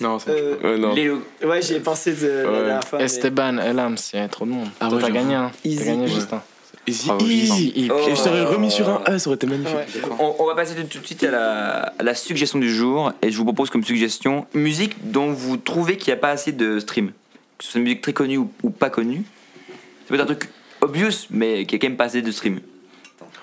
Non, 0.00 0.18
ça 0.18 0.30
Euh, 0.30 0.56
Euh, 0.64 0.78
non. 0.78 0.94
Les- 0.94 1.10
Ouais, 1.10 1.60
j'y 1.62 1.74
ai 1.74 1.80
pensé 1.80 2.12
de 2.14 2.26
la 2.28 2.52
dernière 2.62 2.84
fois. 2.84 2.98
mais- 2.98 3.04
Esteban, 3.04 3.58
Elams, 3.58 3.96
il 4.12 4.18
y 4.18 4.22
a 4.22 4.28
trop 4.28 4.44
de 4.46 4.50
monde. 4.50 4.68
Ah 4.80 4.88
Toi, 4.88 4.96
ouais, 4.98 5.02
t'as 5.04 5.10
gagné, 5.10 5.34
hein. 5.34 5.50
T'as 5.62 5.68
Easy. 5.68 5.84
gagné, 5.84 6.02
Ouais. 6.04 6.08
Justin. 6.08 6.42
Easy. 6.86 7.06
Bravo, 7.06 7.24
Easy. 7.26 7.72
Easy. 7.76 7.90
Oh. 7.92 8.08
Et 8.08 8.16
je 8.16 8.22
t'aurais 8.24 8.44
remis 8.44 8.70
sur 8.70 8.88
un 8.88 9.02
E, 9.08 9.18
ça 9.18 9.28
aurait 9.28 9.36
été 9.36 9.46
magnifique. 9.46 9.74
Ouais. 9.76 10.10
On, 10.18 10.34
on 10.38 10.46
va 10.46 10.54
passer 10.54 10.74
tout, 10.74 10.84
tout 10.84 10.98
de 11.00 11.06
suite 11.06 11.22
à 11.24 11.30
la, 11.30 11.92
à 11.98 12.02
la 12.02 12.14
suggestion 12.14 12.58
du 12.58 12.74
jour 12.74 13.12
et 13.22 13.30
je 13.30 13.36
vous 13.36 13.44
propose 13.44 13.68
comme 13.70 13.84
suggestion 13.84 14.46
musique 14.54 15.10
dont 15.12 15.30
vous 15.32 15.56
trouvez 15.58 15.96
qu'il 15.98 16.12
n'y 16.12 16.18
a 16.18 16.20
pas 16.20 16.30
assez 16.30 16.52
de 16.52 16.78
stream. 16.80 17.12
Que 17.58 17.64
ce 17.64 17.72
soit 17.72 17.78
une 17.78 17.84
musique 17.84 18.00
très 18.00 18.14
connue 18.14 18.38
ou, 18.38 18.50
ou 18.62 18.70
pas 18.70 18.88
connue. 18.88 19.22
Ça 19.68 19.74
peut 20.08 20.14
être 20.14 20.22
un 20.22 20.26
truc 20.34 20.48
obvious 20.80 21.26
mais 21.30 21.66
qui 21.66 21.74
a 21.74 21.78
quand 21.78 21.88
même 21.88 21.98
pas 21.98 22.04
assez 22.04 22.22
de 22.22 22.30
stream. 22.32 22.60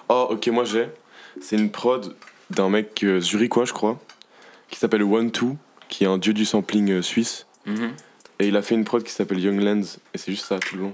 Oh, 0.10 0.28
ok, 0.32 0.48
moi 0.48 0.64
j'ai. 0.64 0.88
C'est 1.40 1.56
une 1.58 1.70
prod 1.70 2.16
d'un 2.50 2.70
mec 2.70 3.04
euh, 3.04 3.20
zurichois, 3.22 3.66
je 3.66 3.74
crois, 3.74 4.00
qui 4.70 4.80
s'appelle 4.80 5.04
One 5.04 5.30
Two, 5.32 5.56
qui 5.90 6.04
est 6.04 6.08
un 6.08 6.18
dieu 6.18 6.34
du 6.34 6.46
sampling 6.46 6.92
euh, 6.92 7.02
suisse. 7.02 7.46
Mhm. 7.66 7.94
Et 8.40 8.48
il 8.48 8.56
a 8.56 8.62
fait 8.62 8.76
une 8.76 8.86
prod 8.86 9.04
qui 9.04 9.12
s'appelle 9.12 9.40
Young 9.40 9.60
Lens, 9.60 10.00
et 10.14 10.18
c'est 10.18 10.32
juste 10.32 10.46
ça 10.46 10.60
tout 10.60 10.76
le 10.76 10.84
long. 10.84 10.94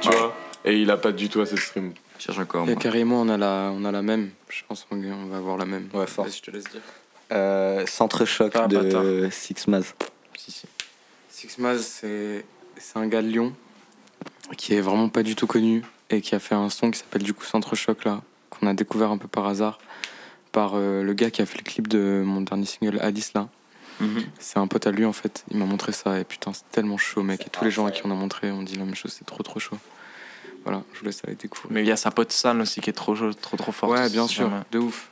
Tu 0.00 0.08
vois 0.08 0.34
Et 0.64 0.80
il 0.80 0.90
a 0.90 0.96
pas 0.96 1.12
du 1.12 1.28
tout 1.28 1.40
assez 1.40 1.54
de 1.54 1.60
stream. 1.60 1.92
Cherche 2.18 2.38
encore. 2.38 2.68
Et 2.68 2.76
carrément, 2.76 3.20
on 3.20 3.28
a, 3.28 3.36
la, 3.36 3.72
on 3.74 3.84
a 3.84 3.92
la 3.92 4.02
même. 4.02 4.30
Je 4.48 4.62
pense 4.66 4.84
qu'on 4.84 5.00
va 5.28 5.36
avoir 5.36 5.56
la 5.58 5.66
même. 5.66 5.88
Ouais, 5.92 6.06
fort. 6.06 6.26
je 6.28 6.40
te 6.40 6.50
laisse 6.50 6.64
dire. 6.64 6.80
Euh, 7.32 7.86
Centre 7.86 8.24
choc 8.24 8.52
de. 8.68 9.28
Six 9.30 9.68
Maz. 9.68 9.94
Si, 10.36 10.50
si. 10.50 10.66
Six 11.28 11.58
Maz, 11.58 12.02
c'est 12.02 12.44
un 12.94 13.06
gars 13.06 13.22
de 13.22 13.28
Lyon 13.28 13.54
qui 14.56 14.74
est 14.74 14.80
vraiment 14.80 15.08
pas 15.08 15.22
du 15.22 15.36
tout 15.36 15.46
connu 15.46 15.82
et 16.10 16.20
qui 16.20 16.34
a 16.34 16.38
fait 16.38 16.54
un 16.54 16.68
son 16.68 16.90
qui 16.90 16.98
s'appelle 16.98 17.22
du 17.22 17.32
coup 17.34 17.44
Centre 17.44 17.74
Choc 17.76 18.04
là, 18.04 18.20
qu'on 18.50 18.66
a 18.66 18.74
découvert 18.74 19.10
un 19.10 19.18
peu 19.18 19.28
par 19.28 19.46
hasard 19.46 19.78
par 20.52 20.72
euh, 20.74 21.02
le 21.02 21.12
gars 21.14 21.30
qui 21.30 21.40
a 21.42 21.46
fait 21.46 21.58
le 21.58 21.62
clip 21.62 21.86
de 21.88 22.22
mon 22.24 22.40
dernier 22.40 22.66
single 22.66 22.98
Alice 23.00 23.32
là. 23.34 23.48
Mhm. 24.00 24.24
C'est 24.38 24.58
un 24.58 24.66
pote 24.66 24.86
à 24.86 24.90
lui 24.90 25.04
en 25.04 25.12
fait, 25.12 25.44
il 25.50 25.58
m'a 25.58 25.66
montré 25.66 25.92
ça 25.92 26.18
et 26.18 26.24
putain 26.24 26.52
c'est 26.52 26.68
tellement 26.70 26.98
chaud 26.98 27.22
mec. 27.22 27.46
Et 27.46 27.50
tous 27.50 27.64
les 27.64 27.70
gens 27.70 27.86
à 27.86 27.90
qui 27.90 28.02
on 28.04 28.10
a 28.10 28.14
montré 28.14 28.50
ont 28.50 28.62
dit 28.62 28.76
la 28.76 28.84
même 28.84 28.94
chose, 28.94 29.14
c'est 29.16 29.26
trop 29.26 29.42
trop 29.42 29.60
chaud. 29.60 29.76
Voilà, 30.64 30.82
je 30.92 30.98
vous 31.00 31.06
laisse 31.06 31.22
aller 31.24 31.36
découvrir. 31.36 31.72
Mais 31.72 31.82
il 31.82 31.86
y 31.86 31.92
a 31.92 31.96
sa 31.96 32.10
pote 32.10 32.32
San 32.32 32.60
aussi 32.60 32.80
qui 32.80 32.90
est 32.90 32.94
trop, 32.94 33.14
trop, 33.14 33.56
trop 33.56 33.72
forte. 33.72 33.92
ouais, 33.92 34.10
bien 34.10 34.26
sûr, 34.26 34.50
de 34.72 34.78
ouf. 34.78 35.08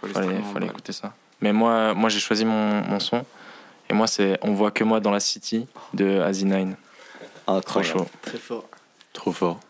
Faut 0.00 0.06
aller 0.16 0.28
fallait 0.42 0.52
balle. 0.54 0.64
écouter 0.64 0.92
ça. 0.92 1.14
Mais 1.40 1.52
moi, 1.52 1.92
moi 1.94 2.08
j'ai 2.08 2.20
choisi 2.20 2.44
mon, 2.44 2.82
mon 2.82 3.00
son. 3.00 3.24
Et 3.88 3.94
moi, 3.94 4.06
c'est 4.06 4.38
On 4.42 4.52
voit 4.52 4.70
que 4.70 4.84
moi 4.84 5.00
dans 5.00 5.10
la 5.10 5.20
City 5.20 5.66
de 5.94 6.20
Azi9. 6.20 6.74
Trop 7.46 7.56
Incroyable. 7.56 7.98
chaud. 8.00 8.06
Très 8.22 8.38
fort. 8.38 8.64
Trop 9.12 9.32
fort. 9.32 9.60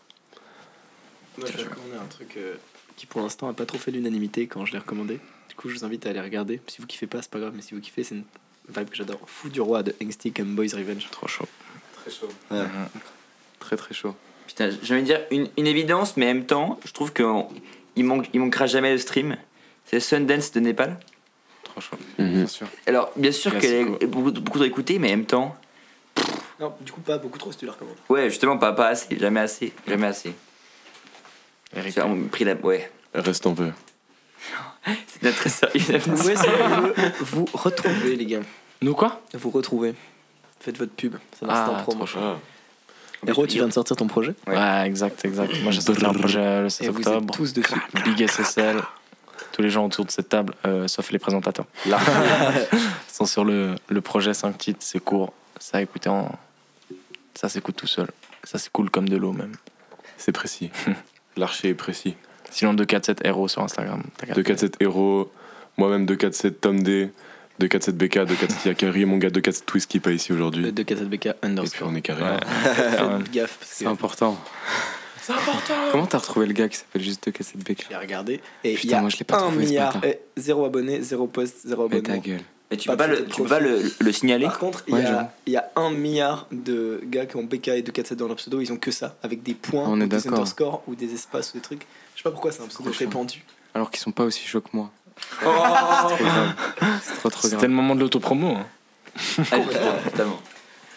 Moi, 1.37 1.47
je 1.51 1.57
vais 1.57 1.63
recommander 1.63 1.95
un 2.01 2.07
truc 2.07 2.33
euh, 2.37 2.55
qui 2.95 3.05
pour 3.05 3.21
l'instant 3.21 3.47
a 3.49 3.53
pas 3.53 3.65
trop 3.65 3.77
fait 3.77 3.91
l'unanimité 3.91 4.47
quand 4.47 4.65
je 4.65 4.73
l'ai 4.73 4.79
recommandé. 4.79 5.19
Du 5.49 5.55
coup, 5.55 5.69
je 5.69 5.75
vous 5.75 5.85
invite 5.85 6.05
à 6.05 6.09
aller 6.09 6.21
regarder. 6.21 6.61
Si 6.67 6.81
vous 6.81 6.87
kiffez 6.87 7.07
pas, 7.07 7.21
c'est 7.21 7.31
pas 7.31 7.39
grave, 7.39 7.53
mais 7.55 7.61
si 7.61 7.73
vous 7.75 7.81
kiffez, 7.81 8.03
c'est 8.03 8.15
une 8.15 8.23
vibe 8.75 8.89
que 8.89 8.95
j'adore. 8.95 9.19
Fou 9.27 9.49
du 9.49 9.61
roi 9.61 9.83
de 9.83 9.95
Angsty 10.03 10.31
comme 10.31 10.55
Boys 10.55 10.75
Revenge. 10.75 11.07
Trop 11.11 11.27
chaud. 11.27 11.45
Très 12.01 12.11
chaud. 12.11 12.29
Ouais. 12.51 12.65
Très 13.59 13.75
très 13.77 13.93
chaud. 13.93 14.15
Putain, 14.47 14.69
j'ai 14.81 14.93
envie 14.93 15.03
de 15.03 15.07
dire 15.07 15.21
une, 15.31 15.49
une 15.57 15.67
évidence, 15.67 16.15
mais 16.17 16.25
en 16.25 16.33
même 16.33 16.45
temps, 16.45 16.79
je 16.85 16.91
trouve 16.91 17.11
qu'il 17.13 17.25
manque, 18.05 18.29
il 18.33 18.39
manquera 18.39 18.65
jamais 18.65 18.91
le 18.91 18.97
stream. 18.97 19.35
C'est 19.85 19.99
Sundance 19.99 20.51
de 20.51 20.59
Népal. 20.59 20.97
Trop 21.63 21.81
chaud. 21.81 21.97
Mhm. 22.17 22.33
Bien 22.33 22.47
sûr. 22.47 22.67
Alors, 22.87 23.11
bien 23.15 23.31
sûr 23.31 23.57
qu'elle 23.59 23.87
est 24.01 24.05
beaucoup, 24.07 24.31
beaucoup 24.31 24.57
trop 24.57 24.65
écoutée, 24.67 24.99
mais 24.99 25.09
en 25.09 25.17
même 25.17 25.25
temps, 25.25 25.55
Non, 26.59 26.73
du 26.81 26.91
coup, 26.91 27.01
pas 27.01 27.17
beaucoup 27.17 27.37
trop 27.37 27.51
si 27.51 27.57
tu 27.59 27.65
la 27.65 27.73
recommandes. 27.73 27.95
ouais, 28.09 28.29
justement, 28.29 28.57
pas, 28.57 28.71
pas 28.73 28.87
assez, 28.87 29.17
jamais 29.19 29.39
assez, 29.41 29.73
jamais 29.87 30.07
assez. 30.07 30.33
Eric. 31.75 31.93
C'est 31.93 32.29
pris 32.31 32.43
la. 32.45 32.55
Ouais, 32.55 32.89
Reste 33.13 33.45
un 33.47 33.53
peu. 33.53 33.71
c'est 35.21 35.31
très 35.35 35.49
sérieux. 35.49 35.81
Où 36.07 36.29
est-ce 36.29 37.23
vous 37.23 37.45
retrouver, 37.53 38.15
les 38.15 38.25
gars 38.25 38.39
Nous 38.81 38.93
quoi? 38.93 39.21
Vous 39.33 39.49
retrouver. 39.49 39.95
Faites 40.59 40.77
votre 40.77 40.93
pub. 40.93 41.15
C'est 41.37 41.45
un 41.45 41.49
Ah, 41.49 41.81
promo. 41.83 41.97
trop 41.99 42.05
chaud. 42.05 42.35
Héros, 43.25 43.47
tu 43.47 43.55
viens 43.55 43.67
de 43.67 43.73
sortir 43.73 43.95
ton 43.95 44.07
projet? 44.07 44.33
Ouais, 44.45 44.83
exact, 44.85 45.25
exact. 45.25 45.51
Moi, 45.63 45.71
j'ai 45.71 45.81
sorti 45.81 46.05
un 46.05 46.13
projet 46.13 46.61
le 46.61 46.69
7 46.69 46.87
Et 46.87 46.89
vous 46.91 47.01
êtes 47.01 47.07
octobre. 47.07 47.33
tous 47.33 47.51
dessus. 47.53 47.73
Big 48.05 48.27
SSL. 48.27 48.81
Tous 49.51 49.61
les 49.63 49.69
gens 49.71 49.85
autour 49.85 50.05
de 50.05 50.11
cette 50.11 50.29
table, 50.29 50.53
euh, 50.67 50.87
sauf 50.87 51.11
les 51.11 51.17
présentateurs. 51.17 51.65
Là, 51.87 51.99
sont 53.07 53.25
sur 53.25 53.43
le, 53.43 53.73
le 53.87 54.01
projet 54.01 54.35
5 54.35 54.55
titres, 54.57 54.79
c'est 54.81 54.99
court. 54.99 55.33
Ça, 55.59 55.81
écoutez 55.81 56.09
en... 56.09 56.31
ça 57.33 57.49
s'écoute 57.49 57.75
tout 57.75 57.87
seul. 57.87 58.07
Ça, 58.43 58.59
c'est 58.59 58.71
cool 58.71 58.91
comme 58.91 59.09
de 59.09 59.17
l'eau, 59.17 59.31
même. 59.33 59.53
C'est 60.17 60.31
précis. 60.31 60.69
L'archer 61.37 61.69
est 61.69 61.73
précis. 61.73 62.15
Sinon, 62.49 62.73
247 62.73 63.25
Héros 63.25 63.47
sur 63.47 63.61
Instagram. 63.63 64.01
t'as 64.17 64.27
capté. 64.27 64.41
247 64.41 64.77
Hero, 64.81 65.31
moi-même 65.77 66.05
247 66.05 66.61
Tom 66.61 66.81
D, 66.81 67.09
247 67.59 67.95
BK, 67.97 68.13
247 68.25 68.65
Yakari, 68.65 69.05
mon 69.05 69.17
gars 69.17 69.29
247 69.29 69.65
Twist 69.65 69.89
qui 69.91 69.97
est 69.97 69.99
pas 70.01 70.11
ici 70.11 70.31
aujourd'hui. 70.33 70.63
Le 70.63 70.71
247BK 70.71 71.13
Et 71.13 71.17
puis 71.17 71.29
underscore. 71.43 71.89
on 71.91 71.95
est 71.95 72.01
carré. 72.01 72.23
Ouais. 72.23 72.37
Faites 72.63 73.31
gaffe 73.31 73.59
que 73.59 73.65
C'est 73.65 73.85
important. 73.85 74.37
C'est 75.21 75.33
important. 75.33 75.73
Comment 75.91 76.05
t'as 76.05 76.19
retrouvé 76.19 76.45
le 76.45 76.53
gars 76.53 76.69
qui 76.69 76.77
s'appelle 76.77 77.01
juste 77.01 77.25
2 77.27 77.31
BK 77.31 77.87
j'ai 77.89 77.95
regardé. 77.97 78.39
Et 78.63 78.75
Putain, 78.75 78.87
y 78.87 78.93
a 78.93 79.01
moi, 79.01 79.09
je 79.09 79.17
l'ai 79.17 79.25
pas 79.25 79.35
un 79.35 79.39
trouvé, 79.49 79.55
ce 79.65 79.69
milliard, 79.69 79.93
bâtard. 79.93 80.05
et 80.09 80.19
zéro 80.37 80.65
abonné, 80.65 81.01
zéro 81.01 81.27
post, 81.27 81.67
zéro 81.67 81.89
Mais 81.91 82.01
ta 82.01 82.17
gueule. 82.17 82.39
Mais 82.69 82.77
tu 82.77 82.87
Pas 82.89 82.93
peux 82.93 82.97
pas, 82.97 83.07
de 83.07 83.13
le, 83.13 83.19
de 83.21 83.31
tu 83.31 83.41
peux 83.43 83.47
pas 83.47 83.59
le, 83.61 83.91
le 83.99 84.11
signaler 84.11 84.45
Par 84.45 84.59
contre, 84.59 84.83
il 84.87 84.93
Ouais, 84.95 85.03
y, 85.03 85.05
a, 85.05 85.33
il 85.45 85.53
y 85.53 85.57
a 85.57 85.71
un 85.77 85.89
milliard 85.91 86.47
de 86.51 86.99
gars 87.05 87.25
qui 87.25 87.37
ont 87.37 87.43
BK 87.43 87.69
et 87.69 87.81
247 87.81 88.17
dans 88.17 88.27
leur 88.27 88.35
pseudo, 88.35 88.59
ils 88.59 88.71
ont 88.73 88.77
que 88.77 88.91
ça, 88.91 89.15
avec 89.23 89.41
des 89.41 89.53
points, 89.53 89.85
On 89.87 89.99
est 90.01 90.03
ou 90.03 90.07
des 90.07 90.17
d'accord. 90.17 90.33
underscores 90.33 90.83
ou 90.87 90.95
des 90.95 91.13
espaces 91.13 91.51
ou 91.51 91.57
des 91.57 91.61
trucs. 91.61 91.85
Je 92.13 92.19
sais 92.19 92.23
pas 92.23 92.31
pourquoi 92.31 92.51
c'est 92.51 92.61
un 92.63 92.67
pseudo 92.67 92.91
répandu. 92.91 93.43
Alors 93.73 93.89
qu'ils 93.89 94.01
sont 94.01 94.11
pas 94.11 94.23
aussi 94.25 94.45
chauds 94.45 94.59
que 94.61 94.69
moi. 94.73 94.91
Oh 95.45 95.49
C'était 97.41 97.67
le 97.67 97.73
moment 97.73 97.95
de 97.95 98.01
l'autopromo. 98.01 98.55
hein. 98.57 98.65
Ah. 99.51 99.57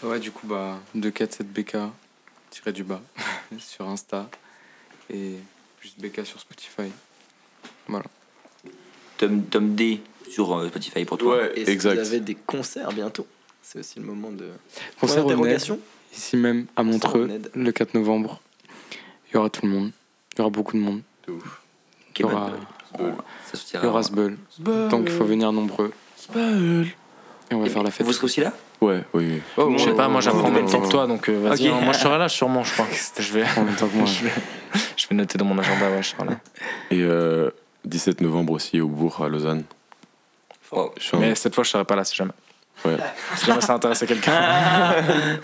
Ouais, 0.02 0.18
du 0.18 0.30
coup, 0.30 0.46
bah, 0.46 0.78
247 0.94 1.46
BK, 1.52 1.76
tiré 2.50 2.72
du 2.72 2.84
bas, 2.84 3.00
sur 3.58 3.86
Insta. 3.88 4.28
Et 5.12 5.36
juste 5.80 6.00
BK 6.00 6.24
sur 6.26 6.40
Spotify. 6.40 6.90
Tom, 9.18 9.42
Tom 9.44 9.74
D 9.74 10.00
sur 10.30 10.56
euh, 10.56 10.68
Spotify 10.68 11.04
pour 11.04 11.18
toi. 11.18 11.36
Ouais, 11.36 11.52
Et 11.56 11.64
si 11.64 11.70
exact. 11.70 11.94
vous 11.94 12.06
avez 12.08 12.20
des 12.20 12.34
concerts 12.34 12.92
bientôt, 12.92 13.26
c'est 13.62 13.80
aussi 13.80 13.98
le 13.98 14.06
moment 14.06 14.30
de. 14.30 14.48
Concert 15.00 15.26
au 15.26 15.46
NED, 15.46 15.60
ici 16.14 16.36
même, 16.36 16.66
à 16.76 16.82
Montreux, 16.82 17.28
le 17.54 17.72
4 17.72 17.94
novembre. 17.94 18.40
Il 19.30 19.34
y 19.34 19.36
aura 19.38 19.50
tout 19.50 19.66
le 19.66 19.72
monde. 19.72 19.90
Il 20.34 20.38
y 20.38 20.40
aura 20.40 20.50
beaucoup 20.50 20.76
de 20.76 20.82
monde. 20.82 21.02
De 21.26 21.32
ouf. 21.32 21.60
Il 22.16 22.22
y 22.22 22.24
aura, 22.24 22.50
il 22.98 23.80
y 23.82 23.86
aura 23.86 24.02
Sbull. 24.02 24.36
Donc 24.58 25.04
il 25.06 25.12
faut 25.12 25.24
venir 25.24 25.52
nombreux. 25.52 25.92
Et 27.50 27.54
on 27.54 27.60
va 27.60 27.68
faire 27.68 27.82
la 27.82 27.90
fête. 27.90 28.06
Vous 28.06 28.12
serez 28.12 28.26
aussi 28.26 28.40
là? 28.40 28.52
Ouais, 28.80 29.02
oui, 29.12 29.26
oui. 29.28 29.42
Oh, 29.56 29.72
Je 29.76 29.84
sais 29.84 29.94
pas, 29.94 30.08
moi 30.08 30.20
j'apprends 30.20 30.48
en 30.48 30.50
même 30.50 30.66
temps 30.66 30.80
que 30.80 30.88
toi, 30.88 31.06
donc 31.06 31.28
euh, 31.28 31.38
vas-y. 31.40 31.68
Hein. 31.68 31.80
Moi 31.82 31.92
je 31.92 31.98
serai 31.98 32.18
là 32.18 32.28
sûrement, 32.28 32.62
je 32.64 32.72
crois. 32.72 32.86
Je 33.18 33.32
vais, 33.32 33.44
En 33.56 33.64
même 33.64 33.74
temps 33.74 33.88
que 33.88 33.96
moi. 33.96 34.06
je 34.06 34.24
vais, 34.24 34.30
je 34.96 35.08
vais 35.08 35.16
noter 35.16 35.36
dans 35.36 35.44
mon 35.44 35.58
agenda, 35.58 35.90
ouais, 35.90 36.02
je 36.02 36.08
serai 36.10 36.24
là. 36.24 36.40
Et 36.90 37.02
euh, 37.02 37.50
17 37.84 38.20
novembre 38.20 38.52
aussi 38.52 38.80
au 38.80 38.88
bourg 38.88 39.22
à 39.22 39.28
Lausanne. 39.28 39.64
Oh. 40.72 40.92
Je 41.00 41.16
Mais 41.16 41.34
cette 41.34 41.54
fois 41.54 41.64
je 41.64 41.70
serai 41.70 41.84
pas 41.84 41.96
là 41.96 42.04
si 42.04 42.14
jamais. 42.16 42.32
Ouais. 42.84 42.96
Si 43.36 43.46
jamais 43.46 43.60
ça 43.60 43.74
intéresse 43.74 44.04
quelqu'un. 44.06 44.94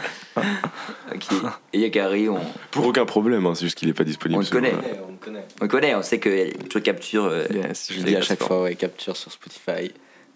Ok. 1.15 1.25
Et 1.73 1.79
Yakari, 1.81 2.29
on, 2.29 2.39
Pour 2.71 2.87
aucun 2.87 3.05
problème, 3.07 3.47
hein, 3.47 3.55
c'est 3.55 3.65
juste 3.65 3.79
qu'il 3.79 3.89
est 3.89 3.93
pas 3.95 4.05
disponible. 4.05 4.39
On 4.39 4.43
le 4.43 4.47
connaît. 4.51 4.73
jour-là. 4.73 4.89
on 5.09 5.13
me 5.13 5.17
connaît. 5.19 5.45
on 5.61 5.65
le 5.65 5.69
connaît, 5.69 5.95
on 5.95 6.03
sait 6.03 6.19
que 6.19 6.51
tu 6.69 6.81
captures. 6.83 7.25
euh, 7.27 7.47
Yes, 7.51 7.89
Je 7.91 7.99
C'est 8.01 8.05
dis 8.05 8.17
à 8.17 8.21
chaque 8.23 8.43
fois, 8.43 8.63
ouais, 8.63 8.75
capture 8.75 9.17
sur 9.17 9.31
Spotify. 9.33 9.93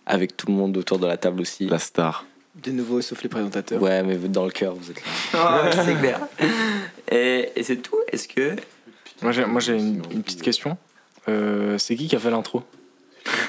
Avec 0.06 0.36
tout 0.36 0.46
le 0.46 0.54
monde 0.54 0.76
autour 0.76 0.98
de 0.98 1.06
la 1.06 1.16
table 1.16 1.40
aussi. 1.42 1.66
La 1.66 1.78
star. 1.78 2.24
De 2.54 2.70
nouveau, 2.70 3.00
sauf 3.00 3.22
les 3.22 3.28
présentateurs. 3.28 3.80
Ouais, 3.82 4.02
mais 4.02 4.16
dans 4.16 4.44
le 4.44 4.50
cœur, 4.50 4.74
vous 4.74 4.90
êtes 4.90 4.96
là. 4.96 5.02
Ah, 5.34 5.70
c'est 5.84 5.94
clair. 5.98 6.20
Et, 7.10 7.50
et 7.56 7.62
c'est 7.62 7.76
tout? 7.76 7.96
Est-ce 8.10 8.26
que. 8.28 8.56
Moi 9.22 9.32
j'ai, 9.32 9.44
moi, 9.44 9.60
j'ai 9.60 9.74
une, 9.76 10.02
une 10.10 10.22
petite 10.22 10.42
question. 10.42 10.78
Euh, 11.28 11.76
c'est 11.78 11.94
qui 11.96 12.08
qui 12.08 12.16
a 12.16 12.18
fait 12.18 12.30
l'intro? 12.30 12.62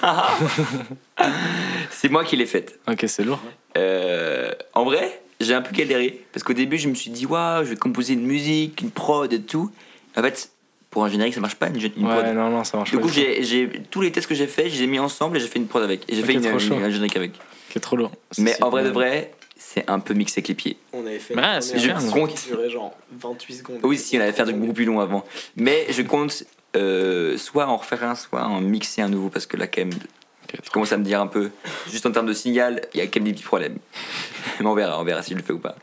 C'est 1.89 2.09
moi 2.09 2.23
qui 2.23 2.35
l'ai 2.35 2.45
faite. 2.45 2.79
Ok, 2.89 3.05
c'est 3.07 3.23
lourd. 3.23 3.39
Euh, 3.77 4.51
en 4.73 4.83
vrai, 4.83 5.21
j'ai 5.39 5.53
un 5.53 5.61
peu 5.61 5.71
galéré. 5.75 6.23
Parce 6.33 6.43
qu'au 6.43 6.53
début, 6.53 6.77
je 6.77 6.87
me 6.87 6.95
suis 6.95 7.11
dit, 7.11 7.25
waouh, 7.25 7.63
je 7.63 7.69
vais 7.69 7.75
composer 7.75 8.13
une 8.13 8.25
musique, 8.25 8.81
une 8.81 8.91
prod 8.91 9.31
et 9.31 9.41
tout. 9.41 9.71
En 10.17 10.21
fait, 10.21 10.51
pour 10.89 11.05
un 11.05 11.09
générique, 11.09 11.33
ça 11.33 11.39
marche 11.41 11.55
pas, 11.55 11.67
une, 11.67 11.75
une 11.81 11.91
prod. 11.91 12.05
Ouais, 12.25 12.33
non, 12.33 12.49
non, 12.49 12.63
ça 12.63 12.77
marche 12.77 12.89
Du 12.91 12.97
pas. 12.97 13.03
coup, 13.03 13.09
du 13.09 13.23
tout. 13.23 13.31
j'ai, 13.41 13.69
tous 13.89 14.01
les 14.01 14.11
tests 14.11 14.27
que 14.27 14.35
j'ai 14.35 14.47
fait, 14.47 14.69
je 14.69 14.75
les 14.77 14.83
ai 14.83 14.87
mis 14.87 14.99
ensemble 14.99 15.37
et 15.37 15.39
j'ai 15.39 15.47
fait 15.47 15.59
une 15.59 15.67
prod 15.67 15.83
avec. 15.83 16.11
Et 16.11 16.15
j'ai 16.15 16.23
fait 16.23 16.33
une, 16.33 16.41
trop 16.41 16.59
chaud. 16.59 16.75
une- 16.75 16.83
un 16.83 16.89
générique 16.89 17.15
avec. 17.17 17.31
Qui 17.69 17.77
est 17.77 17.81
trop 17.81 17.95
lourd. 17.95 18.11
Mais 18.37 18.61
en 18.61 18.69
vrai 18.69 18.83
de 18.83 18.89
vrai, 18.89 19.31
c'est 19.55 19.89
un 19.89 19.99
peu 19.99 20.13
mixé 20.13 20.39
avec 20.39 20.49
les 20.49 20.55
pieds. 20.55 20.77
On 20.91 21.05
avait 21.05 21.19
fait 21.19 21.35
Bah, 21.35 21.59
bien, 21.59 21.79
version 21.93 22.15
donc. 22.17 22.33
qui 22.35 22.47
durait 22.49 22.69
genre 22.69 22.93
28 23.17 23.53
secondes. 23.53 23.79
Oui, 23.83 23.97
si, 23.97 24.17
on 24.17 24.21
avait 24.21 24.33
fait 24.33 24.41
un 24.41 24.45
truc 24.45 24.57
beaucoup 24.57 24.73
plus 24.73 24.83
long 24.85 24.99
avant. 24.99 25.23
Mais 25.55 25.85
je 25.89 26.01
compte 26.01 26.43
euh, 26.75 27.37
soit 27.37 27.67
en 27.67 27.77
refaire 27.77 28.03
un, 28.03 28.15
soit 28.15 28.43
en 28.43 28.61
mixer 28.61 29.01
un 29.01 29.09
nouveau 29.09 29.29
parce 29.29 29.45
que 29.45 29.57
là, 29.57 29.67
quand 29.67 29.81
même, 29.81 29.93
je 30.63 30.69
commence 30.69 30.91
à 30.91 30.97
me 30.97 31.03
dire 31.03 31.21
un 31.21 31.27
peu, 31.27 31.51
juste 31.89 32.05
en 32.05 32.11
termes 32.11 32.27
de 32.27 32.33
signal, 32.33 32.81
il 32.93 32.99
y 32.99 33.01
a 33.01 33.07
quand 33.07 33.17
même 33.17 33.25
des 33.25 33.33
petits 33.33 33.43
problèmes. 33.43 33.77
Mais 34.59 34.65
on 34.65 34.73
verra, 34.73 34.99
on 34.99 35.03
verra 35.03 35.21
si 35.21 35.31
je 35.31 35.37
le 35.37 35.43
fais 35.43 35.53
ou 35.53 35.59
pas. 35.59 35.75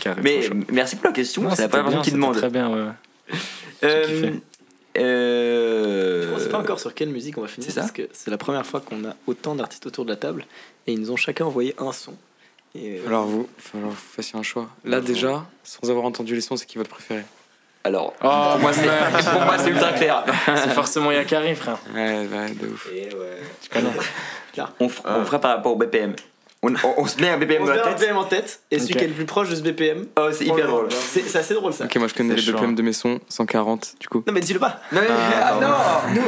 carré, 0.00 0.20
Mais 0.22 0.48
merci 0.70 0.96
pour 0.96 1.06
la 1.06 1.12
question, 1.12 1.48
c'est 1.54 1.62
la 1.62 1.68
première 1.68 1.86
personne 1.86 2.02
qui 2.02 2.12
demande. 2.12 2.36
Très 2.36 2.50
bien, 2.50 2.70
ouais. 2.70 2.92
Euh, 3.84 4.32
euh, 4.98 6.32
On 6.34 6.38
sait 6.38 6.48
pas 6.48 6.58
encore 6.58 6.80
sur 6.80 6.94
quelle 6.94 7.10
musique 7.10 7.36
on 7.36 7.42
va 7.42 7.48
finir 7.48 7.66
c'est 7.66 7.74
ça 7.74 7.80
parce 7.82 7.92
que 7.92 8.08
c'est 8.12 8.30
la 8.30 8.38
première 8.38 8.64
fois 8.64 8.80
qu'on 8.80 9.04
a 9.04 9.14
autant 9.26 9.54
d'artistes 9.54 9.86
autour 9.86 10.04
de 10.04 10.10
la 10.10 10.16
table 10.16 10.46
et 10.86 10.92
ils 10.92 11.00
nous 11.00 11.10
ont 11.10 11.16
chacun 11.16 11.44
envoyé 11.44 11.74
un 11.78 11.92
son. 11.92 12.14
Et 12.74 12.98
euh, 12.98 13.06
Alors 13.06 13.26
vous, 13.26 13.48
il 13.58 13.62
va 13.62 13.70
falloir 13.70 13.90
que 13.90 13.96
vous 13.96 14.02
fassiez 14.02 14.38
un 14.38 14.42
choix. 14.42 14.68
Là 14.84 15.00
déjà, 15.00 15.46
sans 15.64 15.90
avoir 15.90 16.04
entendu 16.06 16.34
les 16.34 16.40
sons, 16.40 16.56
c'est 16.56 16.66
qui 16.66 16.78
votre 16.78 16.90
préféré? 16.90 17.22
Alors, 17.86 18.12
Oh, 18.22 18.28
pour 18.52 18.60
moi, 18.60 18.72
c'est 18.72 18.82
pour 19.30 19.40
moi, 19.42 19.56
c'est 19.58 19.70
ultra 19.70 19.92
clair. 19.92 20.24
C'est 20.46 20.70
forcément 20.70 21.12
Yakari, 21.12 21.54
frère. 21.54 21.78
Ouais, 21.94 22.26
ouais, 22.26 22.50
de 22.60 22.66
ouf. 22.68 22.88
Et 22.92 23.04
ouais. 23.14 23.40
Tu 23.62 23.68
connais. 23.70 23.88
On, 24.80 24.88
f- 24.88 25.00
on 25.04 25.24
fera 25.24 25.38
par 25.38 25.56
rapport 25.56 25.72
au 25.72 25.76
BPM. 25.76 26.14
On, 26.62 26.72
on- 26.74 26.94
on 26.96 27.06
se 27.06 27.20
met 27.20 27.28
un 27.28 27.36
BPM 27.38 27.62
on 27.62 27.66
dans 27.66 27.72
se 27.72 27.76
met 27.78 27.84
la 27.84 27.88
un. 27.90 27.94
BPM 27.94 28.16
en 28.16 28.24
tête 28.24 28.60
et 28.72 28.78
celui 28.80 28.94
qui 28.94 29.04
est 29.04 29.08
le 29.08 29.12
plus 29.14 29.24
proche 29.26 29.50
de 29.50 29.54
ce 29.54 29.60
BPM. 29.60 30.06
Oh, 30.18 30.28
c'est 30.32 30.46
hyper 30.46 30.66
drôle. 30.66 30.88
C'est 30.90 31.20
c'est 31.28 31.38
assez 31.38 31.54
drôle 31.54 31.72
ça. 31.74 31.84
Ok, 31.84 31.94
moi 31.96 32.08
je 32.08 32.14
connais 32.14 32.34
C'est 32.36 32.46
les 32.46 32.52
BPM 32.52 32.74
de 32.74 32.82
mes 32.82 32.92
sons, 32.94 33.20
140 33.28 33.94
du 34.00 34.08
coup. 34.08 34.24
Non 34.26 34.32
mais 34.32 34.40
dis-le 34.40 34.58
pas. 34.58 34.80
Non, 34.90 35.00
mais- 35.02 35.06
Ah, 35.10 35.58
ah, 35.60 36.10
non, 36.14 36.14
nous, 36.14 36.22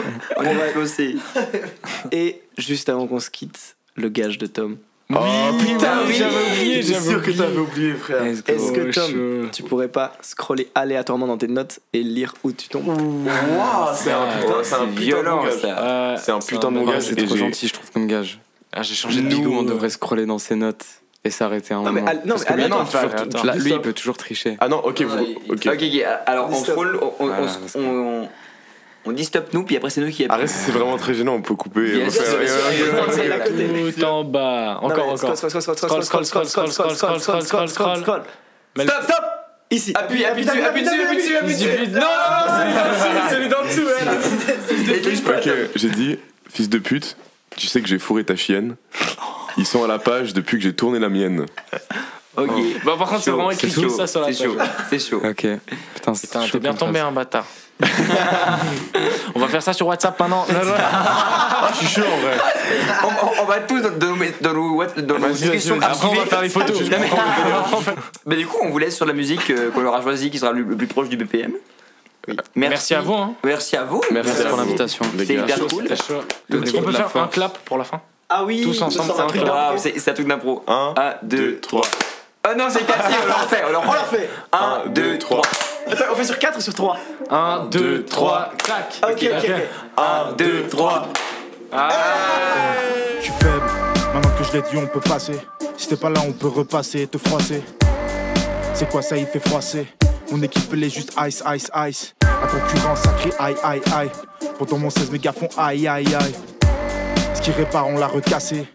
on 0.50 0.54
va 0.54 0.72
bosser. 0.74 1.16
Et 2.12 2.40
juste 2.56 2.88
avant 2.88 3.06
qu'on 3.06 3.18
se 3.20 3.30
quitte, 3.30 3.76
le 3.96 4.08
gage 4.10 4.38
de 4.38 4.46
Tom. 4.46 4.76
Oh 5.10 5.16
putain, 5.58 6.00
oui, 6.06 6.14
j'avais 6.14 6.34
oublié, 6.52 6.82
j'avais 6.82 7.00
sûr 7.00 7.22
que 7.22 7.30
oublié. 7.30 7.36
t'avais 7.38 7.58
oublié, 7.58 7.94
frère. 7.94 8.24
Est-ce 8.26 8.42
que 8.72 8.92
Tom, 8.92 9.42
chaud. 9.42 9.48
tu 9.50 9.62
pourrais 9.62 9.88
pas 9.88 10.12
scroller 10.20 10.68
aléatoirement 10.74 11.26
dans 11.26 11.38
tes 11.38 11.48
notes 11.48 11.80
et 11.94 12.02
lire 12.02 12.34
où 12.44 12.52
tu 12.52 12.68
tombes? 12.68 12.88
Waouh, 12.88 13.88
c'est 13.94 14.12
un 14.12 14.26
putain, 14.38 14.52
c'est 14.62 14.74
un 14.74 14.84
violent 14.84 15.44
ça. 15.62 15.78
Euh, 15.78 16.16
C'est 16.22 16.32
un 16.32 16.40
putain 16.40 16.70
de 16.70 16.76
langage. 16.76 17.02
c'est 17.04 17.16
trop 17.26 17.36
gentil, 17.36 17.68
je 17.68 17.72
trouve, 17.72 17.90
comme 17.90 18.06
gage. 18.06 18.38
ah, 18.72 18.82
j'ai 18.82 18.94
changé 18.94 19.22
de 19.22 19.28
Nous, 19.28 19.38
bigot. 19.38 19.52
on 19.54 19.62
devrait 19.62 19.88
scroller 19.88 20.26
dans 20.26 20.38
ses 20.38 20.56
notes 20.56 20.84
et 21.24 21.30
s'arrêter 21.30 21.72
un 21.72 21.78
Non, 21.82 21.84
moment. 21.92 22.00
non, 22.02 22.34
Parce 22.34 22.42
mais 22.42 22.46
que 22.46 22.52
lui, 22.52 22.62
aléatoire, 22.64 22.86
il 22.86 23.08
peut 23.08 23.08
toujours- 23.08 23.22
attends. 23.22 23.44
là, 23.44 23.54
lui, 23.54 23.62
il 23.62 23.68
Stop. 23.70 23.82
peut 23.84 23.92
toujours 23.94 24.16
tricher. 24.18 24.56
Ah 24.60 24.68
non, 24.68 24.76
ok, 24.84 25.02
vous. 25.02 25.18
Ok. 25.48 25.66
ok, 25.66 25.68
ok, 25.72 26.04
alors 26.26 26.50
on 26.50 26.54
scroll, 26.62 27.00
on, 27.18 28.28
on, 29.04 29.12
dit 29.12 29.24
stop 29.24 29.52
nous, 29.52 29.64
puis 29.64 29.76
après 29.76 29.90
c'est 29.90 30.00
nous 30.00 30.10
qui 30.10 30.26
Arrête, 30.28 30.48
c'est 30.48 30.72
vraiment 30.72 30.96
très 30.96 31.14
gênant, 31.14 31.34
on 31.34 31.42
peut 31.42 31.54
couper. 31.54 32.04
Tout 33.94 34.04
en 34.04 34.24
bas. 34.24 34.78
Encore, 34.82 35.08
encore. 35.08 35.36
Scroll, 35.36 35.50
scroll, 35.50 35.62
scroll, 35.62 36.04
scroll, 36.04 36.24
scroll, 36.24 36.24
scroll, 36.24 36.46
scroll, 36.46 36.70
scroll, 36.70 37.20
scroll, 37.20 37.42
scroll, 37.42 37.68
scroll, 37.68 37.98
scroll, 37.98 38.22
Stop, 38.76 39.02
stop 39.04 39.24
Ici. 39.70 39.92
Appuie, 39.94 40.24
appuie 40.24 40.44
dessus, 40.46 40.62
appuie 40.62 40.82
dessus, 40.82 41.02
appuie 41.02 41.16
dessus, 41.16 41.36
appuie 41.36 41.54
dessus 41.54 41.90
Non, 41.92 42.06
c'est 43.28 43.34
celui 43.34 43.48
d'en 43.48 43.64
dessous, 43.64 43.86
elle 44.00 45.68
j'ai 45.74 45.90
dit, 45.90 46.18
fils 46.48 46.70
de 46.70 46.78
pute, 46.78 47.16
tu 47.56 47.66
sais 47.66 47.82
que 47.82 47.88
j'ai 47.88 47.98
fourré 47.98 48.24
ta 48.24 48.34
chienne. 48.34 48.76
Ils 49.58 49.66
sont 49.66 49.84
à 49.84 49.88
la 49.88 49.98
page 49.98 50.32
depuis 50.32 50.56
que 50.56 50.62
j'ai 50.62 50.72
tourné 50.72 50.98
la 50.98 51.08
mienne. 51.08 51.46
Ok. 52.38 52.50
Bah, 52.84 52.92
par 52.98 53.08
contre, 53.08 53.22
c'est 53.22 53.30
vraiment 53.30 53.50
écrit 53.50 53.70
tout 53.70 53.82
chaud, 53.82 53.88
ça 53.90 54.06
sur 54.06 54.20
la 54.20 54.26
c'est 54.32 54.44
chaud, 54.44 54.56
c'est 54.90 54.98
chaud. 54.98 55.20
Ok. 55.24 55.46
Putain, 55.94 56.14
c'est 56.14 56.26
Putain, 56.28 56.42
chaud 56.46 56.52
t'es 56.52 56.58
bien 56.60 56.74
tombé, 56.74 57.00
un 57.00 57.12
bâtard. 57.12 57.44
on 59.34 59.38
va 59.40 59.46
faire 59.48 59.62
ça 59.62 59.72
sur 59.72 59.86
WhatsApp 59.86 60.18
maintenant. 60.18 60.44
Ah, 60.50 61.70
je 61.72 61.86
suis 61.86 62.00
chaud 62.00 62.06
en 62.06 62.16
vrai. 62.20 62.36
On, 63.04 63.26
on- 63.26 63.42
on 63.42 63.46
va 63.46 63.60
tous 63.60 63.80
dans, 63.80 63.90
dans 63.90 64.16
nos, 64.16 64.24
dans 64.40 64.52
nos, 64.52 64.74
what- 64.76 65.00
dans 65.02 65.18
nos 65.18 65.28
discussions 65.28 65.78
Après, 65.80 66.08
on 66.08 66.14
va 66.14 66.26
faire 66.26 66.42
les 66.42 66.48
photos. 66.48 66.80
Non, 66.80 66.86
mais, 66.90 67.92
mais 68.26 68.36
du 68.36 68.46
coup, 68.46 68.56
on 68.62 68.70
vous 68.70 68.78
laisse 68.78 68.96
sur 68.96 69.06
la 69.06 69.12
musique 69.12 69.48
euh, 69.50 69.70
qu'on 69.70 69.84
aura 69.84 70.02
choisie 70.02 70.30
qui 70.30 70.38
sera 70.38 70.52
le, 70.52 70.62
le 70.62 70.76
plus 70.76 70.86
proche 70.88 71.08
du 71.08 71.16
BPM. 71.16 71.52
Merci 72.56 72.94
à 72.94 73.00
vous. 73.00 73.14
Hein. 73.14 73.34
Merci 73.44 73.76
à 73.76 73.84
vous. 73.84 74.00
Merci, 74.10 74.30
Merci 74.30 74.42
à 74.46 74.48
pour 74.50 74.58
l'invitation. 74.58 75.04
les 75.16 75.24
C'est 75.24 75.34
gars. 75.36 75.42
hyper 75.44 75.58
cool. 75.68 75.82
C'était 75.88 75.96
chaud. 75.96 76.20
Est-ce 76.62 76.72
qu'on 76.72 76.82
peut 76.82 76.92
faire 76.92 77.16
un 77.16 77.26
clap 77.28 77.58
pour 77.58 77.78
la 77.78 77.84
fin 77.84 78.00
Ah 78.28 78.44
oui, 78.44 78.60
Tous 78.62 78.82
ensemble, 78.82 79.12
c'est 79.14 79.22
un 79.22 79.26
truc 79.28 79.42
Waouh, 79.44 79.78
c'est 79.78 79.98
c'est 79.98 80.10
un 80.10 80.14
truc 80.14 80.26
d'impro. 80.28 80.62
Un, 80.66 80.94
1, 80.96 81.14
2, 81.22 81.60
3. 81.60 81.80
Oh 82.50 82.54
non, 82.56 82.66
c'est 82.70 82.86
cassé, 82.86 83.14
on 83.22 83.26
le 83.26 83.32
refait, 83.32 83.62
on 83.66 83.70
le 83.70 83.76
On 83.76 83.80
refait. 83.80 84.16
fait 84.16 84.30
1, 84.52 84.86
2, 84.88 85.18
3. 85.18 85.42
Attends, 85.90 86.04
on 86.12 86.14
fait 86.14 86.24
sur 86.24 86.38
4 86.38 86.56
ou 86.56 86.60
sur 86.60 86.72
3 86.74 86.96
1, 87.30 87.66
2, 87.70 87.78
deux, 87.78 88.04
3, 88.04 88.52
clac 88.62 88.94
Ah, 89.02 89.08
ok, 89.10 89.16
ok, 89.22 89.44
ok. 89.44 89.52
1, 89.98 90.32
2, 90.38 90.66
3. 90.70 91.08
Je 93.18 93.22
suis 93.24 93.32
faible, 93.32 93.62
maintenant 94.14 94.30
que 94.38 94.44
je 94.44 94.52
l'ai 94.52 94.62
dit, 94.62 94.76
on 94.76 94.86
peut 94.86 95.00
passer. 95.00 95.38
Si 95.76 95.88
t'es 95.88 95.96
pas 95.96 96.08
là, 96.08 96.20
on 96.26 96.32
peut 96.32 96.48
repasser 96.48 97.02
et 97.02 97.06
te 97.06 97.18
froisser. 97.18 97.62
C'est 98.72 98.88
quoi 98.88 99.02
ça, 99.02 99.16
il 99.16 99.26
fait 99.26 99.46
froisser? 99.46 99.86
Mon 100.30 100.42
équipe, 100.42 100.70
elle 100.72 100.84
est 100.84 100.90
juste 100.90 101.12
ice, 101.26 101.42
ice, 101.46 101.70
ice. 101.74 102.14
La 102.22 102.46
concurrence, 102.46 103.00
ça 103.00 103.10
crie 103.18 103.32
aïe, 103.38 103.56
aïe, 103.62 103.82
aïe. 103.94 104.10
Pourtant, 104.56 104.78
mon 104.78 104.88
16 104.90 105.10
mégas 105.10 105.32
font 105.32 105.48
aïe, 105.58 105.86
aïe, 105.86 106.14
aïe. 106.14 106.34
Ce 107.34 107.42
qui 107.42 107.50
répare, 107.50 107.88
on 107.88 107.98
l'a 107.98 108.06
recassé. 108.06 108.66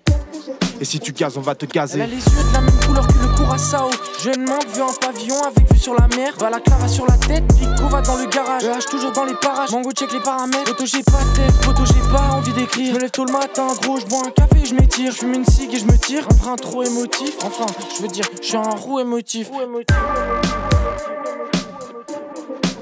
Et 0.83 0.85
si 0.85 0.99
tu 0.99 1.13
gazes, 1.13 1.37
on 1.37 1.39
va 1.39 1.55
te 1.55 1.63
Elle 1.63 1.71
gazer. 1.71 2.01
a 2.01 2.05
les 2.07 2.17
yeux 2.17 2.43
de 2.49 2.53
la 2.53 2.59
même 2.59 2.77
couleur 2.85 3.07
que 3.07 3.13
le 3.13 3.33
Curaçao. 3.37 3.89
Jeune 4.21 4.43
manque, 4.43 4.67
vu 4.75 4.81
en 4.81 4.91
pavillon 4.91 5.41
avec 5.41 5.71
vue 5.71 5.79
sur 5.79 5.93
la 5.93 6.09
mer. 6.17 6.33
Va 6.37 6.49
la 6.49 6.59
clava 6.59 6.89
sur 6.89 7.05
la 7.05 7.15
tête, 7.15 7.45
Pico 7.57 7.87
va 7.87 8.01
dans 8.01 8.17
le 8.17 8.25
garage. 8.25 8.65
EH 8.65 8.89
toujours 8.91 9.13
dans 9.13 9.23
les 9.23 9.33
parages, 9.35 9.71
Mango 9.71 9.91
check 9.91 10.11
les 10.11 10.19
paramètres. 10.19 10.65
Photo 10.67 10.85
j'ai 10.85 11.01
pas 11.03 11.23
tête, 11.35 11.53
photo 11.63 11.83
j'ai 11.85 12.11
pas 12.11 12.33
envie 12.33 12.51
d'écrire. 12.51 12.87
Je 12.87 12.95
me 12.95 12.99
lève 12.99 13.11
tôt 13.11 13.23
le 13.23 13.31
matin, 13.31 13.67
gros 13.81 13.97
je 13.97 14.05
bois 14.07 14.23
un 14.27 14.31
café, 14.31 14.65
je 14.65 14.75
m'étire. 14.75 15.13
Je 15.13 15.19
fume 15.19 15.35
une 15.35 15.45
cig 15.45 15.73
et 15.73 15.79
je 15.79 15.85
me 15.85 15.97
tire, 15.97 16.27
un 16.29 16.35
brin 16.35 16.55
trop 16.57 16.83
émotif. 16.83 17.31
Enfin, 17.45 17.65
je 17.95 18.01
veux 18.01 18.09
dire, 18.09 18.25
je 18.41 18.45
suis 18.45 18.57
un 18.57 18.63
roux 18.63 18.99
émotif. 18.99 19.49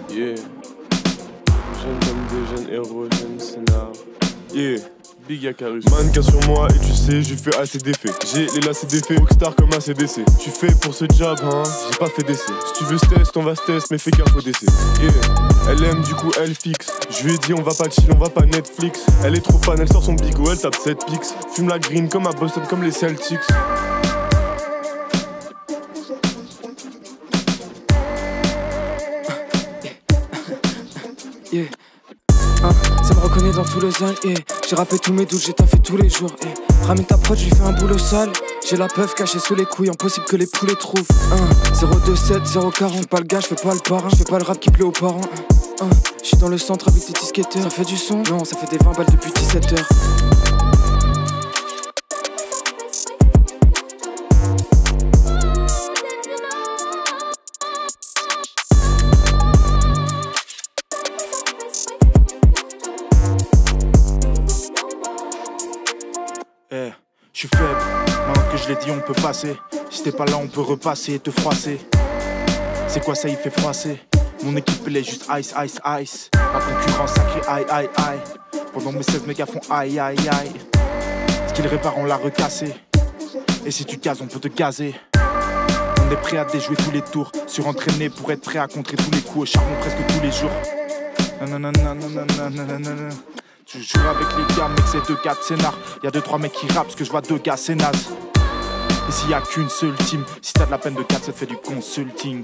Yeah. 0.10 0.34
Jeune 0.34 0.40
homme 0.40 0.61
de 2.32 2.46
jeune 2.56 2.74
héros, 2.74 3.08
scénar. 3.40 3.92
Yeah. 4.54 4.80
Big 5.28 5.44
Yakarus. 5.44 5.84
Mannequin 5.92 6.22
sur 6.22 6.40
moi 6.48 6.68
et 6.70 6.80
tu 6.80 6.94
sais, 6.94 7.22
j'ai 7.22 7.36
fait 7.36 7.56
assez 7.58 7.78
d'effets. 7.78 8.12
J'ai 8.34 8.48
les 8.48 8.62
lacets 8.62 8.88
d'effets, 8.88 9.18
rockstar 9.18 9.56
comme 9.56 9.72
ACDC. 9.72 10.26
Tu 10.40 10.50
fais 10.50 10.74
pour 10.82 10.94
ce 10.94 11.06
job, 11.14 11.38
hein, 11.44 11.64
j'ai 11.90 11.98
pas 11.98 12.10
fait 12.10 12.24
d'essai. 12.24 12.52
Si 12.68 12.80
tu 12.80 12.86
veux 12.86 12.98
ce 12.98 13.06
test, 13.06 13.38
on 13.38 13.44
va 13.44 13.56
se 13.56 13.62
test, 13.66 13.92
mais 13.92 13.98
fais 13.98 14.12
gaffe 14.12 14.36
au 14.36 14.42
décès. 14.42 14.66
Yeah. 15.00 15.12
Elle 15.70 15.84
aime, 15.84 16.02
du 16.02 16.16
coup, 16.16 16.32
elle 16.42 16.56
fixe. 16.56 16.92
Je 17.10 17.24
lui 17.26 17.36
ai 17.36 17.38
dit, 17.38 17.54
on 17.54 17.62
va 17.62 17.74
pas 17.74 17.90
chill, 17.90 18.10
on 18.12 18.18
va 18.18 18.30
pas 18.30 18.46
Netflix. 18.46 19.06
Elle 19.24 19.36
est 19.36 19.42
trop 19.42 19.60
fan, 19.60 19.80
elle 19.80 19.92
sort 19.92 20.04
son 20.04 20.14
bigot, 20.14 20.52
elle 20.52 20.58
tape 20.58 20.76
7 20.76 21.06
pics. 21.06 21.22
Fume 21.54 21.70
la 21.70 21.80
green 21.80 22.10
comme 22.10 22.28
à 22.28 22.32
Boston, 22.32 22.64
comme 22.70 22.84
les 22.84 22.92
Celtics. 22.92 23.40
Yeah. 31.52 31.66
Hein, 32.64 32.70
ça 33.04 33.14
me 33.16 33.20
reconnaît 33.20 33.52
dans 33.52 33.64
tout 33.64 33.80
le 33.80 33.90
zinc, 33.90 34.24
yeah. 34.24 34.36
J'ai 34.70 34.76
rappé 34.76 35.00
tous 35.00 35.14
mes 35.14 35.26
doutes, 35.26 35.42
j'ai 35.44 35.54
taffé 35.54 35.80
tous 35.80 35.98
les 35.98 36.10
jours, 36.10 36.32
yeah. 36.44 36.54
Ramène 36.88 37.06
ta 37.06 37.18
prod, 37.18 37.38
j'ai 37.38 37.50
fait 37.50 37.64
un 37.64 37.74
boulot 37.74 37.98
sale. 37.98 38.32
J'ai 38.70 38.78
la 38.78 38.88
peuf 38.88 39.16
cachée 39.16 39.40
sous 39.40 39.56
les 39.56 39.66
couilles, 39.66 39.90
impossible 39.90 40.26
que 40.26 40.36
les 40.36 40.46
poulets 40.46 40.76
trouvent. 40.76 41.08
Hein, 41.34 41.50
027, 41.74 42.44
040, 42.54 42.94
j'fais 42.94 43.08
pas 43.08 43.18
le 43.18 43.24
gars, 43.24 43.40
j'fais 43.40 43.56
pas 43.56 43.74
le 43.74 43.80
parrain, 43.80 44.10
j'fais 44.10 44.24
pas 44.24 44.38
le 44.38 44.44
rap 44.44 44.60
qui 44.60 44.70
plaît 44.70 44.84
aux 44.84 44.92
parents. 44.92 45.22
Hein, 45.82 45.90
j'suis 46.24 46.38
dans 46.38 46.48
le 46.48 46.58
centre 46.58 46.88
avec 46.88 47.06
des 47.06 47.14
disquetteurs. 47.14 47.64
Ça 47.64 47.70
fait 47.70 47.86
du 47.86 47.98
son 47.98 48.22
Non, 48.30 48.46
ça 48.46 48.56
fait 48.58 48.70
des 48.70 48.84
20 48.84 48.92
balles 48.92 49.08
depuis 49.12 49.32
17 49.32 49.74
heures. 49.74 49.90
Suis 67.48 67.58
faible, 67.58 67.82
maintenant 68.28 68.52
que 68.52 68.58
je 68.58 68.68
l'ai 68.70 68.76
dit, 68.76 68.92
on 68.92 69.00
peut 69.00 69.20
passer. 69.20 69.58
Si 69.90 70.04
t'es 70.04 70.12
pas 70.12 70.26
là, 70.26 70.38
on 70.38 70.48
peut 70.48 70.62
repasser 70.62 71.16
et 71.16 71.20
te 71.20 71.32
froisser. 71.32 71.80
C'est 72.88 73.04
quoi 73.04 73.16
ça, 73.16 73.30
il 73.30 73.36
fait 73.36 73.50
froisser? 73.50 74.00
Mon 74.44 74.56
équipe, 74.56 74.84
elle 74.86 74.98
est 74.98 75.04
juste 75.04 75.26
ice, 75.36 75.52
ice, 75.58 75.80
ice. 76.00 76.30
La 76.36 76.60
concurrence, 76.60 77.14
ça 77.14 77.22
crie 77.22 77.42
aïe, 77.48 77.66
aïe, 77.68 77.90
aïe. 77.98 78.20
Pendant 78.74 78.92
mes 78.92 79.02
16 79.02 79.26
mégas 79.26 79.48
font 79.48 79.62
aïe, 79.72 80.00
aïe, 80.00 80.18
aïe. 80.30 80.52
Ce 81.48 81.54
qu'ils 81.54 81.66
réparent, 81.66 81.98
on 81.98 82.06
l'a 82.06 82.18
recassé. 82.18 82.76
Et 83.66 83.72
si 83.72 83.86
tu 83.86 83.98
cases, 83.98 84.22
on 84.22 84.28
peut 84.28 84.40
te 84.40 84.48
gazer. 84.48 84.94
On 85.16 86.12
est 86.12 86.22
prêt 86.22 86.38
à 86.38 86.46
déjouer 86.46 86.76
tous 86.76 86.92
les 86.92 87.02
tours. 87.02 87.32
Surentraîné 87.48 88.12
pour 88.12 88.32
être 88.32 88.42
prêt 88.42 88.60
à 88.60 88.68
contrer 88.68 88.98
tous 88.98 89.10
les 89.10 89.22
coups 89.22 89.40
au 89.40 89.46
charbon 89.46 89.74
presque 89.80 89.98
tous 90.14 90.22
les 90.22 90.32
jours. 90.32 90.52
Nanana, 91.40 91.96
nanana. 93.74 93.86
Je 93.88 94.00
joue 94.00 94.08
avec 94.08 94.28
les 94.38 94.56
gars, 94.56 94.68
mec, 94.68 94.84
c'est 94.86 95.08
deux 95.08 95.18
gars 95.24 95.36
de 95.36 95.42
scénar. 95.42 95.74
Y'a 96.04 96.12
deux, 96.12 96.22
trois 96.22 96.38
mecs 96.38 96.54
qui 96.54 96.68
rappent, 96.68 96.88
parce 96.88 96.96
que 96.96 97.06
je 97.06 97.12
vois 97.12 97.22
deux 97.22 97.38
gars, 97.38 97.58
c'est 97.58 97.76
naze. 97.76 98.10
Et 99.08 99.12
s'il 99.12 99.30
y 99.30 99.34
a 99.34 99.42
qu'une 99.42 99.70
seule 99.70 99.96
team, 99.96 100.24
si 100.42 100.54
t'as 100.54 100.66
de 100.66 100.72
la 100.72 100.78
peine 100.78 100.96
de 100.96 101.04
4, 101.04 101.24
ça 101.24 101.32
te 101.32 101.38
fait 101.38 101.46
du 101.46 101.58
consulting. 101.58 102.44